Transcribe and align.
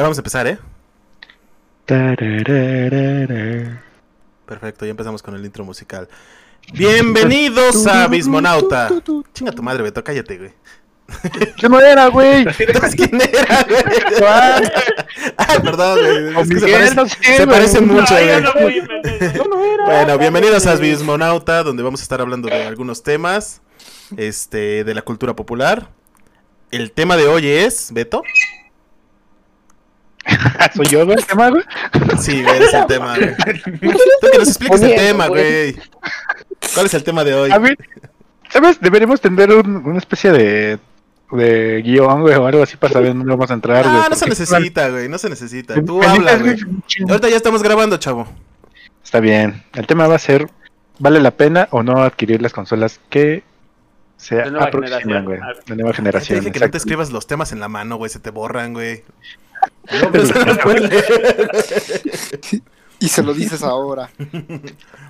Ya 0.00 0.04
vamos 0.04 0.16
a 0.16 0.22
empezar, 0.22 0.46
¿eh? 0.46 0.58
Perfecto, 4.46 4.86
ya 4.86 4.92
empezamos 4.92 5.22
con 5.22 5.34
el 5.34 5.44
intro 5.44 5.62
musical. 5.62 6.08
Bienvenidos 6.72 7.86
a 7.86 8.08
Bismonauta. 8.08 8.88
Chinga 9.34 9.52
tu 9.52 9.62
madre, 9.62 9.82
Beto, 9.82 10.02
cállate, 10.02 10.38
güey. 10.38 10.52
Yo 11.58 11.68
no 11.68 11.78
era, 11.80 12.06
güey. 12.06 12.46
¿Entonces 12.58 12.94
quién 12.96 13.20
era, 13.20 13.62
güey? 13.68 13.82
Ah, 15.36 15.58
perdón, 15.62 15.98
güey. 16.00 16.44
Es 16.44 16.48
que 16.48 16.60
se, 16.60 16.72
parece- 16.72 16.94
no 16.94 17.06
sé, 17.06 17.16
se 17.22 17.44
güey. 17.44 17.46
parecen 17.58 17.86
mucho, 17.86 18.14
güey. 18.14 18.40
no. 18.40 19.34
Yo 19.34 19.44
no 19.50 19.62
era. 19.62 19.84
Bueno, 19.84 20.16
bienvenidos 20.16 20.66
a 20.66 20.76
Bismonauta, 20.76 21.62
donde 21.62 21.82
vamos 21.82 22.00
a 22.00 22.04
estar 22.04 22.22
hablando 22.22 22.48
de 22.48 22.64
algunos 22.64 23.02
temas 23.02 23.60
este, 24.16 24.82
de 24.82 24.94
la 24.94 25.02
cultura 25.02 25.36
popular. 25.36 25.90
El 26.70 26.90
tema 26.90 27.18
de 27.18 27.26
hoy 27.28 27.46
es, 27.48 27.92
Beto. 27.92 28.22
Soy 30.74 30.86
yo, 30.86 31.04
güey. 31.06 31.16
¿Qué 31.26 31.34
más, 31.34 31.50
güey? 31.50 31.62
Sí, 32.20 32.42
güey, 32.42 32.62
es 32.62 32.74
el 32.74 32.86
tema, 32.86 33.16
güey. 33.16 33.34
Tú 34.20 34.28
que 34.32 34.38
nos 34.38 34.48
expliques 34.48 34.82
el 34.82 34.94
tema, 34.94 35.28
güey. 35.28 35.76
¿Cuál 36.74 36.86
es 36.86 36.94
el 36.94 37.02
tema 37.04 37.24
de 37.24 37.34
hoy? 37.34 37.50
A 37.50 37.58
ver, 37.58 37.76
¿sabes? 38.50 38.80
Deberíamos 38.80 39.20
tener 39.20 39.50
un- 39.52 39.76
una 39.86 39.98
especie 39.98 40.30
de, 40.30 40.78
de 41.32 41.82
guion, 41.82 42.20
güey, 42.20 42.34
o 42.36 42.46
algo 42.46 42.62
así 42.62 42.76
para 42.76 42.92
saber 42.92 43.08
dónde 43.14 43.30
vamos 43.30 43.50
a 43.50 43.54
entrar, 43.54 43.82
güey. 43.84 43.96
Ah, 43.96 44.06
no 44.10 44.16
se 44.16 44.28
necesita, 44.28 44.88
güey, 44.90 45.08
no 45.08 45.18
se 45.18 45.28
necesita. 45.30 45.74
Tú 45.82 46.02
habla, 46.02 46.36
güey. 46.36 46.56
Ahorita 47.08 47.28
ya 47.28 47.36
estamos 47.36 47.62
grabando, 47.62 47.96
chavo. 47.96 48.28
Está 49.02 49.20
bien. 49.20 49.62
El 49.74 49.86
tema 49.86 50.06
va 50.06 50.16
a 50.16 50.18
ser, 50.20 50.48
¿vale 50.98 51.20
la 51.20 51.30
pena 51.32 51.66
o 51.70 51.82
no 51.82 52.02
adquirir 52.02 52.42
las 52.42 52.52
consolas 52.52 53.00
que 53.08 53.42
se 54.20 54.34
De 54.36 54.50
nueva 54.50 54.66
aproximan, 54.66 55.00
generación. 55.02 55.24
güey? 55.24 55.40
Ah, 55.42 55.52
De 55.66 55.76
nueva 55.76 55.92
te 56.20 56.34
dije 56.34 56.52
que 56.52 56.60
no 56.60 56.70
te 56.70 56.76
escribas 56.78 57.10
los 57.10 57.26
temas 57.26 57.52
en 57.52 57.60
la 57.60 57.68
mano, 57.68 57.96
güey, 57.96 58.10
se 58.10 58.18
te 58.20 58.30
borran, 58.30 58.74
güey. 58.74 59.02
No, 60.02 60.10
pero 60.10 60.24
se. 61.62 62.62
Y 62.98 63.08
se 63.08 63.22
lo 63.22 63.32
dices 63.34 63.62
ahora. 63.62 64.10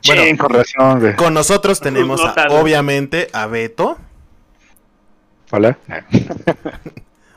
Bueno. 0.06 0.22
Sí, 0.24 0.36
con 0.38 0.50
razón, 0.50 1.00
güey. 1.00 1.14
Con 1.16 1.34
nosotros 1.34 1.78
tenemos, 1.80 2.20
a- 2.24 2.46
obviamente, 2.50 3.28
a 3.34 3.46
Beto. 3.46 3.98
Hola. 5.50 5.76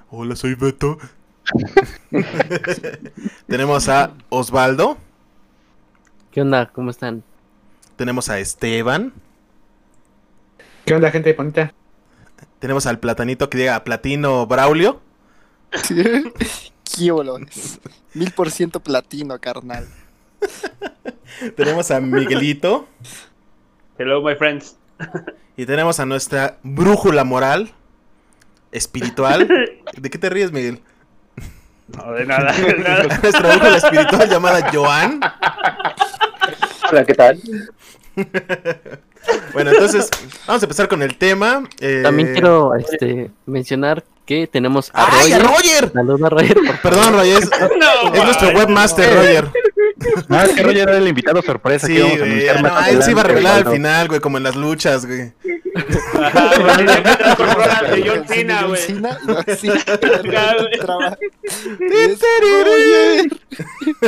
Hola, 0.09 0.35
soy 0.37 0.55
Beto. 0.55 0.97
tenemos 3.47 3.89
a 3.89 4.11
Osvaldo. 4.29 4.97
¿Qué 6.31 6.41
onda? 6.41 6.67
¿Cómo 6.71 6.89
están? 6.91 7.23
Tenemos 7.97 8.29
a 8.29 8.39
Esteban. 8.39 9.11
¿Qué 10.85 10.93
onda, 10.93 11.11
gente 11.11 11.31
bonita? 11.31 11.73
Tenemos 12.59 12.85
al 12.87 12.99
platanito 12.99 13.49
que 13.49 13.57
diga 13.57 13.83
Platino 13.85 14.45
Braulio. 14.45 15.01
¿Qué 16.83 17.11
bolones? 17.11 17.79
Mil 18.13 18.31
por 18.31 18.51
ciento 18.51 18.81
platino, 18.81 19.39
carnal. 19.39 19.87
Tenemos 21.55 21.89
a 21.89 22.01
Miguelito. 22.01 22.87
Hello, 23.97 24.21
my 24.21 24.35
friends. 24.35 24.77
Y 25.55 25.67
tenemos 25.67 25.99
a 25.99 26.07
nuestra 26.07 26.57
brújula 26.63 27.23
moral, 27.23 27.69
espiritual. 28.71 29.47
¿De 29.95 30.09
qué 30.09 30.17
te 30.17 30.27
ríes, 30.31 30.51
Miguel? 30.51 30.81
No, 31.95 32.11
de 32.13 32.25
nada, 32.25 32.51
de 32.53 32.73
nada. 32.79 33.03
nuestra 33.03 33.55
brújula 33.55 33.77
espiritual 33.77 34.29
llamada 34.31 34.71
Joan. 34.73 35.21
Hola, 36.89 37.05
¿qué 37.05 37.13
tal? 37.13 37.39
Bueno, 39.53 39.71
entonces, 39.71 40.09
vamos 40.47 40.63
a 40.63 40.65
empezar 40.65 40.87
con 40.87 41.01
el 41.01 41.17
tema. 41.17 41.63
eh, 41.79 42.01
También 42.03 42.33
quiero 42.33 42.75
este, 42.75 43.29
mencionar 43.45 44.03
que 44.25 44.47
tenemos 44.47 44.89
a 44.93 45.05
¡Ay, 45.19 45.33
a 45.33 45.39
Roger. 45.39 45.51
Roger! 45.57 45.91
Saludos 45.93 46.21
a 46.23 46.29
Roger. 46.29 46.57
Perdón, 46.81 47.13
Roger, 47.13 47.37
es, 47.43 47.49
No, 47.79 48.13
es 48.13 48.23
nuestro 48.23 48.49
webmaster, 48.49 49.13
Roger. 49.15 49.49
Ah, 50.29 50.43
es 50.45 50.51
que 50.55 50.63
Roger 50.63 50.89
era 50.89 50.97
el 50.97 51.07
invitado 51.07 51.41
sorpresa 51.41 51.87
Sí, 51.87 51.93
que 51.93 51.99
íbamos 51.99 52.15
a 52.15 52.17
güey. 52.19 52.29
anunciar 52.31 52.55
No, 52.61 52.69
más 52.69 52.87
él 52.89 53.03
se 53.03 53.11
iba 53.11 53.21
a 53.21 53.23
revelar 53.23 53.55
al 53.67 53.73
final, 53.73 54.07
güey, 54.07 54.19
como 54.19 54.37
en 54.37 54.43
las 54.43 54.55
luchas, 54.55 55.05
güey. 55.05 55.33
Ajá, 56.15 56.51
güey, 56.59 58.01
de 58.01 58.09
John 58.09 58.27
Cena, 58.27 58.63
güey. 58.63 58.81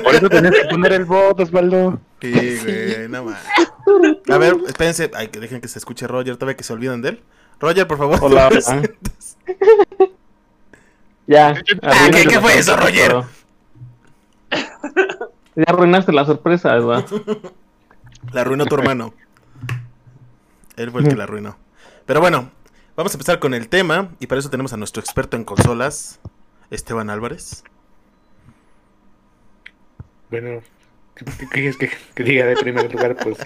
Por 0.03 0.15
eso 0.15 0.29
tenías 0.29 0.53
que 0.55 0.65
poner 0.69 0.93
el 0.93 1.05
bot, 1.05 1.39
Osvaldo. 1.39 1.99
Sí, 2.21 2.59
güey, 2.63 3.07
no 3.09 3.23
más. 3.25 3.39
A 4.29 4.37
ver, 4.37 4.55
espérense. 4.67 5.11
Ay, 5.13 5.27
que 5.29 5.39
dejen 5.39 5.61
que 5.61 5.67
se 5.67 5.79
escuche 5.79 6.07
Roger, 6.07 6.35
todavía 6.37 6.57
que 6.57 6.63
se 6.63 6.73
olvidan 6.73 7.01
de 7.01 7.09
él. 7.09 7.23
Roger, 7.59 7.87
por 7.87 7.97
favor. 7.97 8.19
Hola. 8.21 8.49
Ya. 11.27 11.55
Ah, 11.81 12.07
¿qué- 12.11 12.27
qué 12.27 12.39
fue 12.39 12.55
eso, 12.59 12.77
Roger? 12.77 13.15
Ya 15.55 15.63
arruinaste 15.67 16.11
la 16.11 16.25
sorpresa, 16.25 16.75
Eduardo. 16.75 17.21
La 18.31 18.41
arruinó 18.41 18.65
tu 18.65 18.75
hermano. 18.75 19.13
Él 20.77 20.91
fue 20.91 21.01
el 21.01 21.07
que 21.07 21.15
la 21.15 21.25
arruinó. 21.25 21.57
Pero 22.05 22.21
bueno, 22.21 22.49
vamos 22.95 23.13
a 23.13 23.15
empezar 23.15 23.39
con 23.39 23.53
el 23.53 23.69
tema. 23.69 24.09
Y 24.19 24.27
para 24.27 24.39
eso 24.39 24.49
tenemos 24.49 24.73
a 24.73 24.77
nuestro 24.77 25.01
experto 25.01 25.37
en 25.37 25.43
consolas, 25.43 26.19
Esteban 26.71 27.11
Álvarez. 27.11 27.63
Bueno, 30.31 30.61
¿qué, 31.13 31.47
quieres 31.49 31.77
que, 31.77 31.91
que 32.15 32.23
diga 32.23 32.45
de 32.45 32.55
primer 32.55 32.91
lugar? 32.91 33.15
Pues. 33.15 33.37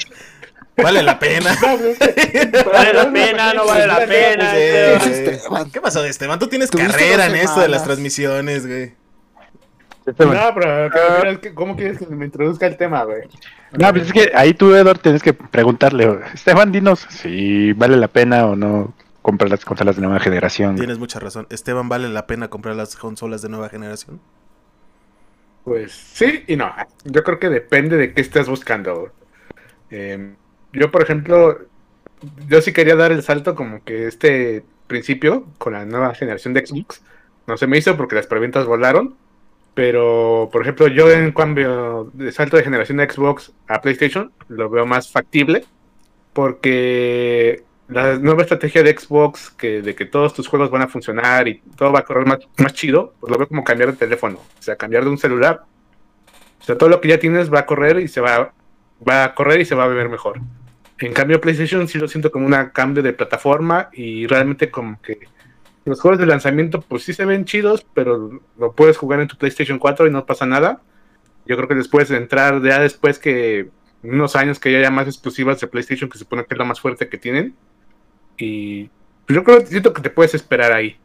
Vale 0.82 1.04
la 1.04 1.20
pena. 1.20 1.56
Vale 1.62 2.94
la 2.94 3.12
pena, 3.12 3.54
no 3.54 3.66
vale 3.66 3.86
la 3.86 4.06
pena. 4.06 4.58
Este. 4.58 5.32
Esteban. 5.34 5.70
¿Qué 5.72 5.82
pasó, 5.82 6.04
Esteban? 6.06 6.40
Tú 6.40 6.48
tienes 6.48 6.72
carrera 6.72 7.26
en 7.26 7.36
esto 7.36 7.60
de 7.60 7.68
las 7.68 7.84
transmisiones, 7.84 8.66
güey. 8.66 8.94
No, 10.18 10.54
pero 10.56 10.90
¿qué- 10.92 11.40
qué- 11.42 11.54
¿cómo 11.54 11.76
quieres 11.76 12.00
que 12.00 12.06
me 12.08 12.26
introduzca 12.26 12.66
el 12.68 12.78
tema, 12.78 13.04
güey? 13.04 13.22
No, 13.78 13.92
pues 13.92 14.08
es 14.08 14.14
que 14.14 14.32
ahí 14.36 14.54
tú, 14.54 14.74
Edward, 14.76 15.00
tienes 15.00 15.22
que 15.24 15.34
preguntarle, 15.34 16.08
güey, 16.08 16.20
Esteban, 16.34 16.72
dinos 16.72 17.06
si 17.10 17.74
vale 17.74 17.98
la 17.98 18.08
pena 18.08 18.46
o 18.48 18.56
no 18.56 18.94
comprar 19.22 19.50
las 19.50 19.64
consolas 19.66 19.96
de 19.96 20.02
nueva 20.02 20.20
generación. 20.20 20.72
güey. 20.72 20.80
Tienes 20.80 20.98
mucha 21.00 21.20
razón. 21.20 21.46
Esteban, 21.50 21.90
¿vale 21.90 22.10
la 22.10 22.26
pena 22.28 22.48
comprar 22.50 22.76
las 22.76 22.96
consolas 22.96 23.42
de 23.42 23.50
nueva 23.50 23.70
generación? 23.70 24.20
Pues 25.64 25.92
sí 25.92 26.44
y 26.48 26.56
no. 26.56 26.74
Yo 27.04 27.24
creo 27.24 27.40
que 27.40 27.50
depende 27.50 27.98
de 27.98 28.14
qué 28.14 28.22
estés 28.22 28.48
buscando. 28.48 29.12
Eh, 29.92 30.34
yo, 30.74 30.90
por 30.92 31.02
ejemplo, 31.04 31.60
yo 32.48 32.62
sí 32.62 32.74
quería 32.74 32.96
dar 32.96 33.12
el 33.12 33.22
salto 33.24 33.56
como 33.56 33.84
que 33.84 34.08
este 34.08 34.64
principio 34.88 35.46
con 35.58 35.74
la 35.74 35.86
nueva 35.86 36.16
generación 36.16 36.54
de 36.54 36.66
Xbox 36.66 37.04
no 37.46 37.58
se 37.58 37.68
me 37.68 37.78
hizo 37.78 37.98
porque 37.98 38.16
las 38.16 38.26
preventas 38.28 38.66
volaron. 38.66 39.16
Pero, 39.80 40.50
por 40.52 40.64
ejemplo, 40.64 40.90
yo 40.90 41.10
en 41.10 41.32
cambio 41.32 42.12
de 42.14 42.34
salto 42.34 42.58
de 42.58 42.64
generación 42.64 42.98
de 42.98 43.10
Xbox 43.10 43.54
a 43.70 43.80
PlayStation 43.80 44.30
lo 44.50 44.70
veo 44.70 44.86
más 44.86 45.10
factible 45.10 45.64
porque 46.34 47.64
la 47.88 48.18
nueva 48.18 48.42
estrategia 48.42 48.84
de 48.84 48.98
Xbox 48.98 49.52
que 49.52 49.82
de 49.82 49.96
que 49.96 50.06
todos 50.06 50.34
tus 50.34 50.50
juegos 50.50 50.70
van 50.70 50.82
a 50.82 50.90
funcionar 50.90 51.48
y 51.48 51.62
todo 51.78 51.94
va 51.94 52.00
a 52.00 52.04
correr 52.04 52.28
más, 52.28 52.40
más 52.58 52.74
chido, 52.74 53.14
pues 53.22 53.32
lo 53.32 53.38
veo 53.38 53.48
como 53.48 53.64
cambiar 53.64 53.92
de 53.92 53.98
teléfono, 53.98 54.40
o 54.40 54.62
sea, 54.62 54.76
cambiar 54.76 55.06
de 55.06 55.12
un 55.12 55.18
celular. 55.18 55.64
O 56.60 56.64
sea, 56.66 56.78
todo 56.78 56.90
lo 56.90 57.00
que 57.00 57.08
ya 57.08 57.18
tienes 57.18 57.50
va 57.50 57.60
a 57.60 57.66
correr 57.66 58.02
y 58.02 58.10
se 58.10 58.20
va, 58.20 58.52
va 59.08 59.24
a 59.24 59.34
correr 59.34 59.62
y 59.62 59.66
se 59.66 59.76
va 59.76 59.86
a 59.86 59.88
ver 59.88 60.10
mejor. 60.10 60.42
En 60.98 61.14
cambio, 61.14 61.40
PlayStation 61.40 61.88
sí 61.88 62.00
lo 62.00 62.10
siento 62.10 62.32
como 62.32 62.48
un 62.48 62.66
cambio 62.74 63.02
de 63.02 63.14
plataforma 63.14 63.88
y 63.94 64.28
realmente 64.28 64.70
como 64.70 65.02
que 65.02 65.20
los 65.90 66.02
juegos 66.02 66.20
de 66.20 66.26
lanzamiento 66.28 66.82
pues 66.82 67.04
sí 67.04 67.14
se 67.14 67.26
ven 67.26 67.46
chidos, 67.46 67.86
pero 67.94 68.42
lo 68.58 68.74
puedes 68.74 68.98
jugar 68.98 69.20
en 69.22 69.28
tu 69.28 69.38
PlayStation 69.38 69.80
4 69.80 70.08
y 70.08 70.12
no 70.12 70.26
pasa 70.26 70.46
nada. 70.46 70.82
Yo 71.46 71.56
creo 71.58 71.68
que 71.68 71.76
después 71.76 72.10
de 72.10 72.18
entrar, 72.18 72.62
ya 72.64 72.80
después 72.80 73.20
que 73.20 73.70
unos 74.04 74.36
años 74.36 74.60
que 74.60 74.72
ya 74.72 74.80
haya 74.80 74.92
más 74.92 75.08
exclusivas 75.08 75.60
de 75.60 75.68
PlayStation, 75.68 76.10
que 76.10 76.18
se 76.18 76.24
supone 76.26 76.46
que 76.46 76.54
es 76.54 76.58
la 76.60 76.66
más 76.66 76.80
fuerte 76.82 77.10
que 77.10 77.18
tienen. 77.18 77.58
Y 78.38 78.86
pues, 79.26 79.36
yo 79.36 79.44
creo 79.44 79.66
siento 79.66 79.94
que 79.94 80.02
te 80.02 80.10
puedes 80.10 80.34
esperar 80.36 80.72
ahí. 80.74 80.98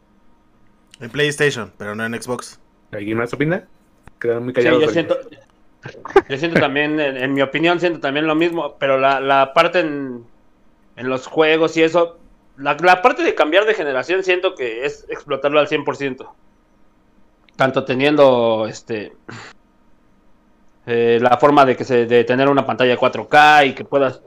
En 1.00 1.10
PlayStation, 1.10 1.72
pero 1.78 1.94
no 1.94 2.04
en 2.04 2.20
Xbox. 2.20 2.60
¿Alguien 2.92 3.18
más 3.18 3.32
opina? 3.34 3.68
Quedaron 4.20 4.44
muy 4.44 4.54
Sí, 4.54 4.54
callados. 4.54 4.80
yo 4.80 4.86
ahorita. 4.86 4.92
siento, 4.92 5.16
yo 6.28 6.38
siento 6.38 6.58
también, 6.58 7.00
en, 7.00 7.16
en 7.16 7.34
mi 7.34 7.42
opinión, 7.42 7.80
siento 7.80 8.00
también 8.00 8.26
lo 8.26 8.34
mismo, 8.34 8.76
pero 8.78 8.98
la, 8.98 9.20
la 9.20 9.52
parte 9.54 9.80
en, 9.80 10.24
en 10.96 11.08
los 11.08 11.26
juegos 11.26 11.76
y 11.76 11.82
eso, 11.82 12.20
la, 12.56 12.76
la 12.82 13.02
parte 13.02 13.22
de 13.22 13.34
cambiar 13.34 13.64
de 13.64 13.74
generación 13.74 14.22
siento 14.22 14.54
que 14.54 14.84
es 14.84 15.06
explotarlo 15.08 15.58
al 15.60 15.68
100%. 15.68 16.28
Tanto 17.56 17.84
teniendo 17.84 18.66
este 18.68 19.12
eh, 20.86 21.18
la 21.20 21.36
forma 21.38 21.64
de 21.64 21.76
que 21.76 21.84
se 21.84 22.06
de 22.06 22.24
tener 22.24 22.48
una 22.48 22.66
pantalla 22.66 22.96
4K 22.98 23.68
y 23.68 23.72
que 23.74 23.84
puedas 23.84 24.22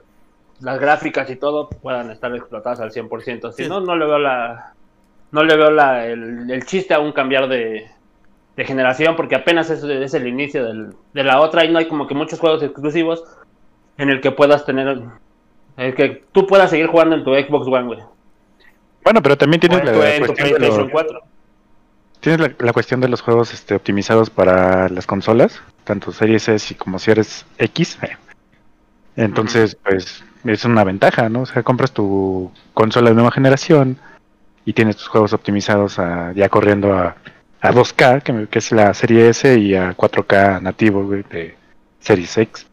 las 0.59 0.79
gráficas 0.79 1.29
y 1.29 1.35
todo 1.35 1.69
puedan 1.69 2.09
estar 2.09 2.33
explotadas 2.35 2.79
al 2.79 2.91
100%. 2.91 3.51
Si 3.53 3.63
Sí. 3.63 3.69
no, 3.69 3.79
no 3.79 3.95
le 3.95 4.05
veo 4.05 4.17
la 4.19 4.73
no 5.31 5.43
le 5.43 5.55
veo 5.57 5.69
la, 5.69 6.07
el, 6.07 6.49
el 6.49 6.65
chiste 6.65 6.93
a 6.93 6.99
un 6.99 7.11
cambiar 7.11 7.47
de, 7.49 7.85
de 8.55 8.65
generación 8.65 9.15
porque 9.17 9.35
apenas 9.35 9.69
es, 9.69 9.83
es 9.83 10.13
el 10.13 10.25
inicio 10.25 10.65
del- 10.65 10.93
de 11.13 11.23
la 11.23 11.41
otra 11.41 11.65
y 11.65 11.71
no 11.71 11.79
hay 11.79 11.87
como 11.87 12.07
que 12.07 12.15
muchos 12.15 12.39
juegos 12.39 12.63
exclusivos 12.63 13.23
en 13.97 14.09
el 14.09 14.21
que 14.21 14.31
puedas 14.31 14.65
tener 14.65 15.01
el 15.75 15.95
que 15.95 16.23
tú 16.31 16.47
puedas 16.47 16.69
seguir 16.71 16.87
jugando 16.87 17.15
en 17.15 17.23
tu 17.23 17.35
Xbox 17.35 17.67
One, 17.67 17.85
güey. 17.87 17.99
Bueno, 19.07 19.21
pero 19.23 19.37
también 19.37 19.61
tienes 19.61 19.79
en 19.79 19.85
la 19.85 19.91
tu 19.93 19.99
cuestión 19.99 20.61
de 20.61 20.67
los, 20.67 20.89
4. 20.89 21.21
tienes 22.19 22.41
la, 22.41 22.51
la 22.59 22.73
cuestión 22.73 22.99
de 22.99 23.07
los 23.07 23.21
juegos 23.21 23.53
este, 23.53 23.73
optimizados 23.73 24.29
para 24.29 24.89
las 24.89 25.07
consolas, 25.07 25.61
tanto 25.85 26.11
Series 26.11 26.49
S 26.49 26.75
como 26.75 26.99
Series 26.99 27.45
X. 27.57 27.97
Entonces, 29.15 29.77
pues 29.81 30.25
es 30.43 30.65
una 30.65 30.83
ventaja, 30.83 31.29
¿no? 31.29 31.43
O 31.43 31.45
sea, 31.45 31.63
compras 31.63 31.93
tu 31.93 32.51
consola 32.73 33.11
de 33.11 33.15
nueva 33.15 33.31
generación 33.31 33.97
y 34.65 34.73
tienes 34.73 34.97
tus 34.97 35.07
juegos 35.07 35.31
optimizados 35.31 35.99
a- 35.99 36.33
ya 36.33 36.49
corriendo 36.49 36.91
a, 36.91 37.15
a 37.61 37.71
2K, 37.71 38.49
que, 38.49 38.59
es 38.59 38.73
la 38.73 38.93
serie 38.93 39.29
S, 39.29 39.57
y 39.57 39.73
a 39.73 39.95
4K 39.95 40.61
nativo 40.61 41.05
güey, 41.05 41.23
de 41.31 41.55
Series 42.01 42.37
X. 42.39 42.67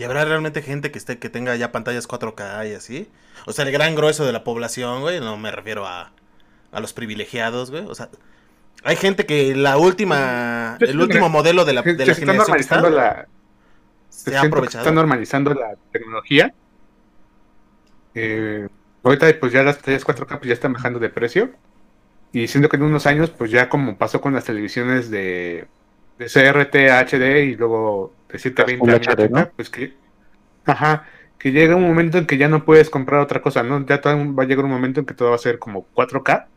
¿Y 0.00 0.04
habrá 0.04 0.24
realmente 0.24 0.62
gente 0.62 0.90
que 0.90 0.96
esté 0.96 1.18
que 1.18 1.28
tenga 1.28 1.54
ya 1.56 1.72
pantallas 1.72 2.08
4K 2.08 2.70
y 2.70 2.72
así? 2.72 3.10
O 3.44 3.52
sea, 3.52 3.66
el 3.66 3.70
gran 3.70 3.94
grueso 3.94 4.24
de 4.24 4.32
la 4.32 4.44
población, 4.44 5.02
güey, 5.02 5.20
no 5.20 5.36
me 5.36 5.50
refiero 5.50 5.86
a, 5.86 6.10
a 6.72 6.80
los 6.80 6.94
privilegiados, 6.94 7.70
güey. 7.70 7.84
O 7.84 7.94
sea, 7.94 8.08
hay 8.82 8.96
gente 8.96 9.26
que 9.26 9.54
la 9.54 9.76
última, 9.76 10.78
Yo 10.80 10.86
el 10.86 10.92
siento 10.92 11.04
último 11.04 11.28
modelo 11.28 11.66
de 11.66 11.74
la, 11.74 11.82
Se, 11.82 11.92
de 11.92 11.98
se 11.98 12.06
la 12.06 12.12
está 12.12 12.20
generación 12.32 12.56
está, 12.60 12.76
normalizando 12.76 12.90
la, 12.90 13.28
se 14.08 14.30
siento 14.30 14.38
ha 14.38 14.48
aprovechado. 14.48 14.84
Está 14.84 14.94
normalizando 14.94 15.52
la 15.52 15.74
tecnología. 15.92 16.54
Eh, 18.14 18.68
ahorita 19.02 19.26
pues 19.38 19.52
ya 19.52 19.62
las 19.62 19.76
pantallas 19.76 20.06
4K 20.06 20.38
pues, 20.38 20.48
ya 20.48 20.54
están 20.54 20.72
bajando 20.72 20.98
de 20.98 21.10
precio. 21.10 21.50
Y 22.32 22.48
siento 22.48 22.70
que 22.70 22.76
en 22.76 22.84
unos 22.84 23.04
años, 23.04 23.28
pues 23.28 23.50
ya 23.50 23.68
como 23.68 23.98
pasó 23.98 24.22
con 24.22 24.32
las 24.32 24.44
televisiones 24.44 25.10
de, 25.10 25.68
de 26.16 26.24
CRT 26.24 26.74
HD 26.88 27.44
y 27.44 27.56
luego 27.56 28.14
de 28.32 28.38
720 28.38 28.78
Full 28.78 28.90
a 28.90 28.96
HD, 28.96 29.28
1080, 29.28 29.40
¿no? 29.40 29.50
pues 29.56 29.70
que, 29.70 29.94
ajá, 30.66 31.04
que 31.38 31.52
llega 31.52 31.74
un 31.76 31.82
momento 31.86 32.18
en 32.18 32.26
que 32.26 32.36
ya 32.36 32.48
no 32.48 32.64
puedes 32.64 32.90
comprar 32.90 33.20
otra 33.20 33.40
cosa, 33.40 33.62
¿no? 33.62 33.84
Ya 33.86 34.00
todo- 34.00 34.34
va 34.34 34.42
a 34.42 34.46
llegar 34.46 34.64
un 34.64 34.70
momento 34.70 35.00
en 35.00 35.06
que 35.06 35.14
todo 35.14 35.30
va 35.30 35.36
a 35.36 35.38
ser 35.38 35.58
como 35.58 35.86
4K. 35.94 36.48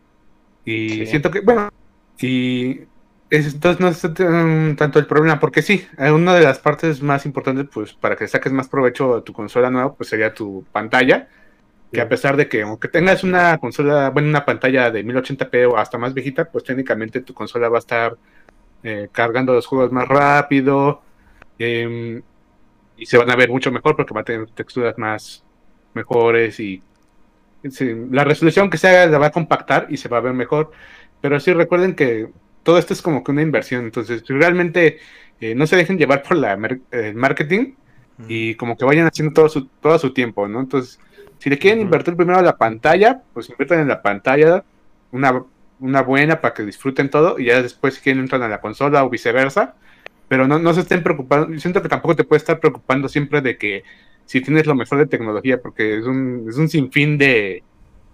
Y 0.66 0.90
Sí. 0.90 1.06
siento 1.08 1.32
que, 1.32 1.40
bueno, 1.42 1.70
y 2.20 2.82
es- 3.30 3.54
entonces 3.54 3.80
no 3.80 3.88
es 3.88 4.02
tan- 4.14 4.76
tanto 4.76 5.00
el 5.00 5.06
problema, 5.08 5.40
porque 5.40 5.62
sí, 5.62 5.86
una 5.98 6.36
de 6.36 6.42
las 6.44 6.60
partes 6.60 7.02
más 7.02 7.26
importantes, 7.26 7.66
pues 7.74 7.94
para 7.94 8.16
que 8.16 8.28
saques 8.28 8.52
más 8.54 8.68
provecho 8.68 9.16
a 9.16 9.24
tu 9.24 9.34
consola 9.34 9.70
nueva, 9.70 9.94
pues 9.94 10.10
sería 10.10 10.34
tu 10.34 10.66
pantalla, 10.72 11.28
que 11.92 12.02
a 12.02 12.10
pesar 12.10 12.36
de 12.38 12.48
que 12.50 12.64
aunque 12.64 12.88
tengas 12.88 13.24
una 13.24 13.58
consola, 13.60 14.10
bueno, 14.10 14.28
una 14.28 14.46
pantalla 14.46 14.90
de 14.90 15.04
1080p 15.04 15.66
o 15.68 15.78
hasta 15.78 15.98
más 16.00 16.14
viejita, 16.14 16.46
pues 16.46 16.64
técnicamente 16.64 17.22
tu 17.22 17.34
consola 17.34 17.70
va 17.70 17.78
a 17.78 17.80
estar 17.80 18.18
eh, 18.86 19.08
cargando 19.14 19.54
los 19.54 19.66
juegos 19.66 19.92
más 19.94 20.08
rápido 20.08 21.02
em, 21.60 22.22
y 22.98 23.06
se 23.06 23.18
van 23.18 23.32
a 23.32 23.36
ver 23.36 23.50
mucho 23.50 23.72
mejor 23.72 23.96
porque 23.96 24.14
va 24.14 24.22
a 24.22 24.24
tener 24.26 24.50
texturas 24.52 24.98
más 24.98 25.44
mejores 25.94 26.60
y 26.60 26.82
sí, 27.70 27.94
la 28.12 28.24
resolución 28.24 28.70
que 28.70 28.78
sea 28.78 29.06
la 29.08 29.18
va 29.18 29.28
a 29.28 29.32
compactar 29.32 29.88
y 29.90 29.98
se 29.98 30.10
va 30.10 30.18
a 30.18 30.22
ver 30.22 30.34
mejor. 30.34 30.72
Pero 31.22 31.40
sí 31.40 31.54
recuerden 31.54 31.96
que 31.96 32.30
todo 32.64 32.78
esto 32.78 32.94
es 32.94 33.02
como 33.02 33.24
que 33.24 33.32
una 33.32 33.42
inversión. 33.42 33.86
Entonces, 33.86 34.24
realmente 34.28 35.00
eh, 35.40 35.56
no 35.56 35.68
se 35.68 35.76
dejen 35.76 35.98
llevar 35.98 36.24
por 36.24 36.38
la 36.38 36.58
el 36.92 37.16
marketing 37.16 37.76
Ujú. 38.20 38.28
y 38.28 38.56
como 38.56 38.78
que 38.78 38.86
vayan 38.86 39.08
haciendo 39.08 39.34
todo 39.34 39.50
su, 39.50 39.68
todo 39.68 39.98
su 40.00 40.14
tiempo, 40.14 40.48
¿no? 40.48 40.60
Entonces, 40.62 41.00
si 41.40 41.50
le 41.50 41.58
quieren 41.58 41.82
invertir 41.82 42.16
primero 42.16 42.40
a 42.40 42.42
la 42.42 42.58
pantalla, 42.58 43.22
pues 43.34 43.50
inviertan 43.50 43.80
en 43.82 43.88
la 43.88 44.02
pantalla, 44.02 44.64
una, 45.12 45.44
una 45.80 46.02
buena 46.02 46.40
para 46.42 46.54
que 46.54 46.64
disfruten 46.64 47.10
todo 47.10 47.40
y 47.40 47.46
ya 47.46 47.62
después 47.62 47.96
si 47.96 48.02
quieren 48.02 48.22
entran 48.22 48.44
a 48.44 48.48
la 48.48 48.62
consola 48.62 49.04
o 49.04 49.10
viceversa. 49.10 49.76
Pero 50.28 50.48
no, 50.48 50.58
no 50.60 50.74
se 50.74 50.82
estén 50.82 51.04
preocupando, 51.04 51.52
yo 51.54 51.60
siento 51.60 51.82
que 51.82 51.90
tampoco 51.90 52.16
te 52.16 52.24
puedes 52.24 52.44
estar 52.44 52.60
preocupando 52.60 53.08
siempre 53.10 53.42
de 53.42 53.58
que 53.58 53.84
si 54.26 54.42
tienes 54.42 54.66
lo 54.66 54.76
mejor 54.76 54.98
de 55.00 55.06
tecnología, 55.06 55.62
porque 55.62 55.98
es 55.98 56.06
un, 56.06 56.46
es 56.50 56.58
un 56.58 56.70
sinfín 56.70 57.18
de, 57.18 57.64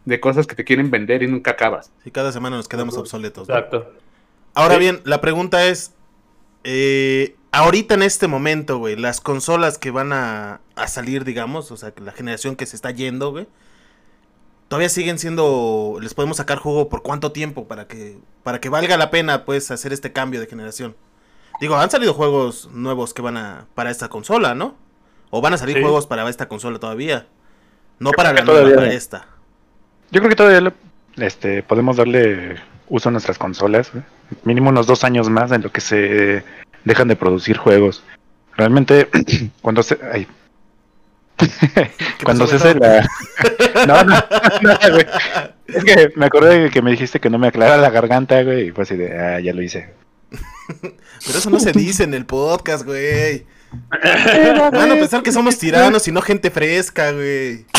de 0.06 0.20
cosas 0.20 0.48
que 0.48 0.56
te 0.56 0.64
quieren 0.64 0.90
vender 0.92 1.24
y 1.24 1.28
nunca 1.28 1.52
acabas. 1.52 1.92
Sí, 2.04 2.12
cada 2.12 2.32
semana 2.32 2.58
nos 2.58 2.68
quedamos 2.68 2.98
obsoletos. 2.98 3.48
¿no? 3.48 3.56
Exacto. 3.56 3.94
Ahora 4.56 4.76
Sí. 4.76 4.80
bien, 4.80 5.02
la 5.06 5.22
pregunta 5.22 5.68
es, 5.68 5.94
eh, 6.64 7.36
ahorita 7.52 7.94
en 7.94 8.02
este 8.02 8.28
momento, 8.28 8.80
güey, 8.80 8.96
las 8.96 9.22
consolas 9.22 9.78
que 9.78 9.92
van 9.92 10.12
a, 10.12 10.62
a 10.76 10.88
salir, 10.88 11.24
digamos, 11.24 11.72
o 11.72 11.78
sea, 11.78 11.92
que 11.92 12.02
la 12.02 12.12
generación 12.12 12.56
que 12.56 12.66
se 12.66 12.76
está 12.76 12.92
yendo, 12.92 13.32
güey, 13.32 13.48
todavía 14.68 14.90
siguen 14.90 15.20
siendo, 15.20 15.98
les 16.02 16.14
podemos 16.14 16.38
sacar 16.38 16.58
juego 16.58 16.90
por 16.90 17.02
cuánto 17.04 17.32
tiempo 17.32 17.68
para 17.68 17.88
que, 17.88 18.18
para 18.44 18.60
que 18.60 18.70
valga 18.70 18.98
la 18.98 19.12
pena, 19.12 19.46
pues, 19.46 19.72
hacer 19.72 19.94
este 19.94 20.12
cambio 20.12 20.40
de 20.40 20.48
generación. 20.48 20.96
Digo, 21.60 21.76
han 21.76 21.90
salido 21.92 22.14
juegos 22.14 22.70
nuevos 22.72 23.14
que 23.14 23.22
van 23.22 23.38
a, 23.38 23.66
para 23.76 23.92
esta 23.92 24.08
consola, 24.10 24.56
¿no? 24.56 24.76
O 25.30 25.42
van 25.42 25.54
a 25.54 25.58
salir 25.58 25.76
Sí. 25.76 25.82
juegos 25.82 26.08
para 26.08 26.28
esta 26.30 26.48
consola 26.48 26.80
todavía. 26.80 27.28
No 28.00 28.12
para 28.12 28.34
la 28.34 28.44
nueva, 28.44 28.76
para 28.76 28.94
esta. 28.94 29.28
Yo 30.12 30.22
creo 30.22 30.30
que 30.30 30.36
todavía 30.36 30.74
este, 31.18 31.62
podemos 31.64 31.98
darle 31.98 32.56
uso 32.88 33.10
a 33.10 33.12
nuestras 33.12 33.38
consolas, 33.38 33.92
güey. 33.92 34.04
mínimo 34.44 34.70
unos 34.70 34.88
dos 34.88 35.04
años 35.04 35.30
más 35.30 35.52
en 35.52 35.62
lo 35.62 35.72
que 35.72 35.82
se 35.82 36.44
dejan 36.86 37.08
de 37.10 37.16
producir 37.16 37.58
juegos. 37.58 38.04
Realmente, 38.56 39.10
cuando 39.62 39.84
se... 39.84 40.00
ay. 40.14 40.28
cuando 42.24 42.48
se 42.48 42.56
hace 42.56 42.76
la... 42.76 43.08
No, 43.88 44.04
no, 44.04 44.16
no, 44.62 44.78
güey. 44.92 45.06
Es 45.68 45.84
que 45.84 46.12
me 46.16 46.26
acordé 46.26 46.70
que 46.70 46.82
me 46.82 46.92
dijiste 46.92 47.20
que 47.20 47.30
no 47.30 47.38
me 47.38 47.48
aclara 47.48 47.78
la 47.78 47.90
garganta, 47.90 48.42
güey, 48.44 48.68
y 48.68 48.72
fue 48.72 48.84
así 48.84 48.96
de, 48.96 49.18
ah, 49.18 49.40
ya 49.40 49.54
lo 49.54 49.62
hice. 49.62 49.94
Pero 51.25 51.39
eso 51.39 51.50
no 51.50 51.60
se 51.60 51.71
dice 51.71 52.04
en 52.04 52.13
el 52.13 52.25
podcast, 52.25 52.86
güey. 52.86 53.45
Van 53.71 54.92
a 54.92 54.95
pensar 54.95 55.24
que 55.24 55.31
somos 55.31 55.57
tiranos 55.57 56.07
y 56.07 56.12
no 56.12 56.21
gente 56.21 56.51
fresca, 56.51 57.12
güey. 57.12 57.66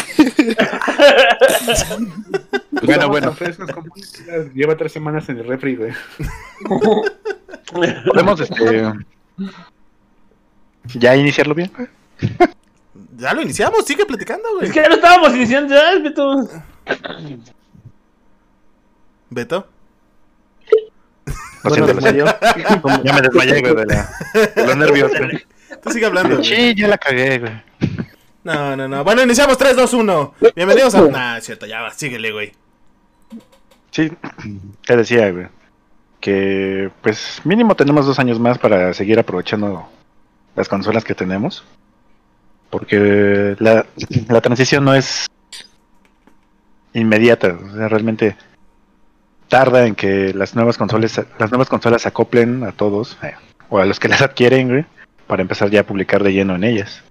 Bueno, 2.83 3.09
bueno. 3.09 3.37
Lleva 4.55 4.77
tres 4.77 4.93
semanas 4.93 5.29
en 5.29 5.39
el 5.39 5.47
refri, 5.47 5.77
güey. 5.77 5.93
Podemos, 8.07 8.41
este... 8.41 8.93
Ya 10.95 11.15
iniciarlo 11.15 11.55
bien, 11.55 11.71
güey. 11.77 11.89
Ya 13.17 13.35
lo 13.35 13.43
iniciamos, 13.43 13.85
sigue 13.85 14.07
platicando, 14.07 14.49
güey. 14.55 14.69
Es 14.69 14.73
que 14.73 14.81
ya 14.81 14.89
lo 14.89 14.95
estábamos 14.95 15.35
iniciando, 15.35 15.75
ya, 15.75 15.99
Beto. 15.99 16.49
Beto. 19.29 19.69
Lo 21.63 21.71
Bueno, 21.71 21.87
siento, 21.87 21.95
lo 21.95 22.53
siento. 22.53 22.83
como- 22.83 23.03
Ya 23.05 23.13
me 23.13 23.21
desmayé, 23.23 23.61
güey, 23.61 23.75
de, 23.75 23.87
la, 23.87 24.11
de 24.57 24.67
los 24.67 24.77
nervios, 24.77 25.13
güey. 25.17 25.45
Tú 25.83 25.91
sigue 25.91 26.07
hablando, 26.07 26.37
güey. 26.37 26.49
Sí, 26.49 26.75
ya 26.75 26.89
la 26.89 26.99
cagué, 26.99 27.39
güey. 27.39 27.53
No, 28.45 28.77
no, 28.77 28.89
no. 28.89 29.05
Bueno, 29.05 29.23
iniciamos 29.23 29.59
3, 29.59 29.77
2, 29.77 29.93
1. 29.93 30.35
Bienvenidos 30.57 30.95
a. 30.95 31.03
Nah, 31.03 31.37
es 31.37 31.45
cierto, 31.45 31.67
ya 31.67 31.83
va, 31.83 31.91
síguele, 31.93 32.33
güey. 32.33 32.53
Sí, 33.91 34.11
te 34.87 34.97
decía, 34.97 35.31
güey, 35.31 35.49
que 36.21 36.91
pues 37.03 37.41
mínimo 37.45 37.75
tenemos 37.75 38.07
dos 38.07 38.19
años 38.19 38.39
más 38.39 38.57
para 38.59 38.95
seguir 38.95 39.19
aprovechando 39.19 39.89
las 40.57 40.69
consolas 40.69 41.05
que 41.05 41.15
tenemos. 41.15 41.65
Porque 42.71 43.57
la, 43.59 43.85
la 44.29 44.41
transición 44.41 44.85
no 44.85 44.95
es 44.95 45.27
inmediata, 46.95 47.59
o 47.63 47.77
sea, 47.77 47.89
realmente 47.89 48.37
tarda 49.51 49.87
en 49.87 49.95
que 49.95 50.33
las 50.33 50.55
nuevas 50.55 50.79
consolas, 50.79 51.21
las 51.39 51.51
nuevas 51.51 51.69
consolas 51.69 52.01
se 52.03 52.09
acoplen 52.09 52.65
a 52.65 52.73
todos, 52.73 53.19
eh, 53.23 53.35
o 53.69 53.79
a 53.79 53.85
los 53.85 54.01
que 54.01 54.09
las 54.09 54.23
adquieren, 54.23 54.69
güey, 54.69 54.87
para 55.27 55.43
empezar 55.43 55.69
ya 55.69 55.81
a 55.81 55.85
publicar 55.85 56.23
de 56.25 56.33
lleno 56.33 56.55
en 56.55 56.65
ellas. 56.65 57.03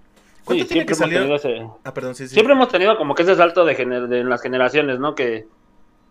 ¿Cuánto 0.46 0.63
Sí, 0.63 0.69
tiene 0.69 0.86
que 0.88 0.96
siempre 0.96 1.17
hemos 1.19 1.41
tenido 1.43 1.60
ese- 1.67 1.72
Ah, 1.84 1.93
perdón, 1.93 2.15
sí, 2.15 2.27
sí. 2.27 2.34
Siempre 2.34 2.55
hemos 2.55 2.69
tenido 2.69 2.98
como 2.98 3.13
que 3.13 3.22
ese 3.22 3.36
salto 3.36 3.65
de, 3.65 3.77
gener- 3.77 4.08
de 4.08 4.24
las 4.24 4.41
generaciones, 4.41 4.98
¿no? 4.98 5.13
Que, 5.13 5.46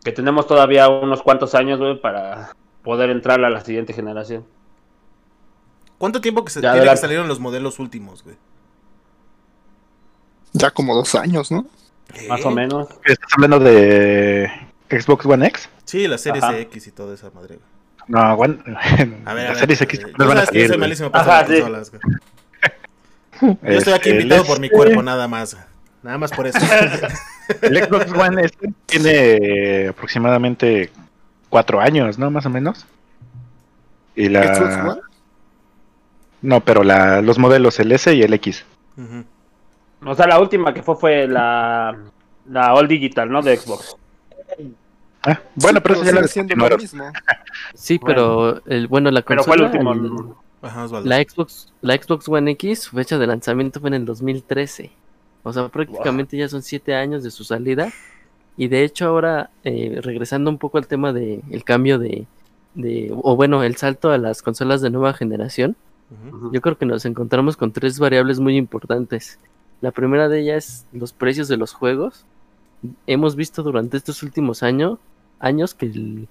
que 0.04 0.12
tenemos 0.12 0.46
todavía 0.46 0.88
unos 0.88 1.22
cuantos 1.22 1.56
años, 1.56 1.80
güey, 1.80 2.00
para 2.00 2.52
poder 2.84 3.10
entrar 3.10 3.42
a 3.44 3.50
la 3.50 3.62
siguiente 3.62 3.92
generación. 3.94 4.44
¿Cuánto 5.98 6.20
tiempo 6.20 6.44
que 6.44 6.50
se 6.52 6.60
Ya, 6.60 6.68
tiene 6.68 6.74
que 6.74 6.78
adelante. 6.82 7.00
salieron 7.00 7.26
los 7.26 7.40
modelos 7.40 7.80
últimos, 7.80 8.22
güey? 8.22 8.36
Ya 10.52 10.70
como 10.70 10.94
dos 10.94 11.14
años, 11.16 11.50
¿no? 11.50 11.66
Más 12.28 12.40
¿Eh? 12.40 12.44
o 12.44 12.50
menos. 12.50 12.88
¿Estás 13.04 13.30
hablando 13.36 13.58
de 13.58 14.50
Xbox 14.90 15.26
One 15.26 15.46
X? 15.46 15.68
Sí, 15.84 16.06
la 16.08 16.18
series 16.18 16.44
Ajá. 16.44 16.58
X 16.58 16.86
y 16.86 16.90
toda 16.92 17.14
esa 17.14 17.30
madre. 17.30 17.58
No, 18.06 18.34
One, 18.34 18.58
A 18.66 18.94
ver, 18.94 19.18
a 19.26 19.34
las 19.34 19.34
ver. 19.34 19.56
series 19.56 19.80
X 19.82 20.00
no 20.18 20.26
van 20.26 20.38
a 20.38 20.46
salir, 20.46 20.68
soy 20.68 20.78
malísimo 20.78 21.10
para 21.10 21.24
Ajá, 21.24 21.40
las 21.42 21.48
sí. 21.48 21.54
consolas, 21.60 21.90
güey. 21.90 22.02
Yo 23.62 23.78
estoy 23.78 23.92
aquí 23.92 24.08
Este, 24.10 24.22
invitado 24.22 24.44
por 24.44 24.60
mi 24.60 24.66
este- 24.66 24.76
cuerpo, 24.76 25.02
nada 25.02 25.28
más. 25.28 25.56
Nada 26.02 26.16
más 26.18 26.30
por 26.32 26.46
eso. 26.46 26.58
El 27.62 27.84
Xbox 27.84 28.12
One 28.12 28.42
este 28.44 28.72
tiene 28.86 29.88
aproximadamente 29.88 30.90
cuatro 31.48 31.80
años, 31.80 32.18
¿no? 32.18 32.30
Más 32.30 32.46
o 32.46 32.50
menos. 32.50 32.86
Y 34.16 34.26
Xbox 34.26 34.60
la... 34.60 34.84
One. 34.92 35.00
No, 36.42 36.60
pero 36.60 36.82
la, 36.84 37.20
los 37.20 37.38
modelos, 37.38 37.78
el 37.80 37.90
S 37.92 38.12
y 38.14 38.22
el 38.22 38.32
X. 38.34 38.64
O 40.04 40.14
sea, 40.14 40.26
la 40.26 40.38
última 40.40 40.72
que 40.72 40.82
fue 40.82 40.96
fue 40.96 41.26
la, 41.26 41.96
la 42.48 42.74
All 42.74 42.86
Digital, 42.88 43.28
¿no? 43.30 43.42
De 43.42 43.56
Xbox. 43.56 43.96
Ah, 45.30 45.42
bueno, 45.54 45.80
Sí, 45.82 45.82
pero 45.82 45.94
eso 45.94 46.04
ya 46.04 46.12
sigue 46.12 46.20
lo 46.20 46.28
siendo 46.28 46.56
lo 46.56 46.66
discontinuaron. 46.66 46.80
mismo. 46.80 47.16
Sí, 47.74 47.98
pero 47.98 48.62
el, 48.66 48.88
bueno, 48.88 49.10
la 49.10 49.22
Pero 49.22 49.44
fue 49.44 49.56
el 49.56 49.62
consola, 49.62 49.90
último. 49.90 50.42
Ajá, 50.62 50.86
la 51.04 51.22
Xbox, 51.22 51.72
la 51.82 51.96
Xbox 51.96 52.28
One 52.28 52.50
X, 52.52 52.80
su 52.84 52.96
fecha 52.96 53.18
de 53.18 53.26
lanzamiento 53.26 53.80
fue 53.80 53.88
en 53.90 53.94
el 53.94 54.04
2013. 54.04 54.90
O 55.44 55.52
sea, 55.52 55.68
prácticamente 55.68 56.36
ya 56.36 56.48
son 56.48 56.62
siete 56.62 56.94
años 56.94 57.22
de 57.22 57.30
su 57.30 57.44
salida. 57.44 57.92
Y 58.56 58.68
de 58.68 58.82
hecho 58.84 59.06
ahora, 59.06 59.50
eh, 59.64 60.00
regresando 60.02 60.50
un 60.50 60.58
poco 60.58 60.78
al 60.78 60.88
tema 60.88 61.12
del 61.12 61.42
el 61.50 61.64
cambio 61.64 61.98
de, 61.98 62.26
de, 62.74 63.10
o 63.22 63.36
bueno, 63.36 63.62
el 63.62 63.76
salto 63.76 64.10
a 64.10 64.18
las 64.18 64.42
consolas 64.42 64.80
de 64.82 64.90
nueva 64.90 65.14
generación, 65.14 65.76
yo 66.52 66.60
creo 66.62 66.78
que 66.78 66.86
nos 66.86 67.04
encontramos 67.04 67.56
con 67.56 67.70
tres 67.72 67.98
variables 67.98 68.40
muy 68.40 68.56
importantes. 68.56 69.38
La 69.80 69.92
primera 69.92 70.28
de 70.28 70.40
ellas, 70.40 70.86
los 70.92 71.12
precios 71.12 71.48
de 71.48 71.56
los 71.58 71.72
juegos. 71.74 72.24
Hemos 73.06 73.36
visto 73.36 73.62
durante 73.62 73.96
estos 73.96 74.22
últimos 74.22 74.62
años, 74.62 74.98
años 75.38 75.74
que 75.74 75.86
el, 75.86 76.28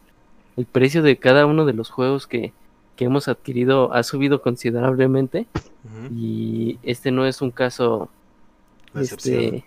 el 0.58 0.66
precio 0.66 1.04
de 1.04 1.18
cada 1.18 1.46
uno 1.46 1.66
de 1.66 1.74
los 1.74 1.90
juegos 1.90 2.28
que, 2.28 2.54
que 2.98 3.06
hemos 3.06 3.28
adquirido 3.28 3.94
ha 3.94 4.04
subido 4.04 4.42
considerablemente 4.42 5.48
y 6.14 6.80
este 6.84 7.12
no 7.12 7.26
es 7.26 7.42
un 7.42 7.52
caso 7.52 8.10
La 8.94 9.04
este, 9.04 9.64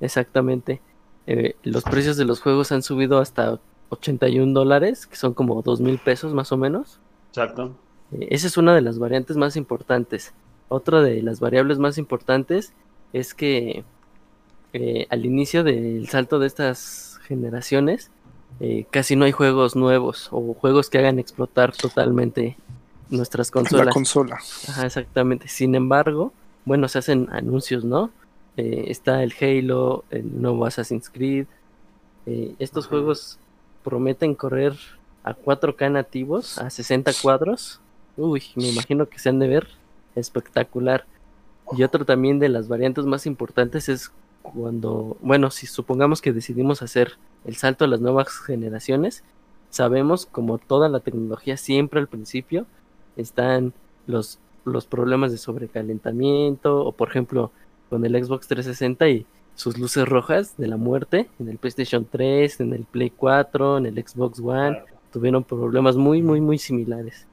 exactamente. 0.00 0.80
Eh, 1.26 1.56
los 1.62 1.84
precios 1.84 2.16
de 2.16 2.24
los 2.24 2.40
juegos 2.40 2.72
han 2.72 2.82
subido 2.82 3.18
hasta 3.18 3.60
81 3.90 4.52
dólares, 4.54 5.06
que 5.06 5.16
son 5.16 5.34
como 5.34 5.60
2 5.60 5.80
mil 5.80 5.98
pesos 5.98 6.32
más 6.32 6.52
o 6.52 6.56
menos. 6.56 7.00
Exacto. 7.28 7.76
Eh, 8.12 8.28
esa 8.30 8.46
es 8.46 8.56
una 8.56 8.74
de 8.74 8.80
las 8.80 8.98
variantes 8.98 9.36
más 9.36 9.56
importantes. 9.56 10.32
Otra 10.68 11.02
de 11.02 11.22
las 11.22 11.40
variables 11.40 11.78
más 11.78 11.98
importantes 11.98 12.72
es 13.12 13.34
que 13.34 13.84
eh, 14.72 15.06
al 15.10 15.26
inicio 15.26 15.64
del 15.64 16.08
salto 16.08 16.38
de 16.38 16.46
estas 16.46 17.20
generaciones 17.24 18.10
eh, 18.60 18.86
casi 18.90 19.16
no 19.16 19.24
hay 19.24 19.32
juegos 19.32 19.74
nuevos 19.76 20.28
o 20.30 20.54
juegos 20.54 20.88
que 20.90 20.98
hagan 20.98 21.18
explotar 21.18 21.74
totalmente 21.76 22.56
nuestras 23.10 23.48
La 23.48 23.52
consolas. 23.52 23.94
consola. 23.94 24.38
Ajá, 24.68 24.86
exactamente. 24.86 25.48
Sin 25.48 25.74
embargo, 25.74 26.32
bueno, 26.64 26.88
se 26.88 26.98
hacen 26.98 27.28
anuncios, 27.32 27.84
¿no? 27.84 28.10
Eh, 28.56 28.84
está 28.88 29.22
el 29.22 29.32
Halo, 29.40 30.04
el 30.10 30.40
nuevo 30.40 30.64
Assassin's 30.66 31.10
Creed. 31.10 31.46
Eh, 32.26 32.54
estos 32.58 32.84
Ajá. 32.86 32.90
juegos 32.90 33.38
prometen 33.82 34.34
correr 34.34 34.74
a 35.24 35.34
4K 35.34 35.90
nativos, 35.90 36.58
a 36.58 36.70
60 36.70 37.12
cuadros. 37.20 37.80
Uy, 38.16 38.42
me 38.54 38.68
imagino 38.68 39.08
que 39.08 39.18
se 39.18 39.28
han 39.28 39.38
de 39.38 39.48
ver 39.48 39.68
espectacular. 40.14 41.04
Y 41.76 41.82
otro 41.84 42.04
también 42.04 42.38
de 42.38 42.48
las 42.48 42.68
variantes 42.68 43.06
más 43.06 43.26
importantes 43.26 43.88
es 43.88 44.10
cuando, 44.42 45.16
bueno, 45.20 45.50
si 45.50 45.66
supongamos 45.66 46.20
que 46.20 46.32
decidimos 46.32 46.82
hacer 46.82 47.12
el 47.44 47.56
salto 47.56 47.84
a 47.84 47.88
las 47.88 48.00
nuevas 48.00 48.28
generaciones, 48.28 49.24
sabemos 49.70 50.26
como 50.26 50.58
toda 50.58 50.88
la 50.88 51.00
tecnología 51.00 51.56
siempre 51.56 52.00
al 52.00 52.08
principio 52.08 52.66
están 53.16 53.72
los, 54.06 54.38
los 54.64 54.86
problemas 54.86 55.32
de 55.32 55.38
sobrecalentamiento 55.38 56.84
o 56.84 56.92
por 56.92 57.08
ejemplo 57.08 57.50
con 57.90 58.04
el 58.04 58.12
Xbox 58.24 58.48
360 58.48 59.08
y 59.08 59.26
sus 59.54 59.76
luces 59.78 60.08
rojas 60.08 60.56
de 60.56 60.66
la 60.66 60.76
muerte 60.78 61.28
en 61.38 61.48
el 61.48 61.58
PlayStation 61.58 62.06
3, 62.10 62.60
en 62.60 62.72
el 62.72 62.84
Play 62.84 63.10
4, 63.10 63.78
en 63.78 63.86
el 63.86 63.94
Xbox 64.06 64.40
One, 64.40 64.82
tuvieron 65.12 65.44
problemas 65.44 65.96
muy 65.96 66.22
muy 66.22 66.40
muy 66.40 66.58
similares. 66.58 67.26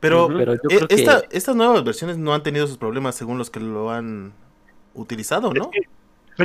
Pero. 0.00 0.28
Pero 0.28 0.54
yo 0.54 0.60
eh, 0.70 0.76
creo 0.76 0.88
que 0.88 0.94
esta- 0.94 1.22
estas 1.30 1.56
nuevas 1.56 1.84
versiones 1.84 2.16
no 2.16 2.32
han 2.32 2.42
tenido 2.42 2.64
esos 2.64 2.78
problemas 2.78 3.16
según 3.16 3.36
los 3.36 3.50
que 3.50 3.60
lo 3.60 3.90
han 3.90 4.32
utilizado, 4.94 5.52
¿no? 5.52 5.70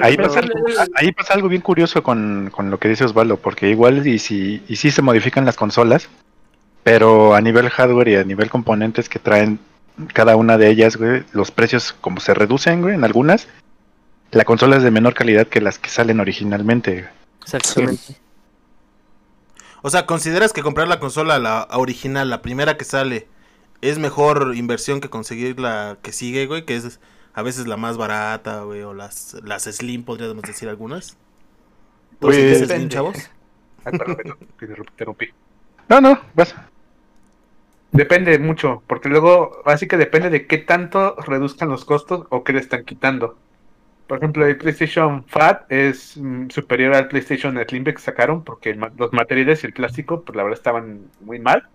Ahí 0.01 0.15
Pero- 0.17 0.27
pasa, 0.27 0.39
algo, 0.39 0.53
ahí 0.95 1.11
pasa 1.11 1.33
algo 1.33 1.49
bien 1.49 1.61
curioso 1.61 2.01
con, 2.01 2.49
con 2.51 2.71
lo 2.71 2.79
que 2.79 2.87
dice 2.89 3.03
Osvaldo, 3.03 3.37
porque 3.37 3.69
igual 3.69 4.05
y 4.07 4.17
si 4.19 4.63
y 4.67 4.75
sí 4.77 4.89
se 4.89 5.01
modifican 5.03 5.45
las 5.45 5.55
consolas, 5.55 6.09
pero 6.83 7.35
a 7.35 7.41
nivel 7.41 7.69
hardware 7.69 8.07
y 8.07 8.15
a 8.15 8.23
nivel 8.23 8.49
componentes 8.49 9.07
que 9.07 9.19
traen 9.19 9.59
cada 10.13 10.35
una 10.35 10.57
de 10.57 10.69
ellas, 10.69 10.97
güey, 10.97 11.23
los 11.33 11.51
precios 11.51 11.93
como 12.01 12.19
se 12.19 12.33
reducen, 12.33 12.81
güey, 12.81 12.95
en 12.95 13.03
algunas, 13.03 13.47
la 14.31 14.45
consola 14.45 14.77
es 14.77 14.83
de 14.83 14.89
menor 14.89 15.13
calidad 15.13 15.45
que 15.47 15.61
las 15.61 15.77
que 15.77 15.89
salen 15.89 16.19
originalmente. 16.19 17.07
exactamente. 17.43 18.17
O 19.83 19.89
sea, 19.89 20.05
¿consideras 20.05 20.53
que 20.53 20.63
comprar 20.63 20.87
la 20.87 20.99
consola, 20.99 21.37
la 21.39 21.67
original, 21.71 22.29
la 22.29 22.41
primera 22.41 22.77
que 22.77 22.85
sale, 22.85 23.27
es 23.81 23.99
mejor 23.99 24.53
inversión 24.55 25.01
que 25.01 25.09
conseguir 25.09 25.59
la 25.59 25.97
que 26.01 26.13
sigue, 26.13 26.47
güey? 26.47 26.65
Que 26.65 26.77
es 26.77 26.99
a 27.33 27.41
veces 27.41 27.67
la 27.67 27.77
más 27.77 27.97
barata, 27.97 28.61
güey, 28.63 28.81
o 28.83 28.93
las, 28.93 29.35
las 29.43 29.63
Slim, 29.63 30.03
podríamos 30.03 30.43
decir 30.43 30.69
algunas. 30.69 31.17
Pues, 32.19 32.37
¿Entonces, 32.37 32.57
Slim, 32.57 32.67
depende. 32.67 32.93
chavos? 32.93 33.31
Ay, 33.85 33.97
perdón, 33.97 34.15
perdón, 34.15 34.37
que 34.59 34.67
te 34.67 34.73
interrumpí. 34.79 35.29
No, 35.89 36.01
no, 36.01 36.19
vas. 36.35 36.55
Depende 37.91 38.39
mucho, 38.39 38.81
porque 38.87 39.09
luego, 39.09 39.61
así 39.65 39.87
que 39.87 39.97
depende 39.97 40.29
de 40.29 40.47
qué 40.47 40.57
tanto 40.57 41.15
reduzcan 41.27 41.69
los 41.69 41.85
costos 41.85 42.25
o 42.29 42.43
qué 42.43 42.53
le 42.53 42.59
están 42.59 42.85
quitando. 42.85 43.37
Por 44.07 44.17
ejemplo, 44.17 44.45
el 44.45 44.57
PlayStation 44.57 45.23
Fat 45.25 45.71
es 45.71 46.17
mm, 46.17 46.49
superior 46.49 46.95
al 46.95 47.07
PlayStation 47.07 47.57
Slim 47.67 47.83
que 47.83 47.97
sacaron, 47.99 48.43
porque 48.43 48.73
los 48.97 49.13
materiales 49.13 49.63
y 49.63 49.67
el 49.67 49.73
plástico, 49.73 50.23
pues 50.23 50.35
la 50.35 50.43
verdad 50.43 50.57
estaban 50.57 51.01
muy 51.21 51.39
mal. 51.39 51.67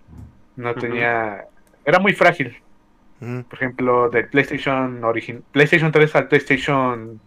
No 0.56 0.74
tenía. 0.74 1.46
Era 1.84 2.00
muy 2.00 2.12
frágil. 2.12 2.56
Por 3.20 3.54
ejemplo, 3.54 4.08
del 4.10 4.28
PlayStation 4.28 5.02
origin 5.02 5.42
PlayStation 5.50 5.90
3 5.90 6.14
al 6.14 6.28
PlayStation 6.28 7.20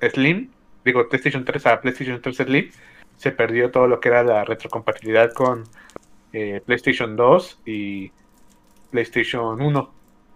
Slim, 0.00 0.50
digo, 0.84 1.08
PlayStation 1.08 1.44
3 1.44 1.66
a 1.66 1.80
PlayStation 1.80 2.20
3 2.20 2.36
Slim, 2.36 2.70
se 3.16 3.32
perdió 3.32 3.70
todo 3.70 3.86
lo 3.86 4.00
que 4.00 4.08
era 4.10 4.22
la 4.22 4.44
retrocompatibilidad 4.44 5.32
con 5.32 5.64
eh, 6.32 6.60
PlayStation 6.64 7.16
2 7.16 7.62
y 7.64 8.12
PlayStation 8.90 9.60
1. 9.60 9.94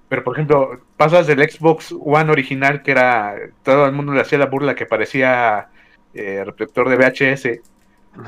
Pero, 0.08 0.25
por 0.25 0.34
ejemplo, 0.34 0.80
pasas 0.96 1.26
del 1.26 1.49
Xbox 1.50 1.94
One 1.99 2.30
original, 2.30 2.82
que 2.82 2.92
era. 2.92 3.37
Todo 3.62 3.87
el 3.87 3.92
mundo 3.92 4.12
le 4.12 4.20
hacía 4.20 4.38
la 4.38 4.46
burla 4.46 4.75
que 4.75 4.87
parecía 4.87 5.68
eh, 6.12 6.44
reproductor 6.44 6.88
de 6.88 6.96
VHS, 6.96 7.61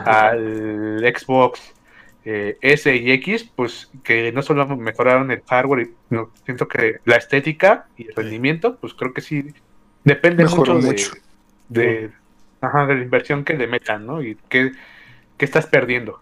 al 0.04 1.00
Xbox 1.00 1.75
eh, 2.28 2.58
S 2.60 2.92
y 2.94 3.12
X, 3.12 3.48
pues 3.54 3.88
que 4.02 4.32
no 4.32 4.42
solo 4.42 4.66
mejoraron 4.76 5.30
el 5.30 5.42
hardware, 5.48 5.82
y, 5.86 5.94
no, 6.10 6.32
siento 6.44 6.66
que 6.66 6.96
la 7.04 7.14
estética 7.16 7.86
y 7.96 8.08
el 8.08 8.14
rendimiento, 8.16 8.76
pues 8.80 8.94
creo 8.94 9.14
que 9.14 9.20
sí 9.20 9.54
depende 10.02 10.42
Mejoró 10.42 10.74
mucho, 10.74 10.86
de- 10.86 10.92
mucho. 10.92 11.12
De, 11.68 12.10
ajá, 12.60 12.86
de 12.86 12.96
la 12.96 13.02
inversión 13.02 13.44
que 13.44 13.54
le 13.54 13.68
metan, 13.68 14.06
¿no? 14.06 14.22
Y 14.22 14.36
qué, 14.48 14.72
qué 15.38 15.44
estás 15.44 15.66
perdiendo. 15.66 16.20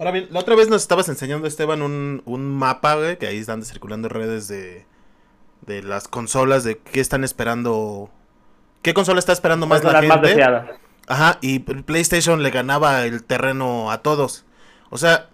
Ahora 0.00 0.10
bien, 0.10 0.26
la 0.30 0.40
otra 0.40 0.56
vez 0.56 0.68
nos 0.68 0.82
estabas 0.82 1.08
enseñando, 1.08 1.46
Esteban, 1.46 1.82
un, 1.82 2.22
un 2.24 2.48
mapa, 2.48 2.96
güey, 2.96 3.16
que 3.16 3.28
ahí 3.28 3.38
están 3.38 3.62
circulando 3.62 4.08
en 4.08 4.14
redes 4.14 4.48
de, 4.48 4.84
de 5.66 5.82
las 5.82 6.08
consolas, 6.08 6.64
de 6.64 6.78
qué 6.78 7.00
están 7.00 7.22
esperando, 7.22 8.10
qué 8.82 8.94
consola 8.94 9.20
está 9.20 9.32
esperando 9.32 9.66
más 9.68 9.84
Más 9.84 9.92
la 9.92 10.02
más 10.02 10.20
gente. 10.28 10.42
Ajá, 11.06 11.38
y 11.40 11.56
el 11.70 11.84
PlayStation 11.84 12.42
le 12.42 12.50
ganaba 12.50 13.04
el 13.04 13.22
terreno 13.22 13.90
a 13.92 13.98
todos. 14.02 14.44
O 14.90 14.98
sea, 14.98 15.30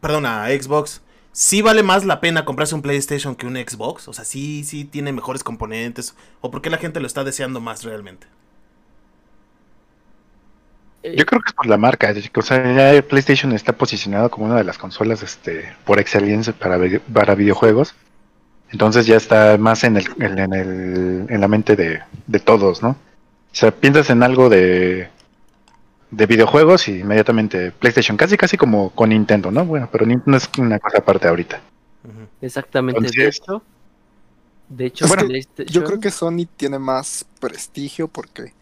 perdón, 0.00 0.26
a 0.26 0.46
Xbox. 0.48 1.02
¿Sí 1.32 1.60
vale 1.62 1.82
más 1.82 2.04
la 2.06 2.20
pena 2.20 2.44
comprarse 2.46 2.74
un 2.74 2.82
PlayStation 2.82 3.36
que 3.36 3.46
un 3.46 3.56
Xbox? 3.56 4.08
O 4.08 4.12
sea, 4.14 4.24
sí, 4.24 4.64
sí 4.64 4.84
tiene 4.86 5.12
mejores 5.12 5.44
componentes. 5.44 6.16
¿O 6.40 6.50
por 6.50 6.62
qué 6.62 6.70
la 6.70 6.78
gente 6.78 7.00
lo 7.00 7.06
está 7.06 7.24
deseando 7.24 7.60
más 7.60 7.84
realmente? 7.84 8.26
Yo 11.02 11.24
creo 11.24 11.40
que 11.40 11.48
es 11.50 11.52
por 11.54 11.66
la 11.66 11.76
marca. 11.76 12.12
O 12.36 12.42
sea, 12.42 12.92
ya 12.94 13.02
PlayStation 13.06 13.52
está 13.52 13.72
posicionado 13.76 14.30
como 14.30 14.46
una 14.46 14.56
de 14.56 14.64
las 14.64 14.78
consolas 14.78 15.22
este, 15.22 15.72
por 15.84 16.00
excelencia 16.00 16.52
para, 16.52 16.78
para 17.12 17.34
videojuegos. 17.34 17.94
Entonces 18.70 19.06
ya 19.06 19.16
está 19.16 19.58
más 19.58 19.84
en, 19.84 19.96
el, 19.98 20.06
en 20.20 20.38
el- 20.54 21.26
en 21.28 21.40
la 21.40 21.48
mente 21.48 21.76
de, 21.76 22.02
de 22.26 22.40
todos, 22.40 22.82
¿no? 22.82 22.90
O 22.90 23.54
sea, 23.54 23.72
piensas 23.72 24.10
en 24.10 24.22
algo 24.22 24.48
de, 24.50 25.10
de 26.10 26.26
videojuegos 26.26 26.88
y 26.88 27.00
inmediatamente 27.00 27.72
PlayStation, 27.72 28.16
casi 28.16 28.36
casi 28.36 28.56
como 28.56 28.90
con 28.90 29.10
Nintendo, 29.10 29.50
¿no? 29.50 29.64
Bueno, 29.64 29.88
pero 29.90 30.06
Nintendo 30.06 30.36
es 30.38 30.48
una 30.58 30.78
cosa 30.78 30.98
aparte 30.98 31.28
ahorita. 31.28 31.60
Exactamente. 32.40 33.00
De 33.00 33.26
hecho, 33.28 33.62
de 34.68 34.86
hecho, 34.86 35.06
Bueno, 35.08 35.24
PlayStation- 35.24 35.72
Yo 35.72 35.84
creo 35.84 36.00
que 36.00 36.10
Sony 36.10 36.46
tiene 36.56 36.78
más 36.78 37.26
prestigio 37.40 38.08
porque 38.08 38.52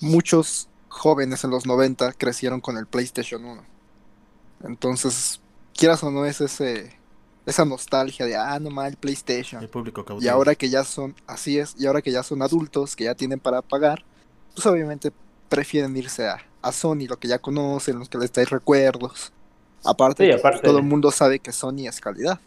muchos 0.00 0.68
jóvenes 0.88 1.44
en 1.44 1.50
los 1.50 1.66
90 1.66 2.12
crecieron 2.12 2.60
con 2.60 2.76
el 2.76 2.86
PlayStation 2.86 3.44
1. 3.44 3.62
Entonces, 4.64 5.40
quieras 5.76 6.02
o 6.02 6.10
no, 6.10 6.24
es 6.26 6.40
ese, 6.40 6.92
esa 7.46 7.64
nostalgia 7.64 8.26
de, 8.26 8.36
ah, 8.36 8.58
no 8.60 8.70
mal, 8.70 8.96
PlayStation. 8.96 9.62
El 9.62 9.68
público 9.68 10.04
Y 10.20 10.28
ahora 10.28 10.54
que 10.54 10.68
ya 10.68 10.84
son, 10.84 11.14
así 11.26 11.58
es, 11.58 11.74
y 11.78 11.86
ahora 11.86 12.02
que 12.02 12.12
ya 12.12 12.22
son 12.22 12.42
adultos, 12.42 12.96
que 12.96 13.04
ya 13.04 13.14
tienen 13.14 13.40
para 13.40 13.62
pagar, 13.62 14.04
pues 14.54 14.66
obviamente 14.66 15.12
prefieren 15.48 15.96
irse 15.96 16.28
a, 16.28 16.38
a 16.62 16.72
Sony, 16.72 17.06
lo 17.08 17.18
que 17.18 17.28
ya 17.28 17.38
conocen, 17.38 17.98
los 17.98 18.08
que 18.08 18.18
les 18.18 18.30
trae 18.32 18.44
recuerdos. 18.44 19.32
Aparte, 19.84 20.24
Sí, 20.24 20.30
que 20.30 20.36
aparte- 20.36 20.62
todo 20.66 20.78
el 20.78 20.84
mundo 20.84 21.10
sabe 21.10 21.38
que 21.38 21.52
Sony 21.52 21.86
es 21.88 22.00
calidad. 22.00 22.38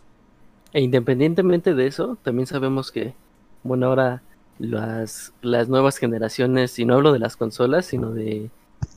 E 0.71 0.81
independientemente 0.81 1.73
de 1.73 1.87
eso, 1.87 2.17
también 2.23 2.47
sabemos 2.47 2.91
que, 2.91 3.13
bueno, 3.63 3.87
ahora 3.87 4.21
las, 4.59 5.33
las 5.41 5.67
nuevas 5.69 5.97
generaciones, 5.97 6.77
y 6.79 6.85
no 6.85 6.95
hablo 6.95 7.11
de 7.11 7.19
las 7.19 7.35
consolas, 7.37 7.85
sino 7.85 8.11
de, 8.11 8.49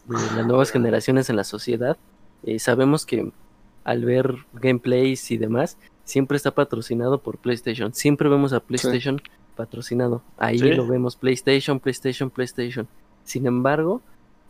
de 0.06 0.36
las 0.36 0.46
nuevas 0.46 0.70
generaciones 0.70 1.30
en 1.30 1.36
la 1.36 1.44
sociedad, 1.44 1.96
eh, 2.44 2.58
sabemos 2.58 3.06
que 3.06 3.30
al 3.84 4.04
ver 4.04 4.34
gameplays 4.52 5.30
y 5.30 5.36
demás, 5.38 5.78
siempre 6.04 6.36
está 6.36 6.50
patrocinado 6.52 7.18
por 7.18 7.38
PlayStation. 7.38 7.94
Siempre 7.94 8.28
vemos 8.28 8.52
a 8.52 8.60
PlayStation 8.60 9.20
patrocinado. 9.54 10.22
Ahí 10.38 10.58
Sí. 10.58 10.70
lo 10.72 10.86
vemos, 10.86 11.16
PlayStation, 11.16 11.78
PlayStation, 11.80 12.30
PlayStation. 12.30 12.86
Sin 13.24 13.46
embargo, 13.46 14.02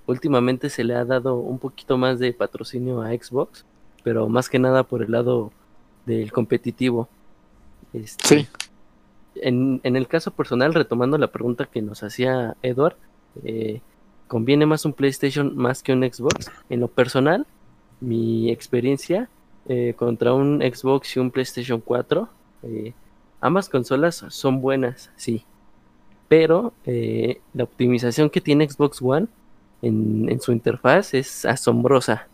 últimamente 0.07 0.71
se 0.71 0.85
le 0.85 0.95
ha 0.95 1.05
dado 1.05 1.37
un 1.37 1.59
poquito 1.59 1.99
más 1.99 2.19
de 2.19 2.33
patrocinio 2.33 3.03
a 3.03 3.11
Xbox, 3.11 3.65
pero 4.03 4.29
más 4.29 4.49
que 4.49 4.59
nada 4.59 4.85
por 4.85 5.03
el 5.03 5.13
lado 5.13 5.53
del 6.07 6.33
competitivo. 6.33 7.09
Este, 7.93 8.27
Sí. 8.27 8.49
En, 9.39 9.81
en 9.83 9.97
el 9.97 10.09
caso 10.09 10.31
personal, 10.31 10.73
retomando 10.73 11.19
la 11.19 11.27
pregunta 11.27 11.67
que 11.67 11.83
nos 11.83 12.03
hacía 12.03 12.57
Edward, 12.63 12.97
eh, 13.45 13.81
¿conviene 14.29 14.65
más 14.65 14.85
un 14.85 14.93
PlayStation 14.93 15.57
más 15.57 15.83
que 15.83 15.93
un 15.93 16.03
Xbox? 16.03 16.51
En 16.71 16.81
lo 16.81 16.89
personal, 16.89 17.47
mi 18.01 18.51
experiencia 18.51 19.29
eh, 19.69 19.95
contra 19.97 20.33
un 20.33 20.61
Xbox 20.61 21.17
y 21.17 21.21
un 21.21 21.31
PlayStation 21.31 21.81
4, 21.81 22.29
eh, 22.63 22.95
ambas 23.41 23.69
consolas 23.69 24.25
son 24.29 24.63
buenas, 24.63 25.11
sí, 25.17 25.45
pero 26.29 26.73
la 26.85 27.65
optimización 27.65 28.31
que 28.31 28.41
tiene 28.41 28.69
Xbox 28.69 29.01
One 29.03 29.29
en, 29.83 30.41
su 30.41 30.53
interfaz 30.53 31.15
es 31.15 31.45
asombrosa. 31.45 32.29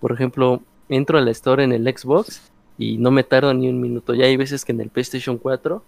Por 0.00 0.12
ejemplo, 0.12 0.62
entro 0.88 1.18
a 1.18 1.20
la 1.20 1.30
store 1.30 1.64
en 1.64 1.72
el 1.72 1.84
Xbox 1.84 2.50
y 2.78 2.98
no 2.98 3.10
me 3.10 3.24
tardo 3.24 3.54
ni 3.54 3.68
un 3.68 3.80
minuto. 3.80 4.14
Ya 4.14 4.26
hay 4.26 4.36
veces 4.36 4.64
que 4.64 4.72
en 4.72 4.80
el 4.80 4.90
PlayStation 4.90 5.38
4 5.38 5.82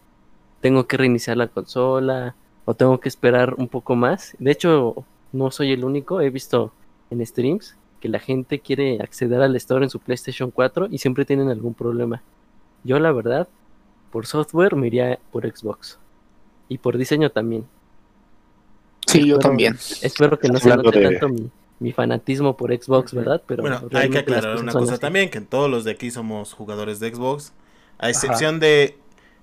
tengo 0.60 0.86
que 0.86 0.96
reiniciar 0.96 1.36
la 1.36 1.48
consola 1.48 2.36
o 2.64 2.74
tengo 2.74 2.98
que 3.00 3.08
esperar 3.08 3.54
un 3.54 3.68
poco 3.68 3.96
más. 3.96 4.36
De 4.38 4.50
hecho, 4.50 5.04
no 5.32 5.50
soy 5.50 5.72
el 5.72 5.84
único. 5.84 6.20
He 6.20 6.30
visto 6.30 6.72
en 7.10 7.24
streams 7.26 7.76
que 8.00 8.08
la 8.08 8.18
gente 8.18 8.60
quiere 8.60 9.00
acceder 9.00 9.40
al 9.42 9.56
store 9.56 9.84
en 9.84 9.90
su 9.90 9.98
PlayStation 9.98 10.50
4 10.50 10.88
y 10.90 10.98
siempre 10.98 11.24
tienen 11.24 11.48
algún 11.48 11.74
problema. 11.74 12.22
Yo, 12.84 12.98
la 12.98 13.12
verdad, 13.12 13.48
por 14.10 14.26
software 14.26 14.76
me 14.76 14.86
iría 14.86 15.18
por 15.32 15.44
Xbox. 15.44 15.98
Y 16.68 16.78
por 16.78 16.96
diseño 16.96 17.30
también. 17.30 17.66
Sí, 19.06 19.26
yo 19.28 19.38
también. 19.38 19.76
Espero 20.02 20.38
que 20.38 20.48
no 20.48 20.58
se 20.58 20.74
note 20.76 20.98
de- 20.98 21.10
tanto 21.10 21.28
mi, 21.28 21.50
mi 21.80 21.92
fanatismo 21.92 22.56
por 22.56 22.70
Xbox, 22.72 23.14
¿verdad? 23.14 23.42
Pero 23.46 23.62
Bueno, 23.62 23.82
hay 23.92 24.10
que 24.10 24.18
aclarar 24.18 24.56
una 24.58 24.72
cosa 24.72 24.92
así. 24.94 25.00
también, 25.00 25.30
que 25.30 25.40
todos 25.40 25.70
los 25.70 25.84
de 25.84 25.92
aquí 25.92 26.10
somos 26.10 26.52
jugadores 26.52 27.00
de 27.00 27.14
Xbox, 27.14 27.52
a 27.98 28.08
excepción 28.10 28.60
de, 28.60 28.98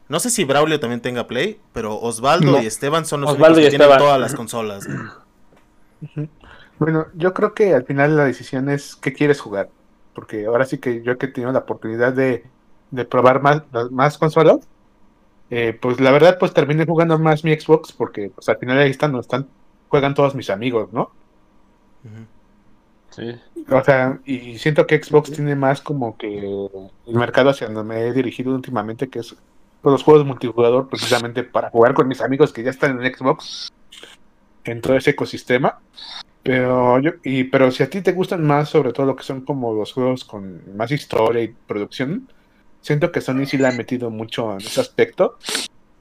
no 0.10 0.20
sé 0.20 0.30
si 0.30 0.44
Braulio 0.44 0.80
también 0.80 1.02
tenga 1.02 1.28
Play, 1.28 1.60
pero 1.74 2.00
Osvaldo 2.00 2.54
No. 2.54 2.62
y 2.62 2.66
Esteban 2.66 3.06
son 3.06 3.22
los 3.22 3.32
Osvaldo 3.32 3.58
únicos 3.60 3.72
que 3.72 3.78
tienen 3.78 3.98
todas 3.98 4.20
las 4.20 4.36
consolas. 4.36 4.88
Bueno, 6.80 7.08
yo 7.14 7.34
creo 7.34 7.54
que 7.54 7.74
al 7.76 7.86
final 7.86 8.18
la 8.18 8.26
decisión 8.26 8.70
es 8.70 8.96
qué 8.96 9.14
quieres 9.14 9.40
jugar. 9.40 9.70
Porque 10.14 10.46
ahora 10.46 10.66
sí 10.66 10.78
que 10.80 11.04
yo 11.04 11.18
que 11.18 11.28
he 11.28 11.30
tenido 11.30 11.52
la 11.54 11.60
oportunidad 11.60 12.12
de, 12.12 12.44
de 12.90 13.06
probar 13.06 13.42
más, 13.42 13.62
más 13.92 14.18
consolas, 14.18 14.58
eh, 15.52 15.78
pues 15.80 16.00
la 16.00 16.12
verdad 16.12 16.38
pues 16.40 16.54
terminé 16.54 16.86
jugando 16.86 17.20
más 17.20 17.44
mi 17.44 17.54
Xbox 17.54 17.92
porque 17.92 18.32
pues 18.34 18.48
al 18.48 18.58
final 18.58 18.80
ahí 18.80 18.90
están, 18.90 19.14
están, 19.18 19.48
juegan 19.90 20.16
todos 20.16 20.34
mis 20.34 20.50
amigos, 20.50 20.94
¿no? 20.94 21.12
Sí. 23.10 23.36
O 23.70 23.84
sea, 23.84 24.20
y 24.26 24.58
siento 24.58 24.88
que 24.88 25.04
Xbox 25.04 25.34
tiene 25.34 25.56
más 25.56 25.82
como 25.82 26.18
que 26.18 26.40
el 26.40 27.14
mercado 27.14 27.50
hacia 27.50 27.68
donde 27.68 27.84
me 27.84 28.08
he 28.08 28.14
dirigido 28.14 28.56
últimamente, 28.56 29.10
que 29.10 29.20
es 29.20 29.36
por 29.82 29.92
los 29.92 30.04
juegos 30.04 30.26
multijugador, 30.26 30.88
precisamente 30.88 31.44
para 31.44 31.70
jugar 31.70 31.94
con 31.94 32.08
mis 32.08 32.22
amigos 32.22 32.54
que 32.54 32.64
ya 32.64 32.70
están 32.70 33.04
en 33.04 33.14
Xbox, 33.14 33.74
en 34.64 34.80
todo 34.80 34.96
ese 34.96 35.10
ecosistema. 35.10 35.80
Pero 36.44 36.98
yo, 37.00 37.12
y, 37.24 37.44
pero 37.44 37.72
si 37.72 37.84
a 37.84 37.90
ti 37.90 38.02
te 38.02 38.14
gustan 38.14 38.48
más, 38.48 38.70
sobre 38.70 38.94
todo 38.94 39.06
lo 39.06 39.18
que 39.18 39.24
son 39.24 39.42
como 39.42 39.74
los 39.74 39.92
juegos 39.92 40.24
con 40.24 40.62
más 40.78 40.92
historia 40.92 41.44
y 41.44 41.50
producción, 41.50 42.30
siento 42.82 43.12
que 43.12 43.22
Sony 43.22 43.46
sí 43.46 43.58
le 43.58 43.68
ha 43.68 43.72
metido 43.72 44.10
mucho 44.10 44.54
en 44.54 44.58
ese 44.58 44.82
aspecto, 44.82 45.38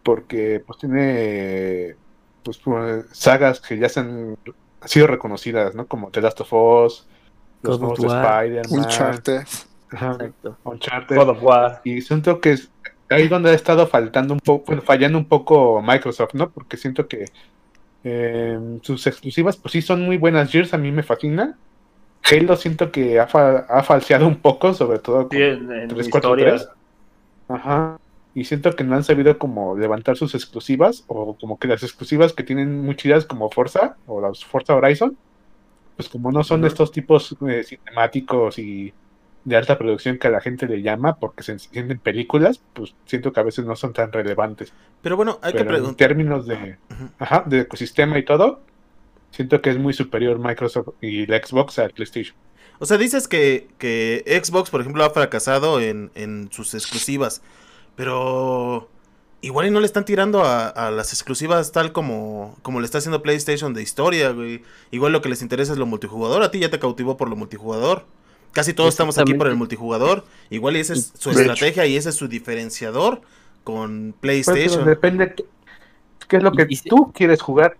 porque 0.02 0.62
pues 0.66 0.78
tiene 0.78 1.96
pues, 2.42 2.58
pues, 2.58 3.06
sagas 3.12 3.60
que 3.60 3.78
ya 3.78 3.88
se 3.88 4.00
han 4.00 4.37
sido 4.84 5.06
reconocidas, 5.06 5.75
¿no? 5.75 5.87
Como 5.87 6.10
The 6.10 6.22
Last 6.22 6.40
of 6.40 6.52
Us, 6.52 7.06
los 7.62 7.78
God 7.78 7.90
of 7.90 7.99
juegos 7.99 8.00
de 8.00 8.18
War. 8.18 8.44
Spider-Man, 8.44 8.84
Uncharted. 8.84 9.42
ajá, 9.92 10.12
Exacto. 10.12 10.56
Uncharted. 10.64 11.16
God 11.16 11.28
of 11.28 11.42
War. 11.42 11.80
Y 11.84 12.00
siento 12.00 12.40
que 12.40 12.52
es 12.52 12.70
ahí 13.10 13.28
donde 13.28 13.50
ha 13.50 13.54
estado 13.54 13.86
faltando 13.86 14.34
un 14.34 14.40
poco, 14.40 14.66
bueno, 14.66 14.82
fallando 14.82 15.19
un 15.19 15.26
poco 15.26 15.82
Microsoft, 15.82 16.34
¿no? 16.34 16.50
Porque 16.50 16.76
siento 16.76 17.08
que 17.08 17.26
eh, 18.04 18.58
sus 18.82 19.06
exclusivas, 19.06 19.56
pues 19.56 19.73
sí 19.73 19.82
son 19.82 20.02
muy 20.02 20.16
buenas. 20.16 20.50
Gears 20.50 20.73
a 20.73 20.78
mí 20.78 20.90
me 20.90 21.02
fascina. 21.02 21.58
Halo 22.23 22.56
siento 22.56 22.91
que 22.93 23.19
ha, 23.21 23.26
fa- 23.26 23.67
ha 23.69 23.83
falseado 23.83 24.26
un 24.26 24.37
poco, 24.41 24.73
sobre 24.75 24.99
todo 24.99 25.28
con 25.28 25.37
Sí, 25.37 25.43
en, 25.43 25.71
en 25.73 25.89
343. 25.89 26.61
historia. 26.63 26.75
Ajá. 27.49 27.97
Y 28.35 28.45
siento 28.45 28.73
que 28.76 28.85
no 28.85 28.95
han 28.95 29.02
sabido 29.04 29.39
como 29.39 29.76
levantar 29.76 30.17
sus 30.17 30.35
exclusivas, 30.37 31.04
o 31.09 31.37
como 31.37 31.59
que 31.59 31.67
las 31.69 31.83
exclusivas 31.83 32.33
que 32.33 32.45
tienen 32.45 32.83
muy 32.85 32.95
chidas 32.97 33.26
como 33.26 33.50
Forza, 33.50 33.97
o 34.06 34.21
las 34.21 34.45
Forza 34.45 34.76
Horizon, 34.76 35.17
pues 35.97 36.09
como 36.09 36.30
no 36.33 36.45
son 36.45 36.65
estos 36.65 36.93
tipos 36.93 37.37
eh, 37.49 37.65
cinemáticos 37.65 38.59
y 38.59 38.95
de 39.45 39.56
alta 39.56 39.78
producción 39.78 40.19
que 40.19 40.28
a 40.28 40.30
la 40.30 40.41
gente 40.41 40.67
le 40.67 40.83
llama 40.83 41.17
porque 41.19 41.43
se 41.43 41.59
sienten 41.59 41.99
películas, 41.99 42.61
pues 42.75 42.95
siento 43.06 43.33
que 43.33 43.41
a 43.41 43.43
veces 43.43 43.65
no 43.65 43.75
son 43.75 43.93
tan 43.93 44.13
relevantes. 44.13 44.73
Pero 45.02 45.17
bueno, 45.17 45.39
hay 45.43 45.52
que 45.52 45.59
Pero 45.59 45.71
en 45.71 45.76
preguntar. 45.76 45.97
términos 46.09 46.47
de, 46.47 46.78
ajá, 47.19 47.43
de 47.47 47.61
ecosistema 47.61 48.19
y 48.19 48.25
todo, 48.25 48.61
siento 49.30 49.60
que 49.62 49.71
es 49.71 49.78
muy 49.78 49.93
superior 49.93 50.38
Microsoft 50.38 50.88
y 51.00 51.26
la 51.26 51.38
Xbox 51.45 51.78
al 51.78 51.90
PlayStation. 51.90 52.36
O 52.78 52.86
sea, 52.86 52.97
dices 52.97 53.28
que, 53.28 53.69
que 53.78 54.25
Xbox, 54.43 54.71
por 54.71 54.80
ejemplo, 54.80 55.04
ha 55.04 55.10
fracasado 55.10 55.80
en, 55.80 56.10
en 56.14 56.49
sus 56.50 56.73
exclusivas. 56.75 57.43
Pero 57.97 58.88
igual 59.43 59.66
y 59.66 59.71
no 59.71 59.80
le 59.80 59.86
están 59.86 60.04
tirando 60.04 60.43
a, 60.45 60.69
a 60.69 60.90
las 60.90 61.12
exclusivas 61.12 61.73
tal 61.73 61.93
como, 61.93 62.56
como 62.62 62.80
le 62.80 62.86
está 62.86 62.99
haciendo 62.99 63.23
PlayStation 63.23 63.75
de 63.75 63.82
historia, 63.82 64.30
güey. 64.30 64.62
Igual 64.90 65.12
lo 65.12 65.21
que 65.21 65.28
les 65.28 65.43
interesa 65.43 65.73
es 65.73 65.78
lo 65.78 65.86
multijugador. 65.86 66.43
A 66.43 66.50
ti 66.50 66.58
ya 66.58 66.71
te 66.71 66.78
cautivó 66.78 67.16
por 67.19 67.28
lo 67.28 67.36
multijugador. 67.36 68.06
Casi 68.52 68.73
todos 68.73 68.88
estamos 68.95 69.19
aquí 69.19 69.34
por 69.34 69.47
el 69.49 69.56
multijugador. 69.56 70.25
Igual 70.49 70.76
y 70.76 70.80
esa 70.80 70.95
es 70.95 71.12
su 71.19 71.30
De 71.30 71.43
hecho. 71.43 71.52
estrategia 71.52 71.86
y 71.86 71.97
ese 71.97 72.08
es 72.08 72.14
su 72.16 72.26
diferenciador 72.28 73.21
con 73.62 74.14
Pues, 74.21 74.43
pero 74.47 74.54
PlayStation. 74.56 74.86
depende 74.86 75.34
qué, 75.34 75.45
qué 76.28 76.36
es 76.38 76.43
lo 76.43 76.50
que 76.52 76.62
Y- 76.69 76.73
y 76.73 76.76
si- 76.76 76.88
tú 76.88 77.12
quieres 77.14 77.43
jugar. 77.43 77.76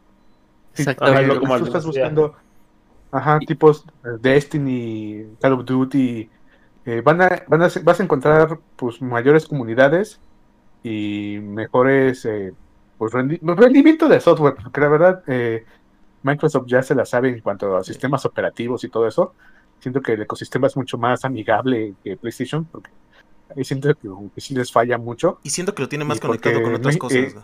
Exactamente. 0.74 1.24
Ajá, 1.33 1.40
como 1.40 1.59
tú 1.59 1.64
estás 1.64 1.87
buscando, 1.87 2.37
ajá, 3.12 3.38
Y- 3.40 3.46
tipos 3.46 3.85
eh, 4.04 4.09
Destiny, 4.20 5.26
Call 5.40 5.54
of 5.54 5.64
Duty, 5.64 6.30
eh, 6.87 7.00
van 7.04 7.22
a, 7.22 7.42
van 7.48 7.62
a, 7.62 7.68
vas 7.83 8.00
a 8.00 8.02
encontrar 8.02 8.59
pues 8.76 9.00
mayores 9.02 9.46
comunidades 9.46 10.20
y 10.83 11.38
mejores 11.42 12.24
eh, 12.24 12.52
pues 12.96 13.12
rendi- 13.12 13.38
rendimiento 13.56 14.09
de 14.09 14.20
software, 14.20 14.54
porque 14.62 14.80
la 14.80 14.88
verdad 14.88 15.22
eh, 15.26 15.64
Microsoft 16.22 16.66
ya 16.66 16.83
se 16.83 16.94
la 16.94 17.04
sabe 17.04 17.28
en 17.30 17.40
cuanto 17.40 17.76
a 17.76 17.85
sistemas 17.85 18.24
operativos 18.26 18.85
y 18.85 18.88
todo 18.88 19.06
eso. 19.06 19.35
Siento 19.80 20.02
que 20.02 20.12
el 20.12 20.22
ecosistema 20.22 20.66
es 20.66 20.76
mucho 20.76 20.98
más 20.98 21.24
amigable 21.24 21.94
que 22.04 22.16
PlayStation, 22.18 22.66
porque 22.66 22.90
ahí 23.56 23.64
siento 23.64 23.94
que, 23.94 24.09
que 24.35 24.40
sí 24.40 24.54
les 24.54 24.70
falla 24.70 24.98
mucho. 24.98 25.38
Y 25.42 25.50
siento 25.50 25.74
que 25.74 25.83
lo 25.83 25.88
tiene 25.88 26.04
más 26.04 26.18
Y 26.18 26.20
conectado 26.20 26.62
con 26.62 26.74
otras 26.74 26.94
me- 26.94 26.98
cosas. 26.98 27.16
eh, 27.18 27.35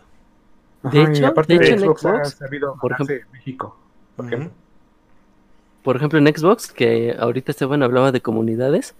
De 0.92 1.02
hecho- 1.02 1.26
aparte 1.26 1.58
de 1.58 1.64
hecho 1.64 1.74
en 1.74 1.80
Xbox 1.80 2.04
ha 2.06 2.10
Xbox, 2.16 2.30
sabido 2.34 2.76
por 2.80 2.92
ganarse 2.92 3.22
México, 3.32 3.76
por 4.16 4.26
ejemplo. 4.26 4.50
Por 5.82 5.96
ejemplo, 5.96 6.18
en 6.18 6.26
Xbox, 6.26 6.72
que 6.72 7.14
ahorita 7.18 7.52
Esteban 7.52 7.82
hablaba 7.82 8.10
de 8.12 8.20
comunidades, 8.20 8.94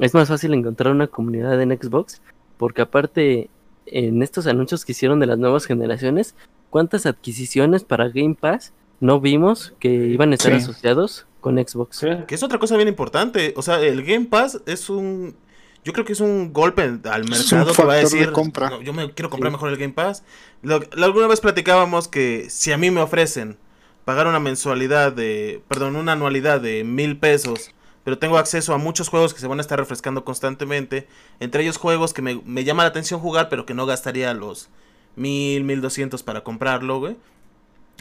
es 0.00 0.14
más 0.14 0.28
fácil 0.28 0.52
encontrar 0.54 0.92
una 0.92 1.06
comunidad 1.06 1.60
en 1.62 1.70
Xbox, 1.70 2.20
porque 2.56 2.82
aparte, 2.82 3.50
en 3.86 4.22
estos 4.22 4.46
anuncios 4.46 4.84
que 4.84 4.92
hicieron 4.92 5.20
de 5.20 5.26
las 5.26 5.38
nuevas 5.38 5.64
generaciones, 5.66 6.34
¿cuántas 6.70 7.06
adquisiciones 7.06 7.84
para 7.84 8.08
Game 8.08 8.34
Pass 8.34 8.72
no 9.00 9.20
vimos 9.20 9.74
que 9.78 9.90
iban 9.92 10.32
a 10.32 10.34
estar 10.34 10.52
Sí. 10.52 10.58
asociados 10.58 11.26
con 11.40 11.56
Xbox? 11.56 11.98
Sí. 11.98 12.08
Que 12.26 12.34
es 12.34 12.42
otra 12.42 12.58
cosa 12.58 12.76
bien 12.76 12.88
importante. 12.88 13.54
O 13.56 13.62
sea, 13.62 13.80
el 13.80 14.02
Game 14.04 14.26
Pass 14.26 14.60
es 14.66 14.90
un. 14.90 15.36
Yo 15.84 15.92
creo 15.92 16.04
que 16.04 16.14
es 16.14 16.20
un 16.20 16.52
golpe 16.52 16.82
al 16.82 17.28
mercado 17.28 17.72
que 17.74 17.82
va 17.84 17.92
a 17.92 17.96
de 17.96 18.02
decir. 18.02 18.32
compra. 18.32 18.70
"No, 18.70 18.80
yo 18.82 18.92
me 18.92 19.12
quiero 19.12 19.28
comprar 19.30 19.50
Sí. 19.50 19.54
mejor 19.56 19.68
el 19.70 19.76
Game 19.76 19.92
Pass. 19.92 20.22
Lo- 20.62 20.80
alguna 21.02 21.26
vez 21.26 21.40
platicábamos 21.40 22.08
que 22.08 22.46
si 22.48 22.72
a 22.72 22.78
mí 22.78 22.90
me 22.90 23.02
ofrecen 23.02 23.58
pagar 24.04 24.26
una 24.26 24.40
mensualidad 24.40 25.12
de. 25.12 25.62
Perdón, 25.68 25.96
una 25.96 26.12
anualidad 26.12 26.60
de 26.60 26.84
mil 26.84 27.18
pesos. 27.18 27.70
Pero 28.02 28.18
tengo 28.18 28.36
acceso 28.36 28.74
a 28.74 28.78
muchos 28.78 29.08
juegos 29.08 29.32
que 29.32 29.40
se 29.40 29.46
van 29.46 29.58
a 29.58 29.62
estar 29.62 29.78
refrescando 29.78 30.24
constantemente. 30.26 31.08
Entre 31.40 31.62
ellos 31.62 31.78
juegos 31.78 32.12
que 32.12 32.20
me, 32.20 32.40
me 32.44 32.62
llama 32.64 32.82
la 32.82 32.90
atención 32.90 33.18
jugar, 33.20 33.48
pero 33.48 33.64
que 33.64 33.72
no 33.72 33.86
gastaría 33.86 34.32
los 34.34 34.68
mil, 35.16 35.64
mil 35.64 35.80
doscientos 35.80 36.22
para 36.22 36.42
comprarlo, 36.44 36.98
güey. 36.98 37.16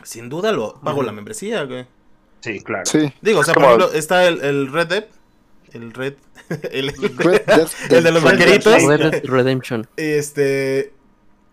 Sin 0.03 0.27
duda 0.27 0.51
lo 0.51 0.79
pago 0.81 1.03
la 1.03 1.11
membresía, 1.13 1.63
güey. 1.63 1.85
Sí, 2.41 2.59
claro. 2.61 2.85
Sí. 2.85 3.13
Digo, 3.21 3.39
o 3.39 3.43
sea, 3.45 3.53
por 3.53 3.63
ejemplo, 3.63 3.93
está 3.93 4.27
el, 4.27 4.41
el 4.41 4.71
Red 4.73 4.87
Dead. 4.87 5.05
El 5.73 5.91
Red. 5.93 6.15
El, 6.71 6.89
Red 7.17 7.41
Dead 7.45 7.67
el 7.89 8.03
de 8.03 8.11
los 8.11 8.23
vaqueritos. 8.23 8.83
Red 8.83 9.25
Redemption. 9.25 9.87
Este. 9.97 10.93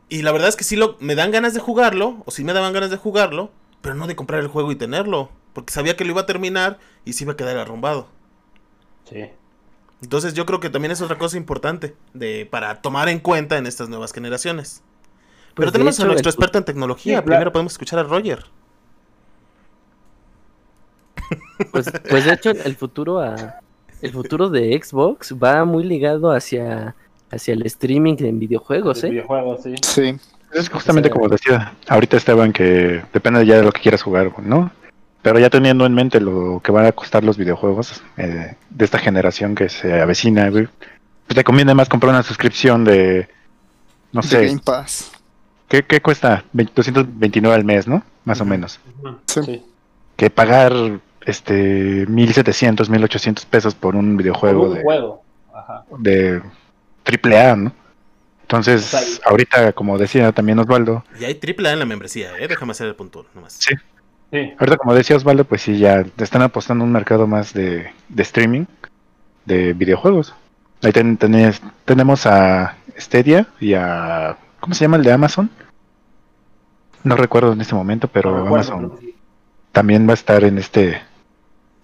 Y 0.09 0.22
la 0.22 0.33
verdad 0.33 0.48
es 0.48 0.56
que 0.56 0.64
sí 0.64 0.76
lo, 0.76 0.96
me 1.00 1.14
dan 1.14 1.30
ganas 1.30 1.54
de 1.54 1.61
jugarlo. 1.61 2.22
O 2.26 2.30
sí 2.30 2.44
me 2.44 2.52
daban 2.52 2.72
ganas 2.72 2.90
de 2.90 2.96
jugarlo. 2.96 3.50
Pero 3.80 3.94
no 3.94 4.06
de 4.06 4.16
comprar 4.16 4.40
el 4.40 4.48
juego 4.48 4.70
y 4.72 4.76
tenerlo. 4.76 5.30
Porque 5.52 5.72
sabía 5.72 5.96
que 5.96 6.04
lo 6.04 6.11
iba 6.11 6.20
a 6.22 6.26
terminar 6.26 6.78
y 7.04 7.14
se 7.14 7.24
iba 7.24 7.33
a 7.33 7.37
quedar 7.37 7.56
arrumbado. 7.56 8.09
Sí. 9.09 9.24
Entonces 10.02 10.35
yo 10.35 10.46
creo 10.46 10.61
que 10.61 10.70
también 10.70 10.92
es 10.92 11.00
otra 11.00 11.18
cosa 11.18 11.37
importante 11.37 11.94
de, 12.14 12.46
para 12.50 12.80
tomar 12.83 13.09
en 13.09 13.20
cuenta 13.20 13.59
en 13.59 13.66
estas 13.66 13.88
nuevas 13.88 14.12
generaciones. 14.12 14.83
Pues, 15.54 15.54
Pero 15.54 15.66
de 15.68 15.72
tenemos 15.72 16.00
a 16.00 16.04
nuestro 16.04 16.28
el- 16.28 16.35
experto 16.35 16.59
en 16.59 16.64
tecnología. 16.64 17.16
Sí, 17.18 17.22
Primero 17.22 17.40
claro. 17.40 17.52
podemos 17.52 17.72
escuchar 17.72 17.98
a 17.98 18.02
Roger. 18.04 18.46
Pues, 21.70 21.90
pues 22.09 22.24
de 22.24 22.33
hecho, 22.33 22.50
el 22.50 22.76
futuro 22.76 23.20
a, 23.20 23.61
el 24.02 24.12
futuro 24.12 24.48
de 24.50 24.80
Xbox 24.82 25.34
va 25.42 25.64
muy 25.64 25.84
ligado 25.84 26.32
hacia, 26.32 26.94
hacia 27.30 27.54
el 27.54 27.64
streaming 27.66 28.16
en 28.20 28.38
videojuegos, 28.38 29.02
de 29.02 29.08
¿eh? 29.08 29.10
videojuegos, 29.12 29.62
sí. 29.62 29.74
Sí, 29.82 30.16
Es 30.52 30.68
justamente 30.68 31.08
O 31.08 31.12
sea- 31.12 31.16
como 31.20 31.28
decía, 31.28 31.74
ahorita 31.88 32.16
Esteban, 32.16 32.52
que 32.52 33.02
depende 33.12 33.44
ya 33.46 33.56
de 33.56 33.62
lo 33.62 33.72
que 33.72 33.80
quieras 33.80 34.02
jugar, 34.02 34.32
¿no? 34.42 34.70
Pero 35.22 35.38
ya 35.38 35.50
teniendo 35.50 35.84
en 35.84 35.94
mente 35.94 36.18
lo 36.18 36.60
que 36.64 36.72
van 36.72 36.86
a 36.86 36.92
costar 36.92 37.22
los 37.24 37.36
videojuegos 37.36 38.02
eh, 38.16 38.56
de 38.70 38.84
esta 38.84 38.98
generación 38.98 39.54
que 39.54 39.68
se 39.68 40.00
avecina, 40.00 40.48
güey, 40.48 40.66
pues 41.26 41.36
te 41.36 41.44
conviene 41.44 41.74
más 41.74 41.88
comprar 41.88 42.10
una 42.14 42.22
suscripción 42.22 42.84
de, 42.84 43.28
no 44.12 44.22
de 44.22 44.26
sé, 44.28 44.46
Game 44.46 44.60
Pass. 44.64 45.12
¿qué, 45.68 45.82
qué 45.84 46.00
cuesta? 46.00 46.42
20 46.54 46.72
229 46.74 47.54
al 47.54 47.64
mes, 47.64 47.86
¿no? 47.86 48.02
Más 48.24 48.40
o 48.40 48.44
menos. 48.46 48.80
Sí. 49.26 49.62
Que 50.16 50.30
pagar 50.30 50.72
este 51.26 52.06
1700, 52.06 52.88
1800 52.90 53.44
pesos 53.46 53.74
por 53.74 53.96
un 53.96 54.16
videojuego 54.16 54.64
un 54.68 54.74
de, 54.74 54.83
juego. 54.83 55.22
Ajá. 55.54 55.85
de 55.98 56.42
triple 57.02 57.38
A, 57.40 57.56
¿no? 57.56 57.72
Entonces, 58.42 58.92
O 58.94 58.98
sea, 58.98 59.00
ahorita, 59.26 59.72
como 59.72 59.96
decía 59.98 60.33
también 60.33 60.59
Osvaldo, 60.59 61.04
Y 61.20 61.24
hay 61.24 61.35
triple 61.37 61.68
A 61.68 61.72
en 61.72 61.78
la 61.78 61.85
membresía, 61.87 62.37
¿eh? 62.38 62.48
Déjame 62.48 62.72
hacer 62.72 62.88
el 62.88 62.94
punto 62.96 63.24
nomás. 63.35 63.52
Sí. 63.54 63.74
Sí. 64.33 64.52
ahorita 64.61 64.76
como 64.76 64.94
decía 64.94 65.16
Osvaldo, 65.16 65.44
pues 65.44 65.62
sí, 65.62 65.78
ya 65.78 66.04
están 66.18 66.42
apostando 66.42 66.85
a 66.85 66.87
un 66.87 66.92
mercado 66.92 67.26
más 67.26 67.52
de, 67.52 67.90
de 68.09 68.22
streaming 68.22 68.64
de 69.44 69.72
videojuegos. 69.72 70.35
Ahí 70.83 70.92
ten- 70.92 71.18
tenés- 71.18 71.61
tenemos 71.85 72.26
a 72.26 72.76
Stadia 72.96 73.46
y 73.61 73.74
a... 73.74 74.37
¿Cómo 74.61 74.74
se 74.74 74.85
llama 74.85 74.96
el 74.98 75.02
de 75.04 75.12
Amazon? 75.12 75.50
No 77.02 77.16
recuerdo 77.16 77.52
en 77.52 77.61
este 77.61 77.74
momento, 77.74 78.09
pero 78.09 78.30
No 78.30 78.44
recuerdo, 78.44 78.72
Amazon 78.74 78.98
sí. 79.00 79.14
también 79.72 80.06
va 80.06 80.12
a 80.12 80.14
estar 80.14 80.44
en 80.44 80.59
este 80.59 81.00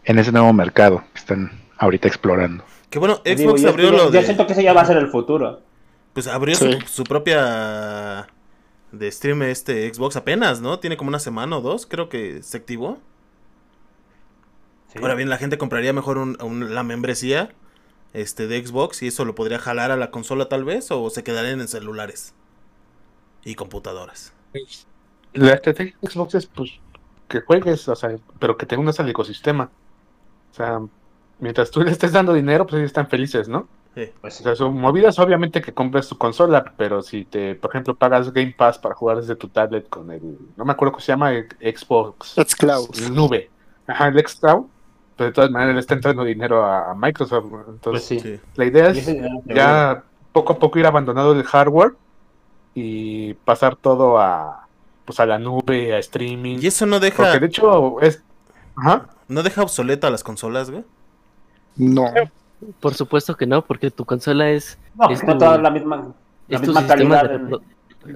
en 0.06 0.18
ese 0.18 0.32
nuevo 0.32 0.52
mercado 0.52 1.04
que 1.12 1.18
están 1.20 1.50
ahorita 1.78 2.08
explorando. 2.08 2.64
Que 2.90 2.98
bueno, 2.98 3.20
Digo, 3.24 3.50
Xbox 3.50 3.60
yo- 3.62 3.68
abrió 3.68 3.90
yo- 3.90 3.96
lo 3.96 4.04
Yo 4.06 4.10
de. 4.10 4.22
siento 4.24 4.46
que 4.46 4.52
ese 4.54 4.62
ya 4.62 4.72
va 4.72 4.80
a 4.80 4.86
ser 4.86 4.96
el 4.96 5.08
futuro. 5.08 5.60
Pues 6.14 6.26
abrió 6.28 6.54
Sí. 6.54 6.72
su, 6.80 6.88
su 6.88 7.04
propia. 7.04 8.28
De 8.92 9.10
stream 9.12 9.42
este 9.42 9.92
Xbox 9.92 10.16
apenas, 10.16 10.60
¿no? 10.62 10.78
Tiene 10.78 10.96
como 10.96 11.08
una 11.08 11.18
semana 11.18 11.58
o 11.58 11.60
dos, 11.60 11.84
creo 11.86 12.08
que 12.08 12.42
se 12.42 12.56
activó. 12.56 12.98
Sí. 14.92 14.98
Ahora 15.02 15.14
bien, 15.14 15.28
la 15.28 15.36
gente 15.38 15.58
compraría 15.58 15.92
mejor 15.92 16.18
un- 16.18 16.38
un- 16.40 16.74
la 16.74 16.82
membresía 16.82 17.50
este, 18.14 18.46
de 18.46 18.64
Xbox 18.64 19.02
y 19.02 19.08
eso 19.08 19.24
lo 19.26 19.34
podría 19.34 19.58
jalar 19.58 19.90
a 19.90 19.96
la 19.96 20.10
consola 20.10 20.48
tal 20.48 20.64
vez 20.64 20.90
o 20.90 21.10
se 21.10 21.22
quedarían 21.24 21.60
en 21.60 21.68
celulares 21.68 22.32
y 23.44 23.54
computadoras. 23.56 24.32
La 25.34 25.52
estrategia 25.54 25.94
de 26.00 26.08
Xbox 26.10 26.34
es 26.36 26.46
pues 26.46 26.70
que 27.28 27.40
juegues, 27.42 27.86
o 27.88 27.96
sea, 27.96 28.16
pero 28.38 28.56
que 28.56 28.64
te 28.64 28.76
unas 28.76 28.98
al 29.00 29.10
ecosistema. 29.10 29.70
O 30.56 30.62
sea, 30.64 30.80
mientras 31.38 31.70
tú 31.70 31.82
le 31.82 31.90
estés 31.90 32.12
dando 32.12 32.32
dinero, 32.32 32.64
pues 32.64 32.78
ellos 32.78 32.88
están 32.88 33.08
felices, 33.08 33.46
¿no? 33.46 33.68
Sí. 33.94 34.10
Pues 34.22 34.34
sí. 34.34 34.42
O 34.42 34.44
sea, 34.44 34.56
su 34.56 34.70
movida 34.70 35.10
es 35.10 35.18
obviamente 35.18 35.60
que 35.60 35.74
compres 35.74 36.08
tu 36.08 36.16
consola, 36.16 36.72
pero 36.78 37.02
si 37.02 37.26
te, 37.26 37.54
por 37.56 37.70
ejemplo, 37.70 37.94
pagas 37.94 38.32
Game 38.32 38.54
Pass 38.56 38.78
para 38.78 38.94
jugar 38.94 39.18
desde 39.18 39.36
tu 39.36 39.48
tablet 39.48 39.86
con 39.90 40.10
el, 40.10 40.38
no 40.56 40.64
me 40.64 40.72
acuerdo 40.72 40.92
cómo 40.92 41.02
se 41.02 41.12
llama, 41.12 41.32
el 41.32 41.46
Xbox 41.60 42.34
That's 42.36 42.56
Cloud. 42.56 42.88
Nube, 43.10 43.50
ajá, 43.86 44.08
el 44.08 44.26
Xcloud, 44.26 44.64
pues 45.14 45.28
de 45.28 45.32
todas 45.32 45.50
maneras 45.50 45.74
le 45.74 45.80
está 45.80 45.92
entrando 45.92 46.24
dinero 46.24 46.64
a, 46.64 46.90
a 46.90 46.94
Microsoft. 46.94 47.50
¿no? 47.50 47.64
Entonces, 47.68 48.22
Pues 48.22 48.22
sí. 48.22 48.40
La 48.54 48.64
idea 48.64 48.88
es 48.88 49.06
ya 49.44 50.04
poco 50.32 50.54
a 50.54 50.58
poco 50.58 50.78
ir 50.78 50.86
abandonando 50.86 51.32
el 51.32 51.44
hardware 51.44 51.92
y 52.74 53.34
pasar 53.34 53.76
todo 53.76 54.18
a, 54.18 54.66
pues 55.04 55.20
a 55.20 55.26
la 55.26 55.38
nube, 55.38 55.94
a 55.94 55.98
streaming. 55.98 56.60
Y 56.62 56.66
eso 56.68 56.86
no 56.86 56.98
deja, 56.98 57.22
Porque 57.22 57.40
de 57.40 57.46
hecho 57.46 58.00
es, 58.00 58.22
ajá, 58.76 59.08
no 59.28 59.42
deja 59.42 59.62
obsoleta 59.62 60.08
a 60.08 60.10
las 60.10 60.22
consolas, 60.24 60.70
güey. 60.70 60.84
No. 61.76 62.04
Por 62.80 62.94
supuesto 62.94 63.36
que 63.36 63.46
no, 63.46 63.62
porque 63.64 63.90
tu 63.90 64.04
consola 64.04 64.50
es, 64.50 64.78
No, 64.94 65.10
es 65.10 65.22
no 65.24 65.32
tu- 65.34 65.38
toda 65.38 65.58
la 65.58 65.70
misma, 65.70 66.14
la 66.48 66.58
misma 66.58 66.86
calidad. 66.86 67.30
de 67.30 67.60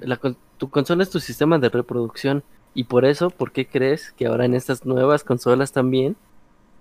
la 0.07 0.19
tu 0.57 0.71
consola 0.71 1.03
es 1.03 1.11
tu 1.11 1.21
sistema 1.21 1.59
de 1.59 1.69
reproducción 1.69 2.43
y 2.75 2.85
por 2.85 3.05
eso, 3.05 3.31
¿por 3.31 3.51
qué 3.53 3.67
crees 3.67 4.13
que 4.13 4.27
ahora 4.27 4.45
en 4.45 4.55
estas 4.55 4.87
nuevas 4.87 5.25
consolas 5.25 5.73
también, 5.73 6.17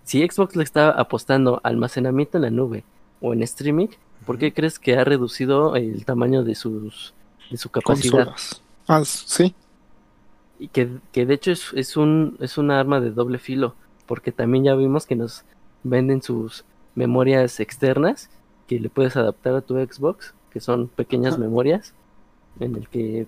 si 0.03 0.25
Xbox 0.27 0.55
le 0.55 0.63
está 0.63 0.89
apostando 0.91 1.59
a 1.63 1.67
almacenamiento 1.69 2.37
en 2.37 2.43
la 2.43 2.49
nube 2.51 2.83
o 3.21 3.33
en 3.33 3.41
streaming, 3.43 3.87
¿por 4.25 4.37
qué 4.37 4.53
crees 4.53 4.77
que 4.79 4.95
ha 4.97 5.03
reducido 5.03 5.75
el 5.75 6.05
tamaño 6.05 6.43
de 6.43 6.55
sus 6.55 7.13
de 7.49 7.57
su 7.57 7.69
capacidad? 7.69 8.25
Consolas. 8.25 8.61
Ah, 8.87 9.01
sí. 9.05 9.55
Y 10.59 10.67
que, 10.67 10.89
que 11.11 11.25
de 11.25 11.33
hecho 11.33 11.51
es, 11.51 11.71
es 11.73 11.97
un 11.97 12.37
es 12.39 12.57
una 12.57 12.79
arma 12.79 12.99
de 12.99 13.11
doble 13.11 13.39
filo, 13.39 13.75
porque 14.09 14.31
también 14.31 14.63
ya 14.63 14.73
vimos 14.73 15.05
que 15.05 15.15
nos 15.15 15.45
venden 15.83 16.23
sus 16.23 16.65
memorias 16.95 17.59
externas 17.59 18.31
que 18.67 18.79
le 18.79 18.89
puedes 18.89 19.15
adaptar 19.15 19.53
a 19.53 19.61
tu 19.61 19.75
Xbox, 19.75 20.33
que 20.49 20.59
son 20.59 20.87
pequeñas 20.87 21.37
memorias 21.37 21.93
en 22.59 22.75
el 22.75 22.89
que 22.89 23.27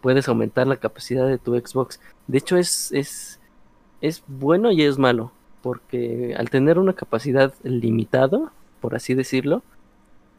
puedes 0.00 0.26
aumentar 0.26 0.66
la 0.66 0.78
capacidad 0.78 1.28
de 1.28 1.36
tu 1.36 1.54
Xbox. 1.54 2.00
De 2.28 2.38
hecho 2.38 2.56
es 2.56 2.92
es 2.92 3.40
es 4.00 4.24
bueno 4.26 4.72
y 4.72 4.84
es 4.84 4.96
malo, 4.96 5.32
porque 5.60 6.34
al 6.34 6.48
tener 6.48 6.78
una 6.78 6.94
capacidad 6.94 7.52
limitada, 7.62 8.52
por 8.80 8.94
así 8.94 9.12
decirlo, 9.12 9.62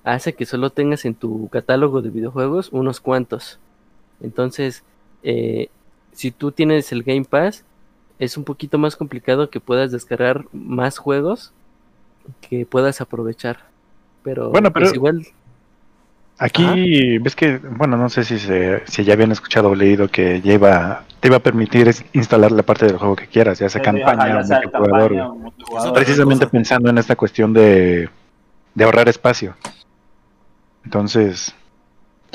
hace 0.03 0.33
que 0.33 0.47
solo 0.47 0.71
tengas 0.71 1.05
en 1.05 1.13
tu 1.13 1.49
catálogo 1.49 2.01
de 2.01 2.09
videojuegos 2.09 2.69
unos 2.71 2.99
cuantos. 2.99 3.59
Entonces, 4.21 4.83
eh, 5.21 5.69
si 6.13 6.31
tú 6.31 6.51
tienes 6.51 6.91
el 6.91 7.03
Game 7.03 7.25
Pass, 7.25 7.63
es 8.19 8.37
un 8.37 8.43
poquito 8.43 8.77
más 8.77 8.95
complicado 8.95 9.49
que 9.49 9.59
puedas 9.59 9.91
descargar 9.91 10.45
más 10.53 10.97
juegos 10.97 11.51
que 12.41 12.65
puedas 12.65 12.99
aprovechar. 13.01 13.57
Pero, 14.23 14.49
Bueno, 14.51 14.71
pero- 14.73 14.85
pues 14.87 14.95
igual, 14.95 15.27
Aquí 16.39 17.17
ves 17.17 17.35
que, 17.35 17.57
bueno, 17.57 17.97
no 17.97 18.09
sé 18.09 18.23
si 18.23 18.37
se, 18.37 18.83
si 18.85 19.03
ya 19.03 19.13
habían 19.13 19.31
escuchado 19.31 19.69
o 19.69 19.75
leído 19.75 20.07
que 20.07 20.39
ya 20.41 20.53
iba, 20.53 21.03
te 21.19 21.29
iba 21.29 21.37
a 21.37 21.39
permitir 21.39 21.87
es- 21.87 22.05
instalar 22.13 22.51
la 22.51 22.61
parte 22.61 22.85
del 22.85 22.97
juego 22.97 23.15
que 23.15 23.25
quieras, 23.25 23.57
ya 23.57 23.67
sea 23.69 23.81
campaña 23.81 24.27
ya 24.27 24.37
o 24.39 24.43
sea 24.43 24.61
multijugador. 24.61 25.15
campaña. 25.17 25.93
Precisamente 25.93 26.45
pensando 26.45 26.91
en 26.91 26.99
esta 26.99 27.15
cuestión 27.15 27.53
de, 27.53 28.07
de 28.75 28.83
ahorrar 28.83 29.09
espacio. 29.09 29.55
Entonces, 30.85 31.55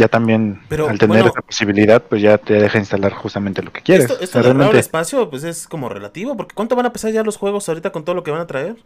ya 0.02 0.08
también 0.08 0.60
Pero, 0.68 0.88
al 0.88 0.98
tener 0.98 1.18
bueno. 1.22 1.30
esa 1.30 1.40
posibilidad, 1.42 2.02
pues 2.02 2.20
ya 2.22 2.36
te 2.38 2.54
deja 2.54 2.78
instalar 2.78 3.12
justamente 3.14 3.62
lo 3.62 3.72
que 3.72 3.80
quieres. 3.82 4.04
Esto, 4.06 4.14
O 4.20 4.24
esto 4.24 4.32
sea, 4.32 4.42
de 4.42 4.48
ahorrar 4.48 4.58
realmente- 4.60 4.80
espacio, 4.80 5.30
pues 5.30 5.44
es 5.44 5.66
como 5.68 5.88
relativo, 5.88 6.36
porque 6.36 6.54
¿cuánto 6.54 6.76
van 6.76 6.86
a 6.86 6.92
pesar 6.92 7.12
ya 7.12 7.22
los 7.22 7.36
juegos 7.36 7.68
ahorita 7.68 7.90
con 7.92 8.04
todo 8.04 8.14
lo 8.14 8.22
que 8.22 8.30
van 8.30 8.40
a 8.40 8.46
traer? 8.46 8.76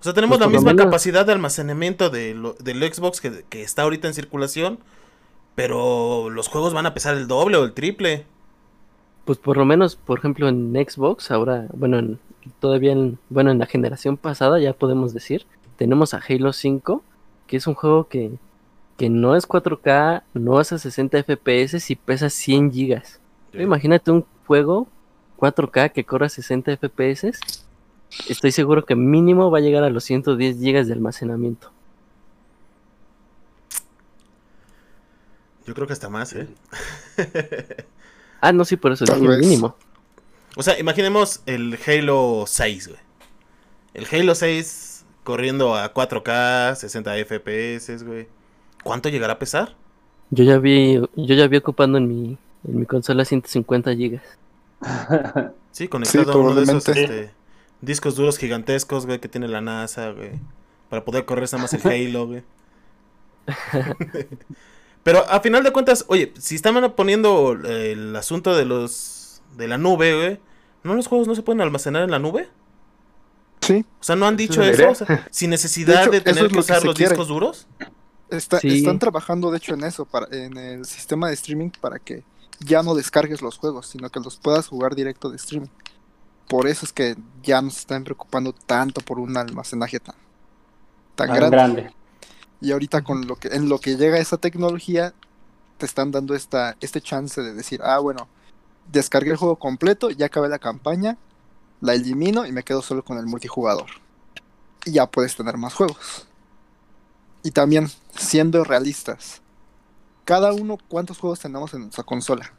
O 0.00 0.04
sea, 0.04 0.12
tenemos 0.14 0.38
Pues 0.38 0.46
la 0.48 0.52
misma 0.56 0.70
menos- 0.72 0.86
capacidad 0.86 1.26
de 1.26 1.32
almacenamiento 1.32 2.08
de 2.10 2.34
lo- 2.34 2.54
del 2.60 2.80
Xbox 2.92 3.20
que, 3.20 3.44
que 3.48 3.62
está 3.62 3.82
ahorita 3.82 4.06
en 4.08 4.14
circulación, 4.14 4.78
pero 5.54 6.30
los 6.30 6.48
juegos 6.48 6.72
van 6.72 6.86
a 6.86 6.94
pesar 6.94 7.16
el 7.16 7.26
doble 7.26 7.56
o 7.56 7.64
el 7.64 7.72
triple. 7.72 8.24
pues 9.24 9.36
por 9.38 9.58
lo 9.58 9.66
menos, 9.66 9.94
por 9.96 10.18
ejemplo, 10.20 10.48
en 10.48 10.72
Xbox, 10.72 11.30
ahora, 11.30 11.66
bueno, 11.74 11.98
en- 11.98 12.18
todavía 12.60 12.92
en, 12.92 13.18
bueno, 13.28 13.50
en 13.50 13.58
la 13.58 13.66
generación 13.66 14.16
pasada, 14.16 14.58
ya 14.58 14.72
podemos 14.72 15.12
decir, 15.12 15.44
tenemos 15.76 16.14
a 16.14 16.20
Halo 16.26 16.54
5, 16.54 17.02
que 17.46 17.58
es 17.58 17.66
un 17.66 17.74
juego 17.74 18.08
que, 18.08 18.30
que 18.98 19.08
no 19.08 19.36
es 19.36 19.48
4K, 19.48 20.24
no 20.34 20.60
es 20.60 20.72
a 20.72 20.78
60 20.78 21.22
FPS 21.22 21.88
y 21.88 21.96
pesa 21.96 22.28
100 22.28 22.72
gigas. 22.72 23.20
Imagínate 23.54 24.10
un 24.10 24.26
juego 24.44 24.88
4K 25.38 25.92
que 25.92 26.04
corra 26.04 26.28
60 26.28 26.76
FPS. 26.76 27.38
Estoy 28.28 28.50
seguro 28.50 28.84
que 28.84 28.96
mínimo 28.96 29.52
va 29.52 29.58
a 29.58 29.60
llegar 29.60 29.84
a 29.84 29.90
los 29.90 30.02
110 30.02 30.58
GB 30.58 30.84
de 30.84 30.92
almacenamiento. 30.92 31.70
Yo 35.64 35.74
creo 35.74 35.86
que 35.86 35.92
hasta 35.92 36.08
más, 36.08 36.34
¿eh? 36.34 36.48
Ah, 38.40 38.52
no, 38.52 38.64
sí, 38.64 38.76
por 38.76 38.92
eso 38.92 39.04
vez. 39.04 39.38
mínimo. 39.40 39.76
O 40.56 40.62
sea, 40.62 40.78
imaginemos 40.78 41.42
el 41.46 41.78
Halo 41.86 42.44
6, 42.46 42.88
güey. 42.88 43.00
El 43.94 44.06
Halo 44.10 44.34
6 44.34 45.04
corriendo 45.24 45.74
a 45.76 45.92
4K, 45.92 46.74
60 46.74 47.14
FPS, 47.24 48.04
güey. 48.04 48.37
¿Cuánto 48.82 49.08
llegará 49.08 49.34
a 49.34 49.38
pesar? 49.38 49.74
Yo 50.30 50.44
ya 50.44 50.58
vi, 50.58 50.96
yo 51.16 51.34
ya 51.34 51.46
vi 51.48 51.56
ocupando 51.56 51.98
en 51.98 52.08
mi, 52.08 52.38
en 52.66 52.80
mi 52.80 52.86
consola 52.86 53.24
150 53.24 53.92
GB. 53.92 54.20
Sí, 55.70 55.86
conectado 55.86 56.32
a 56.32 56.36
uno 56.36 56.54
de 56.56 56.64
esos 56.64 56.88
este, 56.88 57.30
discos 57.80 58.16
duros 58.16 58.36
gigantescos, 58.36 59.06
güey, 59.06 59.20
que 59.20 59.28
tiene 59.28 59.46
la 59.46 59.60
NASA, 59.60 60.10
güey. 60.10 60.32
Para 60.88 61.04
poder 61.04 61.24
correr 61.24 61.44
nada 61.44 61.58
más 61.62 61.72
el 61.72 61.82
Halo, 62.08 62.26
güey. 62.26 62.42
Pero 65.04 65.24
a 65.30 65.40
final 65.40 65.62
de 65.62 65.72
cuentas, 65.72 66.04
oye, 66.08 66.32
si 66.36 66.56
están 66.56 66.92
poniendo 66.96 67.56
eh, 67.64 67.92
el 67.92 68.16
asunto 68.16 68.56
de 68.56 68.64
los 68.64 69.40
de 69.56 69.68
la 69.68 69.78
nube, 69.78 70.16
güey, 70.16 70.40
¿no 70.82 70.94
los 70.94 71.06
juegos 71.06 71.28
no 71.28 71.36
se 71.36 71.42
pueden 71.42 71.60
almacenar 71.60 72.02
en 72.02 72.10
la 72.10 72.18
nube? 72.18 72.48
Sí. 73.60 73.84
O 74.00 74.04
sea, 74.04 74.16
¿no 74.16 74.26
han 74.26 74.36
dicho 74.36 74.62
es 74.62 74.80
eso? 74.80 74.82
la 74.82 74.90
O 74.90 74.94
sea, 74.94 75.28
sin 75.30 75.50
necesidad 75.50 76.10
De 76.10 76.16
hecho, 76.18 76.24
tener 76.24 76.46
es 76.46 76.52
que 76.52 76.58
usar 76.58 76.84
los 76.84 76.96
quiere. 76.96 77.10
discos 77.10 77.28
duros. 77.28 77.68
Está- 78.30 78.60
Sí. 78.60 78.78
Están 78.78 78.98
trabajando, 78.98 79.50
de 79.50 79.56
hecho, 79.58 79.74
en 79.74 79.84
eso, 79.84 80.04
para, 80.04 80.26
en 80.36 80.56
el 80.56 80.84
sistema 80.84 81.28
de 81.28 81.34
streaming, 81.34 81.70
para 81.80 81.98
que 81.98 82.24
ya 82.60 82.82
no 82.82 82.94
descargues 82.94 83.40
los 83.42 83.56
juegos, 83.58 83.86
sino 83.86 84.10
que 84.10 84.20
los 84.20 84.36
puedas 84.36 84.66
jugar 84.68 84.94
directo 84.94 85.30
de 85.30 85.36
streaming. 85.36 85.68
Por 86.48 86.66
eso 86.66 86.84
es 86.86 86.92
que 86.92 87.16
ya 87.42 87.60
no 87.62 87.70
se 87.70 87.80
están 87.80 88.04
preocupando 88.04 88.52
tanto 88.52 89.00
por 89.00 89.18
un 89.18 89.36
almacenaje 89.36 90.00
tan, 90.00 90.14
tan 91.14 91.28
Tan 91.28 91.36
grande. 91.36 91.56
grande. 91.56 91.94
Y 92.60 92.72
ahorita 92.72 93.02
con 93.04 93.26
lo 93.26 93.36
que, 93.36 93.48
en 93.48 93.68
lo 93.68 93.78
que 93.78 93.96
llega 93.96 94.18
esa 94.18 94.36
tecnología, 94.38 95.14
te 95.76 95.86
están 95.86 96.10
dando 96.10 96.34
esta, 96.34 96.76
este 96.80 97.00
chance 97.00 97.40
de 97.40 97.54
decir, 97.54 97.80
ah, 97.84 97.98
bueno, 97.98 98.28
descargué 98.90 99.30
el 99.30 99.36
juego 99.36 99.56
completo, 99.56 100.10
ya 100.10 100.26
acabé 100.26 100.48
la 100.48 100.58
campaña, 100.58 101.16
la 101.80 101.94
elimino 101.94 102.46
y 102.46 102.52
me 102.52 102.64
quedo 102.64 102.82
solo 102.82 103.04
con 103.04 103.18
el 103.18 103.26
multijugador. 103.26 103.86
Y 104.84 104.92
ya 104.92 105.06
puedes 105.06 105.36
tener 105.36 105.56
más 105.56 105.74
juegos. 105.74 106.26
Y 107.48 107.50
también, 107.50 107.88
siendo 108.14 108.62
realistas, 108.62 109.40
cada 110.26 110.52
uno, 110.52 110.76
¿cuántos 110.86 111.16
juegos 111.16 111.40
tenemos 111.40 111.72
en 111.72 111.80
nuestra 111.80 112.04
consola? 112.04 112.52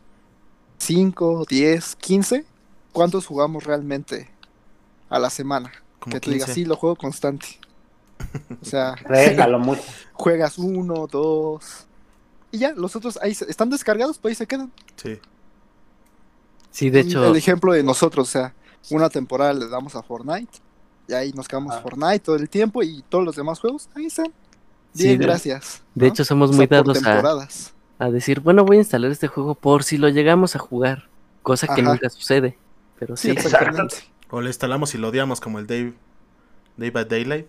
¿5, 0.80 1.46
10, 1.48 1.96
15? 1.98 2.44
¿Cuántos 2.92 3.28
jugamos 3.28 3.66
realmente 3.66 4.32
a 5.08 5.20
la 5.20 5.30
semana? 5.30 5.72
Como 6.00 6.16
que 6.16 6.20
tú 6.20 6.32
digas, 6.32 6.48
15. 6.48 6.62
sí, 6.62 6.66
lo 6.66 6.76
juego 6.76 6.96
constante. 6.96 7.60
O 8.60 8.66
sea, 8.66 8.96
Déjalo 9.08 9.60
mucho. 9.60 9.84
juegas 10.14 10.58
uno, 10.58 11.06
dos. 11.06 11.86
Y 12.52 12.58
ya, 12.58 12.72
los 12.72 12.96
otros 12.96 13.20
ahí 13.22 13.34
están 13.48 13.70
descargados, 13.70 14.18
pues 14.18 14.32
ahí 14.32 14.36
se 14.38 14.48
quedan. 14.48 14.72
Sí. 14.96 15.20
Sí, 16.72 16.90
de 16.90 17.02
hecho, 17.02 17.28
El 17.28 17.36
ejemplo 17.36 17.74
de 17.74 17.84
nosotros, 17.84 18.28
o 18.28 18.32
sea, 18.32 18.56
una 18.90 19.12
temporada 19.12 19.54
le 19.54 19.68
damos 19.68 19.96
a 19.96 20.02
Fortnite. 20.02 20.58
Y 21.08 21.14
ahí 21.14 21.32
nos 21.34 21.48
quedamos 21.48 21.76
Ah. 21.76 21.82
Fortnite 21.84 22.22
todo 22.22 22.38
el 22.38 22.50
tiempo 22.50 22.82
y 22.82 23.04
todos 23.08 23.24
los 23.24 23.36
demás 23.36 23.60
juegos, 23.60 23.88
ahí 23.96 24.08
están. 24.08 24.34
Sí, 24.94 25.04
Bien, 25.08 25.20
de- 25.20 25.26
gracias. 25.26 25.84
de 25.96 26.06
¿no? 26.08 26.12
hecho 26.12 26.24
somos 26.26 26.50
O 26.50 26.54
sea, 26.54 26.58
muy 26.58 26.68
dados 26.68 27.06
a, 27.06 28.06
a 28.06 28.10
decir, 28.12 28.40
bueno, 28.40 28.66
voy 28.66 28.78
a 28.78 28.80
instalar 28.80 29.12
este 29.12 29.28
juego 29.28 29.56
por 29.56 29.84
si 29.84 29.98
lo 29.98 30.10
llegamos 30.10 30.56
a 30.56 30.60
jugar, 30.60 31.08
cosa 31.44 31.68
que 31.68 31.82
Ajá. 31.82 31.92
nunca 31.92 32.10
sucede. 32.10 32.58
Pero 32.98 33.16
Sí, 33.16 33.28
sí, 33.30 33.32
exactamente. 33.34 33.96
O 34.30 34.42
le 34.42 34.48
instalamos 34.50 34.94
y 34.96 34.98
lo 34.98 35.10
odiamos 35.10 35.40
como 35.42 35.60
el 35.60 35.68
Dave. 35.68 35.94
Dave 36.78 36.92
by 36.92 37.06
Daylight. 37.06 37.48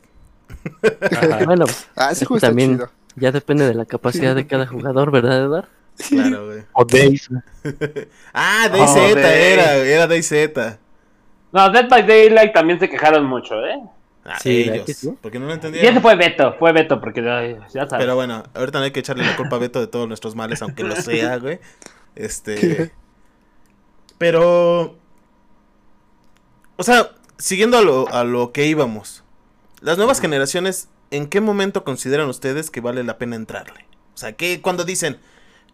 bueno, 1.46 1.64
pues, 1.66 1.88
Ah, 1.96 2.10
ese 2.12 2.24
juego 2.24 2.36
está 2.38 2.48
también- 2.48 2.74
chido. 2.76 2.90
ya 3.16 3.32
depende 3.32 3.66
de 3.66 3.74
la 3.74 3.84
capacidad 3.84 4.34
de 4.34 4.46
cada 4.46 4.66
jugador, 4.66 5.10
¿verdad, 5.10 5.38
Eduard? 5.44 5.68
Claro, 6.08 6.46
güey. 6.46 6.62
O 6.72 6.84
Days. 6.84 7.28
Ah, 8.32 8.68
Oh, 8.72 8.76
DayZ 8.76 9.14
Day. 9.14 9.52
era, 9.52 9.76
era 9.76 10.06
DayZ. 10.06 10.32
No, 11.52 11.70
Dead 11.70 11.88
by 11.88 12.06
Daylight 12.06 12.52
también 12.54 12.78
se 12.78 12.88
quejaron 12.88 13.24
mucho, 13.26 13.54
¿eh? 13.66 13.76
Ah, 14.30 14.38
Sí, 14.40 14.64
¿verdad 14.64 14.84
ellos. 14.86 14.96
sí? 14.96 15.14
Porque 15.20 15.38
no 15.38 15.46
lo 15.46 15.54
Y 15.54 15.78
ese 15.78 16.00
fue 16.00 16.14
Beto, 16.16 16.54
fue 16.58 16.72
Beto, 16.72 17.00
porque 17.00 17.20
ay, 17.28 17.56
ya 17.74 17.88
sabes. 17.88 18.04
Pero 18.04 18.14
bueno, 18.14 18.42
ahorita 18.54 18.78
no 18.78 18.84
hay 18.84 18.90
que 18.92 19.00
echarle 19.00 19.24
la 19.24 19.36
culpa 19.36 19.56
a 19.56 19.58
Beto 19.58 19.80
de 19.80 19.86
todos 19.86 20.06
nuestros 20.06 20.34
males, 20.34 20.62
aunque 20.62 20.84
lo 20.84 20.96
sea, 20.96 21.36
güey. 21.38 21.58
Este. 22.14 22.92
Pero. 24.18 24.96
O 26.76 26.82
sea, 26.82 27.10
siguiendo 27.38 27.78
a 27.78 27.82
lo, 27.82 28.08
a 28.12 28.24
lo 28.24 28.52
que 28.52 28.66
íbamos. 28.66 29.24
Las 29.80 29.96
nuevas 29.96 30.20
generaciones, 30.20 30.88
¿en 31.10 31.26
qué 31.26 31.40
momento 31.40 31.84
consideran 31.84 32.28
ustedes 32.28 32.70
que 32.70 32.80
vale 32.80 33.02
la 33.02 33.18
pena 33.18 33.36
entrarle? 33.36 33.86
O 34.14 34.18
sea, 34.18 34.32
que 34.32 34.60
cuando 34.60 34.84
dicen, 34.84 35.18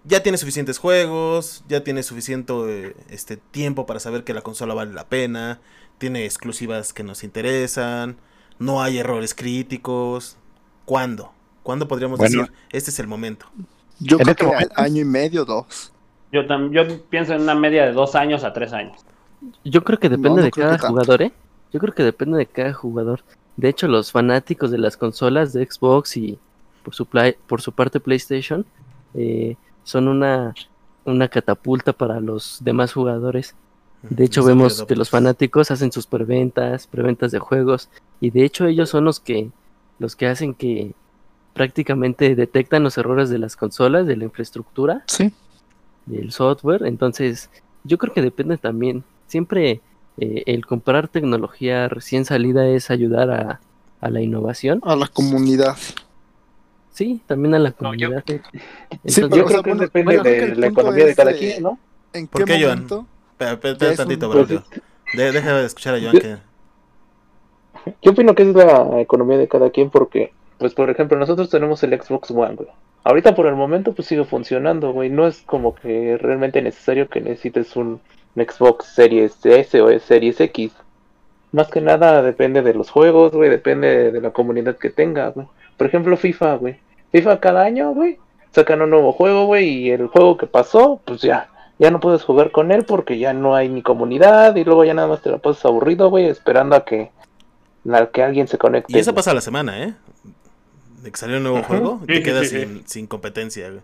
ya 0.05 0.23
tiene 0.23 0.38
suficientes 0.38 0.79
juegos, 0.79 1.64
ya 1.69 1.83
tiene 1.83 2.03
suficiente 2.03 2.95
este, 3.11 3.37
tiempo 3.37 3.87
para 3.87 4.01
saber 4.01 4.25
que 4.25 4.35
la 4.35 4.42
consola 4.42 4.75
vale 4.75 4.92
la 4.92 5.09
pena, 5.09 5.61
tiene 5.99 6.25
exclusivas 6.25 6.92
que 6.92 7.03
nos 7.03 7.25
interesan, 7.25 8.16
no 8.59 8.83
hay 8.83 8.99
errores 8.99 9.35
críticos. 9.35 10.37
¿Cuándo? 10.85 11.33
¿Cuándo 11.62 11.88
podríamos 11.88 12.19
Bueno. 12.19 12.42
decir, 12.42 12.55
este 12.71 12.90
es 12.90 12.99
el 12.99 13.07
momento? 13.09 13.47
Yo 13.99 14.19
creo 14.19 14.31
este 14.33 14.45
que 14.45 14.53
momento- 14.53 14.75
año 14.77 15.03
y 15.03 15.05
medio, 15.05 15.45
dos. 15.45 15.92
Yo, 16.33 16.42
yo 16.71 17.01
pienso 17.09 17.35
en 17.35 17.42
una 17.42 17.55
media 17.55 17.87
de 17.87 17.92
dos 17.92 18.14
años 18.14 18.45
a 18.45 18.53
tres 18.53 18.73
años. 18.73 19.01
Yo 19.64 19.83
creo 19.83 19.99
que 19.99 20.09
depende 20.09 20.31
No, 20.31 20.37
no 20.37 20.42
de 20.42 20.51
cada 20.51 20.79
jugador, 20.79 21.23
¿eh? 21.23 21.33
Yo 21.73 21.81
creo 21.81 21.95
que 21.95 22.03
depende 22.03 22.38
de 22.38 22.47
cada 22.47 22.73
jugador. 22.73 23.23
De 23.57 23.69
hecho, 23.69 23.88
los 23.88 24.12
fanáticos 24.12 24.71
de 24.71 24.79
las 24.79 24.97
consolas 24.97 25.53
de 25.53 25.64
Xbox 25.66 26.16
y 26.16 26.38
por 26.83 26.95
su, 26.95 27.07
play- 27.07 27.37
por 27.47 27.61
su 27.62 27.73
parte 27.73 28.01
PlayStation 28.01 28.64
eh, 29.14 29.57
son 29.83 30.09
una, 30.09 30.55
una 31.05 31.29
catapulta 31.29 31.92
para 31.92 32.21
los 32.21 32.59
demás 32.62 32.92
jugadores. 32.92 33.55
De 34.02 34.24
hecho, 34.24 34.44
vemos 34.44 34.85
que 34.85 34.94
los 34.96 35.11
fanáticos 35.11 35.70
hacen 35.70 35.90
sus 35.90 36.06
preventas, 36.06 36.87
preventas 36.87 37.32
de 37.32 37.38
juegos, 37.40 37.88
y 38.20 38.30
de 38.30 38.44
hecho 38.44 38.66
ellos 38.66 38.88
son 38.90 39.04
los 39.04 39.18
que 39.20 39.50
los 39.98 40.14
que 40.14 40.26
hacen 40.26 40.54
que 40.54 40.92
prácticamente 41.54 42.35
detectan 42.37 42.82
los 42.82 42.98
errores 42.98 43.30
de 43.30 43.38
las 43.38 43.56
consolas, 43.56 44.06
de 44.06 44.16
la 44.16 44.24
infraestructura, 44.24 45.02
Sí. 45.06 45.32
del 46.04 46.30
software. 46.32 46.85
Entonces, 46.85 47.48
yo 47.85 47.96
creo 47.96 48.12
que 48.12 48.20
depende 48.22 48.59
también. 48.59 49.04
Siempre 49.26 49.80
eh, 50.18 50.42
el 50.46 50.66
comprar 50.66 51.09
tecnología 51.09 51.88
recién 51.88 52.24
salida 52.26 52.66
es 52.68 52.90
ayudar 52.90 53.30
a, 53.30 53.61
a 54.02 54.11
la 54.11 54.20
innovación. 54.20 54.80
A 54.85 54.96
la 54.96 55.09
comunidad. 55.09 55.76
Sí, 56.92 57.20
también 57.26 57.54
a 57.54 57.59
la 57.59 57.74
No, 57.80 57.94
yo- 57.94 58.09
comunidad. 58.09 58.24
Sí, 58.26 58.40
Entonces, 58.90 59.14
pero, 59.14 59.37
Yo 59.37 59.42
o 59.42 59.46
creo 59.46 59.48
sea, 59.48 59.62
que 59.62 59.70
bueno, 59.70 59.80
depende 59.82 60.04
bueno, 60.18 60.22
de 60.22 60.54
la 60.56 60.66
economía 60.68 61.04
de 61.06 61.14
cada 61.14 61.32
de- 61.32 61.38
quien, 61.38 61.62
¿no? 61.62 61.78
¿En 62.12 62.26
¿Por 62.28 62.44
qué, 62.44 62.59
momento? 62.59 63.06
Espera, 63.38 63.90
un- 63.90 63.96
tantito, 63.96 64.31
pues, 64.31 64.49
Braulio. 64.49 64.64
De- 65.14 65.33
deja 65.33 65.55
de 65.55 65.66
escuchar 65.66 65.94
a 65.94 66.01
Joan 66.01 66.12
Yo- 66.14 66.20
que... 66.20 66.37
Yo 68.03 68.12
opino 68.12 68.35
que 68.35 68.42
es 68.42 68.55
la 68.55 69.01
economía 69.01 69.38
de 69.38 69.46
cada 69.49 69.70
quien 69.70 69.90
porque, 69.90 70.33
pues 70.59 70.75
por 70.75 70.90
ejemplo, 70.90 71.16
nosotros 71.18 71.49
tenemos 71.51 71.83
el 71.85 72.01
Xbox 72.01 72.31
One, 72.33 72.57
güey. 72.57 72.68
Ahorita 73.05 73.35
por 73.37 73.46
el 73.46 73.55
momento 73.55 73.92
pues 73.92 74.09
sigue 74.09 74.25
funcionando, 74.25 74.92
güey. 74.92 75.09
No 75.11 75.27
es 75.29 75.42
como 75.42 75.75
que 75.77 76.18
realmente 76.18 76.61
necesario 76.61 77.09
que 77.09 77.20
necesites 77.20 77.77
un 77.77 78.01
Xbox 78.35 78.87
Series 78.87 79.44
S 79.46 79.81
o 79.81 79.96
Series 80.01 80.40
X. 80.40 80.72
Más 81.53 81.68
que 81.68 81.81
nada 81.81 82.22
depende 82.22 82.62
de 82.62 82.75
los 82.75 82.90
juegos, 82.90 83.33
güey, 83.33 83.49
depende 83.49 84.11
de 84.11 84.20
la 84.20 84.31
comunidad 84.33 84.77
que 84.77 84.90
tenga, 84.90 85.29
güey. 85.29 85.46
Por 85.77 85.87
ejemplo, 85.87 86.16
FIFA, 86.16 86.57
güey. 86.57 86.81
FIFA 87.12 87.38
cada 87.38 87.62
año, 87.62 87.92
güey, 87.94 88.18
sacan 88.51 88.83
un 88.83 88.90
nuevo 88.90 89.12
juego, 89.12 89.46
güey, 89.46 89.68
y 89.68 89.90
el 89.90 90.09
juego 90.09 90.37
que 90.37 90.46
pasó, 90.49 91.01
pues 91.05 91.22
ya, 91.22 91.49
ya 91.79 91.91
no 91.91 92.01
puedes 92.01 92.25
jugar 92.25 92.51
con 92.53 92.73
él 92.73 92.85
porque 92.87 93.19
ya 93.19 93.33
no 93.35 93.55
hay 93.57 93.69
ni 93.69 93.83
comunidad 93.83 94.57
y 94.57 94.65
luego 94.65 94.85
ya 94.85 94.95
nada 94.95 95.09
más 95.09 95.23
te 95.23 95.31
la 95.31 95.39
pasas 95.39 95.65
aburrido, 95.67 96.11
güey, 96.11 96.27
esperando 96.27 96.77
a 96.77 96.85
que 96.85 97.11
a 97.93 98.07
que 98.09 98.23
alguien 98.23 98.49
se 98.49 98.59
conecte. 98.59 98.89
Y 98.89 98.99
eso 98.99 99.15
güey. 99.15 99.15
pasa 99.15 99.31
a 99.33 99.35
la 99.35 99.41
semana, 99.41 99.83
¿eh? 99.85 99.95
De 101.03 101.11
que 101.12 101.17
salió 101.19 101.37
un 101.39 101.45
nuevo 101.45 101.62
juego 101.62 102.01
y 102.05 102.09
te 102.09 102.23
Sí, 102.23 102.35
sí, 102.35 102.35
quedas 102.35 102.49
sí, 102.49 102.67
sí. 102.67 102.67
sin, 102.67 102.87
sin 102.87 103.07
competencia, 103.07 103.71
güey. 103.71 103.83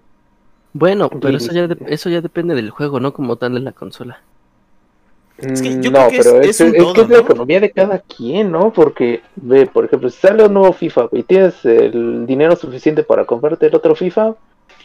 bueno, 0.74 1.08
pero 1.20 1.36
eso 1.38 1.52
ya, 1.52 1.66
de- 1.66 1.78
eso 1.86 2.08
ya 2.10 2.20
depende 2.20 2.54
del 2.54 2.70
juego, 2.70 3.00
no 3.00 3.12
como 3.12 3.36
tal 3.36 3.54
de 3.54 3.60
la 3.60 3.72
consola. 3.72 4.22
Es 5.52 5.62
que 5.62 5.76
yo 5.80 5.90
Mm, 5.90 5.92
creo 5.92 6.06
no, 6.06 6.06
que 6.06 6.16
pero 6.16 6.40
es 6.40 6.60
es, 6.60 6.60
un 6.60 6.74
es 6.74 6.76
todo, 6.76 6.92
que 6.92 7.02
es 7.02 7.08
la 7.08 7.18
¿no? 7.18 7.18
economía 7.18 7.58
de 7.60 7.72
cada 7.72 7.98
quien, 8.00 8.52
¿no? 8.52 8.72
Porque, 8.72 9.22
ve, 9.34 9.66
por 9.66 9.84
ejemplo, 9.84 10.08
si 10.08 10.18
sale 10.20 10.44
un 10.44 10.54
nuevo 10.54 10.72
FIFA, 10.72 11.04
güey, 11.06 11.22
y 11.22 11.24
tienes 11.24 11.64
el 11.64 12.26
dinero 12.26 12.54
suficiente 12.54 13.02
para 13.02 13.24
comprarte 13.24 13.66
el 13.66 13.74
otro 13.74 13.94
FIFA, 13.96 14.36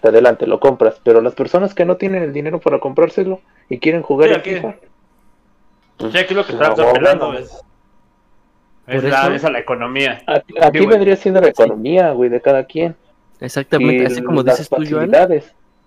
adelante, 0.05 0.47
lo 0.47 0.59
compras. 0.59 0.99
Pero 1.03 1.21
las 1.21 1.33
personas 1.35 1.73
que 1.73 1.85
no 1.85 1.97
tienen 1.97 2.23
el 2.23 2.33
dinero 2.33 2.59
para 2.59 2.79
comprárselo 2.79 3.41
y 3.69 3.79
quieren 3.79 4.01
jugar 4.01 4.29
Sí, 4.29 4.35
aquí- 4.35 4.49
FIFA, 4.55 4.75
pues, 5.97 6.11
Sí, 6.11 6.17
aquí 6.19 6.33
lo 6.33 6.45
que 6.45 6.53
pues, 6.53 6.69
estamos 6.69 6.91
apelando 6.91 7.33
es, 7.33 7.49
Por 8.85 8.95
es, 8.95 9.03
la, 9.03 9.21
eso- 9.23 9.33
es 9.33 9.43
a 9.45 9.49
la 9.51 9.59
economía. 9.59 10.21
Aquí, 10.61 10.85
vendría 10.85 11.15
siendo 11.15 11.41
la 11.41 11.47
economía, 11.49 12.11
güey, 12.11 12.29
de 12.29 12.39
cada 12.41 12.63
quien. 12.65 12.95
Exactamente, 13.39 14.03
Y 14.03 14.05
así 14.05 14.21
como 14.23 14.43
dices 14.43 14.69
tú, 14.69 14.83
Joan. 14.89 15.11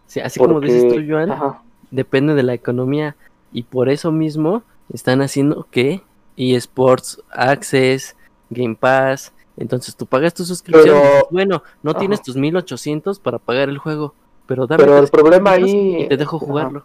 Sí, 0.06 0.20
así 0.20 0.38
como 0.40 0.60
dices 0.60 0.86
tú, 0.92 1.00
Joan, 1.08 1.30
ajá. 1.30 1.62
depende 1.90 2.34
de 2.34 2.42
la 2.42 2.54
economía 2.54 3.16
y 3.52 3.62
por 3.64 3.88
eso 3.88 4.10
mismo 4.12 4.62
están 4.92 5.22
haciendo 5.22 5.66
que 5.70 6.02
eSports 6.36 7.22
Access, 7.30 8.16
Game 8.50 8.74
Pass, 8.74 9.32
entonces 9.60 9.94
tú 9.96 10.06
pagas 10.06 10.34
tu 10.34 10.44
suscripción, 10.44 10.96
y 10.96 11.00
dices, 11.00 11.24
bueno, 11.30 11.62
no 11.82 11.94
tienes 11.94 12.18
Ajá. 12.18 12.24
tus 12.24 12.36
1800 12.36 13.20
para 13.20 13.38
pagar 13.38 13.68
el 13.68 13.78
juego, 13.78 14.14
pero 14.46 14.66
dame 14.66 14.82
Pero 14.82 14.98
el 14.98 15.08
300 15.08 15.10
problema 15.20 15.50
ahí- 15.52 16.02
y 16.04 16.08
te 16.08 16.16
dejo 16.16 16.36
ajá. 16.38 16.46
jugarlo. 16.46 16.84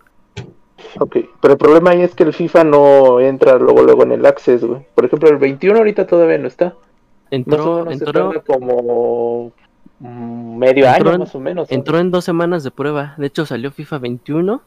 Ok, 0.99 1.17
pero 1.41 1.53
el 1.53 1.57
problema 1.57 1.89
ahí 1.91 2.01
es 2.01 2.13
que 2.15 2.23
el 2.23 2.33
FIFA 2.33 2.63
no 2.65 3.19
entra 3.19 3.57
luego 3.57 3.81
luego 3.81 4.03
en 4.03 4.11
el 4.11 4.25
Access, 4.25 4.63
güey. 4.63 4.85
Por 4.93 5.05
ejemplo, 5.05 5.29
el 5.29 5.37
21 5.37 5.77
ahorita 5.79 6.05
todavía 6.05 6.37
no 6.37 6.47
está. 6.47 6.75
Entró, 7.31 7.89
entró, 7.89 8.31
como 8.45 9.51
mm, 9.99 10.57
medio 10.57 10.85
Entró 10.85 11.09
año 11.09 11.13
en- 11.15 11.19
más 11.21 11.35
o 11.35 11.39
menos. 11.39 11.71
entró 11.71 11.97
en 11.99 12.11
dos 12.11 12.23
semanas 12.23 12.63
de 12.63 12.71
prueba, 12.71 13.15
de 13.17 13.27
hecho 13.27 13.45
salió 13.45 13.71
FIFA 13.71 13.97
21, 13.99 14.61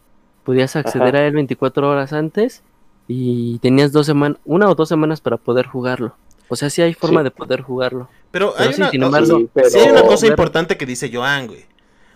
podías 0.45 0.75
acceder 0.77 1.15
Ajá. 1.15 1.25
a 1.25 1.27
él 1.29 1.35
24 1.35 1.89
horas 1.89 2.13
antes 2.13 2.63
y 3.07 3.59
tenías 3.61 3.93
dos 3.93 4.07
semanas, 4.07 4.39
una 4.45 4.69
o 4.69 4.75
dos 4.75 4.89
semanas 4.89 5.21
para 5.21 5.37
poder 5.37 5.67
jugarlo. 5.67 6.15
O 6.49 6.57
sea, 6.57 6.71
sí 6.71 6.83
hay 6.83 6.95
forma 6.95 7.21
Sí. 7.21 7.25
de 7.25 7.31
poder 7.31 7.61
jugarlo. 7.63 8.09
Pero, 8.31 8.55
Pero 8.57 8.69
hay 8.69 8.75
sí, 8.75 8.81
una, 8.81 8.91
sin 8.91 9.03
o- 9.03 9.07
embargo, 9.07 9.39
Sí, 9.39 9.49
pero- 9.53 9.71
sí 9.71 9.79
hay 9.79 9.89
una 9.91 10.03
cosa 10.03 10.27
importante 10.27 10.77
que 10.77 10.87
dice 10.87 11.11
Joan, 11.13 11.47
güey. 11.47 11.65